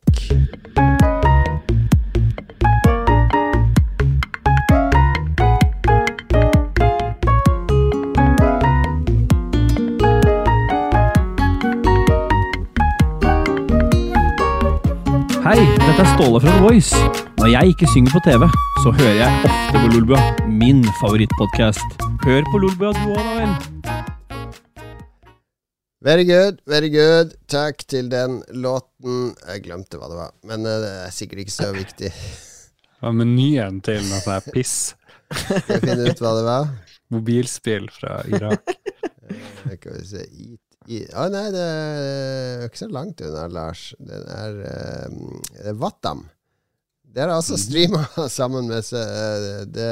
Hei, 15.52 15.66
dette 15.68 16.00
er 16.00 16.08
Ståle 16.14 16.40
fra 16.40 16.52
The 16.54 16.60
Voice. 16.64 17.00
Når 17.42 17.50
jeg 17.52 17.74
ikke 17.74 17.88
synger 17.92 18.14
på 18.14 18.20
TV, 18.24 18.46
så 18.86 18.94
hører 18.96 19.18
jeg 19.18 19.50
ofte 19.50 19.82
på 19.82 19.90
Lolbua, 19.92 20.22
min 20.48 20.80
favorittpodkast. 21.02 22.06
Hør 22.24 22.48
på 22.54 22.62
Lolbua 22.64 22.94
du 22.96 23.02
òg, 23.12 23.20
da 23.20 23.34
vel. 23.36 23.52
Very 26.08 26.24
good, 26.30 26.64
very 26.72 26.88
good. 26.94 27.36
Takk 27.52 27.84
til 27.84 28.08
den 28.14 28.40
låten. 28.64 29.36
Jeg 29.50 29.66
glemte 29.68 30.00
hva 30.00 30.08
det 30.14 30.22
var, 30.22 30.32
men 30.48 30.64
eh, 30.64 30.80
det 30.86 30.96
er 31.10 31.14
sikkert 31.20 31.44
ikke 31.44 31.58
så 31.58 31.70
viktig. 31.76 32.16
Hva 33.02 33.12
er 33.12 33.20
menyen 33.20 33.84
til 33.84 34.00
noe 34.08 34.24
sånt 34.24 34.52
piss? 34.56 34.76
Skal 35.36 35.82
jeg 35.82 35.84
finne 35.84 36.16
ut 36.16 36.24
hva 36.24 36.36
det 36.40 36.48
var? 36.48 36.76
Mobilspill 37.12 37.92
fra 37.92 38.22
Irak. 38.32 38.72
Skal 39.68 40.00
vi 40.00 40.12
se 40.16 40.30
Å 40.90 41.26
nei, 41.30 41.44
det 41.54 41.62
er 41.62 42.64
ikke 42.66 42.80
så 42.82 42.88
langt 42.92 43.22
unna, 43.22 43.46
Lars. 43.54 43.84
Den 44.02 44.24
er, 44.34 44.56
eh, 44.66 45.20
det 45.60 45.68
er 45.72 45.78
Wattam. 45.80 46.24
Det 47.06 47.22
er 47.26 47.30
altså 47.36 47.58
streama 47.60 48.02
sammen 48.40 48.68
med 48.72 48.84
se- 48.88 48.98
eh, 48.98 49.66
det, 49.70 49.90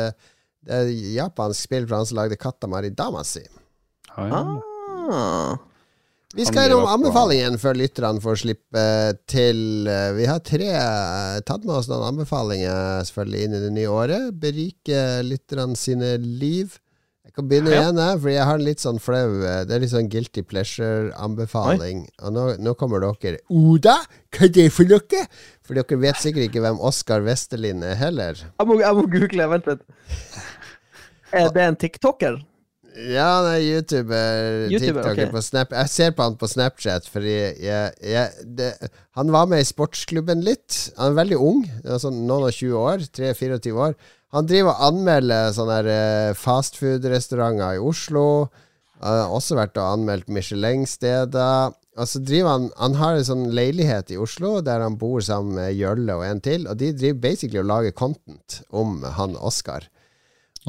det 0.66 0.80
er 0.82 0.90
japansk 1.20 1.68
spill 1.68 1.86
fra 1.88 2.00
han 2.02 2.10
som 2.10 2.18
lagde 2.22 2.40
Katamari 2.42 2.90
Damasi. 2.96 3.46
Ah, 4.16 4.28
ja. 4.28 4.42
Ah. 5.10 5.58
Vi 6.36 6.46
skal 6.46 6.68
gjennom 6.68 6.86
anbefalingen 6.92 7.56
før 7.62 7.74
lytterne 7.80 8.22
får 8.22 8.36
slippe 8.44 8.84
til. 9.30 9.62
eh, 9.90 10.12
Vi 10.18 10.28
har 10.30 10.42
tre 10.46 10.68
eh, 10.74 11.40
tatt 11.46 11.64
med 11.66 11.74
oss 11.80 11.88
noen 11.90 12.06
anbefalinger 12.12 13.06
selvfølgelig 13.08 13.46
inn 13.48 13.56
i 13.58 13.62
det 13.64 13.72
nye 13.78 13.90
året. 13.94 14.28
Berike 14.42 15.00
lytterne 15.26 15.78
sine 15.80 16.16
liv. 16.22 16.76
Jeg 17.30 17.36
kan 17.38 17.46
begynne 17.46 17.70
Ja. 17.70 17.82
igjen, 17.84 18.00
jeg, 18.02 18.20
for 18.24 18.30
jeg 18.34 18.46
har 18.50 18.58
en 18.58 18.64
litt 18.66 18.82
sånn 18.82 18.98
flau 19.00 19.26
eh, 19.46 19.60
Det 19.70 19.76
er 19.76 19.84
litt 19.84 19.92
sånn 19.92 20.08
guilty 20.10 20.42
pleasure-anbefaling. 20.50 22.08
Og 22.26 22.34
nå, 22.34 22.46
nå 22.58 22.74
kommer 22.80 23.04
dere 23.06 23.38
Oda, 23.54 24.00
hva 24.34 24.48
er 24.48 24.54
det 24.56 24.66
for 24.74 24.90
noe? 24.90 25.22
For 25.62 25.78
dere 25.78 26.00
vet 26.02 26.18
sikkert 26.24 26.48
ikke 26.50 26.64
hvem 26.66 26.82
Oskar 26.82 27.22
Westerlin 27.28 27.86
er 27.86 28.00
heller. 28.02 28.34
Jeg 28.42 28.66
må, 28.72 28.80
jeg 28.82 28.98
må 28.98 29.06
google, 29.14 29.50
vent 29.54 29.70
litt. 29.70 29.86
Er 31.38 31.52
det 31.54 31.68
en 31.68 31.78
tiktoker? 31.78 32.40
Ja, 32.98 33.28
han 33.38 33.46
er 33.52 33.62
YouTuber, 33.62 34.66
YouTuber, 34.74 35.04
TikToker 35.06 35.30
på 35.32 35.42
Snap. 35.46 35.76
Jeg 35.78 35.92
ser 35.94 36.16
på 36.18 36.26
han 36.26 36.36
på 36.42 36.50
Snapchat, 36.50 37.06
fordi 37.08 37.36
jeg, 37.62 37.94
jeg, 38.02 38.48
det, 38.58 38.72
Han 39.16 39.30
var 39.32 39.46
med 39.48 39.62
i 39.62 39.68
sportsklubben 39.70 40.42
litt. 40.44 40.90
Han 40.98 41.14
er 41.14 41.20
veldig 41.22 41.38
ung, 41.38 41.62
sånn 41.86 42.24
noen 42.26 42.50
og 42.50 42.58
20 42.58 42.74
år. 42.82 43.06
3-24 43.14 43.78
år. 43.86 43.94
Han 44.36 44.46
driver 44.50 44.76
og 44.76 44.82
anmelder 44.92 45.54
sånne 45.56 45.78
eh, 45.90 46.32
fastfood-restauranter 46.38 47.80
i 47.80 47.82
Oslo. 47.82 48.26
Han 49.02 49.16
har 49.24 49.32
også 49.34 49.58
vært 49.58 49.78
og 49.82 49.88
anmeldt 49.96 50.30
Michelin-steder. 50.30 51.74
Og 52.00 52.08
så 52.08 52.22
driver 52.24 52.52
han 52.54 52.68
Han 52.78 52.94
har 53.00 53.18
en 53.18 53.26
sånn 53.28 53.46
leilighet 53.58 54.12
i 54.14 54.20
Oslo 54.22 54.60
der 54.64 54.84
han 54.86 55.00
bor 55.02 55.20
sammen 55.26 55.58
med 55.58 55.74
Jølle 55.76 56.16
og 56.20 56.24
en 56.28 56.40
til, 56.46 56.68
og 56.70 56.78
de 56.80 56.92
driver 56.96 57.20
basically 57.26 57.60
og 57.64 57.68
lager 57.72 57.96
content 57.98 58.60
om 58.70 59.02
han 59.18 59.34
Oskar. 59.36 59.90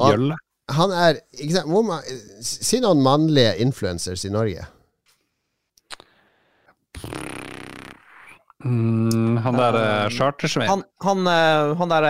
Jølle. 0.01 0.39
han 0.71 0.93
er 0.95 1.19
ikke 1.37 1.55
sant, 1.59 1.69
hvor 1.69 1.83
ma- 1.85 2.03
Si 2.47 2.79
noen 2.81 3.03
mannlige 3.05 3.57
influencers 3.63 4.25
i 4.25 4.31
Norge. 4.33 4.65
Mm, 8.65 9.37
han 9.45 9.57
der 9.57 9.77
uh, 9.79 10.05
Um, 10.07 10.11
Chartersvein. 10.17 10.69
Han, 10.69 10.83
han, 11.05 11.27
eh, 11.27 11.77
han 11.81 11.93
der 11.93 12.07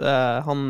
eh, 0.00 0.38
Han 0.46 0.64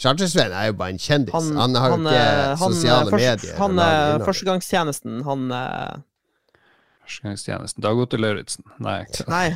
Charter-Svein 0.00 0.54
er 0.56 0.70
jo 0.70 0.76
bare 0.80 0.94
en 0.94 1.02
kjendis. 1.02 1.34
Han, 1.34 1.56
han, 1.58 1.78
har 1.78 1.94
jo 1.94 2.00
ikke 2.00 2.16
eh, 2.16 2.42
han, 2.60 2.74
sosiale 2.74 3.06
eh, 3.06 3.14
først- 3.14 3.26
medier. 3.26 3.56
Han, 3.60 3.78
er 3.84 4.00
eh. 4.14 4.26
Førstegangstjenesten, 4.28 5.22
han 5.28 5.46
eh, 5.56 6.02
Førstegangstjenesten. 7.06 7.82
Dag 7.82 8.04
Otto 8.04 8.20
Lauritzen. 8.20 8.66
Nei. 8.78 9.00
Nei, 9.34 9.46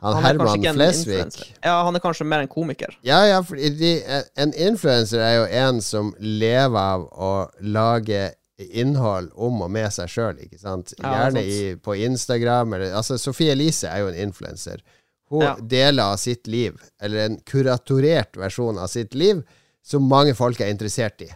han, 0.00 0.14
han 0.14 0.18
er 0.18 0.26
Herman 0.28 0.66
Flesvig. 0.76 1.38
Ja, 1.64 1.78
han 1.86 1.96
er 1.96 2.02
kanskje 2.02 2.26
mer 2.28 2.44
en 2.44 2.50
komiker. 2.50 2.92
Ja, 3.06 3.24
ja, 3.26 3.40
for 3.42 3.58
de, 3.58 3.94
en 4.38 4.52
influenser 4.54 5.24
er 5.24 5.38
jo 5.40 5.46
en 5.64 5.80
som 5.82 6.12
lever 6.20 6.78
av 6.78 7.08
å 7.10 7.32
lage 7.64 8.28
innhold 8.58 9.30
om 9.38 9.62
og 9.62 9.70
med 9.70 9.90
seg 9.94 10.10
sjøl, 10.10 10.38
ikke 10.42 10.58
sant? 10.58 10.92
Gjerne 10.98 11.42
i, 11.46 11.58
på 11.82 11.94
Instagram 11.94 12.74
eller 12.74 12.94
Altså, 12.98 13.18
Sophie 13.18 13.52
Elise 13.54 13.90
er 13.90 14.02
jo 14.02 14.12
en 14.12 14.18
influenser. 14.28 14.82
Hun 15.30 15.42
Ja. 15.42 15.56
deler 15.60 16.02
av 16.12 16.16
sitt 16.16 16.46
liv, 16.46 16.78
eller 17.00 17.18
en 17.26 17.36
kuratorert 17.44 18.36
versjon 18.36 18.78
av 18.78 18.86
sitt 18.88 19.14
liv, 19.14 19.42
som 19.84 20.08
mange 20.08 20.34
folk 20.34 20.60
er 20.60 20.70
interessert 20.72 21.20
i, 21.22 21.28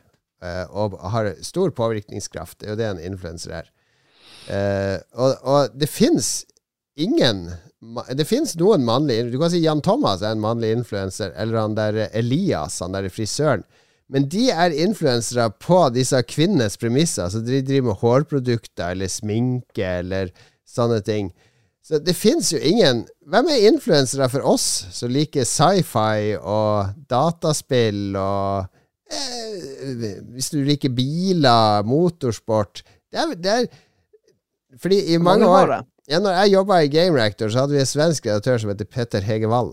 eh, 0.43 0.65
og 0.71 0.99
har 1.13 1.35
stor 1.43 1.71
påvirkningskraft. 1.71 2.59
Det 2.59 2.67
er 2.67 2.71
jo 2.73 2.77
det 2.77 2.89
en 2.91 3.13
influenser 3.13 3.53
er. 3.53 3.69
Eh, 4.49 4.99
og, 5.15 5.37
og 5.45 5.79
det 5.79 5.89
fins 5.89 6.45
ingen 6.97 7.53
Det 8.15 8.25
fins 8.27 8.57
noen 8.59 8.85
mannlige 8.85 9.31
Du 9.31 9.39
kan 9.39 9.51
si 9.51 9.61
Jan 9.63 9.81
Thomas 9.83 10.21
er 10.23 10.33
en 10.37 10.43
mannlig 10.43 10.73
influenser, 10.73 11.33
eller 11.35 11.59
han 11.59 11.75
der 11.75 12.09
Elias, 12.13 12.79
han 12.81 12.93
der 12.93 13.09
frisøren. 13.11 13.65
Men 14.09 14.29
de 14.29 14.51
er 14.51 14.71
influensere 14.71 15.49
på 15.59 15.79
disse 15.95 16.21
kvinnenes 16.23 16.77
premisser. 16.79 17.29
Så 17.33 17.41
de 17.43 17.63
driver 17.63 17.89
med 17.89 17.99
hårprodukter 18.03 18.93
eller 18.93 19.11
sminke 19.11 19.83
eller 20.03 20.31
sånne 20.69 21.01
ting. 21.03 21.33
Så 21.83 21.99
det 21.99 22.15
fins 22.15 22.53
jo 22.53 22.61
ingen. 22.63 23.03
Hvem 23.27 23.49
er 23.51 23.67
influensere 23.69 24.29
for 24.31 24.47
oss 24.47 24.67
som 24.95 25.11
liker 25.11 25.47
sci-fi 25.49 26.37
og 26.39 26.93
dataspill 27.11 28.15
og 28.15 28.69
eh, 29.11 30.21
Hvis 30.35 30.53
du 30.55 30.61
liker 30.63 30.95
biler, 30.95 31.83
motorsport? 31.83 32.85
Det 33.11 33.19
er, 33.19 33.35
det 33.35 33.57
er 33.57 33.67
Fordi 34.79 35.01
i 35.15 35.19
mange 35.19 35.43
mange 35.43 35.51
år 35.59 35.81
ja, 36.11 36.19
når 36.19 36.35
jeg 36.35 36.53
jobba 36.53 36.79
i 36.83 36.91
Game 36.91 37.15
Reactor, 37.15 37.49
så 37.49 37.63
hadde 37.63 37.77
vi 37.77 37.81
en 37.81 37.89
svensk 37.89 38.27
redaktør 38.27 38.59
som 38.59 38.73
heter 38.73 38.89
Petter 38.91 39.23
Hegevall. 39.23 39.71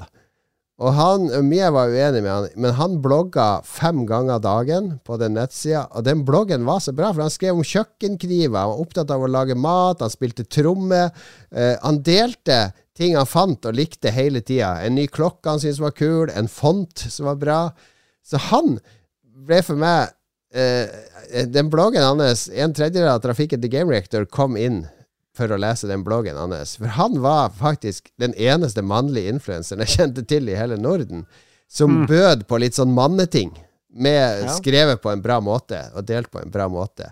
Og 0.80 0.94
han, 0.96 1.26
Mye 1.44 1.68
var 1.76 1.92
uenig 1.92 2.22
med 2.24 2.32
han, 2.32 2.46
men 2.56 2.76
han 2.78 3.00
blogga 3.04 3.48
fem 3.68 4.06
ganger 4.08 4.40
dagen 4.40 4.94
på 5.04 5.18
den 5.20 5.36
nettsida. 5.36 5.84
Og 5.92 6.06
den 6.08 6.22
bloggen 6.28 6.64
var 6.68 6.80
så 6.84 6.94
bra, 6.96 7.10
for 7.12 7.26
han 7.26 7.34
skrev 7.34 7.58
om 7.60 7.66
kjøkkenkniver, 7.68 8.56
han 8.56 8.72
var 8.72 8.84
opptatt 8.86 9.12
av 9.12 9.26
å 9.26 9.32
lage 9.32 9.58
mat, 9.60 10.00
han 10.00 10.14
spilte 10.14 10.48
tromme. 10.48 11.10
Eh, 11.52 11.76
han 11.84 12.00
delte 12.06 12.70
ting 12.96 13.18
han 13.20 13.28
fant 13.28 13.68
og 13.68 13.76
likte 13.76 14.14
hele 14.16 14.40
tida. 14.40 14.78
En 14.86 14.96
ny 14.96 15.10
klokke 15.12 15.52
han 15.52 15.60
syntes 15.60 15.82
var 15.84 15.96
kul, 15.98 16.32
en 16.32 16.48
font 16.52 17.04
som 17.12 17.28
var 17.28 17.42
bra. 17.44 17.60
Så 18.24 18.40
han 18.48 18.78
ble 19.50 19.60
for 19.66 19.80
meg 19.80 20.14
eh, 20.56 20.88
Den 21.52 21.68
bloggen 21.70 22.04
hans, 22.04 22.48
en 22.50 22.72
tredjedel 22.74 23.12
av 23.12 23.20
trafikken 23.24 23.60
til 23.62 23.72
Game 23.74 23.92
Reactor 23.92 24.24
kom 24.32 24.56
inn 24.60 24.86
for 25.40 25.56
å 25.56 25.60
lese 25.60 25.88
den 25.90 26.04
bloggen 26.06 26.38
hans. 26.40 26.76
For 26.80 26.92
han 27.00 27.16
var 27.24 27.50
faktisk 27.56 28.12
den 28.22 28.36
eneste 28.36 28.84
mannlige 28.86 29.32
influenseren 29.34 29.82
jeg 29.86 29.96
kjente 29.98 30.26
til 30.28 30.52
i 30.52 30.58
hele 30.60 30.78
Norden, 30.80 31.26
som 31.72 32.04
bød 32.10 32.46
på 32.50 32.60
litt 32.62 32.78
sånn 32.78 32.94
manneting. 32.96 33.56
Med 33.90 34.44
Ja. 34.46 34.52
skrevet 34.54 35.02
på 35.02 35.10
en 35.10 35.22
bra 35.24 35.40
måte, 35.42 35.80
og 35.98 36.06
delt 36.06 36.30
på 36.30 36.42
en 36.44 36.52
bra 36.54 36.68
måte. 36.70 37.08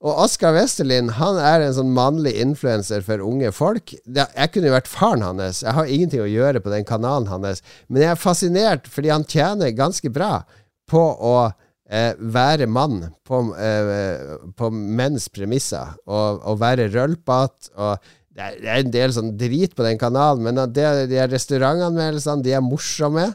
Og 0.00 0.12
Oskar 0.24 0.52
Westerlin 0.54 1.08
han 1.16 1.36
er 1.40 1.60
en 1.64 1.74
sånn 1.74 1.92
mannlig 1.92 2.34
influenser 2.40 3.02
for 3.04 3.20
unge 3.24 3.50
folk. 3.52 3.92
Jeg 4.06 4.52
kunne 4.52 4.68
jo 4.70 4.74
vært 4.76 4.88
faren 4.92 5.24
hans. 5.24 5.62
Jeg 5.64 5.72
har 5.76 5.84
ingenting 5.88 6.20
å 6.20 6.28
gjøre 6.30 6.60
på 6.64 6.70
den 6.72 6.84
kanalen 6.88 7.26
hans. 7.28 7.62
Men 7.88 8.02
jeg 8.02 8.10
er 8.12 8.20
fascinert 8.20 8.88
fordi 8.92 9.08
han 9.12 9.24
tjener 9.24 9.72
ganske 9.76 10.12
bra 10.12 10.44
på 10.88 11.00
å 11.00 11.52
eh, 11.90 12.12
være 12.18 12.68
mann 12.70 13.00
på, 13.26 13.42
eh, 13.56 14.36
på 14.56 14.70
menns 14.74 15.28
premisser. 15.32 15.96
Og, 16.06 16.42
og 16.42 16.60
være 16.62 16.90
rølpete. 16.94 17.72
Det 18.36 18.44
er, 18.44 18.60
det 18.60 18.68
er 18.68 18.82
en 18.82 18.92
del 18.92 19.16
sånn 19.16 19.34
drit 19.40 19.72
på 19.76 19.84
den 19.86 19.98
kanalen, 20.00 20.44
men 20.44 20.60
det, 20.76 20.86
de 21.08 21.22
restaurantanmeldelsene 21.32 22.44
de 22.44 22.52
er 22.52 22.64
morsomme. 22.64 23.30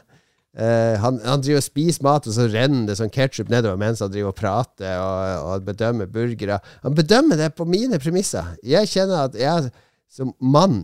Eh, 0.52 0.98
han, 1.00 1.16
han 1.24 1.40
driver 1.40 1.62
og 1.62 1.64
spiser 1.64 2.04
mat, 2.04 2.26
og 2.28 2.36
så 2.36 2.46
renner 2.52 2.90
det 2.90 2.98
sånn 2.98 3.12
ketsjup 3.12 3.48
nedover 3.50 3.80
mens 3.80 4.02
han 4.04 4.12
driver 4.12 4.34
og 4.34 4.36
prater 4.36 4.98
og, 5.00 5.46
og 5.48 5.64
bedømmer 5.70 6.10
burgere. 6.12 6.58
Han 6.84 6.96
bedømmer 6.98 7.40
det 7.40 7.54
på 7.56 7.66
mine 7.66 7.98
premisser. 8.02 8.52
Jeg 8.60 8.90
kjenner 8.92 9.30
at 9.30 9.38
jeg 9.38 9.72
som 10.12 10.34
mann 10.44 10.82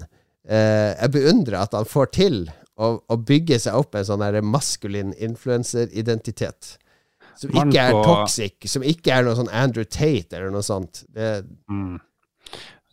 eh, 0.49 0.97
Jeg 0.97 1.13
beundrer 1.13 1.61
at 1.61 1.77
han 1.77 1.85
får 1.89 2.11
til 2.17 2.39
å, 2.81 2.95
å 3.05 3.19
bygge 3.29 3.59
seg 3.61 3.77
opp 3.77 3.99
en 3.99 4.07
sånn 4.09 4.25
maskulin 4.49 5.13
influenseridentitet. 5.13 6.79
Som 7.39 7.55
ikke 7.55 7.87
er 7.87 7.97
toxic, 8.03 8.67
som 8.67 8.83
ikke 8.83 9.15
er 9.15 9.27
noe 9.27 9.39
sånn 9.39 9.51
Andrew 9.55 9.87
Tate 9.87 10.37
eller 10.39 10.51
noe 10.55 10.67
sånt. 10.67 11.05
Det, 11.15 11.45
Mm. 11.71 11.99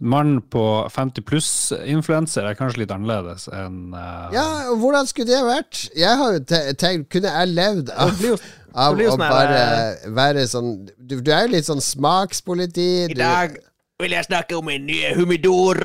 Mann 0.01 0.41
på 0.51 0.61
50 0.91 1.23
pluss-influenser 1.23 2.43
er 2.43 2.57
kanskje 2.59 2.81
litt 2.81 2.91
annerledes 2.91 3.45
enn 3.47 3.93
uh, 3.95 4.25
ja, 4.35 4.43
hvordan 4.75 5.07
skulle 5.07 5.29
det 5.29 5.39
vært? 5.47 5.85
Jeg 5.95 6.17
har 6.19 6.33
jo 6.35 6.41
tenkt 6.75 7.07
Kunne 7.13 7.31
jeg 7.31 7.53
levd 7.53 7.93
av, 7.95 8.11
av 8.75 8.99
å 8.99 9.05
sånn 9.13 9.23
bare 9.23 9.61
være 10.17 10.43
sånn 10.51 10.73
du, 10.99 11.21
du 11.23 11.31
er 11.31 11.45
jo 11.45 11.53
litt 11.53 11.69
sånn 11.69 11.79
smakspoliti. 11.79 12.89
I 13.05 13.13
Du, 13.13 13.21
dag 13.21 13.55
vil 14.03 14.11
jeg 14.11 14.25
snakke 14.27 14.57
om 14.57 14.67
en 14.67 14.81
ny 14.83 14.97
humidor 15.15 15.77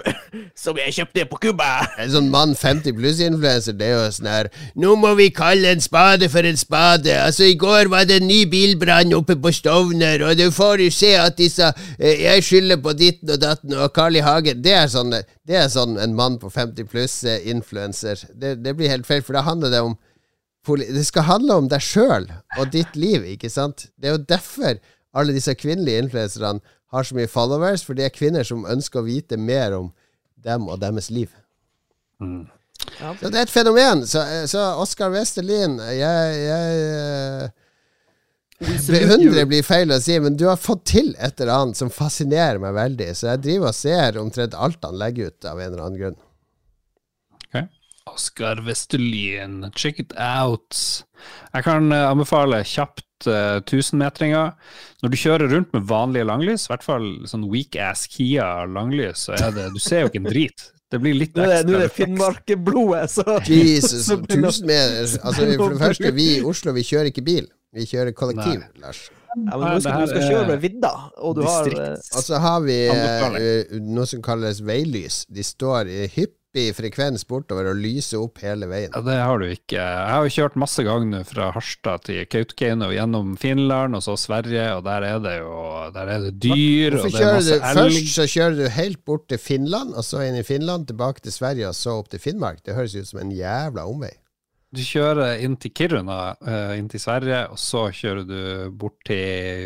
som 0.58 0.78
jeg 0.80 0.94
kjøpte 0.96 1.24
på 1.30 1.38
Cuba. 1.44 1.68
en 2.02 2.10
sånn 2.10 2.30
mann 2.32 2.56
50 2.58 2.96
pluss-influenser, 2.96 3.76
det 3.78 3.86
er 3.86 3.92
jo 3.94 4.08
sånn 4.16 4.30
her 4.30 4.48
Nå 4.82 4.96
må 4.98 5.12
vi 5.18 5.28
kalle 5.34 5.70
en 5.70 5.82
spade 5.84 6.26
for 6.32 6.46
en 6.46 6.58
spade. 6.58 7.12
Altså, 7.14 7.46
i 7.46 7.54
går 7.60 7.90
var 7.92 8.08
det 8.10 8.18
en 8.18 8.26
ny 8.26 8.40
bilbrann 8.50 9.14
oppe 9.14 9.36
på 9.38 9.52
Stovner, 9.54 10.24
og 10.26 10.34
du 10.40 10.48
får 10.54 10.82
jo 10.82 10.90
se 10.94 11.12
at 11.20 11.38
disse 11.38 11.68
eh, 12.00 12.24
Jeg 12.24 12.46
skylder 12.48 12.82
på 12.82 12.96
ditten 12.98 13.30
og 13.30 13.38
datten 13.44 13.76
og 13.78 13.92
Carl 13.94 14.18
I. 14.18 14.24
Hagen. 14.26 14.58
Det 14.64 14.74
er 14.74 14.90
sånn, 14.90 15.14
det 15.46 15.60
er 15.62 15.70
sånn 15.70 15.94
en 16.02 16.16
mann 16.18 16.40
på 16.42 16.50
50 16.50 16.90
pluss-influenser. 16.90 18.26
Det, 18.34 18.56
det 18.64 18.74
blir 18.74 18.90
helt 18.90 19.06
feil, 19.06 19.22
for 19.22 19.38
da 19.38 19.46
handler 19.46 19.70
det 19.70 19.84
om 19.86 19.98
Det 20.66 21.06
skal 21.06 21.24
handle 21.30 21.62
om 21.62 21.68
deg 21.70 21.80
sjøl 21.80 22.26
og 22.58 22.74
ditt 22.74 22.98
liv, 22.98 23.22
ikke 23.36 23.48
sant? 23.48 23.86
Det 23.96 24.10
er 24.10 24.18
jo 24.18 24.26
derfor 24.34 24.82
alle 25.16 25.34
disse 25.34 25.54
kvinnelige 25.58 26.02
influenserne 26.04 26.60
har 26.90 27.06
så 27.06 27.16
mye 27.16 27.30
followers, 27.30 27.84
for 27.86 27.98
det 27.98 28.08
er 28.08 28.14
kvinner 28.14 28.46
som 28.46 28.66
ønsker 28.68 29.00
å 29.00 29.06
vite 29.06 29.38
mer 29.38 29.76
om 29.76 29.92
dem 30.40 30.68
og 30.68 30.80
deres 30.82 31.10
liv. 31.10 31.30
mm. 32.22 32.48
Så 33.00 33.28
det 33.28 33.38
er 33.38 33.46
et 33.46 33.52
fenomen. 33.52 34.06
Så, 34.08 34.22
så 34.48 34.62
Oskar 34.80 35.12
Westerlin 35.12 35.78
Jeg, 35.94 36.36
jeg 36.44 37.50
Beundrer 38.60 39.46
blir 39.48 39.64
feil 39.64 39.92
å 39.92 39.96
si, 40.02 40.18
men 40.20 40.36
du 40.36 40.44
har 40.48 40.58
fått 40.60 40.82
til 40.90 41.14
et 41.16 41.40
eller 41.40 41.54
annet 41.54 41.78
som 41.80 41.92
fascinerer 41.92 42.60
meg 42.60 42.74
veldig. 42.76 43.08
Så 43.16 43.30
jeg 43.30 43.42
driver 43.46 43.70
og 43.70 43.76
ser 43.78 44.18
omtrent 44.20 44.56
alt 44.56 44.84
han 44.84 44.98
legger 45.00 45.30
ut, 45.32 45.46
av 45.48 45.60
en 45.60 45.70
eller 45.70 45.84
annen 45.86 46.00
grunn. 46.00 46.18
Ok. 47.46 47.62
Oskar 48.10 48.60
Westerlin, 48.66 49.62
check 49.76 50.00
it 50.02 50.12
out. 50.20 50.76
Jeg 51.54 51.64
kan 51.64 51.88
eh, 51.94 52.08
anbefale 52.10 52.60
kjapt 52.68 53.06
uh, 53.28 53.60
tusenmetringer. 53.68 54.52
Når 55.02 55.12
du 55.12 55.16
kjører 55.20 55.52
rundt 55.52 55.72
med 55.76 55.86
vanlige 55.88 56.28
langlys, 56.28 56.66
i 56.68 56.72
hvert 56.72 56.86
fall 56.86 57.08
sånn 57.28 57.48
weak 57.50 57.78
ass 57.80 58.06
Kia 58.10 58.66
langlys, 58.68 59.26
så 59.28 59.36
er 59.38 59.56
det 59.56 59.70
Du 59.74 59.80
ser 59.82 60.04
jo 60.04 60.12
ikke 60.12 60.22
en 60.22 60.30
drit. 60.30 60.66
Det 60.90 60.98
blir 60.98 61.14
litt 61.14 61.36
ekstra 61.38 61.62
nå 61.68 61.76
er 61.76 61.84
det. 61.84 61.92
Finnmark-blodet, 61.94 63.04
så 63.12 63.38
Jesus, 63.46 64.08
tusen 64.32 64.66
meter 64.66 65.06
Altså, 65.22 65.46
for 65.54 65.70
det 65.76 65.80
første, 65.84 66.12
vi 66.16 66.28
i 66.38 66.42
Oslo, 66.42 66.74
vi 66.74 66.84
kjører 66.86 67.12
ikke 67.12 67.26
bil. 67.26 67.46
Vi 67.70 67.86
kjører 67.86 68.14
kollektiv, 68.16 68.64
Lars. 68.82 69.04
Ja, 69.30 69.54
men 69.54 69.62
Nei, 69.62 69.74
du 69.78 69.84
skal, 69.84 70.00
du 70.02 70.10
skal 70.10 70.24
kjøre 70.26 70.46
med 70.48 70.62
vidda, 70.64 70.90
og 71.22 71.36
du 71.38 71.44
har 71.46 71.68
eh. 71.70 71.92
Og 72.18 72.24
så 72.26 72.40
har 72.42 72.64
vi 72.64 72.78
eh, 72.90 73.76
noe 73.86 74.08
som 74.10 74.22
kalles 74.26 74.58
veilys. 74.66 75.22
De 75.30 75.44
står 75.46 75.90
i 75.92 76.08
hyppig 76.50 76.74
frekvens 76.74 77.22
bortover 77.28 77.70
og 77.70 77.78
lyser 77.78 78.20
opp 78.20 78.40
hele 78.42 78.66
veien. 78.66 78.90
Ja, 78.94 79.00
det 79.06 79.18
har 79.22 79.38
du 79.38 79.46
ikke. 79.46 79.78
Jeg 79.78 80.10
har 80.10 80.24
jo 80.24 80.32
kjørt 80.34 80.56
masse 80.58 80.82
ganger 80.82 81.06
nå 81.10 81.20
fra 81.24 81.50
Harstad 81.54 82.04
til 82.04 82.26
Kautokeino 82.26 82.90
gjennom 82.90 83.36
Finland 83.38 83.94
og 83.94 84.02
så 84.02 84.16
Sverige, 84.18 84.74
og 84.74 84.84
der 84.84 85.06
er 85.06 85.20
det 85.22 85.36
jo 85.38 85.52
der 85.94 86.06
er 86.10 86.26
det 86.26 86.34
dyr, 86.42 86.98
og 86.98 87.06
det 87.06 87.20
er 87.20 87.34
masse 87.36 87.60
du 87.60 87.68
elg. 87.70 87.78
Først 87.78 88.14
så 88.14 88.26
kjører 88.26 88.56
du 88.58 88.64
helt 88.68 89.04
bort 89.04 89.28
til 89.28 89.38
Finland, 89.38 89.94
og 89.94 90.04
så 90.04 90.24
inn 90.26 90.40
i 90.40 90.46
Finland, 90.46 90.88
tilbake 90.90 91.22
til 91.22 91.32
Sverige, 91.34 91.70
og 91.70 91.78
så 91.78 92.00
opp 92.00 92.10
til 92.10 92.22
Finnmark. 92.22 92.64
Det 92.66 92.74
høres 92.74 92.96
ut 92.98 93.08
som 93.08 93.22
en 93.22 93.32
jævla 93.34 93.86
omvei. 93.86 94.12
Du 94.70 94.78
kjører 94.86 95.40
inn 95.42 95.56
til 95.58 95.72
Kiruna, 95.74 96.36
eh, 96.46 96.76
inn 96.78 96.86
til 96.88 97.00
Sverige, 97.02 97.40
og 97.50 97.58
så 97.58 97.88
kjører 97.90 98.22
du 98.28 98.70
bort 98.78 99.00
til 99.08 99.16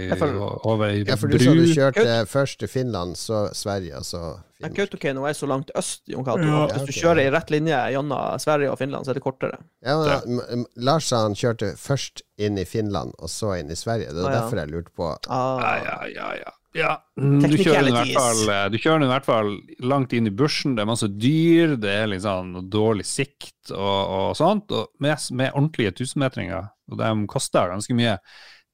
Jeg 0.09 0.17
over 0.65 0.95
Ja, 0.97 1.17
for 1.21 1.29
du 1.29 1.37
sa 1.39 1.53
du 1.53 1.67
kjørte 1.69 2.15
først 2.31 2.59
til 2.63 2.69
Finland, 2.73 3.13
så 3.21 3.43
Sverige, 3.53 3.99
og 4.01 4.07
så 4.09 4.23
Finland. 4.57 4.77
Kautokeino 4.79 5.27
er 5.29 5.37
så 5.37 5.47
langt 5.51 5.71
øst, 5.77 6.07
Jon 6.09 6.25
Cato. 6.25 6.41
Ja. 6.49 6.67
Hvis 6.73 6.89
du 6.89 6.93
kjører 7.03 7.21
i 7.27 7.31
rett 7.37 7.51
linje 7.53 7.77
gjennom 7.93 8.41
Sverige 8.41 8.71
og 8.73 8.79
Finland, 8.81 9.05
så 9.05 9.13
er 9.13 9.21
det 9.21 9.27
kortere. 9.27 9.61
Ja, 9.85 10.21
men, 10.25 10.65
Lars 10.77 11.05
sa 11.13 11.21
han 11.27 11.37
kjørte 11.37 11.75
først 11.77 12.23
inn 12.41 12.57
i 12.57 12.65
Finland, 12.65 13.13
og 13.19 13.29
så 13.29 13.59
inn 13.61 13.69
i 13.69 13.77
Sverige. 13.77 14.09
Det 14.09 14.25
er 14.25 14.31
Ah, 14.31 14.33
ja. 14.33 14.41
derfor 14.41 14.57
jeg 14.63 14.73
lurte 14.73 14.95
på 14.97 15.11
Ah, 15.29 15.61
Ja, 15.61 15.75
ja, 15.85 15.99
ja, 16.17 16.33
ja. 16.47 16.53
Ja. 16.75 16.95
Mm, 17.21 17.39
Du 17.43 17.57
kjører, 17.57 17.89
i 17.89 17.95
hvert 17.95 18.15
fall, 18.17 18.41
eh, 18.51 18.65
du 18.73 18.79
kjører 18.83 19.07
i 19.07 19.11
hvert 19.13 19.29
fall 19.29 19.53
langt 19.87 20.15
inn 20.17 20.27
i 20.27 20.35
bushen, 20.35 20.75
det 20.75 20.83
er 20.85 20.91
masse 20.91 21.09
dyr, 21.09 21.77
det 21.81 21.93
er 22.03 22.11
litt 22.11 22.25
sånn 22.27 22.57
dårlig 22.73 23.07
sikt 23.09 23.71
og, 23.71 24.01
og 24.19 24.29
sånt, 24.39 24.75
og 24.75 24.91
med, 25.05 25.29
med 25.39 25.55
ordentlige 25.55 25.95
tusenmetringer, 26.01 26.71
og 26.91 27.01
de 27.01 27.13
koster 27.31 27.71
ganske 27.73 27.97
mye. 27.97 28.19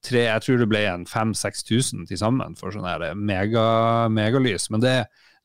Tre, 0.01 0.23
jeg 0.25 0.41
tror 0.41 0.57
det 0.57 0.65
ble 0.71 0.79
en 0.89 1.03
5000-6000 1.05 2.07
til 2.09 2.17
sammen 2.17 2.55
for 2.57 2.73
sånn 2.73 2.87
her 2.89 3.11
mega, 3.13 4.07
megalys, 4.09 4.65
men 4.73 4.81
det 4.81 4.95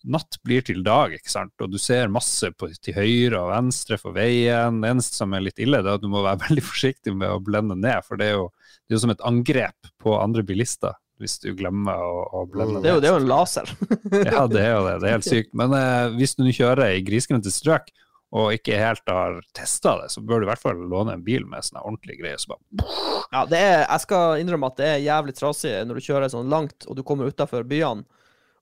natt 0.06 0.38
blir 0.46 0.62
til 0.64 0.80
dag, 0.86 1.12
ikke 1.16 1.32
sant, 1.32 1.52
og 1.60 1.72
du 1.72 1.76
ser 1.82 2.08
masse 2.12 2.48
på, 2.56 2.70
til 2.80 2.96
høyre 2.96 3.40
og 3.42 3.50
venstre 3.50 3.98
for 4.00 4.16
veien. 4.16 4.78
Det 4.80 4.92
eneste 4.94 5.18
som 5.18 5.34
er 5.36 5.44
litt 5.44 5.60
ille, 5.60 5.82
det 5.82 5.90
er 5.90 5.98
at 5.98 6.04
du 6.04 6.08
må 6.08 6.22
være 6.24 6.44
veldig 6.48 6.64
forsiktig 6.64 7.12
med 7.18 7.34
å 7.34 7.42
blende 7.44 7.76
ned, 7.76 8.00
for 8.06 8.16
det 8.20 8.30
er 8.30 8.38
jo, 8.38 8.46
det 8.86 8.94
er 8.94 8.96
jo 8.96 9.02
som 9.04 9.12
et 9.12 9.26
angrep 9.28 9.90
på 10.00 10.16
andre 10.16 10.46
bilister 10.46 10.96
hvis 11.22 11.38
du 11.42 11.50
glemmer 11.56 11.96
å, 11.96 12.24
å 12.40 12.46
blende 12.50 12.80
Mm. 12.80 12.82
det, 12.84 12.90
er 12.90 12.94
jo, 12.96 13.00
det 13.04 13.08
er 13.08 13.14
jo 13.14 13.20
en 13.22 13.30
laser. 13.30 13.70
Ja, 14.34 14.46
det 14.50 14.60
er 14.64 14.74
jo 14.76 14.82
det. 14.88 14.96
Det 15.02 15.08
er 15.08 15.14
helt 15.16 15.28
sykt. 15.28 15.54
Men 15.56 15.72
eh, 15.78 16.10
hvis 16.18 16.34
du 16.36 16.44
kjører 16.52 16.92
i 16.96 17.04
grisgrendte 17.06 17.52
strøk 17.54 17.88
og 18.36 18.50
ikke 18.56 18.74
helt 18.76 19.06
har 19.08 19.36
testa 19.56 19.94
det, 20.02 20.10
så 20.12 20.20
bør 20.20 20.42
du 20.42 20.48
i 20.48 20.50
hvert 20.50 20.60
fall 20.60 20.80
låne 20.90 21.14
en 21.14 21.22
bil 21.24 21.44
med 21.48 21.62
sånne 21.64 21.84
ordentlige 21.86 22.20
greier. 22.20 22.40
Så 22.42 22.50
bare, 22.52 22.90
Ja, 23.32 23.44
det 23.48 23.60
er, 23.62 23.78
jeg 23.86 24.02
skal 24.04 24.42
innrømme 24.42 24.68
at 24.72 24.76
det 24.82 24.88
er 24.96 25.04
jævlig 25.06 25.36
trasig 25.38 25.72
når 25.86 26.00
du 26.00 26.06
kjører 26.08 26.32
sånn 26.34 26.50
langt, 26.52 26.84
og 26.90 26.98
du 26.98 27.04
kommer 27.06 27.30
utafor 27.30 27.64
byene, 27.70 28.04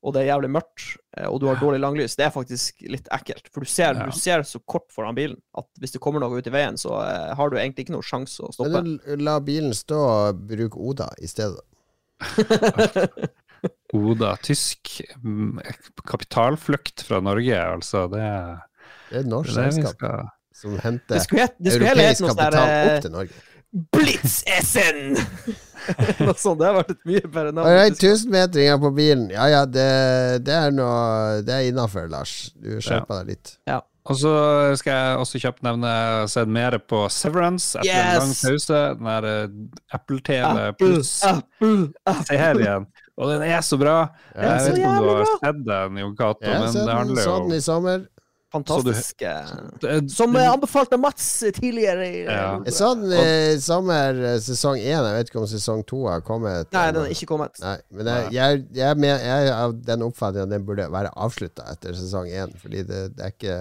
og 0.05 0.13
det 0.13 0.21
er 0.21 0.27
jævlig 0.35 0.51
mørkt, 0.53 0.83
eh, 1.17 1.25
og 1.33 1.39
du 1.41 1.47
har 1.49 1.57
dårlig 1.57 1.81
langlys. 1.81 2.13
Det 2.21 2.27
er 2.27 2.33
faktisk 2.35 2.85
litt 2.93 3.09
ekkelt, 3.17 3.49
for 3.51 3.65
du 3.65 3.71
ser, 3.73 3.97
Ja. 3.97 4.05
du 4.05 4.13
ser 4.21 4.45
så 4.45 4.61
kort 4.69 4.91
foran 4.93 5.17
bilen 5.17 5.39
at 5.57 5.65
hvis 5.81 5.97
det 5.97 6.03
kommer 6.05 6.21
noe 6.21 6.37
ut 6.39 6.47
i 6.47 6.53
veien, 6.53 6.77
så 6.77 6.99
eh, 7.01 7.33
har 7.35 7.49
du 7.51 7.57
egentlig 7.57 7.87
ikke 7.89 7.97
noe 7.97 8.05
sjanse 8.05 8.45
å 8.45 8.53
stoppe. 8.53 8.85
Du 8.85 9.17
la 9.25 9.39
bilen 9.41 9.73
stå 9.75 9.97
og 10.05 10.45
bruke 10.53 10.77
Oda 10.77 11.09
i 11.25 11.27
stedet. 11.27 11.65
Oda, 13.95 14.35
tysk 14.45 15.01
mm, 15.23 15.61
kapitalflukt 16.05 17.05
fra 17.07 17.21
Norge, 17.25 17.59
altså. 17.63 18.07
Det, 18.13 18.25
Det 19.11 19.17
er 19.17 19.23
et 19.23 19.27
det 19.27 19.33
norsk 19.33 19.55
er 19.55 19.55
det 19.55 19.75
selskap 19.75 19.99
skal 19.99 20.31
som 20.55 20.77
henter 20.79 21.23
skulle, 21.25 21.49
het, 21.49 21.57
det 21.59 21.75
skulle 21.75 21.91
heller 21.91 22.09
europeisk 22.09 22.23
sånn 22.23 22.37
kapital 22.37 22.69
der 22.71 22.91
opp 22.91 23.05
til 23.05 23.15
Norge. 23.15 23.43
Blitz-Essen! 23.95 25.17
noe 26.27 26.37
sånt. 26.39 26.61
Det 26.61 26.69
har 26.69 26.77
vært 26.79 26.93
et 26.95 27.01
mye 27.09 27.25
bedre 27.25 27.51
navn. 27.51 27.67
Alright, 27.67 27.97
tusenmetringer 27.99 28.79
på 28.83 28.93
bilen. 28.95 29.27
Ja 29.35 29.49
ja, 29.51 29.65
det, 29.67 29.89
det 30.47 30.55
er 30.55 30.71
noe 30.75 31.43
Det 31.45 31.57
er 31.57 31.67
innafor, 31.73 32.07
Lars. 32.13 32.53
Du 32.55 32.77
skjerpa 32.79 33.23
deg 33.23 33.35
litt. 33.35 33.57
Og 34.05 34.19
så 34.21 34.31
skal 34.77 34.93
jeg 34.99 35.17
også 35.23 35.39
kjapt 35.41 35.63
nevne 35.65 35.89
sett 36.29 36.49
mer 36.53 36.75
på 36.79 37.07
Severance 37.09 37.79
etter 37.81 37.95
en 37.95 38.19
lang 38.21 38.29
Yes! 38.35 38.43
pause. 38.45 38.81
Den 38.99 39.07
der 39.09 39.25
eh, 39.31 39.49
Apple 39.97 40.19
TV 40.27 40.45
Apple, 40.45 40.75
pluss-serien. 40.83 42.85
Og 43.17 43.31
den 43.31 43.43
er 43.47 43.61
så 43.65 43.79
bra! 43.81 44.01
Ja, 44.35 44.57
jeg 44.59 44.73
vet 44.73 44.79
ikke 44.83 44.91
om 44.91 44.99
du 45.05 45.09
har 45.15 45.25
sett 45.39 45.63
den, 45.69 45.97
Jon 46.03 46.17
Cato, 46.19 46.43
Ja, 46.45 46.59
men 46.65 46.73
det 46.75 46.83
den, 46.83 46.97
handler 46.99 47.23
så 47.23 47.31
jo 47.39 47.43
den 47.47 47.57
i 47.57 47.61
sommer. 47.65 47.99
Fantastiske. 48.55 49.31
det- 49.83 50.11
Som 50.15 50.35
jeg 50.39 50.47
anbefalte 50.47 50.95
Mats 51.01 51.25
tidligere. 51.57 52.05
Ja. 52.23 52.61
Jeg 52.65 52.73
sa 52.77 52.93
den 52.95 53.11
i 53.11 53.59
sommer, 53.59 54.15
eh, 54.15 54.37
sesong 54.39 54.77
én. 54.79 55.03
Jeg 55.03 55.15
vet 55.17 55.27
ikke 55.33 55.41
om 55.41 55.47
sesong 55.51 55.83
to 55.87 56.05
har 56.07 56.21
kommet. 56.21 56.71
Nei, 56.73 56.91
den 56.93 57.03
er 57.03 57.09
ikke 57.17 57.27
kommet. 57.33 57.59
Nei, 57.65 57.77
men 57.91 58.07
jeg, 58.07 58.31
jeg, 58.37 58.63
jeg, 58.75 58.97
jeg 59.03 59.49
er 59.49 59.53
av 59.57 59.75
den 59.89 60.03
oppfatning 60.07 60.43
at 60.47 60.51
den 60.55 60.65
burde 60.69 60.87
være 60.93 61.11
avslutta 61.17 61.67
etter 61.73 61.95
sesong 61.99 62.29
én. 62.31 62.55
Fordi 62.63 62.85
det, 62.87 63.03
det 63.17 63.25
er 63.27 63.31
ikke 63.35 63.59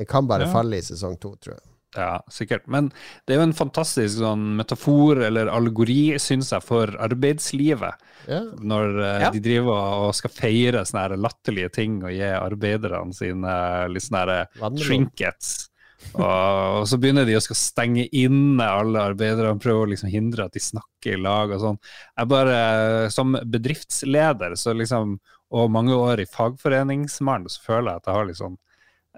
Den 0.00 0.08
kan 0.08 0.26
bare 0.30 0.46
Ja. 0.48 0.52
falle 0.54 0.78
i 0.80 0.86
sesong 0.86 1.18
to, 1.20 1.34
tror 1.36 1.58
jeg. 1.58 1.66
Ja, 1.98 2.20
sikkert. 2.30 2.68
Men 2.70 2.92
det 3.26 3.34
er 3.34 3.40
jo 3.40 3.46
en 3.48 3.52
fantastisk 3.58 4.20
sånn 4.20 4.44
metafor 4.56 5.18
eller 5.26 5.48
allegori, 5.50 6.14
syns 6.22 6.52
jeg, 6.54 6.62
for 6.62 6.86
arbeidslivet. 7.02 7.98
Ja. 8.30 8.44
Når 8.62 8.94
uh, 9.00 9.20
Ja. 9.24 9.30
de 9.34 9.40
driver 9.42 10.06
og 10.06 10.14
skal 10.14 10.30
feire 10.30 10.84
sånne 10.86 11.02
her 11.08 11.16
latterlige 11.18 11.72
ting 11.74 11.98
og 12.04 12.14
gi 12.14 12.30
arbeiderne 12.30 13.12
sine 13.12 13.56
litt 13.90 14.06
sånne 14.06 14.22
her 14.22 14.46
trinkets. 14.78 15.66
Og, 16.14 16.22
og 16.22 16.86
så 16.88 16.96
begynner 16.96 17.26
de 17.28 17.34
å 17.36 17.42
skal 17.44 17.58
stenge 17.58 18.06
inne 18.16 18.64
alle 18.64 19.02
arbeidere 19.10 19.50
og 19.52 19.60
prøve 19.60 19.82
å 19.84 19.90
liksom 19.90 20.08
hindre 20.14 20.46
at 20.46 20.54
de 20.56 20.62
snakker 20.62 21.18
i 21.18 21.20
lag 21.20 21.50
og 21.52 21.60
sånn. 21.60 21.78
Jeg 22.16 22.30
bare, 22.30 23.10
Som 23.12 23.34
bedriftsleder 23.34 24.54
så 24.56 24.72
liksom, 24.78 25.18
og 25.50 25.70
mange 25.74 25.92
år 25.92 26.22
i 26.22 26.30
fagforeningsmann, 26.30 27.48
så 27.50 27.60
føler 27.66 27.90
jeg 27.90 27.96
at 28.00 28.06
jeg 28.06 28.14
har 28.14 28.26
liksom 28.30 28.54
eh, 28.54 28.69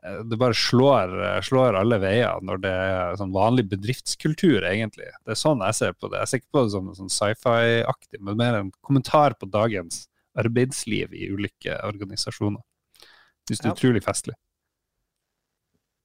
det 0.03 0.37
bare 0.41 0.55
slår, 0.59 1.13
slår 1.47 1.77
alle 1.79 1.99
veier 2.03 2.41
når 2.43 2.63
det 2.65 2.73
er 2.75 3.19
sånn 3.21 3.35
vanlig 3.35 3.69
bedriftskultur, 3.71 4.65
egentlig. 4.67 5.07
Det 5.23 5.37
er 5.37 5.39
sånn 5.39 5.63
jeg 5.63 5.79
ser 5.79 5.93
på 5.95 6.11
det. 6.11 6.25
Jeg 6.25 6.31
ser 6.33 6.43
ikke 6.43 6.57
på 6.59 6.65
det 6.67 6.73
som 6.75 6.89
sånn 6.99 7.13
sci-fi-aktig, 7.13 8.19
men 8.21 8.41
mer 8.41 8.59
en 8.59 8.73
kommentar 8.83 9.37
på 9.39 9.47
dagens 9.47 10.09
arbeidsliv 10.39 11.13
i 11.15 11.29
ulike 11.31 11.77
organisasjoner. 11.87 12.63
Synes 13.47 13.61
det 13.61 13.67
er 13.67 13.71
Ja. 13.71 13.77
utrolig 13.79 14.03
festlig. 14.03 14.35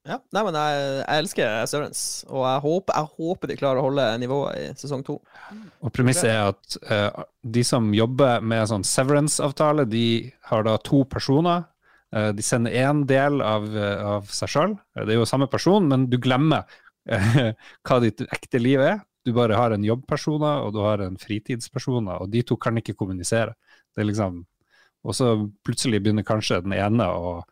Ja, 0.07 0.22
nei, 0.32 0.41
men 0.48 0.56
jeg, 0.56 0.84
jeg 1.02 1.19
elsker 1.22 1.65
Severance, 1.68 2.03
og 2.32 2.45
jeg 2.45 2.61
håper, 2.64 2.95
jeg 2.95 3.10
håper 3.18 3.49
de 3.52 3.57
klarer 3.60 3.82
å 3.82 3.88
holde 3.90 4.06
nivået 4.22 4.56
i 4.61 4.68
sesong 4.80 5.02
to. 5.03 5.18
Og 5.84 5.91
premisset 5.91 6.30
er 6.32 6.53
at 6.53 6.78
uh, 6.88 7.26
de 7.44 7.64
som 7.68 7.90
jobber 7.95 8.40
med 8.45 8.69
sånn 8.72 8.86
severance-avtale, 8.88 9.84
de 9.91 10.06
har 10.48 10.64
da 10.64 10.78
to 10.80 11.02
personer. 11.11 11.65
Eh, 12.15 12.29
de 12.34 12.43
sender 12.43 12.71
én 12.71 13.03
del 13.07 13.41
av, 13.43 13.67
eh, 13.75 14.03
av 14.15 14.29
seg 14.31 14.51
sjøl. 14.51 14.75
Det 14.95 15.13
er 15.13 15.19
jo 15.19 15.27
samme 15.27 15.49
person, 15.51 15.88
men 15.89 16.07
du 16.11 16.17
glemmer 16.21 16.63
eh, 17.09 17.51
hva 17.88 17.99
ditt 18.03 18.23
ekte 18.27 18.61
liv 18.61 18.84
er. 18.84 19.01
Du 19.27 19.34
bare 19.35 19.57
har 19.59 19.75
en 19.75 19.84
jobbpersoner, 19.84 20.63
og 20.63 20.71
du 20.75 20.79
har 20.85 21.03
en 21.03 21.17
fritidspersoner, 21.19 22.23
og 22.23 22.31
de 22.31 22.45
to 22.47 22.55
kan 22.55 22.79
ikke 22.79 22.95
kommunisere. 22.95 23.57
Det 23.91 24.03
er 24.03 24.11
liksom 24.11 24.45
Og 25.07 25.13
så 25.15 25.27
plutselig 25.63 26.01
begynner 26.03 26.25
kanskje 26.25 26.63
den 26.65 26.73
ene 26.73 27.05
å 27.05 27.43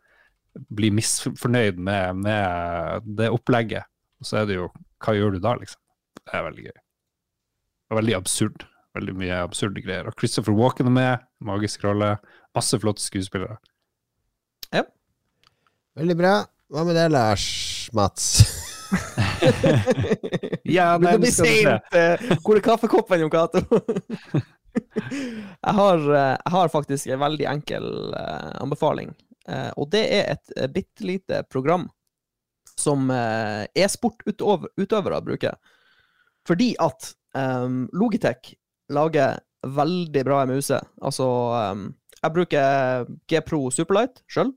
bli 0.76 0.90
misfornøyd 0.92 1.78
med, 1.78 2.16
med 2.26 3.06
det 3.16 3.30
opplegget. 3.32 3.86
Og 4.20 4.26
så 4.26 4.42
er 4.42 4.48
det 4.48 4.58
jo 4.58 4.66
Hva 5.00 5.14
gjør 5.14 5.36
du 5.36 5.38
da, 5.40 5.54
liksom? 5.60 5.80
Det 6.18 6.34
er 6.34 6.44
veldig 6.48 6.64
gøy. 6.66 6.78
Og 7.90 7.98
veldig 8.00 8.16
absurd. 8.16 8.66
Veldig 8.96 9.14
mye 9.20 9.38
absurde 9.44 9.84
greier. 9.84 10.08
Og 10.08 10.16
Christopher 10.18 10.56
Walken 10.56 10.88
er 10.90 10.96
med, 10.96 11.24
magisk 11.44 11.84
rolle. 11.84 12.16
Masse 12.56 12.80
flotte 12.80 13.04
skuespillere. 13.04 13.58
Veldig 15.96 16.16
bra. 16.18 16.32
Hva 16.72 16.82
med 16.84 16.96
det, 16.98 17.08
Lars 17.14 17.46
Mats? 17.96 18.30
Ja, 20.66 20.98
Det 20.98 21.18
blir 21.18 21.30
skal 21.30 21.46
vi 21.46 21.62
se. 21.62 21.78
seint. 21.92 22.40
Hvor 22.42 22.58
er 22.58 22.64
kaffekoppen, 22.64 23.20
Jon 23.22 23.30
Cato? 23.30 23.60
jeg, 25.62 25.74
har, 25.78 25.98
eh, 25.98 26.36
jeg 26.44 26.52
har 26.54 26.68
faktisk 26.72 27.06
en 27.12 27.20
veldig 27.22 27.46
enkel 27.50 27.86
eh, 28.18 28.50
anbefaling. 28.62 29.12
Eh, 29.48 29.70
og 29.78 29.90
det 29.94 30.02
er 30.16 30.32
et 30.34 30.52
uh, 30.58 30.66
bitte 30.72 31.06
lite 31.06 31.42
program 31.52 31.88
som 32.76 33.08
e-sportutøvere 33.08 35.22
bruker. 35.24 35.54
Fordi 36.44 36.74
at 36.82 37.06
um, 37.32 37.86
Logitech 37.96 38.50
lager 38.92 39.38
veldig 39.64 40.24
bra 40.28 40.42
muser. 40.50 40.84
Altså 41.00 41.24
em, 41.56 41.86
Jeg 42.26 42.34
bruker 42.34 43.10
G-Pro 43.30 43.68
Superlight 43.70 44.24
sjøl. 44.30 44.50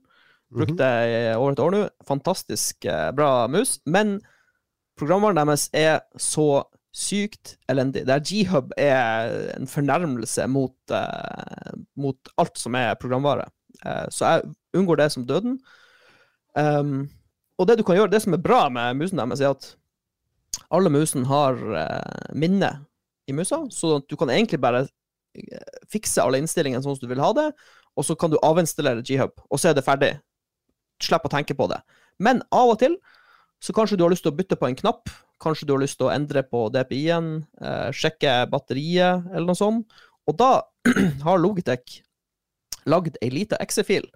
Brukte 0.50 0.82
det 0.82 0.92
i 1.06 1.18
over 1.38 1.54
et 1.54 1.62
år 1.62 1.74
nå. 1.74 1.80
Fantastisk 2.08 2.84
eh, 2.90 3.10
bra 3.14 3.46
mus. 3.50 3.78
Men 3.86 4.18
programvaren 4.98 5.38
deres 5.38 5.68
er 5.76 6.00
så 6.18 6.64
sykt 6.90 7.54
elendig. 7.70 8.02
Der 8.08 8.18
G-hub 8.26 8.74
er 8.76 9.54
en 9.54 9.70
fornærmelse 9.70 10.48
mot, 10.50 10.74
uh, 10.90 11.76
mot 11.94 12.32
alt 12.42 12.58
som 12.58 12.74
er 12.74 12.98
programvare. 12.98 13.46
Uh, 13.84 14.10
så 14.10 14.26
jeg 14.26 14.50
unngår 14.74 14.98
det 14.98 15.12
som 15.14 15.26
døden. 15.26 15.60
Um, 16.58 17.06
og 17.58 17.68
det 17.68 17.78
du 17.78 17.84
kan 17.86 18.00
gjøre, 18.00 18.10
det 18.10 18.22
som 18.24 18.34
er 18.34 18.42
bra 18.42 18.64
med 18.74 18.98
musen 18.98 19.22
deres, 19.22 19.40
er 19.40 19.54
at 19.54 19.76
alle 20.74 20.90
musene 20.90 21.30
har 21.30 21.62
uh, 21.62 22.34
minne 22.34 22.72
i 23.30 23.36
musa, 23.36 23.62
så 23.70 24.00
du 24.02 24.16
kan 24.18 24.30
egentlig 24.34 24.58
bare 24.60 24.88
fikse 25.90 26.22
alle 26.22 26.40
innstillingene 26.42 26.82
sånn 26.84 26.96
som 26.96 27.04
du 27.04 27.10
vil 27.12 27.22
ha 27.22 27.30
det, 27.36 27.46
og 27.98 28.06
så 28.06 28.16
kan 28.18 28.32
du 28.32 28.38
avinstallere 28.46 29.04
G-hub, 29.06 29.34
og 29.48 29.60
så 29.60 29.70
er 29.70 29.78
det 29.78 29.86
ferdig. 29.86 30.12
Slipp 31.02 31.26
å 31.26 31.32
tenke 31.32 31.56
på 31.56 31.68
det. 31.70 31.80
Men 32.20 32.42
av 32.52 32.74
og 32.74 32.80
til 32.82 32.98
så 33.60 33.74
kanskje 33.76 33.98
du 33.98 34.06
har 34.06 34.12
lyst 34.12 34.24
til 34.24 34.32
å 34.32 34.36
bytte 34.38 34.56
på 34.56 34.68
en 34.70 34.78
knapp, 34.78 35.10
kanskje 35.40 35.66
du 35.68 35.74
har 35.74 35.82
lyst 35.82 35.98
til 36.00 36.08
å 36.08 36.14
endre 36.14 36.42
på 36.48 36.66
DPI-en, 36.72 37.30
eh, 37.60 37.88
sjekke 37.92 38.46
batteriet, 38.52 39.26
eller 39.32 39.50
noe 39.50 39.58
sånt. 39.58 40.00
Og 40.28 40.36
da 40.40 40.62
har 41.26 41.40
Logitech 41.40 42.00
lagd 42.88 43.18
ei 43.20 43.28
lita 43.32 43.58
exe-fil 43.60 44.06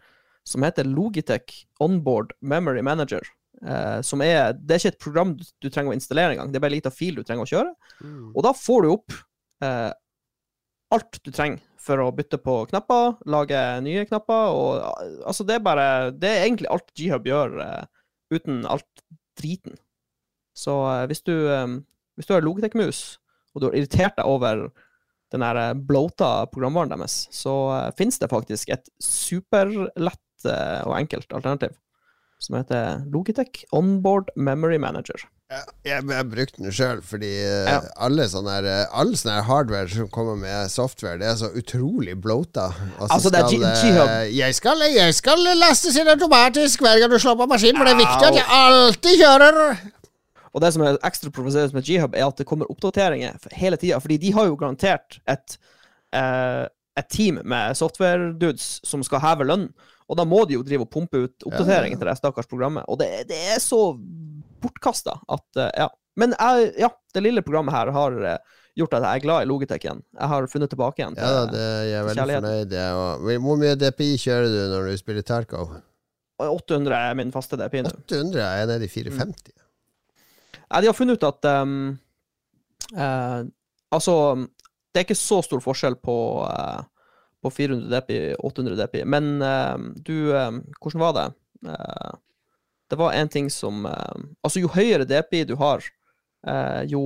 som 0.48 0.64
heter 0.64 0.88
Logitech 0.88 1.64
Onboard 1.84 2.32
Memory 2.40 2.84
Manager. 2.84 3.24
Eh, 3.64 4.00
som 4.04 4.24
er, 4.24 4.56
det 4.56 4.76
er 4.76 4.82
ikke 4.82 4.94
et 4.94 5.04
program 5.04 5.34
du, 5.36 5.44
du 5.60 5.68
trenger 5.68 5.92
å 5.92 5.96
installere 5.96 6.34
engang, 6.34 6.50
det 6.52 6.58
er 6.58 6.64
bare 6.64 6.74
en 6.74 6.80
lita 6.80 6.92
fil 6.92 7.16
du 7.16 7.24
trenger 7.24 7.44
å 7.44 7.52
kjøre. 7.52 7.74
Mm. 8.00 8.32
Og 8.32 8.40
da 8.44 8.52
får 8.56 8.84
du 8.84 8.90
opp 8.94 9.18
eh, 9.64 9.92
alt 10.94 11.20
du 11.24 11.30
trenger 11.34 11.62
for 11.84 12.00
å 12.00 12.12
bytte 12.16 12.38
på 12.40 12.62
knapper, 12.70 13.18
lage 13.28 13.60
nye 13.84 14.06
knapper, 14.08 14.54
og 14.56 15.26
altså 15.26 15.44
det 15.46 15.58
er 15.58 15.66
bare 15.66 15.86
Det 16.16 16.30
er 16.30 16.46
egentlig 16.46 16.70
alt 16.72 16.88
G-Hub 16.96 17.28
gjør, 17.28 17.58
uh, 17.60 17.84
uten 18.32 18.62
alt 18.70 19.04
driten. 19.38 19.76
Så 20.56 20.78
uh, 20.86 21.04
hvis 21.10 21.24
du 21.26 21.34
eh, 21.50 21.76
hvis 22.14 22.28
du 22.30 22.34
har 22.36 22.44
Logitech-mus, 22.46 23.18
og 23.52 23.60
du 23.60 23.66
har 23.68 23.76
irritert 23.76 24.16
deg 24.16 24.28
over 24.30 24.68
den 25.34 25.42
der 25.42 25.74
blota 25.74 26.46
programvaren 26.52 26.94
deres, 26.94 27.24
så 27.34 27.54
uh, 27.74 27.94
finnes 27.98 28.20
det 28.22 28.30
faktisk 28.32 28.72
et 28.72 28.88
superlett 29.02 30.20
og 30.44 30.92
enkelt 30.92 31.30
alternativ 31.32 31.72
som 32.44 32.58
heter 32.58 33.00
Logitech 33.12 33.64
Onboard 33.74 34.28
Memory 34.36 34.76
Manager. 34.82 35.24
Jeg 35.84 36.00
har 36.08 36.24
brukt 36.26 36.56
den 36.56 36.72
sjøl, 36.74 37.02
fordi 37.04 37.28
eh, 37.44 37.68
Ja. 37.68 37.76
alle 38.02 38.24
sånne 38.32 38.54
her, 38.56 38.64
eh, 38.66 38.86
all 38.96 39.12
sånn 39.14 39.34
her 39.36 39.44
hardware 39.46 39.90
som 39.92 40.08
kommer 40.10 40.38
med 40.40 40.70
software, 40.72 41.18
det 41.20 41.28
er 41.28 41.36
så 41.38 41.50
utrolig 41.54 42.16
blota. 42.20 42.70
Altså, 42.98 43.30
det 43.30 43.42
er 43.42 43.52
eh, 43.52 43.82
G-Hub. 43.82 44.14
jeg, 44.34 44.56
skal, 44.56 44.82
jeg 44.96 45.14
skal 45.14 45.44
lastes 45.60 45.98
inn 46.00 46.10
automatisk 46.10 46.82
hver 46.82 46.98
gang 47.02 47.12
du 47.12 47.18
slår 47.22 47.36
på 47.42 47.46
maskinen, 47.52 47.78
for 47.78 47.86
det 47.90 47.94
er 47.94 48.02
viktig 48.02 48.30
at 48.30 48.40
jeg 48.40 48.48
alltid 48.56 49.20
kjører. 49.20 49.60
Og 50.54 50.62
det 50.64 50.72
som 50.74 50.86
er 50.88 50.98
ekstra 51.06 51.30
provoserende 51.34 51.76
med 51.76 51.86
G-Hub, 51.86 52.14
er 52.18 52.26
at 52.26 52.40
det 52.40 52.46
kommer 52.50 52.70
oppdateringer 52.72 53.38
hele 53.58 53.78
tida. 53.78 54.00
Fordi 54.02 54.18
de 54.22 54.32
har 54.36 54.46
jo 54.46 54.56
garantert 54.58 55.20
et, 55.28 55.56
et 56.14 57.08
team 57.10 57.40
med 57.44 57.74
software-dudes 57.78 58.78
som 58.86 59.02
skal 59.06 59.22
heve 59.22 59.46
lønn. 59.50 59.68
Og 60.10 60.18
da 60.20 60.26
må 60.28 60.42
de 60.48 60.58
jo 60.58 60.64
drive 60.66 60.84
og 60.84 60.90
pumpe 60.92 61.22
ut 61.26 61.46
oppdateringer 61.48 61.96
til 62.00 62.10
det 62.10 62.16
stakkars 62.18 62.48
programmet. 62.50 62.84
Og 62.92 62.98
det, 63.00 63.08
det 63.30 63.38
er 63.54 63.62
så 63.62 63.80
bortkasta 64.64 65.18
at 65.28 65.60
eh, 65.60 65.70
Ja. 65.84 65.90
Men 66.14 66.30
jeg, 66.38 66.68
ja, 66.78 66.92
det 67.10 67.24
lille 67.24 67.42
programmet 67.42 67.74
her 67.74 67.88
har 67.90 68.14
eh, 68.22 68.52
gjort 68.78 68.92
at 68.94 69.02
jeg 69.02 69.18
er 69.18 69.22
glad 69.24 69.42
i 69.42 69.48
Logitech 69.50 69.82
igjen. 69.82 70.02
Jeg 70.14 70.30
har 70.30 70.46
funnet 70.52 70.70
tilbake 70.70 71.02
igjen 71.02 71.16
til 71.16 71.24
Ja 71.26 71.40
det 71.48 71.56
det, 71.56 71.64
jeg 71.88 71.96
er 71.98 72.06
veldig 72.06 72.20
Kjærlighet. 72.20 72.44
fornøyd. 72.44 73.40
Hvor 73.48 73.58
mye 73.64 73.74
DPI 73.80 74.12
kjører 74.22 74.46
du 74.52 74.60
når 74.70 74.86
du 74.92 75.00
spiller 75.00 75.26
Tarkov? 75.26 75.74
800 76.44 76.94
er 76.98 77.18
min 77.18 77.32
faste 77.34 77.58
DPI 77.58 77.82
nå. 77.86 77.90
800 78.04 78.40
er 78.44 78.60
jeg 78.60 78.70
nede 78.70 78.86
i 78.86 78.92
450. 78.92 79.52
Nei, 80.64 80.80
de 80.82 80.90
har 80.90 80.96
funnet 80.96 81.18
ut 81.18 81.26
at 81.28 81.50
um, 81.62 81.74
uh, 82.94 83.42
Altså, 83.94 84.14
det 84.90 85.00
er 85.00 85.06
ikke 85.06 85.18
så 85.18 85.38
stor 85.46 85.60
forskjell 85.62 85.94
på, 86.02 86.14
eh, 86.50 86.80
på 87.44 87.50
400 87.52 87.90
DPI 87.92 88.20
800 88.40 88.76
DPI, 88.80 89.02
men 89.04 89.42
uh, 89.44 89.76
du 90.06 90.32
uh, 90.32 90.48
Hvordan 90.80 91.02
var 91.02 91.16
det? 91.18 91.26
Uh, 91.68 92.14
det 92.92 92.98
var 93.00 93.16
en 93.16 93.28
ting 93.28 93.50
som 93.52 93.84
Altså, 93.86 94.60
jo 94.60 94.70
høyere 94.72 95.06
DPI 95.08 95.44
du 95.48 95.54
har, 95.58 95.82
jo, 96.84 97.00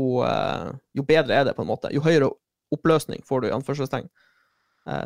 jo 0.98 1.02
bedre 1.06 1.36
er 1.38 1.44
det, 1.46 1.52
på 1.54 1.62
en 1.62 1.68
måte. 1.70 1.92
Jo 1.94 2.02
høyere 2.02 2.28
oppløsning 2.74 3.22
får 3.24 3.40
du, 3.40 3.46
i 3.48 3.52
anførselstegn. 3.54 4.08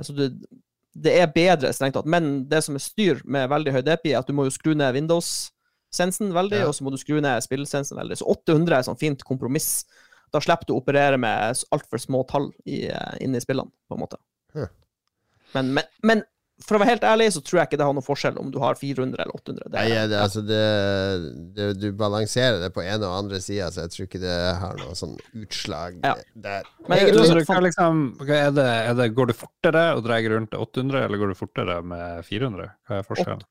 Så 0.02 0.16
du, 0.16 0.24
det 0.96 1.12
er 1.20 1.28
bedre, 1.34 1.74
strengt 1.76 1.94
tatt. 1.98 2.08
Men 2.08 2.48
det 2.48 2.62
som 2.64 2.80
er 2.80 2.82
styr 2.82 3.20
med 3.28 3.50
veldig 3.52 3.76
høy 3.76 3.82
DPI, 3.84 4.14
er 4.14 4.22
at 4.22 4.32
du 4.32 4.34
må 4.34 4.48
jo 4.48 4.56
skru 4.56 4.72
ned 4.72 4.96
Windows-sensen 4.96 6.32
veldig, 6.34 6.64
Ja. 6.64 6.72
og 6.72 6.74
så 6.74 6.88
må 6.88 6.90
du 6.90 6.98
skru 7.00 7.20
ned 7.20 7.44
spillsensen 7.44 8.00
veldig. 8.00 8.18
Så 8.22 8.32
800 8.32 8.78
er 8.78 8.88
sånn 8.88 9.00
fint 9.00 9.22
kompromiss. 9.28 9.84
Da 10.32 10.40
slipper 10.40 10.66
du 10.66 10.74
å 10.74 10.80
operere 10.80 11.20
med 11.20 11.64
altfor 11.70 12.00
små 12.00 12.24
tall 12.24 12.48
i, 12.64 12.86
inne 13.20 13.36
i 13.36 13.44
spillene, 13.44 13.70
på 13.86 14.00
en 14.00 14.02
måte. 14.06 14.18
Men, 15.54 15.72
men, 15.76 15.84
men 16.02 16.22
for 16.62 16.76
å 16.76 16.82
være 16.82 16.92
helt 16.94 17.04
ærlig, 17.08 17.26
så 17.34 17.40
tror 17.42 17.58
jeg 17.58 17.68
ikke 17.72 17.78
det 17.80 17.86
har 17.88 17.94
noen 17.96 18.04
forskjell 18.06 18.36
om 18.38 18.50
du 18.54 18.58
har 18.62 18.76
400 18.78 19.18
eller 19.24 19.34
800. 19.34 19.64
Det, 19.72 19.78
Nei, 19.80 20.02
det, 20.12 20.18
altså 20.22 20.42
det, 20.46 20.58
det, 21.56 21.66
du 21.82 21.86
balanserer 21.98 22.60
det 22.62 22.68
på 22.76 22.84
ene 22.84 23.08
og 23.08 23.16
andre 23.24 23.40
sida, 23.42 23.66
så 23.74 23.82
jeg 23.86 23.90
tror 23.94 24.06
ikke 24.06 24.20
det 24.22 24.36
har 24.60 24.76
noe 24.78 24.94
sånn 24.98 25.16
utslag 25.42 25.98
Ja. 26.04 26.14
der. 26.34 26.68
Men 26.86 26.98
jeg- 26.98 27.08
Egentlig- 27.08 27.26
Så 27.32 27.38
det 27.40 27.46
kan 27.48 27.62
liksom, 27.66 28.02
er 28.28 28.50
det, 28.54 28.68
er 28.68 28.94
det, 28.94 29.08
går 29.16 29.26
det 29.32 29.36
fortere 29.40 29.84
å 29.96 30.04
drar 30.04 30.22
rundt 30.30 30.50
til 30.54 30.60
800, 30.60 31.04
eller 31.08 31.18
går 31.18 31.28
det 31.34 31.40
fortere 31.40 31.82
med 31.82 32.24
400? 32.30 32.70
Hva 32.88 32.98
er 33.00 33.08
forskjellen? 33.10 33.42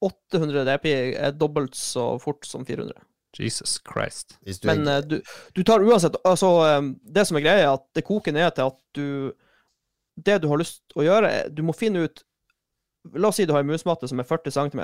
800 0.00 0.64
DPI 0.64 1.14
er 1.20 1.32
dobbelt 1.36 1.74
så 1.76 2.14
fort 2.22 2.46
som 2.48 2.64
400. 2.64 2.94
Jesus 3.36 3.78
Christ. 3.86 4.38
hvis 4.42 4.58
du 4.58 4.66
Men 4.66 4.88
eh, 4.88 5.00
du, 5.06 5.20
du 5.54 5.62
tar 5.62 5.84
uansett 5.86 6.16
altså, 6.26 6.48
eh, 6.66 6.80
Det 7.14 7.22
som 7.28 7.36
er 7.38 7.44
greia, 7.44 7.60
er 7.68 7.74
at 7.76 7.84
det 7.94 8.02
koker 8.08 8.32
ned 8.34 8.54
til 8.56 8.70
at 8.72 8.78
du 8.96 9.32
Det 10.20 10.40
du 10.42 10.48
har 10.50 10.60
lyst 10.60 10.82
til 10.90 11.02
å 11.02 11.06
gjøre, 11.06 11.30
er 11.30 11.54
Du 11.54 11.62
må 11.66 11.76
finne 11.76 12.06
ut 12.06 12.24
La 13.16 13.30
oss 13.30 13.38
si 13.40 13.46
du 13.48 13.54
har 13.54 13.62
en 13.64 13.70
musmatte 13.70 14.04
som 14.10 14.20
er 14.20 14.26
40 14.28 14.52
cm. 14.52 14.82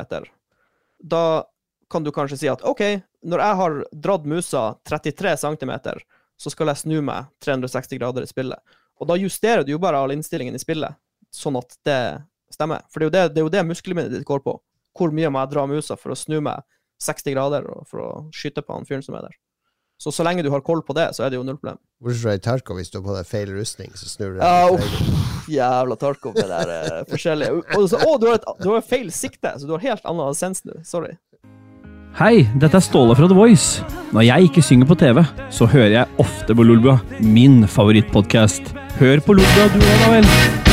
Da 1.04 1.44
kan 1.92 2.04
du 2.04 2.08
kanskje 2.08 2.38
si 2.40 2.48
at 2.48 2.62
OK, 2.64 2.80
når 3.28 3.42
jeg 3.44 3.58
har 3.60 3.74
dratt 3.92 4.24
musa 4.24 4.62
33 4.88 5.34
cm, 5.42 5.72
så 6.40 6.52
skal 6.52 6.72
jeg 6.72 6.80
snu 6.80 6.96
meg 7.04 7.28
360 7.44 8.00
grader 8.00 8.24
i 8.24 8.30
spillet. 8.30 8.78
Og 8.96 9.10
da 9.10 9.18
justerer 9.20 9.66
du 9.66 9.74
jo 9.74 9.82
bare 9.82 10.00
all 10.00 10.14
innstillingen 10.14 10.56
i 10.56 10.62
spillet, 10.62 10.96
sånn 11.28 11.58
at 11.60 11.76
det 11.84 12.00
stemmer. 12.52 12.86
For 12.88 13.02
det 13.02 13.06
er 13.06 13.10
jo 13.10 13.16
det, 13.16 13.24
det, 13.36 13.46
det 13.58 13.66
muskelminnet 13.68 14.16
ditt 14.16 14.26
går 14.28 14.40
på. 14.44 14.56
Hvor 14.96 15.12
mye 15.12 15.28
må 15.28 15.42
jeg 15.42 15.52
dra 15.52 15.66
musa 15.68 15.98
for 16.00 16.14
å 16.14 16.18
snu 16.18 16.38
meg 16.44 16.64
60 17.04 17.36
grader 17.36 17.66
og 17.68 17.84
for 17.90 18.00
å 18.00 18.10
skyte 18.34 18.64
på 18.64 18.72
han 18.72 18.88
fyren 18.88 19.04
som 19.04 19.18
er 19.18 19.28
der. 19.28 19.36
Så 19.96 20.12
så 20.12 20.24
lenge 20.26 20.44
du 20.44 20.50
har 20.52 20.60
koll 20.60 20.82
på 20.84 20.92
det, 20.96 21.08
så 21.16 21.24
er 21.24 21.32
det 21.32 21.38
jo 21.38 21.44
null 21.46 21.56
problem. 21.56 21.78
Bortsett 22.04 22.22
fra 22.22 22.34
i 22.36 22.40
Tarkov, 22.44 22.76
hvis 22.76 22.90
du 22.92 22.98
har 22.98 23.04
på 23.06 23.14
deg 23.16 23.28
feil 23.28 23.52
rustning, 23.56 23.94
så 23.96 24.10
snur 24.10 24.34
du 24.34 24.40
deg. 24.40 24.44
Ja, 24.44 24.66
uff, 24.74 25.46
jævla 25.48 25.96
Tarkov 26.00 26.36
med 26.36 26.50
det 26.50 26.58
der 26.68 26.74
eh, 26.74 27.06
forskjellige 27.08 27.62
Og 27.78 27.86
så, 27.88 28.02
Å, 28.04 28.18
du 28.20 28.26
har, 28.28 28.36
et, 28.36 28.50
du 28.60 28.68
har 28.74 28.84
feil 28.84 29.08
sikte, 29.14 29.54
så 29.56 29.68
du 29.68 29.72
har 29.78 29.86
helt 29.86 30.04
annen 30.12 30.36
sens 30.36 30.60
nå. 30.68 30.76
Sorry. 30.84 31.16
Hei, 32.16 32.44
dette 32.60 32.76
er 32.78 32.84
Ståle 32.84 33.16
fra 33.16 33.28
The 33.28 33.36
Voice. 33.36 33.84
Når 34.16 34.28
jeg 34.28 34.50
ikke 34.50 34.64
synger 34.64 34.88
på 34.88 34.96
TV, 35.00 35.24
så 35.52 35.68
hører 35.68 35.98
jeg 35.98 36.22
ofte 36.24 36.56
på 36.56 36.64
Lolbua, 36.64 37.00
min 37.24 37.64
favorittpodkast. 37.68 38.72
Hør 39.00 39.24
på 39.24 39.36
Lolbua 39.36 39.68
du 39.72 39.80
òg, 39.80 39.98
da 40.04 40.14
vel. 40.18 40.65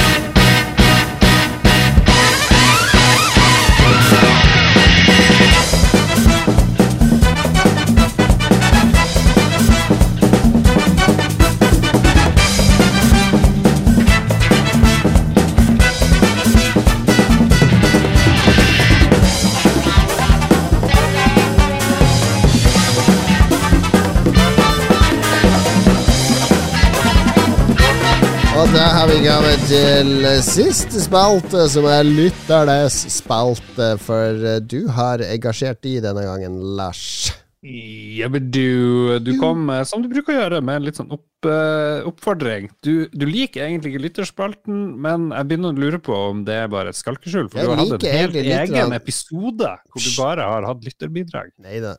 Og 28.64 28.69
da 28.72 28.84
har 28.95 29.10
vi 29.10 29.18
kommet 29.26 29.64
til 29.68 30.23
siste 30.45 31.02
spalte, 31.03 31.65
som 31.68 31.84
er 31.91 32.06
lytternes 32.07 32.95
spalte. 33.11 33.90
For 33.99 34.40
du 34.64 34.85
har 34.95 35.19
engasjert 35.26 35.81
de 35.84 35.98
denne 36.06 36.23
gangen, 36.23 36.56
Lars. 36.77 37.34
Ja, 37.64 38.30
men 38.31 38.48
du, 38.56 39.19
du 39.23 39.34
kom, 39.40 39.68
eh, 39.72 39.84
som 39.88 39.99
du 40.03 40.07
bruker 40.11 40.31
å 40.31 40.38
gjøre, 40.38 40.61
med 40.64 40.80
en 40.80 40.88
litt 40.88 40.99
sånn 40.99 41.11
opp, 41.11 41.48
eh, 41.48 42.07
oppfordring. 42.07 42.69
Du, 42.84 43.10
du 43.11 43.27
liker 43.27 43.65
egentlig 43.68 43.94
ikke 43.94 44.06
lytterspalten, 44.06 44.81
men 45.03 45.30
jeg 45.35 45.49
begynner 45.52 45.76
å 45.76 45.84
lure 45.84 45.99
på 46.03 46.15
om 46.31 46.45
det 46.48 46.57
er 46.64 46.72
bare 46.72 46.95
et 46.95 46.99
skalkeskjul. 46.99 47.52
For 47.52 47.60
Jeg 47.60 47.68
du 47.68 47.73
har 47.73 47.84
hatt 47.84 48.07
en 48.07 48.18
helt 48.19 48.40
egen 48.40 48.95
episode 48.95 49.76
hvor 49.91 50.07
du 50.07 50.11
bare 50.15 50.48
har 50.53 50.72
hatt 50.72 50.88
lytterbidrag. 50.88 51.52
Nei 51.64 51.84
da. 51.84 51.98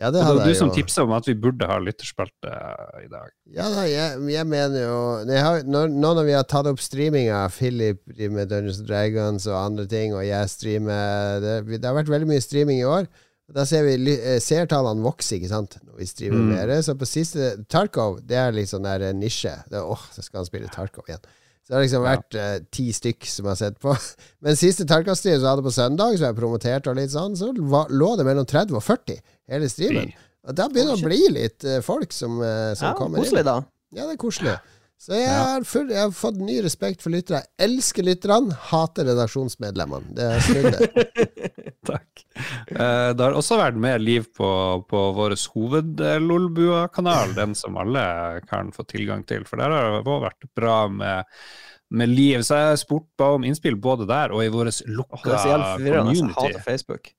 Ja, 0.00 0.08
det 0.10 0.24
var 0.26 0.40
du 0.42 0.54
som 0.58 0.72
tipsa 0.74 1.04
om 1.06 1.12
at 1.14 1.28
vi 1.28 1.36
burde 1.38 1.68
ha 1.70 1.76
lytterspalte 1.78 2.50
i 3.04 3.06
dag. 3.12 3.28
Ja 3.54 3.68
da, 3.70 3.84
jeg, 3.86 4.16
jeg 4.32 4.46
mener 4.50 4.80
jo 4.82 4.96
har, 5.30 5.60
når, 5.62 5.92
Nå 5.92 6.10
når 6.18 6.26
vi 6.26 6.34
har 6.34 6.48
tatt 6.50 6.66
opp 6.66 6.82
streaminga, 6.82 7.44
Philip 7.54 8.00
med 8.34 8.50
Dungeons 8.50 8.80
Dragons 8.82 9.46
og 9.46 9.54
andre 9.60 9.86
ting, 9.86 10.16
og 10.18 10.24
jeg 10.26 10.50
streamer 10.50 11.38
Det, 11.44 11.54
det 11.78 11.86
har 11.86 11.94
vært 12.00 12.10
veldig 12.10 12.26
mye 12.32 12.42
streaming 12.42 12.80
i 12.82 12.88
år. 12.90 13.06
Da 13.54 13.62
ser 13.68 13.84
vi 13.86 13.94
eh, 14.16 14.38
seertallene 14.42 15.04
vokse, 15.04 15.36
ikke 15.36 15.52
sant, 15.52 15.78
når 15.84 16.00
vi 16.00 16.06
streamer 16.10 16.42
Mm. 16.42 16.50
mer. 16.56 16.74
Så 16.82 16.94
på 16.98 17.06
siste 17.06 17.52
Tarkov, 17.70 18.22
det 18.26 18.38
er 18.40 18.54
liksom 18.56 18.82
der 18.82 19.10
eh, 19.10 19.14
nisje. 19.14 19.52
Det, 19.70 19.78
åh, 19.84 20.00
så 20.10 20.24
skal 20.24 20.40
han 20.42 20.48
spille 20.48 20.70
Tarkov 20.74 21.04
igjen. 21.06 21.22
Så 21.64 21.72
det 21.72 21.76
har 21.78 21.84
liksom 21.86 22.04
Ja. 22.04 22.10
vært 22.16 22.34
eh, 22.36 22.58
ti 22.76 22.90
stykk 22.92 23.24
som 23.24 23.46
jeg 23.46 23.50
har 23.54 23.56
sett 23.56 23.78
på. 23.80 23.94
Men 24.44 24.56
siste 24.60 24.84
Tarkov-stream 24.84 25.38
som 25.38 25.46
jeg 25.46 25.50
hadde 25.54 25.64
på 25.64 25.72
søndag, 25.72 26.18
som 26.18 26.26
jeg 26.28 26.36
promoterte 26.36 26.92
og 26.92 26.98
litt 27.00 27.10
sånn, 27.14 27.36
så 27.40 27.52
var, 27.56 27.88
lå 27.88 28.10
det 28.20 28.26
mellom 28.28 28.44
30 28.44 28.76
og 28.76 28.84
40 28.84 29.20
hele 29.54 29.68
streamen. 29.72 30.12
Og 30.44 30.52
da 30.58 30.66
begynner 30.68 30.92
det 30.98 31.00
å 31.00 31.08
bli 31.08 31.22
litt 31.32 31.64
uh, 31.64 31.78
folk 31.80 32.12
som, 32.12 32.36
uh, 32.44 32.74
som 32.76 32.90
Ja, 32.90 32.94
kommer 32.98 33.16
inn. 33.16 33.24
koselig, 33.24 33.44
da. 33.48 33.54
Ja, 33.96 34.04
det 34.04 34.18
er 34.18 34.20
koselig. 34.20 34.58
Så 35.04 35.12
jeg, 35.18 35.26
Ja. 35.28 35.40
har 35.50 35.64
full, 35.68 35.90
jeg 35.92 36.00
har 36.00 36.12
fått 36.16 36.38
ny 36.40 36.54
respekt 36.64 37.02
for 37.04 37.12
lyttere. 37.12 37.42
Jeg 37.44 37.68
elsker 37.68 38.06
lytterne, 38.06 38.54
hater 38.70 39.04
redaksjonsmedlemmene. 39.10 40.14
Det 40.16 40.28
er 40.30 40.44
snudd. 40.46 40.78
Takk. 41.90 42.22
Eh, 42.72 43.10
det 43.12 43.20
har 43.20 43.36
også 43.36 43.58
vært 43.60 43.76
mer 43.84 44.00
liv 44.00 44.24
på, 44.32 44.48
på 44.88 45.02
vår 45.18 45.34
hoved-Lolbua-kanal, 45.52 47.34
den 47.36 47.52
som 47.58 47.76
alle 47.76 48.04
kan 48.48 48.72
få 48.72 48.86
tilgang 48.88 49.26
til. 49.28 49.44
For 49.44 49.60
der 49.60 49.74
har 49.76 49.90
det 49.90 50.00
også 50.06 50.24
vært 50.24 50.48
bra 50.56 50.78
med, 50.88 51.28
med 51.92 52.08
liv. 52.14 52.40
Så 52.46 52.56
jeg 52.62 52.72
har 52.72 52.80
spurt 52.80 53.26
om 53.28 53.44
innspill 53.44 53.76
både 53.76 54.08
der 54.08 54.32
og 54.32 54.40
i 54.46 54.48
vår 54.54 54.72
lukka 54.88 55.20
oh, 55.20 55.28
det 55.28 55.36
er 55.36 55.44
så. 55.44 55.60
Jeg 55.84 56.00
community. 56.00 56.40
hater 56.40 56.64
Facebook. 56.64 57.12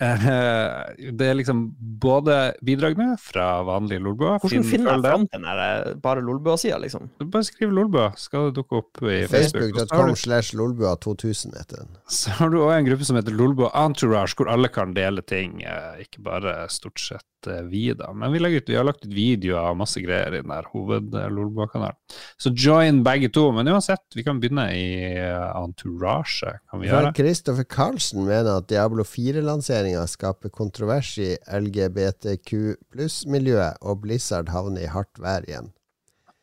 Eh, 0.00 1.10
Det 1.12 1.26
er 1.26 1.34
liksom 1.34 1.64
både 2.00 2.54
bidrag 2.62 2.96
med 2.96 3.16
fra 3.20 3.62
vanlige 3.66 3.98
Lolbua. 4.04 4.36
Hvordan 4.38 4.64
finner 4.64 4.92
jeg 4.94 5.02
fram 5.02 5.24
til 5.26 5.42
den 5.42 5.48
eh, 5.50 5.94
bare 6.04 6.22
Lolbua-sida, 6.22 6.78
liksom? 6.78 7.08
Du 7.18 7.26
Bare 7.26 7.44
skriv 7.48 7.72
Lolbua, 7.74 8.12
skal 8.16 8.48
det 8.48 8.54
dukke 8.60 8.78
opp 8.82 9.02
i 9.02 9.24
Facebook. 9.26 9.74
Og 9.74 9.80
så 9.80 9.96
har 9.96 10.06
Facebook.com 10.06 10.16
slash 10.22 10.54
lolbua2000 10.58 11.58
heter 11.58 11.82
den. 11.82 11.96
Så 12.08 12.30
har 12.38 12.50
du 12.54 12.60
òg 12.62 12.76
en 12.78 12.86
gruppe 12.92 13.04
som 13.08 13.18
heter 13.18 13.34
Lolbua 13.34 13.70
Entourage, 13.74 14.36
hvor 14.38 14.50
alle 14.54 14.68
kan 14.68 14.94
dele 14.94 15.22
ting. 15.22 15.62
eh, 15.64 16.04
Ikke 16.06 16.22
bare 16.22 16.68
stort 16.70 17.00
sett 17.00 17.24
eh, 17.46 17.62
vi, 17.70 17.92
da. 17.94 18.10
Men 18.12 18.32
vi, 18.32 18.40
ut, 18.56 18.68
vi 18.68 18.74
har 18.76 18.84
lagt 18.84 19.04
ut 19.06 19.14
videoer 19.14 19.70
og 19.70 19.78
masse 19.78 20.00
greier 20.02 20.34
i 20.34 20.40
den 20.42 20.50
der 20.50 20.66
hoved-Lolbua-kanalen. 20.72 21.94
Så 22.40 22.50
join 22.50 23.02
begge 23.06 23.28
to. 23.30 23.52
Men 23.54 23.68
uansett, 23.70 24.02
vi 24.16 24.24
kan 24.26 24.40
begynne 24.42 24.66
i 24.74 25.14
eh, 25.14 25.48
Entourage, 25.62 26.56
kan 26.70 26.82
vi 26.82 26.90
gjøre. 26.90 27.14
Kristoffer 27.14 27.64
Carlsen 27.68 28.24
mener 28.26 28.58
at 28.58 28.68
Diablo 28.72 29.06
4-lanseringa 29.06 30.02
skaper 30.10 30.50
kontrovers 30.50 31.14
i 31.22 31.36
LGBTQ 31.46 32.52
pluss-miljøet, 32.90 33.78
og 33.82 34.02
Blizzard 34.02 34.50
havner 34.52 34.88
i 34.88 34.92
hardt 34.92 35.20
vær 35.22 35.46
igjen. 35.48 35.70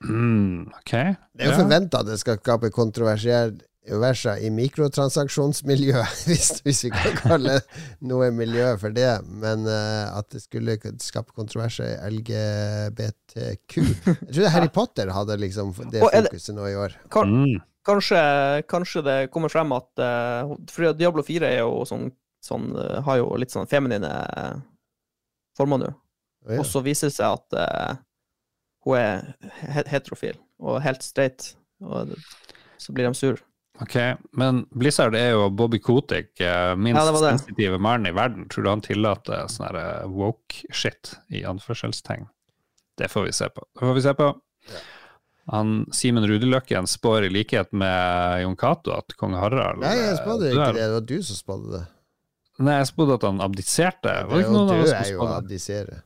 Mm, 0.06 0.68
okay. 0.82 1.16
Det 1.34 1.46
er 1.46 1.52
jo 1.52 1.56
Ja. 1.56 1.64
forventa 1.64 2.00
at 2.00 2.06
det 2.06 2.20
skal 2.20 2.38
skape 2.38 2.70
kontroverser 3.86 4.42
i 4.42 4.50
mikrotransaksjonsmiljøet, 4.54 6.22
hvis, 6.30 6.62
hvis 6.66 6.84
vi 6.88 6.92
kan 6.94 7.18
kalle 7.20 7.60
noe 8.06 8.32
miljø 8.34 8.74
for 8.82 8.94
det. 8.96 9.12
Men 9.30 9.66
uh, 9.70 10.18
at 10.18 10.30
det 10.34 10.42
skulle 10.44 10.78
skape 11.04 11.36
kontroverser 11.36 11.94
i 11.94 12.12
LGBTQ 12.18 13.78
Jeg 13.78 14.34
trodde 14.34 14.54
Harry 14.54 14.72
Potter 14.74 15.12
hadde 15.14 15.38
liksom 15.42 15.74
det 15.94 16.04
fokuset 16.04 16.56
nå 16.58 16.70
i 16.72 16.78
år. 16.80 16.98
Mm. 17.16 17.62
kanskje, 17.86 18.22
kanskje 18.70 19.06
det 19.06 19.18
kommer 19.34 19.54
frem 19.54 19.72
at 19.76 20.02
uh, 20.02 20.56
For 20.72 20.94
Diablo 20.98 21.24
4 21.26 21.52
er 21.52 21.62
jo 21.62 21.84
sånn, 21.88 22.10
sånn 22.44 22.72
eh, 22.78 22.98
har 23.06 23.22
jo 23.22 23.30
litt 23.40 23.54
sånn 23.54 23.70
feminine 23.70 24.10
eh, 24.10 24.58
former 25.58 25.82
nå. 25.82 25.94
Oh, 26.46 26.52
ja. 26.54 26.62
Og 26.62 26.68
så 26.70 26.82
viser 26.86 27.10
det 27.10 27.18
seg 27.18 27.38
at 27.40 27.58
uh, 27.58 28.02
hun 28.86 29.00
er 29.00 29.86
heterofil 29.90 30.38
og 30.62 30.82
helt 30.86 31.02
straight. 31.02 31.56
Og 31.82 32.14
så 32.78 32.94
blir 32.94 33.08
de 33.08 33.18
sur. 33.18 33.42
Ok, 33.84 33.96
men 34.40 34.62
Blizzard 34.72 35.16
er 35.20 35.34
jo 35.34 35.50
Bobby 35.52 35.80
Kotick, 35.84 36.30
eh, 36.40 36.76
minst 36.80 36.96
Ja, 37.00 37.06
det 37.12 37.20
det. 37.22 37.32
sensitive 37.40 37.78
mannen 37.80 38.08
i 38.08 38.16
verden. 38.16 38.46
Tror 38.50 38.64
du 38.64 38.70
han 38.70 38.82
tillater 38.82 39.48
sånn 39.52 39.76
eh, 39.76 40.06
woke-shit 40.08 41.16
i 41.36 41.42
anførselstegn? 41.44 42.30
Det 42.96 43.10
får 43.12 43.26
vi 43.28 43.32
se 43.36 43.50
på. 43.52 43.66
Det 43.76 43.84
får 43.84 43.94
vi 43.98 44.02
se 44.06 44.14
på. 44.16 44.30
Han, 45.52 45.74
Simen 45.94 46.24
Rudeløkken 46.26 46.88
spår 46.88 47.28
i 47.28 47.30
likhet 47.30 47.74
med 47.76 48.42
Jon 48.42 48.56
Cato 48.58 48.96
at 48.96 49.14
kong 49.20 49.36
Harald 49.38 49.84
Nei, 49.84 49.92
jeg 50.00 50.16
spådde 50.24 50.48
eh, 50.48 50.56
ikke 50.56 50.70
det. 50.74 50.80
Det 50.82 50.94
var 50.96 51.04
du 51.12 51.18
som 51.28 51.36
spådde 51.42 51.74
det. 51.76 51.84
Nei, 52.66 52.78
jeg 52.80 52.88
spådde 52.94 53.18
at 53.20 53.28
han 53.28 53.42
abdiserte. 53.44 54.14
Var 54.16 54.32
det 54.32 54.40
Det 54.40 54.46
ikke 54.46 54.56
noen 54.56 54.72
av 54.72 54.86
oss 54.86 54.94
er 54.96 55.04
som 55.04 55.12
jo 55.12 55.20
å 55.20 55.26
spådde? 55.28 55.38
abdisere. 55.44 56.00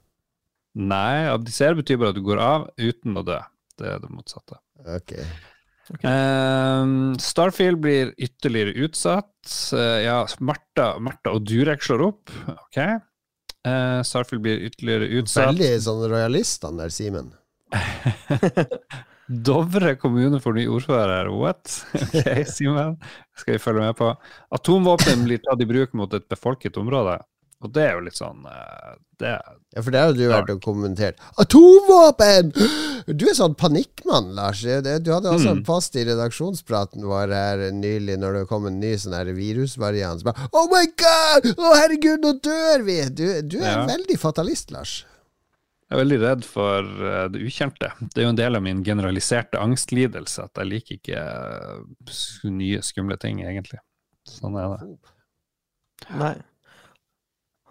Nei, 0.90 1.14
abdisere 1.30 1.78
betyr 1.78 2.02
bare 2.02 2.10
at 2.10 2.18
du 2.18 2.26
går 2.26 2.42
av 2.42 2.68
uten 2.82 3.22
å 3.22 3.24
dø. 3.30 3.38
Det 3.78 3.88
er 3.94 4.02
det 4.02 4.10
motsatte. 4.10 4.58
Ok. 5.90 6.04
Ehm, 6.06 7.16
Starfield 7.22 7.82
blir 7.82 8.14
ytterligere 8.18 8.76
utsatt. 8.86 9.34
Eh, 9.74 10.04
ja, 10.06 10.22
Martha, 10.40 10.92
Martha 11.02 11.34
og 11.34 11.46
Durek 11.50 11.82
slår 11.86 12.06
opp. 12.12 12.34
Ok. 12.48 12.78
Eh, 12.80 14.02
Starfield 14.06 14.44
blir 14.46 14.62
ytterligere 14.70 15.10
utsatt. 15.20 15.50
Veldig 15.52 15.72
sånn 15.84 16.06
royalist, 16.12 16.64
han 16.68 16.78
der 16.80 16.94
Simen. 16.94 17.34
Dovre 19.30 19.94
kommune 20.02 20.40
får 20.42 20.56
ny 20.58 20.68
ordfører. 20.74 21.30
What? 21.34 21.74
Ok, 22.02 22.30
Simen. 22.56 22.96
Skal 23.38 23.58
vi 23.58 23.62
følge 23.62 23.86
med 23.86 23.98
på. 24.00 24.14
Atomvåpen 24.56 25.26
blir 25.28 25.42
tatt 25.44 25.62
i 25.62 25.68
bruk 25.70 25.94
mot 25.98 26.14
et 26.18 26.26
befolket 26.32 26.78
område. 26.82 27.20
Og 27.60 27.74
det 27.76 27.82
er 27.90 27.98
jo 27.98 28.04
litt 28.06 28.16
sånn 28.16 28.46
eh, 28.48 28.92
det, 29.20 29.34
Ja, 29.76 29.82
for 29.84 29.92
det 29.92 30.00
har 30.00 30.14
jo 30.14 30.16
du 30.16 30.30
vært 30.32 30.52
og 30.54 30.62
kommentert. 30.64 31.20
Atomvåpen! 31.44 32.54
Du 33.10 33.24
er 33.26 33.34
sånn 33.34 33.56
panikkmann, 33.58 34.28
Lars. 34.38 34.60
Du 34.62 35.10
hadde 35.10 35.32
også 35.32 35.50
en 35.56 35.62
Mm. 35.62 35.66
post 35.66 35.96
i 35.98 36.04
redaksjonspraten 36.06 37.02
vår 37.10 37.32
her 37.34 37.64
nylig 37.74 38.20
når 38.22 38.36
det 38.38 38.42
kom 38.52 38.68
en 38.70 38.78
ny 38.80 38.92
sånn 39.02 39.16
her 39.18 39.32
virusvariant. 39.34 40.22
Så 40.22 40.28
bare, 40.28 40.46
Oh 40.54 40.68
my 40.70 40.84
god! 41.00 41.48
Å 41.58 41.72
herregud, 41.80 42.22
nå 42.22 42.36
dør 42.46 42.84
vi! 42.86 43.00
Du, 43.10 43.24
du 43.42 43.58
er 43.64 43.72
Ja. 43.80 43.86
veldig 43.90 44.20
fatalist, 44.22 44.70
Lars. 44.76 44.94
Jeg 45.90 45.98
er 45.98 46.04
veldig 46.04 46.20
redd 46.22 46.46
for 46.46 46.86
eh, 46.86 47.24
det 47.34 47.42
ukjente. 47.50 47.90
Det 48.14 48.22
er 48.22 48.28
jo 48.28 48.34
en 48.36 48.42
del 48.44 48.56
av 48.60 48.62
min 48.68 48.84
generaliserte 48.86 49.58
angstlidelse 49.58 50.44
at 50.46 50.62
jeg 50.62 50.70
liker 50.70 51.00
ikke 51.00 51.24
eh, 51.26 52.52
nye, 52.54 52.84
skumle 52.86 53.18
ting, 53.18 53.42
egentlig. 53.42 53.82
Sånn 54.30 54.54
er 54.62 54.76
det. 54.78 54.92
Nei. 56.14 56.36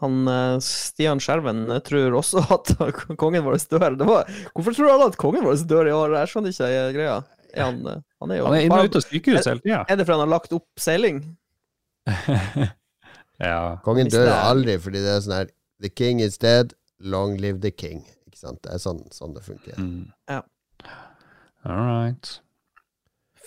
Han 0.02 0.28
eh, 0.30 0.58
Stian 0.62 1.20
Skjerven 1.22 1.64
tror 1.86 2.18
også 2.20 2.44
at 2.56 2.72
kongen 3.18 3.46
vår 3.46 3.58
dør. 3.70 3.96
Det 3.98 4.06
var, 4.06 4.30
hvorfor 4.54 4.76
tror 4.76 4.92
alle 4.94 5.10
at 5.10 5.18
kongen 5.20 5.46
vår 5.46 5.58
dør 5.68 5.90
i 5.90 5.94
år? 5.96 6.16
Jeg 6.20 6.32
skjønner 6.32 6.54
ikke 6.54 6.70
jeg, 6.72 6.94
greia. 6.96 7.18
Er 7.54 7.64
han, 7.64 7.80
eh, 7.88 8.02
han 8.22 8.32
er 8.34 8.40
jo 8.40 8.48
Han 8.48 8.58
er 8.58 8.66
inne 8.66 8.80
og 8.82 8.90
ute 8.90 9.00
av 9.00 9.06
sykehuset 9.06 9.50
hele 9.50 9.64
tida. 9.64 9.84
Er 9.84 9.98
det 9.98 10.06
fordi 10.06 10.18
han 10.18 10.24
har 10.26 10.34
lagt 10.34 10.54
opp 10.54 10.82
seiling? 10.82 11.22
ja. 13.48 13.62
Kongen 13.84 14.10
dør 14.12 14.30
aldri 14.36 14.78
fordi 14.82 15.02
det 15.04 15.16
er 15.16 15.24
sånn 15.24 15.38
her 15.40 15.54
The 15.78 15.90
king 15.94 16.18
is 16.22 16.38
dead, 16.42 16.74
long 16.98 17.36
live 17.38 17.60
the 17.62 17.70
king. 17.70 18.02
Ikke 18.26 18.40
sant? 18.40 18.62
Det 18.64 18.74
er 18.74 18.82
sånn, 18.82 19.04
sånn 19.14 19.36
det 19.36 19.44
funker. 19.46 19.78
Mm. 19.78 20.08
Ja. 20.30 20.42
All 21.68 21.84
right. 21.86 22.38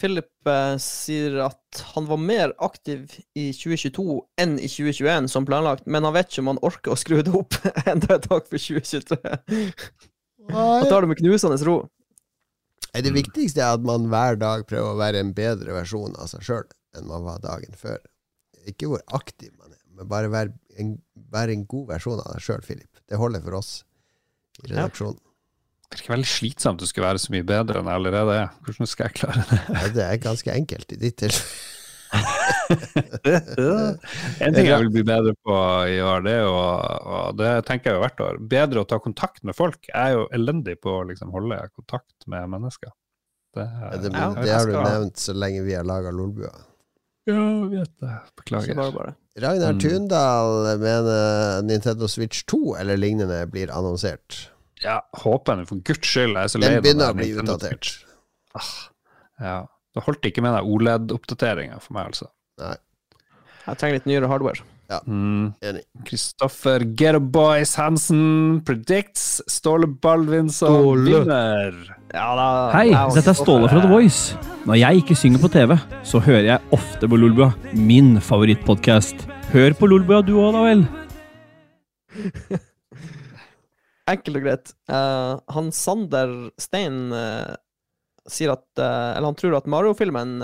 Philip 0.01 0.49
eh, 0.49 0.75
sier 0.81 1.37
at 1.45 1.81
han 1.93 2.07
var 2.09 2.19
mer 2.19 2.53
aktiv 2.63 3.13
i 3.37 3.51
2022 3.53 4.17
enn 4.41 4.57
i 4.57 4.69
2021 4.71 5.29
som 5.31 5.45
planlagt, 5.47 5.85
men 5.85 6.07
han 6.07 6.15
vet 6.15 6.31
ikke 6.31 6.43
om 6.43 6.51
han 6.55 6.61
orker 6.65 6.95
å 6.95 6.99
skru 6.99 7.21
det 7.21 7.33
opp 7.37 7.57
enda 7.91 8.17
et 8.17 8.25
tak 8.27 8.49
for 8.49 8.57
2023. 8.57 9.19
Han 10.51 10.87
tar 10.89 11.05
det 11.05 11.11
med 11.11 11.21
knusende 11.21 11.61
ro. 11.67 11.77
Det 12.91 13.13
viktigste 13.15 13.61
er 13.63 13.77
at 13.77 13.85
man 13.87 14.09
hver 14.11 14.35
dag 14.41 14.65
prøver 14.67 14.91
å 14.91 14.99
være 14.99 15.21
en 15.23 15.31
bedre 15.37 15.77
versjon 15.77 16.17
av 16.19 16.27
seg 16.33 16.43
sjøl 16.43 16.65
enn 16.97 17.07
man 17.07 17.23
var 17.23 17.39
dagen 17.43 17.77
før. 17.77 18.01
Ikke 18.67 18.89
hvor 18.91 19.03
aktiv 19.15 19.53
man 19.55 19.71
er, 19.71 19.79
men 19.95 20.09
bare 20.11 20.31
være 20.33 20.51
en, 20.81 20.97
være 21.31 21.55
en 21.55 21.63
god 21.71 21.93
versjon 21.93 22.19
av 22.19 22.33
deg 22.33 22.43
sjøl, 22.43 22.65
Philip. 22.65 23.03
Det 23.07 23.19
holder 23.21 23.45
for 23.45 23.61
oss 23.61 23.71
i 24.65 24.73
redaksjonen. 24.73 25.21
Det 25.91 25.99
virker 25.99 26.13
veldig 26.13 26.31
slitsomt 26.31 26.81
å 26.81 26.87
skulle 26.87 27.09
være 27.09 27.19
så 27.19 27.33
mye 27.33 27.43
bedre 27.43 27.81
enn 27.81 27.89
jeg 27.91 27.99
allerede 27.99 28.35
er. 28.45 28.49
Hvordan 28.63 28.87
skal 28.87 29.09
jeg 29.09 29.17
klare 29.19 29.43
det? 29.49 29.59
Ja, 29.67 29.81
det 29.97 30.05
er 30.07 30.21
ganske 30.23 30.53
enkelt 30.55 30.95
i 30.95 30.99
ditt 31.01 31.17
tilfelle. 31.19 31.77
en 34.43 34.55
ting 34.55 34.67
jeg 34.67 34.79
vil 34.83 34.89
bli 34.91 35.03
bedre 35.07 35.33
på 35.47 35.57
i 35.87 35.99
år, 36.03 36.23
det 36.25 36.33
er 36.33 36.41
jo, 36.43 36.55
og 36.55 37.37
det 37.39 37.51
tenker 37.67 37.91
jeg 37.91 37.97
jo 37.97 38.03
hvert 38.03 38.23
år, 38.25 38.39
bedre 38.51 38.83
å 38.83 38.87
ta 38.87 38.97
kontakt 39.03 39.43
med 39.47 39.55
folk. 39.57 39.79
Jeg 39.87 39.99
er 39.99 40.17
jo 40.17 40.25
elendig 40.35 40.75
på 40.83 40.89
å 40.99 41.05
liksom 41.07 41.31
holde 41.35 41.59
kontakt 41.75 42.27
med 42.31 42.51
mennesker. 42.51 42.91
Det, 43.55 43.63
Ja, 43.67 43.91
det, 43.99 44.11
men, 44.15 44.35
det 44.39 44.51
har 44.55 44.67
du 44.67 44.75
nevnt 44.79 45.19
så 45.19 45.35
lenge 45.35 45.63
vi 45.65 45.75
har 45.75 45.87
laga 45.87 46.11
Lolbua. 46.15 46.51
ja, 47.27 47.41
vet 47.71 47.93
det. 47.99 48.15
Beklager. 48.39 48.75
bare 48.79 48.95
bare. 48.95 49.13
Ragnar 49.39 49.73
Mm. 49.73 49.79
Tundal 49.79 50.79
mener 50.79 51.61
Nintendo 51.63 52.07
Switch 52.07 52.43
2 52.43 52.75
eller 52.79 52.97
lignende 52.97 53.47
blir 53.47 53.71
annonsert. 53.71 54.49
Ja, 54.81 54.99
håper 55.21 55.53
jeg 55.53 55.61
nå 55.61 55.69
for 55.69 55.83
guds 55.85 56.07
skyld. 56.09 56.33
Jeg 56.35 56.43
er 56.49 56.51
så 56.53 56.61
lei 56.61 56.71
Den 56.73 56.83
begynner 56.85 57.13
å 57.13 57.17
bli 57.17 57.29
utdatert. 57.37 57.93
Ah, 58.57 58.73
ja. 59.41 59.57
Det 59.91 60.03
holdt 60.05 60.27
ikke 60.29 60.43
med 60.43 60.55
den 60.55 60.69
OLED-oppdateringa 60.71 61.81
for 61.83 61.97
meg, 61.97 62.13
altså. 62.13 62.29
Nei. 62.61 62.75
Jeg 63.67 63.77
trenger 63.81 63.99
litt 63.99 64.07
nyere 64.09 64.29
hardware. 64.31 64.63
Mm. 65.07 65.53
Enig. 65.63 65.83
Kristoffer 66.07 66.83
Getterboys 66.99 67.77
Hansen 67.79 68.59
predicts 68.67 69.39
Ståle 69.47 69.87
Baldvinsson 69.87 70.73
som 70.81 71.05
vinner. 71.05 71.77
Ja, 72.11 72.25
da, 72.35 72.47
Hei, 72.75 72.89
dette 73.15 73.31
er 73.31 73.37
Ståle 73.39 73.69
fra 73.71 73.83
The 73.83 73.91
Voice. 73.91 74.35
Når 74.67 74.81
jeg 74.81 75.03
ikke 75.03 75.15
synger 75.17 75.43
på 75.43 75.51
TV, 75.53 75.77
så 76.07 76.19
hører 76.23 76.49
jeg 76.49 76.73
ofte 76.75 77.07
på 77.07 77.19
Lolbua, 77.21 77.51
min 77.77 78.17
favorittpodkast. 78.23 79.23
Hør 79.53 79.77
på 79.79 79.87
Lolbua 79.91 80.19
du 80.25 80.35
òg, 80.41 80.57
da 80.57 80.65
vel. 80.67 80.83
Enkelt 84.11 84.39
og 84.39 84.45
greit. 84.45 84.73
Uh, 84.91 85.39
han 85.55 85.71
Sander 85.75 86.33
Stein 86.61 87.13
uh, 87.15 87.53
sier 88.29 88.53
at 88.53 88.65
uh, 88.79 89.15
Eller 89.15 89.29
han 89.29 89.39
tror 89.39 89.57
at 89.57 89.69
Mario-filmen 89.71 90.39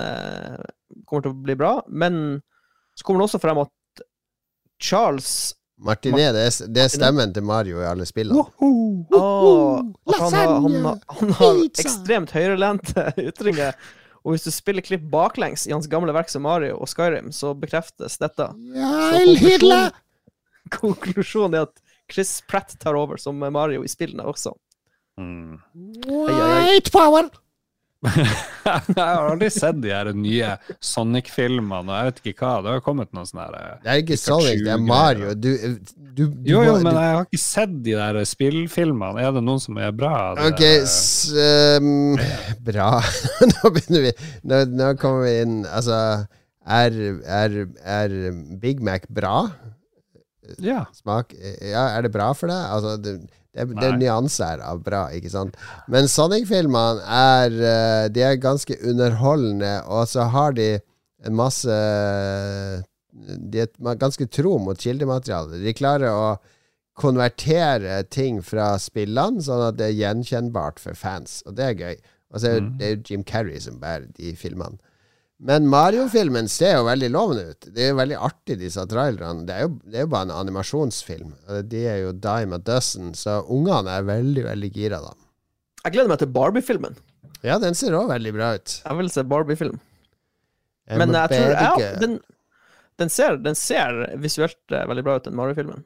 kommer 1.08 1.24
til 1.24 1.34
å 1.34 1.44
bli 1.46 1.56
bra, 1.60 1.74
men 1.88 2.40
så 2.98 3.06
kommer 3.06 3.22
det 3.22 3.30
også 3.30 3.42
frem 3.44 3.60
at 3.62 4.04
Charles 4.82 5.32
Martinet, 5.78 6.34
det 6.34 6.42
er, 6.48 6.70
det 6.74 6.82
er 6.88 6.90
stemmen 6.90 7.34
til 7.36 7.44
Mario 7.46 7.78
i 7.84 7.86
alle 7.86 8.06
spillene. 8.10 8.42
Åh, 8.42 9.84
at 10.10 10.22
han, 10.24 10.34
har, 10.34 10.54
han, 10.64 10.78
har, 10.88 11.02
han 11.20 11.34
har 11.38 11.60
ekstremt 11.68 12.34
høyrelente 12.34 13.04
ytringer. 13.30 13.78
Og 14.26 14.34
hvis 14.34 14.48
du 14.48 14.52
spiller 14.52 14.84
klipp 14.84 15.06
baklengs 15.12 15.68
i 15.70 15.76
hans 15.76 15.86
gamle 15.92 16.16
verk 16.16 16.32
som 16.34 16.44
Mario 16.44 16.80
og 16.82 16.90
Skyrim, 16.90 17.30
så 17.32 17.54
bekreftes 17.56 18.18
dette. 18.20 18.50
Så 18.50 19.22
konklusjonen, 19.22 20.02
Konklusjonen 20.82 21.60
er 21.60 21.70
at 21.70 21.78
Chris 22.12 22.38
Pratt 22.48 22.78
tar 22.80 22.96
over 22.96 23.20
som 23.22 23.40
Mario 23.40 23.84
i 23.84 23.92
spillene 23.92 24.26
også. 24.28 24.54
Mm. 25.20 25.58
White 26.08 26.94
power! 26.94 27.30
jeg 28.06 28.94
har 28.94 29.26
aldri 29.32 29.48
sett 29.50 29.80
de 29.82 29.90
her 29.90 30.12
nye 30.14 30.52
Sonic-filmene, 30.86 31.82
og 31.90 31.96
jeg 31.98 32.10
vet 32.12 32.20
ikke 32.22 32.46
hva. 32.46 32.52
Det 32.62 32.74
har 32.76 32.84
kommet 32.86 33.10
noen 33.16 33.26
sånne 33.26 33.48
her 33.48 33.56
eh, 33.58 33.80
Det 33.82 33.90
er 33.90 34.02
ikke 34.04 34.18
Sonic, 34.22 34.62
det 34.62 34.74
er. 34.76 34.84
Mario. 34.92 35.32
Du, 35.34 35.50
du, 35.58 36.20
du 36.20 36.52
Jo, 36.52 36.62
jo, 36.68 36.76
men 36.78 36.92
du, 36.94 37.00
jeg 37.02 37.16
har 37.18 37.26
ikke 37.26 37.42
sett 37.42 37.74
de 37.88 37.96
der 37.98 38.20
spillfilmene. 38.30 39.24
Er 39.26 39.34
det 39.36 39.44
noen 39.48 39.64
som 39.64 39.80
er 39.82 39.96
bra? 39.98 40.14
Det 40.38 40.52
Ok, 40.52 40.64
ehm, 41.42 42.22
bra. 42.70 42.92
nå 43.56 43.74
begynner 43.74 44.06
vi 44.10 44.14
Nå, 44.48 44.62
nå 44.78 44.92
kommer 45.02 45.26
vi 45.26 45.34
inn 45.42 45.58
Altså, 45.66 45.98
er, 46.68 47.02
er, 47.26 47.58
er 47.82 48.16
Big 48.62 48.84
Mac 48.86 49.10
bra? 49.10 49.40
Ja. 50.64 50.86
Smak 50.96 51.34
Ja, 51.62 51.88
er 51.98 52.02
det 52.08 52.12
bra 52.16 52.32
for 52.38 52.48
deg? 52.52 52.58
Altså, 52.74 52.96
det, 53.02 53.16
det, 53.54 53.66
det 53.76 53.88
er 53.88 53.98
nyanser 53.98 54.62
av 54.64 54.84
bra, 54.86 55.06
ikke 55.18 55.32
sant? 55.34 55.56
Men 55.88 56.08
Sonic-filmene 56.12 57.02
er 57.18 57.56
eh, 57.72 58.10
De 58.14 58.22
er 58.28 58.36
ganske 58.44 58.78
underholdende, 58.84 59.74
og 59.86 60.06
så 60.12 60.28
har 60.34 60.54
de 60.58 60.70
en 61.26 61.34
masse 61.36 61.78
De 63.18 63.64
er 63.66 63.98
ganske 63.98 64.28
tro 64.30 64.58
mot 64.62 64.78
kildematerialet. 64.78 65.62
De 65.64 65.74
klarer 65.74 66.12
å 66.14 66.28
konvertere 66.98 68.04
ting 68.10 68.40
fra 68.46 68.72
spillene, 68.82 69.42
sånn 69.46 69.68
at 69.68 69.78
det 69.78 69.92
er 69.92 69.98
gjenkjennbart 70.00 70.80
for 70.82 70.98
fans, 70.98 71.42
og 71.46 71.58
det 71.58 71.66
er 71.72 71.76
gøy. 71.82 71.98
Og 72.34 72.42
så 72.42 72.48
er 72.56 72.62
Mm. 72.62 72.78
det 72.78 72.86
er 72.88 72.96
jo 72.96 73.04
Jim 73.10 73.24
Carrey 73.24 73.60
som 73.60 73.80
bærer 73.80 74.08
de 74.18 74.34
filmene. 74.36 74.78
Men 75.38 75.68
Mario-filmen 75.70 76.48
ser 76.50 76.80
jo 76.80 76.86
veldig 76.88 77.10
lovende 77.14 77.44
ut. 77.52 77.68
Det 77.70 77.84
er 77.86 77.92
jo 77.92 78.00
veldig 78.00 78.18
artig, 78.26 78.56
disse 78.58 78.82
trailerne. 78.90 79.46
Det 79.46 79.54
er 79.54 79.68
jo, 79.68 79.74
det 79.86 80.00
er 80.00 80.08
jo 80.08 80.12
bare 80.16 80.26
en 80.30 80.34
animasjonsfilm. 80.34 81.36
De 81.70 81.84
er 81.86 82.00
jo 82.08 82.16
dime 82.18 82.58
a 82.58 82.64
dozen, 82.72 83.12
så 83.18 83.44
ungene 83.46 84.00
er 84.00 84.08
veldig, 84.08 84.48
veldig 84.48 84.72
gira, 84.74 85.02
da. 85.04 85.14
Jeg 85.84 85.94
gleder 85.94 86.10
meg 86.10 86.24
til 86.24 86.32
Barbie-filmen. 86.34 86.98
Ja, 87.46 87.60
den 87.62 87.78
ser 87.78 87.94
òg 88.00 88.10
veldig 88.10 88.34
bra 88.34 88.56
ut. 88.58 88.80
Jeg 88.82 89.00
vil 89.02 89.14
se 89.14 89.24
Barbie-film. 89.30 89.78
Men 90.98 91.14
jeg 91.14 91.36
tror 91.36 91.54
ja, 91.54 91.94
den, 92.02 92.18
den, 92.98 93.12
ser, 93.14 93.38
den 93.44 93.58
ser 93.60 94.02
visuelt 94.24 94.58
eh, 94.74 94.88
veldig 94.90 95.04
bra 95.06 95.18
ut, 95.20 95.28
den 95.28 95.38
Mario-filmen. 95.38 95.86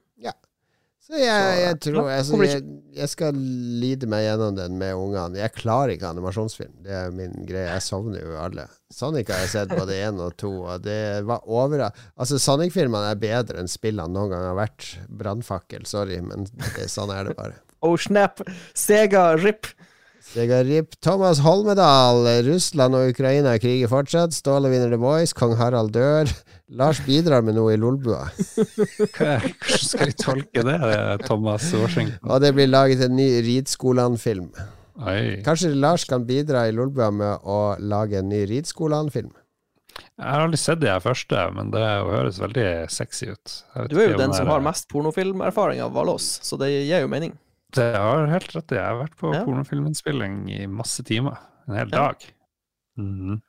Så 1.12 1.20
jeg, 1.20 1.56
jeg 1.60 1.78
tror 1.84 2.06
altså, 2.08 2.38
jeg, 2.46 2.62
jeg 2.96 3.12
skal 3.12 3.36
lide 3.82 4.08
meg 4.08 4.24
gjennom 4.24 4.56
den 4.56 4.78
med 4.80 4.96
ungene. 4.96 5.42
Jeg 5.42 5.52
klarer 5.58 5.92
ikke 5.92 6.08
animasjonsfilm. 6.08 6.72
Det 6.86 6.94
er 6.96 7.12
min 7.12 7.34
greie. 7.50 7.68
Jeg 7.68 7.84
sovner 7.84 8.24
jo 8.24 8.38
alle. 8.40 8.64
Sonic 8.96 9.28
har 9.32 9.42
jeg 9.44 9.52
sett 9.52 9.74
både 9.76 9.98
én 10.06 10.22
og 10.24 10.38
to, 10.40 10.54
og 10.64 10.86
det 10.86 11.26
var 11.28 11.44
over 11.52 11.84
Altså, 11.90 12.40
Sonic-filmene 12.40 13.12
er 13.12 13.20
bedre 13.20 13.60
enn 13.60 13.68
spillene 13.72 14.08
noen 14.16 14.32
gang 14.32 14.48
har 14.54 14.56
vært. 14.62 14.88
Brannfakkel, 15.12 15.84
sorry, 15.90 16.22
men 16.24 16.48
det, 16.48 16.88
sånn 16.92 17.12
er 17.12 17.28
det 17.28 17.36
bare. 17.40 17.60
Oh 17.82 17.96
snap! 17.98 18.44
Sega 18.78 19.32
RIP! 19.42 19.66
Sega 20.32 20.62
Rip. 20.64 20.94
Thomas 21.04 21.42
Holmedal. 21.44 22.24
Russland 22.46 22.96
og 22.96 23.10
Ukraina 23.12 23.58
kriger 23.60 23.90
fortsatt. 23.92 24.32
Ståle 24.32 24.70
vinner 24.72 24.94
The 24.94 25.00
Voice. 25.02 25.36
Kong 25.36 25.58
Harald 25.60 25.92
dør. 25.92 26.32
Lars 26.72 27.02
bidrar 27.04 27.44
med 27.44 27.58
noe 27.58 27.74
i 27.76 27.80
Lolbua. 27.80 28.30
Hvordan 28.32 29.52
skal 29.60 30.08
vi 30.08 30.16
tolke 30.16 30.64
det, 30.64 30.78
Thomas 31.26 31.68
Washington? 31.76 32.16
Og 32.32 32.40
det 32.40 32.54
blir 32.56 32.72
laget 32.72 33.04
en 33.04 33.18
ny 33.20 33.28
Ridskolan-film. 33.44 34.48
Kanskje 35.44 35.74
Lars 35.76 36.08
kan 36.08 36.24
bidra 36.24 36.64
i 36.70 36.76
Lolbua 36.80 37.12
med 37.12 37.44
å 37.44 37.76
lage 37.84 38.22
en 38.22 38.32
ny 38.32 38.46
Ridskolan-film? 38.54 39.34
Jeg 39.92 40.24
har 40.32 40.46
aldri 40.46 40.60
sett 40.62 40.80
de 40.80 40.88
her 40.88 41.04
første, 41.04 41.44
men 41.58 41.76
det 41.76 41.84
høres 41.84 42.40
veldig 42.40 42.68
sexy 42.94 43.34
ut. 43.34 43.62
Du 43.92 44.00
er 44.00 44.14
jo 44.14 44.20
den 44.22 44.32
det 44.32 44.40
som 44.40 44.48
har 44.48 44.64
mest 44.64 44.88
pornofilmerfaring 44.94 45.84
av 45.84 45.98
alle 45.98 46.16
oss, 46.16 46.38
så 46.48 46.56
det 46.62 46.72
gir 46.72 47.04
jo 47.04 47.12
mening. 47.12 47.36
Det 47.76 47.88
har 47.96 48.28
helt 48.28 48.52
rett. 48.56 48.72
Jeg 48.76 48.84
har 48.84 48.98
vært 49.00 49.16
på 49.20 49.34
Ja. 49.34 49.44
pornofilminnspilling 49.46 50.50
i 50.52 50.66
masse 50.68 51.04
timer. 51.08 51.38
En 51.68 51.76
hel 51.76 51.90
Ja. 51.90 51.98
dag. 52.12 52.26
Mhm. 52.98 53.42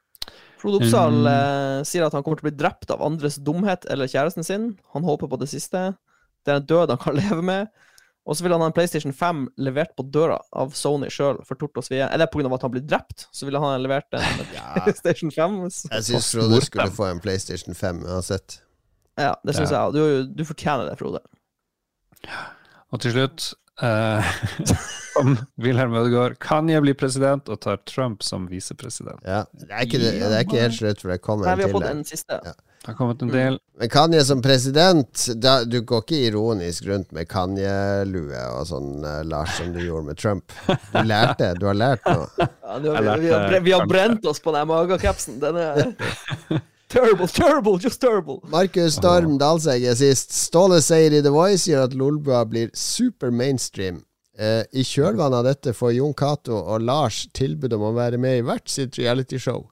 Frode 0.58 0.78
Oppsal 0.78 1.12
Mm. 1.12 1.26
eh, 1.26 1.82
sier 1.84 2.04
at 2.06 2.12
han 2.12 2.22
kommer 2.22 2.38
til 2.38 2.46
å 2.46 2.50
bli 2.52 2.58
drept 2.64 2.90
av 2.92 3.00
andres 3.02 3.36
dumhet 3.42 3.84
eller 3.90 4.06
kjæresten 4.06 4.44
sin. 4.44 4.78
Han 4.92 5.02
håper 5.02 5.28
på 5.28 5.38
det 5.38 5.48
siste. 5.48 5.96
Det 6.44 6.52
er 6.52 6.56
en 6.60 6.66
død 6.66 6.88
han 6.90 6.98
kan 6.98 7.14
leve 7.22 7.42
med. 7.42 7.68
Og 8.24 8.36
så 8.36 8.42
vil 8.44 8.52
han 8.52 8.60
ha 8.60 8.66
en 8.68 8.72
PlayStation 8.72 9.10
5 9.12 9.48
levert 9.58 9.96
på 9.98 10.08
døra 10.08 10.38
av 10.52 10.70
Sony 10.72 11.08
sjøl 11.10 11.44
for 11.44 11.56
tort 11.56 11.76
og 11.76 11.82
svie. 11.82 12.06
Er 12.08 12.16
det 12.18 12.30
pga. 12.30 12.54
at 12.54 12.62
han 12.62 12.70
blir 12.70 12.86
drept? 12.86 13.26
Så 13.32 13.44
ville 13.44 13.58
han 13.58 13.66
ha 13.72 13.76
levert 13.78 14.06
en 14.12 14.20
PlayStation 14.84 15.30
5. 15.32 15.62
Jeg 15.90 16.04
syns 16.04 16.30
Frode 16.32 16.62
skulle 16.62 16.90
få 16.94 17.10
en 17.10 17.18
PlayStation 17.18 17.74
5 17.74 18.04
uansett. 18.06 18.60
Ja, 19.18 19.34
det 19.44 19.56
syns 19.56 19.72
Ja. 19.72 19.90
jeg. 19.90 19.94
Du, 19.94 20.26
du 20.36 20.44
fortjener 20.44 20.88
det, 20.88 20.98
Frode. 21.00 21.18
Og 22.92 23.00
til 23.00 23.10
slutt 23.12 23.54
eh, 23.82 24.34
om 25.20 25.36
Wilhelm 25.62 25.94
Ødegaard 26.00 26.38
kan 26.42 26.68
jeg 26.72 26.82
bli 26.84 26.94
president 26.98 27.48
og 27.52 27.60
tar 27.64 27.80
Trump 27.88 28.22
som 28.26 28.48
visepresident. 28.50 29.20
Ja. 29.26 29.44
Det, 29.52 29.70
er 29.70 29.86
ikke, 29.86 30.00
det, 30.02 30.12
det 30.22 30.34
er 30.36 30.44
ikke 30.46 30.62
helt 30.64 30.78
slutt, 30.78 31.02
for 31.02 31.14
det 31.14 31.22
kommer 31.24 31.50
Nei, 31.50 31.56
vi 31.60 31.66
har 31.66 31.72
til. 31.72 31.80
fått 31.80 31.90
en 31.90 32.04
siste. 32.08 32.38
Ja. 32.46 32.54
Det 32.82 32.90
har 32.90 32.96
kommet 32.98 33.20
en 33.22 33.28
del. 33.30 33.58
Men 33.78 33.90
Kanye 33.94 34.24
som 34.26 34.40
president 34.42 35.20
da, 35.38 35.52
Du 35.62 35.76
går 35.86 36.00
ikke 36.02 36.16
ironisk 36.26 36.88
rundt 36.88 37.12
med 37.14 37.28
Kanye-lue 37.30 38.40
og 38.56 38.64
sånn, 38.66 38.96
eh, 39.06 39.20
Lars, 39.30 39.52
som 39.60 39.70
du 39.70 39.78
gjorde 39.84 40.08
med 40.08 40.18
Trump. 40.18 40.56
Du 40.66 40.98
lærte, 41.06 41.52
du 41.60 41.68
har 41.70 41.78
lært 41.78 42.10
noe. 42.10 42.26
Ja, 42.42 42.80
nå, 42.82 42.96
vi, 42.96 43.14
vi, 43.22 43.30
har, 43.30 43.54
vi 43.68 43.76
har 43.76 43.86
brent 43.86 44.26
oss 44.26 44.42
på 44.42 44.50
den 44.56 44.66
magekapsen. 44.72 45.38
Den 45.42 45.60
er 45.62 45.84
terrible, 46.92 47.28
terrible, 47.28 47.78
just 47.78 48.00
terrible. 48.00 48.40
Markus 48.52 48.96
Storm 49.00 49.38
Dalsegg 49.40 49.84
er 49.88 49.98
sist. 49.98 50.32
Ståle 50.36 50.80
sier 50.84 51.14
i 51.16 51.22
The 51.24 51.32
Voice 51.34 51.66
gjør 51.70 51.88
at 51.88 51.96
Lolbua 51.96 52.44
blir 52.48 52.72
super 52.76 53.32
mainstream. 53.32 54.02
Eh, 54.38 54.62
I 54.72 54.84
kjølvannet 54.86 55.42
av 55.42 55.48
dette 55.50 55.74
får 55.76 55.96
Jon 55.98 56.14
Cato 56.16 56.56
og 56.56 56.84
Lars 56.84 57.26
tilbud 57.36 57.74
om 57.76 57.88
å 57.90 57.94
være 57.96 58.20
med 58.20 58.40
i 58.40 58.46
hvert 58.46 58.68
sitt 58.72 58.96
realityshow. 59.00 59.66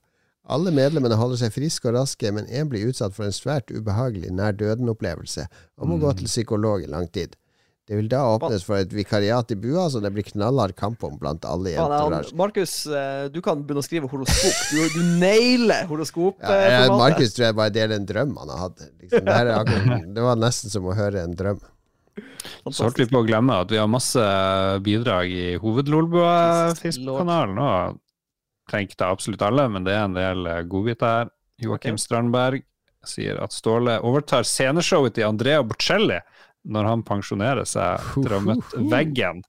Alle 0.51 0.73
medlemmene 0.75 1.15
holder 1.15 1.39
seg 1.45 1.55
friske 1.55 1.87
og 1.89 1.95
raske, 1.95 2.33
men 2.35 2.49
én 2.51 2.69
blir 2.69 2.89
utsatt 2.91 3.15
for 3.15 3.29
en 3.29 3.35
svært 3.35 3.71
ubehagelig 3.71 4.33
nær 4.35 4.57
døden-opplevelse 4.59 5.47
og 5.79 5.89
må 5.89 6.01
gå 6.03 6.11
til 6.19 6.31
psykolog 6.31 6.83
i 6.83 6.91
lang 6.91 7.07
tid. 7.15 7.37
Det 7.91 7.97
vil 7.99 8.07
da 8.07 8.21
åpnes 8.37 8.63
for 8.63 8.79
et 8.79 8.93
vikariat 8.95 9.51
i 9.51 9.57
bua, 9.59 9.89
så 9.91 9.99
det 9.99 10.13
blir 10.15 10.23
knallhard 10.23 10.77
kamp 10.79 11.03
om 11.03 11.17
blant 11.19 11.43
alle 11.43 11.73
jenter. 11.73 12.29
Markus, 12.39 12.87
eh, 12.87 13.27
du 13.35 13.41
kan 13.43 13.65
begynne 13.67 13.83
å 13.83 13.85
skrive 13.89 14.07
horoskop. 14.13 14.61
Du, 14.71 14.79
du 14.95 15.03
nailer 15.19 15.91
horoskop. 15.91 16.39
Ja, 16.39 16.85
ja. 16.85 16.87
Markus 16.95 17.35
tror 17.35 17.49
jeg 17.49 17.57
bare 17.59 17.75
deler 17.75 17.99
en 17.99 18.07
drøm 18.07 18.39
han 18.39 18.47
har 18.55 18.63
hatt. 18.69 18.79
Liksom, 19.01 19.25
det, 19.27 19.35
her 19.35 19.51
er 19.51 19.57
akkurat, 19.57 20.07
det 20.15 20.23
var 20.23 20.39
nesten 20.39 20.71
som 20.71 20.87
å 20.87 20.95
høre 20.95 21.19
en 21.27 21.35
drøm. 21.35 21.59
Så 22.71 22.87
holdt 22.87 23.03
vi 23.03 23.11
på 23.11 23.19
å 23.25 23.27
glemme 23.27 23.59
at 23.65 23.75
vi 23.75 23.83
har 23.83 23.91
masse 23.91 24.23
bidrag 24.87 25.27
i 25.35 25.59
Hovedlolbua-Facebook-kanalen. 25.59 27.59
Og 27.59 27.99
trenger 28.71 28.87
ikke 28.87 29.03
ta 29.03 29.11
absolutt 29.11 29.43
alle, 29.49 29.67
men 29.67 29.83
det 29.89 29.97
er 29.97 30.05
en 30.07 30.15
del 30.15 30.47
eh, 30.47 30.63
godbiter 30.63 31.11
her. 31.11 31.27
Joakim 31.59 31.99
okay. 31.99 32.07
Strandberg 32.07 32.63
sier 33.03 33.35
at 33.43 33.51
Ståle 33.51 33.99
overtar 34.07 34.47
sceneshowet 34.47 35.19
til 35.19 35.27
Andrea 35.27 35.67
Bocelli 35.67 36.23
når 36.65 36.89
han 36.91 37.03
pensjonerer 37.07 37.65
seg 37.69 38.03
etter 38.13 38.35
å 38.35 38.41
ha 38.41 38.47
møtt 38.51 38.75
veggen 38.93 39.43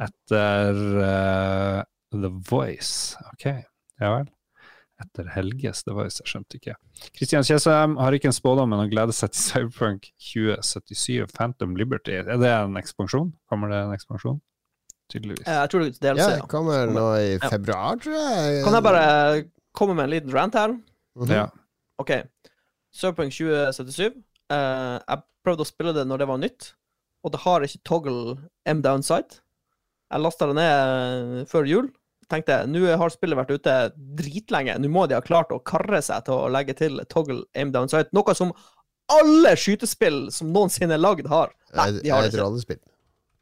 etter 0.00 0.78
uh, 0.98 1.82
The 2.14 2.30
Voice. 2.50 3.14
Ok, 3.32 3.46
ja 4.02 4.10
vel. 4.16 4.30
Etter 5.02 5.26
Helges 5.34 5.82
The 5.86 5.94
Voice, 5.96 6.20
jeg 6.22 6.30
skjønte 6.30 6.58
ikke. 6.60 6.74
Kristian 7.18 7.46
Kjesheim 7.46 7.96
har 7.98 8.14
ikke 8.14 8.30
en 8.30 8.36
spådom, 8.36 8.70
men 8.70 8.84
han 8.84 8.90
gleder 8.92 9.14
seg 9.16 9.32
til 9.34 9.42
Cyberpunk 9.48 10.10
2077 10.22 11.32
Phantom 11.34 11.74
Liberty. 11.78 12.14
Er 12.22 12.30
det 12.38 12.50
en 12.52 12.78
ekspansjon? 12.80 13.32
Kommer 13.50 13.72
det 13.72 13.80
en 13.86 13.94
ekspansjon? 13.96 14.38
Tydeligvis. 15.12 15.46
Jeg 15.46 15.70
tror 15.70 15.82
det 15.84 15.90
er 15.90 15.98
DLC. 16.14 16.22
Ja, 16.22 16.28
det 16.38 16.46
kommer 16.50 16.92
nå 16.94 17.08
i 17.20 17.34
februar, 17.42 17.98
tror 18.00 18.14
jeg. 18.16 18.62
Kan 18.64 18.78
jeg 18.78 18.86
bare 18.86 19.08
komme 19.76 19.96
med 19.98 20.06
en 20.06 20.14
liten 20.14 20.34
rant 20.34 20.56
her? 20.58 20.76
Mhm. 21.18 21.34
Ja. 21.34 21.48
OK. 22.02 22.14
Cyberpunk 22.94 23.34
2077. 23.34 24.14
Eh, 24.52 24.96
jeg 25.00 25.24
prøvde 25.44 25.64
å 25.64 25.68
spille 25.68 25.94
det 25.96 26.06
når 26.08 26.22
det 26.22 26.28
var 26.30 26.40
nytt, 26.42 26.70
og 27.24 27.32
det 27.34 27.42
har 27.44 27.64
ikke 27.64 27.84
toggle 27.88 28.36
M 28.68 28.82
downside. 28.84 29.40
Jeg 30.12 30.22
lasta 30.22 30.48
det 30.50 30.56
ned 30.58 31.50
før 31.50 31.68
jul. 31.68 31.90
Tenkte 32.30 32.62
nå 32.68 32.84
har 32.96 33.12
spillet 33.12 33.36
vært 33.36 33.52
ute 33.52 33.74
dritlenge. 34.16 34.76
Nå 34.80 34.88
må 34.92 35.04
de 35.08 35.16
ha 35.16 35.24
klart 35.24 35.52
å 35.52 35.60
karre 35.64 36.00
seg 36.04 36.24
til 36.26 36.36
å 36.36 36.50
legge 36.52 36.76
til 36.78 37.00
toggle 37.12 37.44
aim 37.56 37.72
downside. 37.74 38.12
Noe 38.16 38.36
som 38.36 38.52
alle 39.12 39.52
skytespill 39.60 40.30
som 40.32 40.52
noensinne 40.54 40.96
er 40.96 41.02
lagd, 41.02 41.28
har. 41.28 41.52
Nei, 41.76 41.90
de 41.98 42.12
har 42.12 42.24
det 42.24 42.30
et 42.32 42.36
ikke. 42.38 42.44
rollespill. 42.46 42.80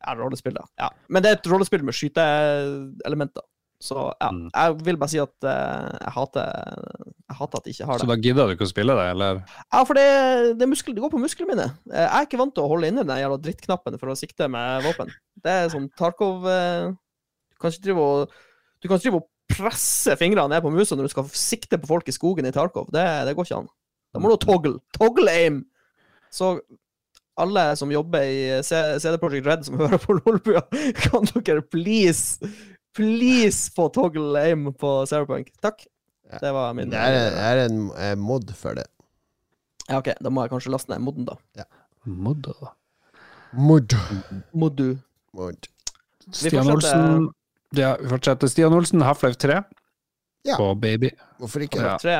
Ja, 0.02 0.14
rollespill, 0.18 0.56
da. 0.56 0.64
Ja. 0.80 0.88
Men 1.12 1.22
det 1.22 1.30
er 1.30 1.38
et 1.38 1.46
rollespill 1.50 1.84
med 1.86 1.94
skyteelementer. 1.94 3.44
Så 3.82 3.96
ja, 4.22 4.28
Mm. 4.30 4.44
jeg 4.54 4.76
vil 4.86 4.96
bare 5.00 5.10
si 5.10 5.18
at 5.18 5.32
uh, 5.42 5.90
jeg 5.98 6.12
hater 6.14 6.44
Jeg 7.32 7.36
hater 7.40 7.58
at 7.58 7.64
de 7.66 7.72
ikke 7.74 7.86
har 7.88 7.98
det. 7.98 8.04
Så 8.04 8.10
da 8.12 8.16
gidder 8.22 8.46
du 8.46 8.52
ikke 8.54 8.66
å 8.68 8.70
spille 8.70 8.94
det, 8.94 9.06
eller? 9.16 9.40
Ja, 9.72 9.80
for 9.88 9.98
det, 9.98 10.04
det, 10.60 10.68
muskel, 10.70 10.94
det 10.94 11.02
går 11.02 11.10
på 11.14 11.18
musklene 11.22 11.50
mine. 11.50 11.66
Eh, 11.90 12.04
Jeg 12.04 12.12
er 12.20 12.26
ikke 12.28 12.38
vant 12.38 12.54
til 12.54 12.62
å 12.62 12.70
holde 12.70 12.90
inne 12.92 13.02
den 13.08 13.18
jævla 13.22 13.38
drittknappen 13.42 13.98
for 13.98 14.12
å 14.12 14.18
sikte 14.18 14.46
med 14.52 14.84
våpen. 14.86 15.10
Det 15.42 15.54
er 15.64 15.72
sånn 15.72 15.88
Tarkov 15.98 16.46
uh, 16.46 16.92
Du 16.94 17.58
kan 17.58 17.72
ikke 17.74 17.86
drive 17.88 18.04
og 18.06 18.36
Du 18.82 18.86
kan 18.88 18.98
ikke 19.00 19.08
drive 19.08 19.22
og 19.24 19.28
presse 19.52 20.14
fingrene 20.20 20.48
ned 20.54 20.62
på 20.64 20.70
musa 20.72 20.96
når 20.96 21.08
du 21.10 21.12
skal 21.12 21.26
sikte 21.36 21.76
på 21.82 21.90
folk 21.90 22.06
i 22.08 22.14
skogen 22.14 22.46
i 22.48 22.52
Tarkov. 22.54 22.86
Det, 22.94 23.02
det 23.26 23.34
går 23.36 23.48
ikke 23.50 23.58
an. 23.64 23.68
Da 24.14 24.20
må 24.22 24.30
du 24.30 24.38
toggle. 24.40 24.78
Toggle 24.96 25.34
aim! 25.34 25.58
Så 26.32 26.54
alle 27.42 27.62
som 27.80 27.90
jobber 27.92 28.24
i 28.28 28.60
CD 28.64 29.16
Projekt 29.20 29.46
Red 29.48 29.62
som 29.66 29.78
hører 29.82 30.00
på 30.00 30.16
Lolbua, 30.18 30.62
kan 31.04 31.24
dere 31.40 31.62
please, 31.64 32.38
please 32.96 33.70
få 33.74 33.88
toggle 33.94 34.40
aim 34.40 34.68
på 34.74 34.90
Cyberpunk? 35.08 35.50
Takk. 35.64 35.86
Ja. 36.32 36.38
Det 36.40 36.52
var 36.56 36.72
min 36.76 36.90
Det 36.92 36.98
er, 36.98 37.30
det 37.34 37.44
er 37.48 37.62
en 37.66 37.80
eh, 37.96 38.14
mod 38.16 38.52
for 38.56 38.74
det. 38.78 38.86
Ja, 39.88 39.98
OK, 39.98 40.12
da 40.22 40.30
må 40.32 40.44
jeg 40.46 40.52
kanskje 40.54 40.72
laste 40.72 40.92
ned 40.92 41.02
moden, 41.04 41.26
da. 41.28 41.64
Modder. 42.06 42.72
Mod. 43.52 43.92
Modu. 44.56 44.94
mod. 45.36 45.66
Stian 46.32 46.64
fortsetter- 46.64 46.72
Olsen 46.72 47.28
Ja, 47.76 47.94
vi 48.00 48.08
fortsetter. 48.08 48.48
Stian 48.48 48.72
Olsen, 48.76 49.02
Half-Life 49.04 49.36
3 49.42 49.62
Ja. 50.44 50.56
på 50.56 50.74
Baby. 50.80 51.10
Hvorfor 51.38 51.60
ikke? 51.64 51.80
Ja. 51.82 51.96
Tre. 51.98 52.16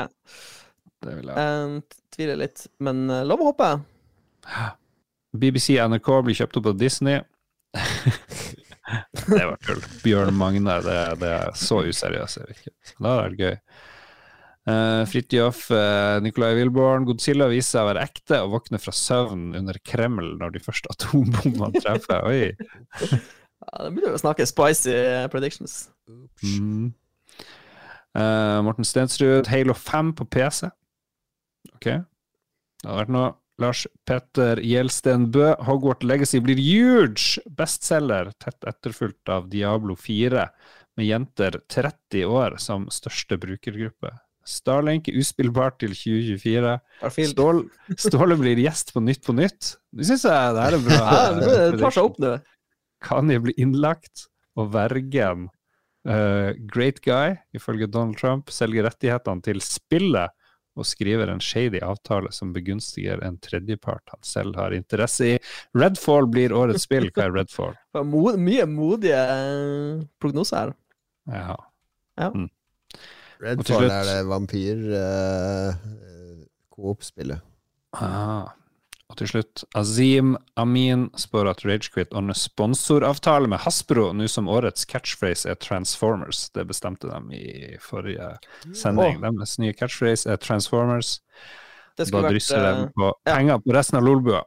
Det 1.03 1.17
vil 1.17 1.27
jeg. 1.33 1.37
Jeg 1.37 1.83
tviler 2.15 2.37
litt, 2.43 2.67
men 2.81 3.09
eh, 3.11 3.25
lov 3.27 3.41
å 3.41 3.49
håpe. 3.53 3.71
BBC 5.33 5.79
NRK 5.81 6.09
blir 6.27 6.37
kjøpt 6.37 6.59
opp 6.61 6.67
av 6.73 6.77
Disney. 6.79 7.21
det 9.29 9.47
var 9.49 9.59
tull. 9.65 9.83
Bjørn 10.05 10.37
Magne, 10.37 10.79
det, 10.85 11.01
det 11.23 11.33
er 11.39 11.57
så 11.59 11.83
useriøst. 11.87 12.43
er 12.43 12.51
det 12.51 12.59
ikke. 12.59 12.75
Så 12.89 13.05
Da 13.07 13.17
er 13.23 13.35
det 13.35 13.43
gøy. 13.49 13.59
Uh, 14.63 15.03
Fridtjof, 15.11 15.65
uh, 15.75 16.21
Nicolai 16.23 16.53
Wilborn, 16.55 17.07
Godzilla 17.09 17.49
viser 17.51 17.81
seg 17.81 17.83
å 17.83 17.89
være 17.89 18.05
ekte 18.07 18.39
og 18.45 18.53
våkner 18.53 18.79
fra 18.79 18.95
søvn 18.95 19.49
under 19.59 19.79
Kreml 19.83 20.37
når 20.39 20.55
de 20.55 20.63
første 20.63 20.93
atombombene 20.95 21.83
treffer. 21.83 22.27
Oi. 22.31 23.13
Ja, 23.63 23.85
det 23.87 23.93
blir 23.95 24.09
jo 24.11 24.17
å 24.17 24.21
snakke 24.21 24.43
spicy 24.49 24.91
eh, 24.91 25.27
predictions. 25.31 25.85
Mm. 26.43 26.89
Uh, 28.11 28.59
Morten 28.67 28.83
Stensrud, 28.83 29.47
Halo 29.47 29.77
5 29.79 30.11
på 30.19 30.27
PC. 30.35 30.67
Ok. 31.77 31.87
Det 31.87 32.89
hadde 32.89 32.99
vært 32.99 33.13
noe. 33.15 33.29
Lars 33.61 33.85
Petter 34.09 34.61
Gjelsten 34.65 35.29
Bø, 35.33 35.53
Hogwarts 35.67 36.07
Legacy 36.07 36.41
blir 36.45 36.61
huge! 36.61 37.43
Bestselger, 37.59 38.33
tett 38.41 38.65
etterfulgt 38.69 39.29
av 39.33 39.51
Diablo 39.53 39.97
4, 39.99 40.47
med 40.97 41.09
jenter 41.09 41.61
30 41.73 42.25
år 42.29 42.57
som 42.63 42.89
største 42.93 43.39
brukergruppe. 43.41 44.13
Starlink 44.49 45.07
er 45.09 45.21
uspillbart 45.23 45.79
til 45.83 45.93
2024. 45.95 46.73
Stål, 47.31 47.63
Ståle 48.01 48.37
blir 48.41 48.59
gjest 48.59 48.91
på 48.95 49.03
Nytt 49.05 49.23
på 49.27 49.37
Nytt. 49.39 49.77
Det 49.95 50.09
syns 50.09 50.27
jeg 50.27 50.57
det 50.57 50.65
her 50.67 50.79
er 50.79 50.85
bra. 50.89 50.99
Ja, 50.99 51.25
det 51.39 51.57
det 51.77 51.81
tar 51.85 51.95
seg 51.95 52.09
opp 52.09 52.19
nå. 52.23 52.37
Kanye 53.03 53.43
blir 53.43 53.59
innlagt, 53.61 54.27
og 54.59 54.73
vergen 54.75 55.47
uh, 56.09 56.51
Great 56.73 57.01
Guy, 57.05 57.37
ifølge 57.55 57.89
Donald 57.91 58.19
Trump, 58.19 58.51
selger 58.55 58.89
rettighetene 58.89 59.45
til 59.47 59.63
spillet 59.65 60.35
og 60.79 60.87
skriver 60.89 61.29
en 61.29 61.41
shady 61.43 61.83
avtale 61.85 62.31
som 62.33 62.53
begunstiger 62.55 63.21
en 63.27 63.37
tredjepart 63.45 64.15
han 64.15 64.23
selv 64.25 64.57
har 64.57 64.73
interesse 64.77 65.35
i. 65.35 65.37
Redfall 65.77 66.29
blir 66.33 66.55
årets 66.57 66.87
spill. 66.89 67.11
Hva 67.13 67.27
er 67.27 67.35
Redfall? 67.37 67.75
Mod, 68.15 68.39
mye 68.41 68.65
modige 68.71 69.19
eh, 69.21 70.01
prognoser 70.23 70.73
her. 70.73 70.75
Ja. 71.29 71.59
Redfall 73.43 73.85
slutt- 73.85 73.93
er 73.99 74.09
det 74.09 74.19
vampyr 74.31 74.83
uh, 74.97 75.85
Coop-spillet. 76.73 77.43
Ah. 77.99 78.49
Og 79.13 79.19
til 79.21 79.29
slutt, 79.29 79.63
Azim 79.77 80.37
Amin 80.57 81.11
spår 81.21 81.51
at 81.51 81.67
Ragequit 81.69 82.15
ordner 82.17 82.37
sponsoravtale 82.39 83.51
med 83.53 83.61
Hasbro 83.61 84.07
nå 84.17 84.25
som 84.33 84.49
årets 84.49 84.87
catchphrase 84.89 85.51
er 85.53 85.59
Transformers. 85.61 86.47
Det 86.57 86.65
bestemte 86.71 87.11
de 87.11 87.37
i 87.37 87.77
forrige 87.85 88.31
sending. 88.73 89.21
Deres 89.21 89.59
nye 89.61 89.77
catchphrase 89.77 90.33
er 90.33 90.41
Transformers. 90.41 91.19
Det 91.93 92.07
Da 92.07 92.09
skulle 92.09 92.25
vært 92.25 92.39
drysser 92.39 92.65
de 92.65 92.89
på 92.97 93.13
penger 93.29 93.53
ja. 93.53 93.61
på 93.61 93.77
resten 93.77 94.01
av 94.01 94.09
Lolbua. 94.09 94.41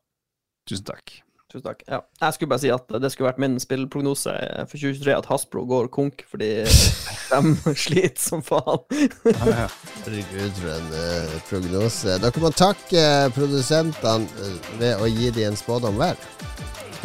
Tusen 0.66 0.90
takk. 0.90 1.20
Tusen 1.56 1.70
takk. 1.70 1.84
Ja. 1.88 2.02
Jeg 2.20 2.36
skulle 2.36 2.52
bare 2.52 2.60
si 2.66 2.72
at 2.74 2.90
det 3.00 3.10
skulle 3.14 3.30
vært 3.30 3.40
min 3.40 3.56
spillprognose 3.64 4.34
for 4.68 4.76
2023 4.76 5.14
at 5.16 5.28
Hasbro 5.30 5.62
går 5.70 5.88
konk 5.94 6.26
fordi 6.28 6.50
de 6.66 7.76
sliter 7.86 8.20
som 8.20 8.44
faen. 8.44 8.84
Ja. 9.24 9.70
Herregud, 10.04 10.60
for 10.60 10.74
en 10.74 10.90
eh, 11.00 11.38
prognose. 11.48 12.18
Dere 12.20 12.44
må 12.44 12.52
takke 12.52 13.00
eh, 13.00 13.30
produsentene 13.36 14.28
eh, 14.44 14.70
ved 14.82 15.00
å 15.00 15.08
gi 15.08 15.32
dem 15.32 15.54
en 15.54 15.60
spådom 15.60 16.02
hver. 16.02 16.20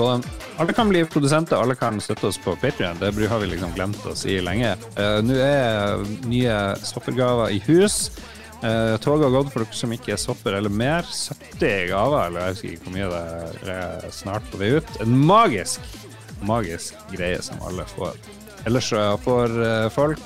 Alle 0.01 0.75
kan 0.75 0.89
bli 0.89 1.05
produsenter, 1.07 1.61
alle 1.61 1.77
kan 1.79 2.01
støtte 2.03 2.31
oss 2.31 2.41
på 2.41 2.57
Patreon. 2.59 2.99
Det 2.99 3.13
har 3.31 3.43
vi 3.43 3.53
liksom 3.53 3.75
glemt 3.77 4.03
å 4.09 4.15
si 4.17 4.39
lenge. 4.41 4.73
Uh, 4.97 5.19
Nå 5.21 5.37
er 5.45 6.01
nye 6.25 6.55
soppergaver 6.81 7.53
i 7.53 7.61
hus. 7.67 8.07
Uh, 8.61 8.97
toget 9.01 9.25
har 9.25 9.33
gått 9.39 9.53
for 9.55 9.65
dere 9.65 9.79
som 9.79 9.95
ikke 9.97 10.13
er 10.17 10.21
sopper 10.21 10.59
eller 10.59 10.73
mer. 10.73 11.07
70 11.09 11.89
gaver, 11.93 12.27
eller 12.27 12.43
jeg 12.45 12.57
husker 12.57 12.75
ikke 12.75 12.89
hvor 12.89 12.97
mye 12.99 13.09
det 13.13 13.73
er, 13.77 13.95
er 14.05 14.13
snart 14.15 14.51
på 14.53 14.61
vei 14.61 14.75
ut. 14.77 14.93
En 15.01 15.17
magisk, 15.31 15.97
magisk 16.45 17.01
greie 17.15 17.41
som 17.45 17.63
alle 17.69 17.89
får. 17.95 18.21
Ellers 18.69 18.91
så 18.93 19.17
får 19.25 19.57
eh, 19.65 19.89
folk 19.93 20.21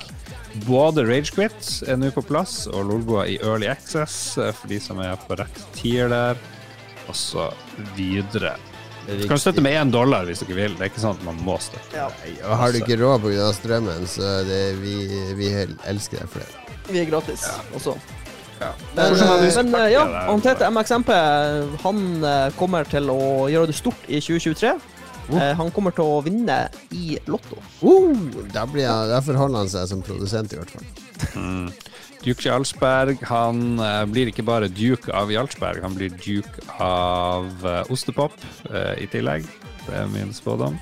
både 0.67 1.05
Ragequit 1.07 1.71
er 1.87 1.99
nå 1.99 2.11
på 2.15 2.23
plass, 2.27 2.65
og 2.71 2.87
Lolboa 2.91 3.27
i 3.31 3.39
Early 3.43 3.69
Access 3.71 4.37
eh, 4.39 4.53
for 4.55 4.71
de 4.71 4.79
som 4.83 5.01
er 5.03 5.17
på 5.27 5.39
rett 5.39 5.65
tier 5.77 6.11
der. 6.13 6.39
Og 7.05 7.17
så 7.19 7.51
videre. 7.99 8.55
Du 9.05 9.27
kan 9.29 9.39
støtte 9.39 9.61
med 9.61 9.75
én 9.77 9.91
dollar 9.93 10.25
hvis 10.25 10.41
dere 10.41 10.57
vil. 10.57 10.77
Det 10.79 10.87
er 10.87 10.93
ikke 10.93 11.03
sånn 11.03 11.19
at 11.19 11.25
man 11.27 11.41
må 11.45 11.59
støtte. 11.61 11.99
Ja, 11.99 12.09
og 12.49 12.55
har 12.63 12.73
du 12.73 12.81
ikke 12.81 12.97
råd 13.03 13.27
pga. 13.27 13.51
strømmen, 13.53 14.07
så 14.09 14.39
det, 14.49 14.63
vi, 14.81 14.97
vi 15.37 15.51
elsker 15.85 16.23
deg 16.23 16.31
for 16.33 16.41
det. 16.41 16.79
vi 16.89 17.03
er 17.03 17.11
gratis 17.11 17.45
også. 17.77 17.99
Ja. 18.61 18.71
Men, 18.95 19.15
du 19.15 19.23
eh, 19.25 19.57
men 19.65 19.75
eh, 19.81 19.93
ja, 19.93 20.05
Antete 20.31 20.69
MXMP 20.71 21.11
han 21.83 22.03
eh, 22.25 22.51
kommer 22.59 22.87
til 22.89 23.11
å 23.13 23.49
gjøre 23.51 23.71
det 23.73 23.79
stort 23.79 24.07
i 24.09 24.21
2023. 24.23 24.75
Eh, 25.35 25.51
Han 25.57 25.73
kommer 25.73 25.95
til 25.97 26.05
å 26.05 26.21
vinne 26.25 26.67
i 26.93 27.17
Lotto. 27.33 27.57
Uh, 27.81 28.45
da, 28.53 28.67
blir 28.69 28.87
han, 28.91 29.15
forholder 29.25 29.65
han 29.65 29.73
seg 29.73 29.89
som 29.91 30.05
produsent, 30.05 30.53
i 30.53 30.61
hvert 30.61 30.75
fall. 30.75 30.87
Mm. 31.41 31.69
Duke 32.25 32.45
Jarlsberg 32.47 33.21
han 33.29 33.77
blir 34.09 34.31
ikke 34.31 34.45
bare 34.49 34.71
duke 34.73 35.13
av 35.13 35.33
Jarlsberg, 35.33 35.83
han 35.85 35.97
blir 35.97 36.13
duke 36.25 36.63
av 36.81 37.67
ostepop 37.93 38.37
eh, 38.71 39.05
i 39.05 39.09
tillegg. 39.13 39.45
Det 39.85 39.97
er 39.99 40.09
min 40.13 40.33
spådom. 40.33 40.79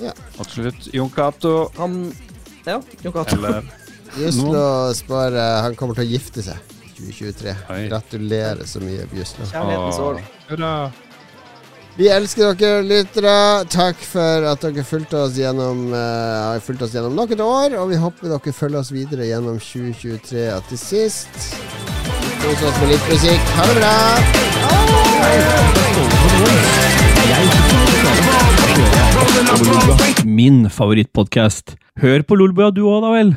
Ja. 0.00 0.12
Og 0.38 0.48
til 0.48 0.64
slutt 0.66 0.88
Jon 0.96 1.10
Cato, 1.12 1.68
Han 1.76 1.98
Ja, 2.66 2.78
Jon 3.04 3.12
Cato. 3.12 3.36
eller 3.36 3.62
Bjuslo 4.16 4.92
spør 4.96 5.38
uh, 5.38 5.62
Han 5.64 5.76
kommer 5.78 5.96
til 5.96 6.04
å 6.04 6.10
gifte 6.12 6.44
seg 6.44 6.56
i 6.82 6.92
2023. 6.98 7.54
Oi. 7.72 7.80
Gratulerer 7.88 8.66
så 8.68 8.82
mye, 8.84 9.06
Bjuslo. 9.12 9.48
Kjærlighetens 9.48 10.02
år. 10.04 10.20
Hurra. 10.50 10.74
Vi 11.92 12.06
elsker 12.08 12.54
dere 12.56 12.80
lyttere. 12.86 13.64
Takk 13.72 13.98
for 14.08 14.46
at 14.48 14.62
dere 14.64 14.84
fulgte 14.88 15.18
oss 15.26 15.36
gjennom 15.36 15.92
eh, 15.92 16.38
har 16.46 16.62
fulgt 16.64 16.86
oss 16.86 16.94
gjennom 16.96 17.12
nok 17.18 17.34
et 17.36 17.42
år. 17.44 17.76
Og 17.82 17.90
vi 17.90 18.00
håper 18.00 18.32
dere 18.32 18.54
følger 18.56 18.80
oss 18.80 18.92
videre 18.94 19.28
gjennom 19.28 19.60
2023 19.60 20.46
og 20.54 20.62
til 20.70 20.80
sist. 20.80 21.28
Kos 22.40 22.64
oss 22.64 22.80
med 22.80 22.88
litt 22.94 23.06
musikk. 23.12 23.42
Ha 23.58 23.62
det 23.68 23.76
bra! 23.82 23.94
Min 30.24 30.64
favorittpodkast. 30.72 31.76
Hør 32.00 32.24
på 32.24 32.40
Lolbua 32.40 32.72
du 32.72 32.86
òg, 32.88 33.02
da 33.04 33.10
vel. 33.12 33.36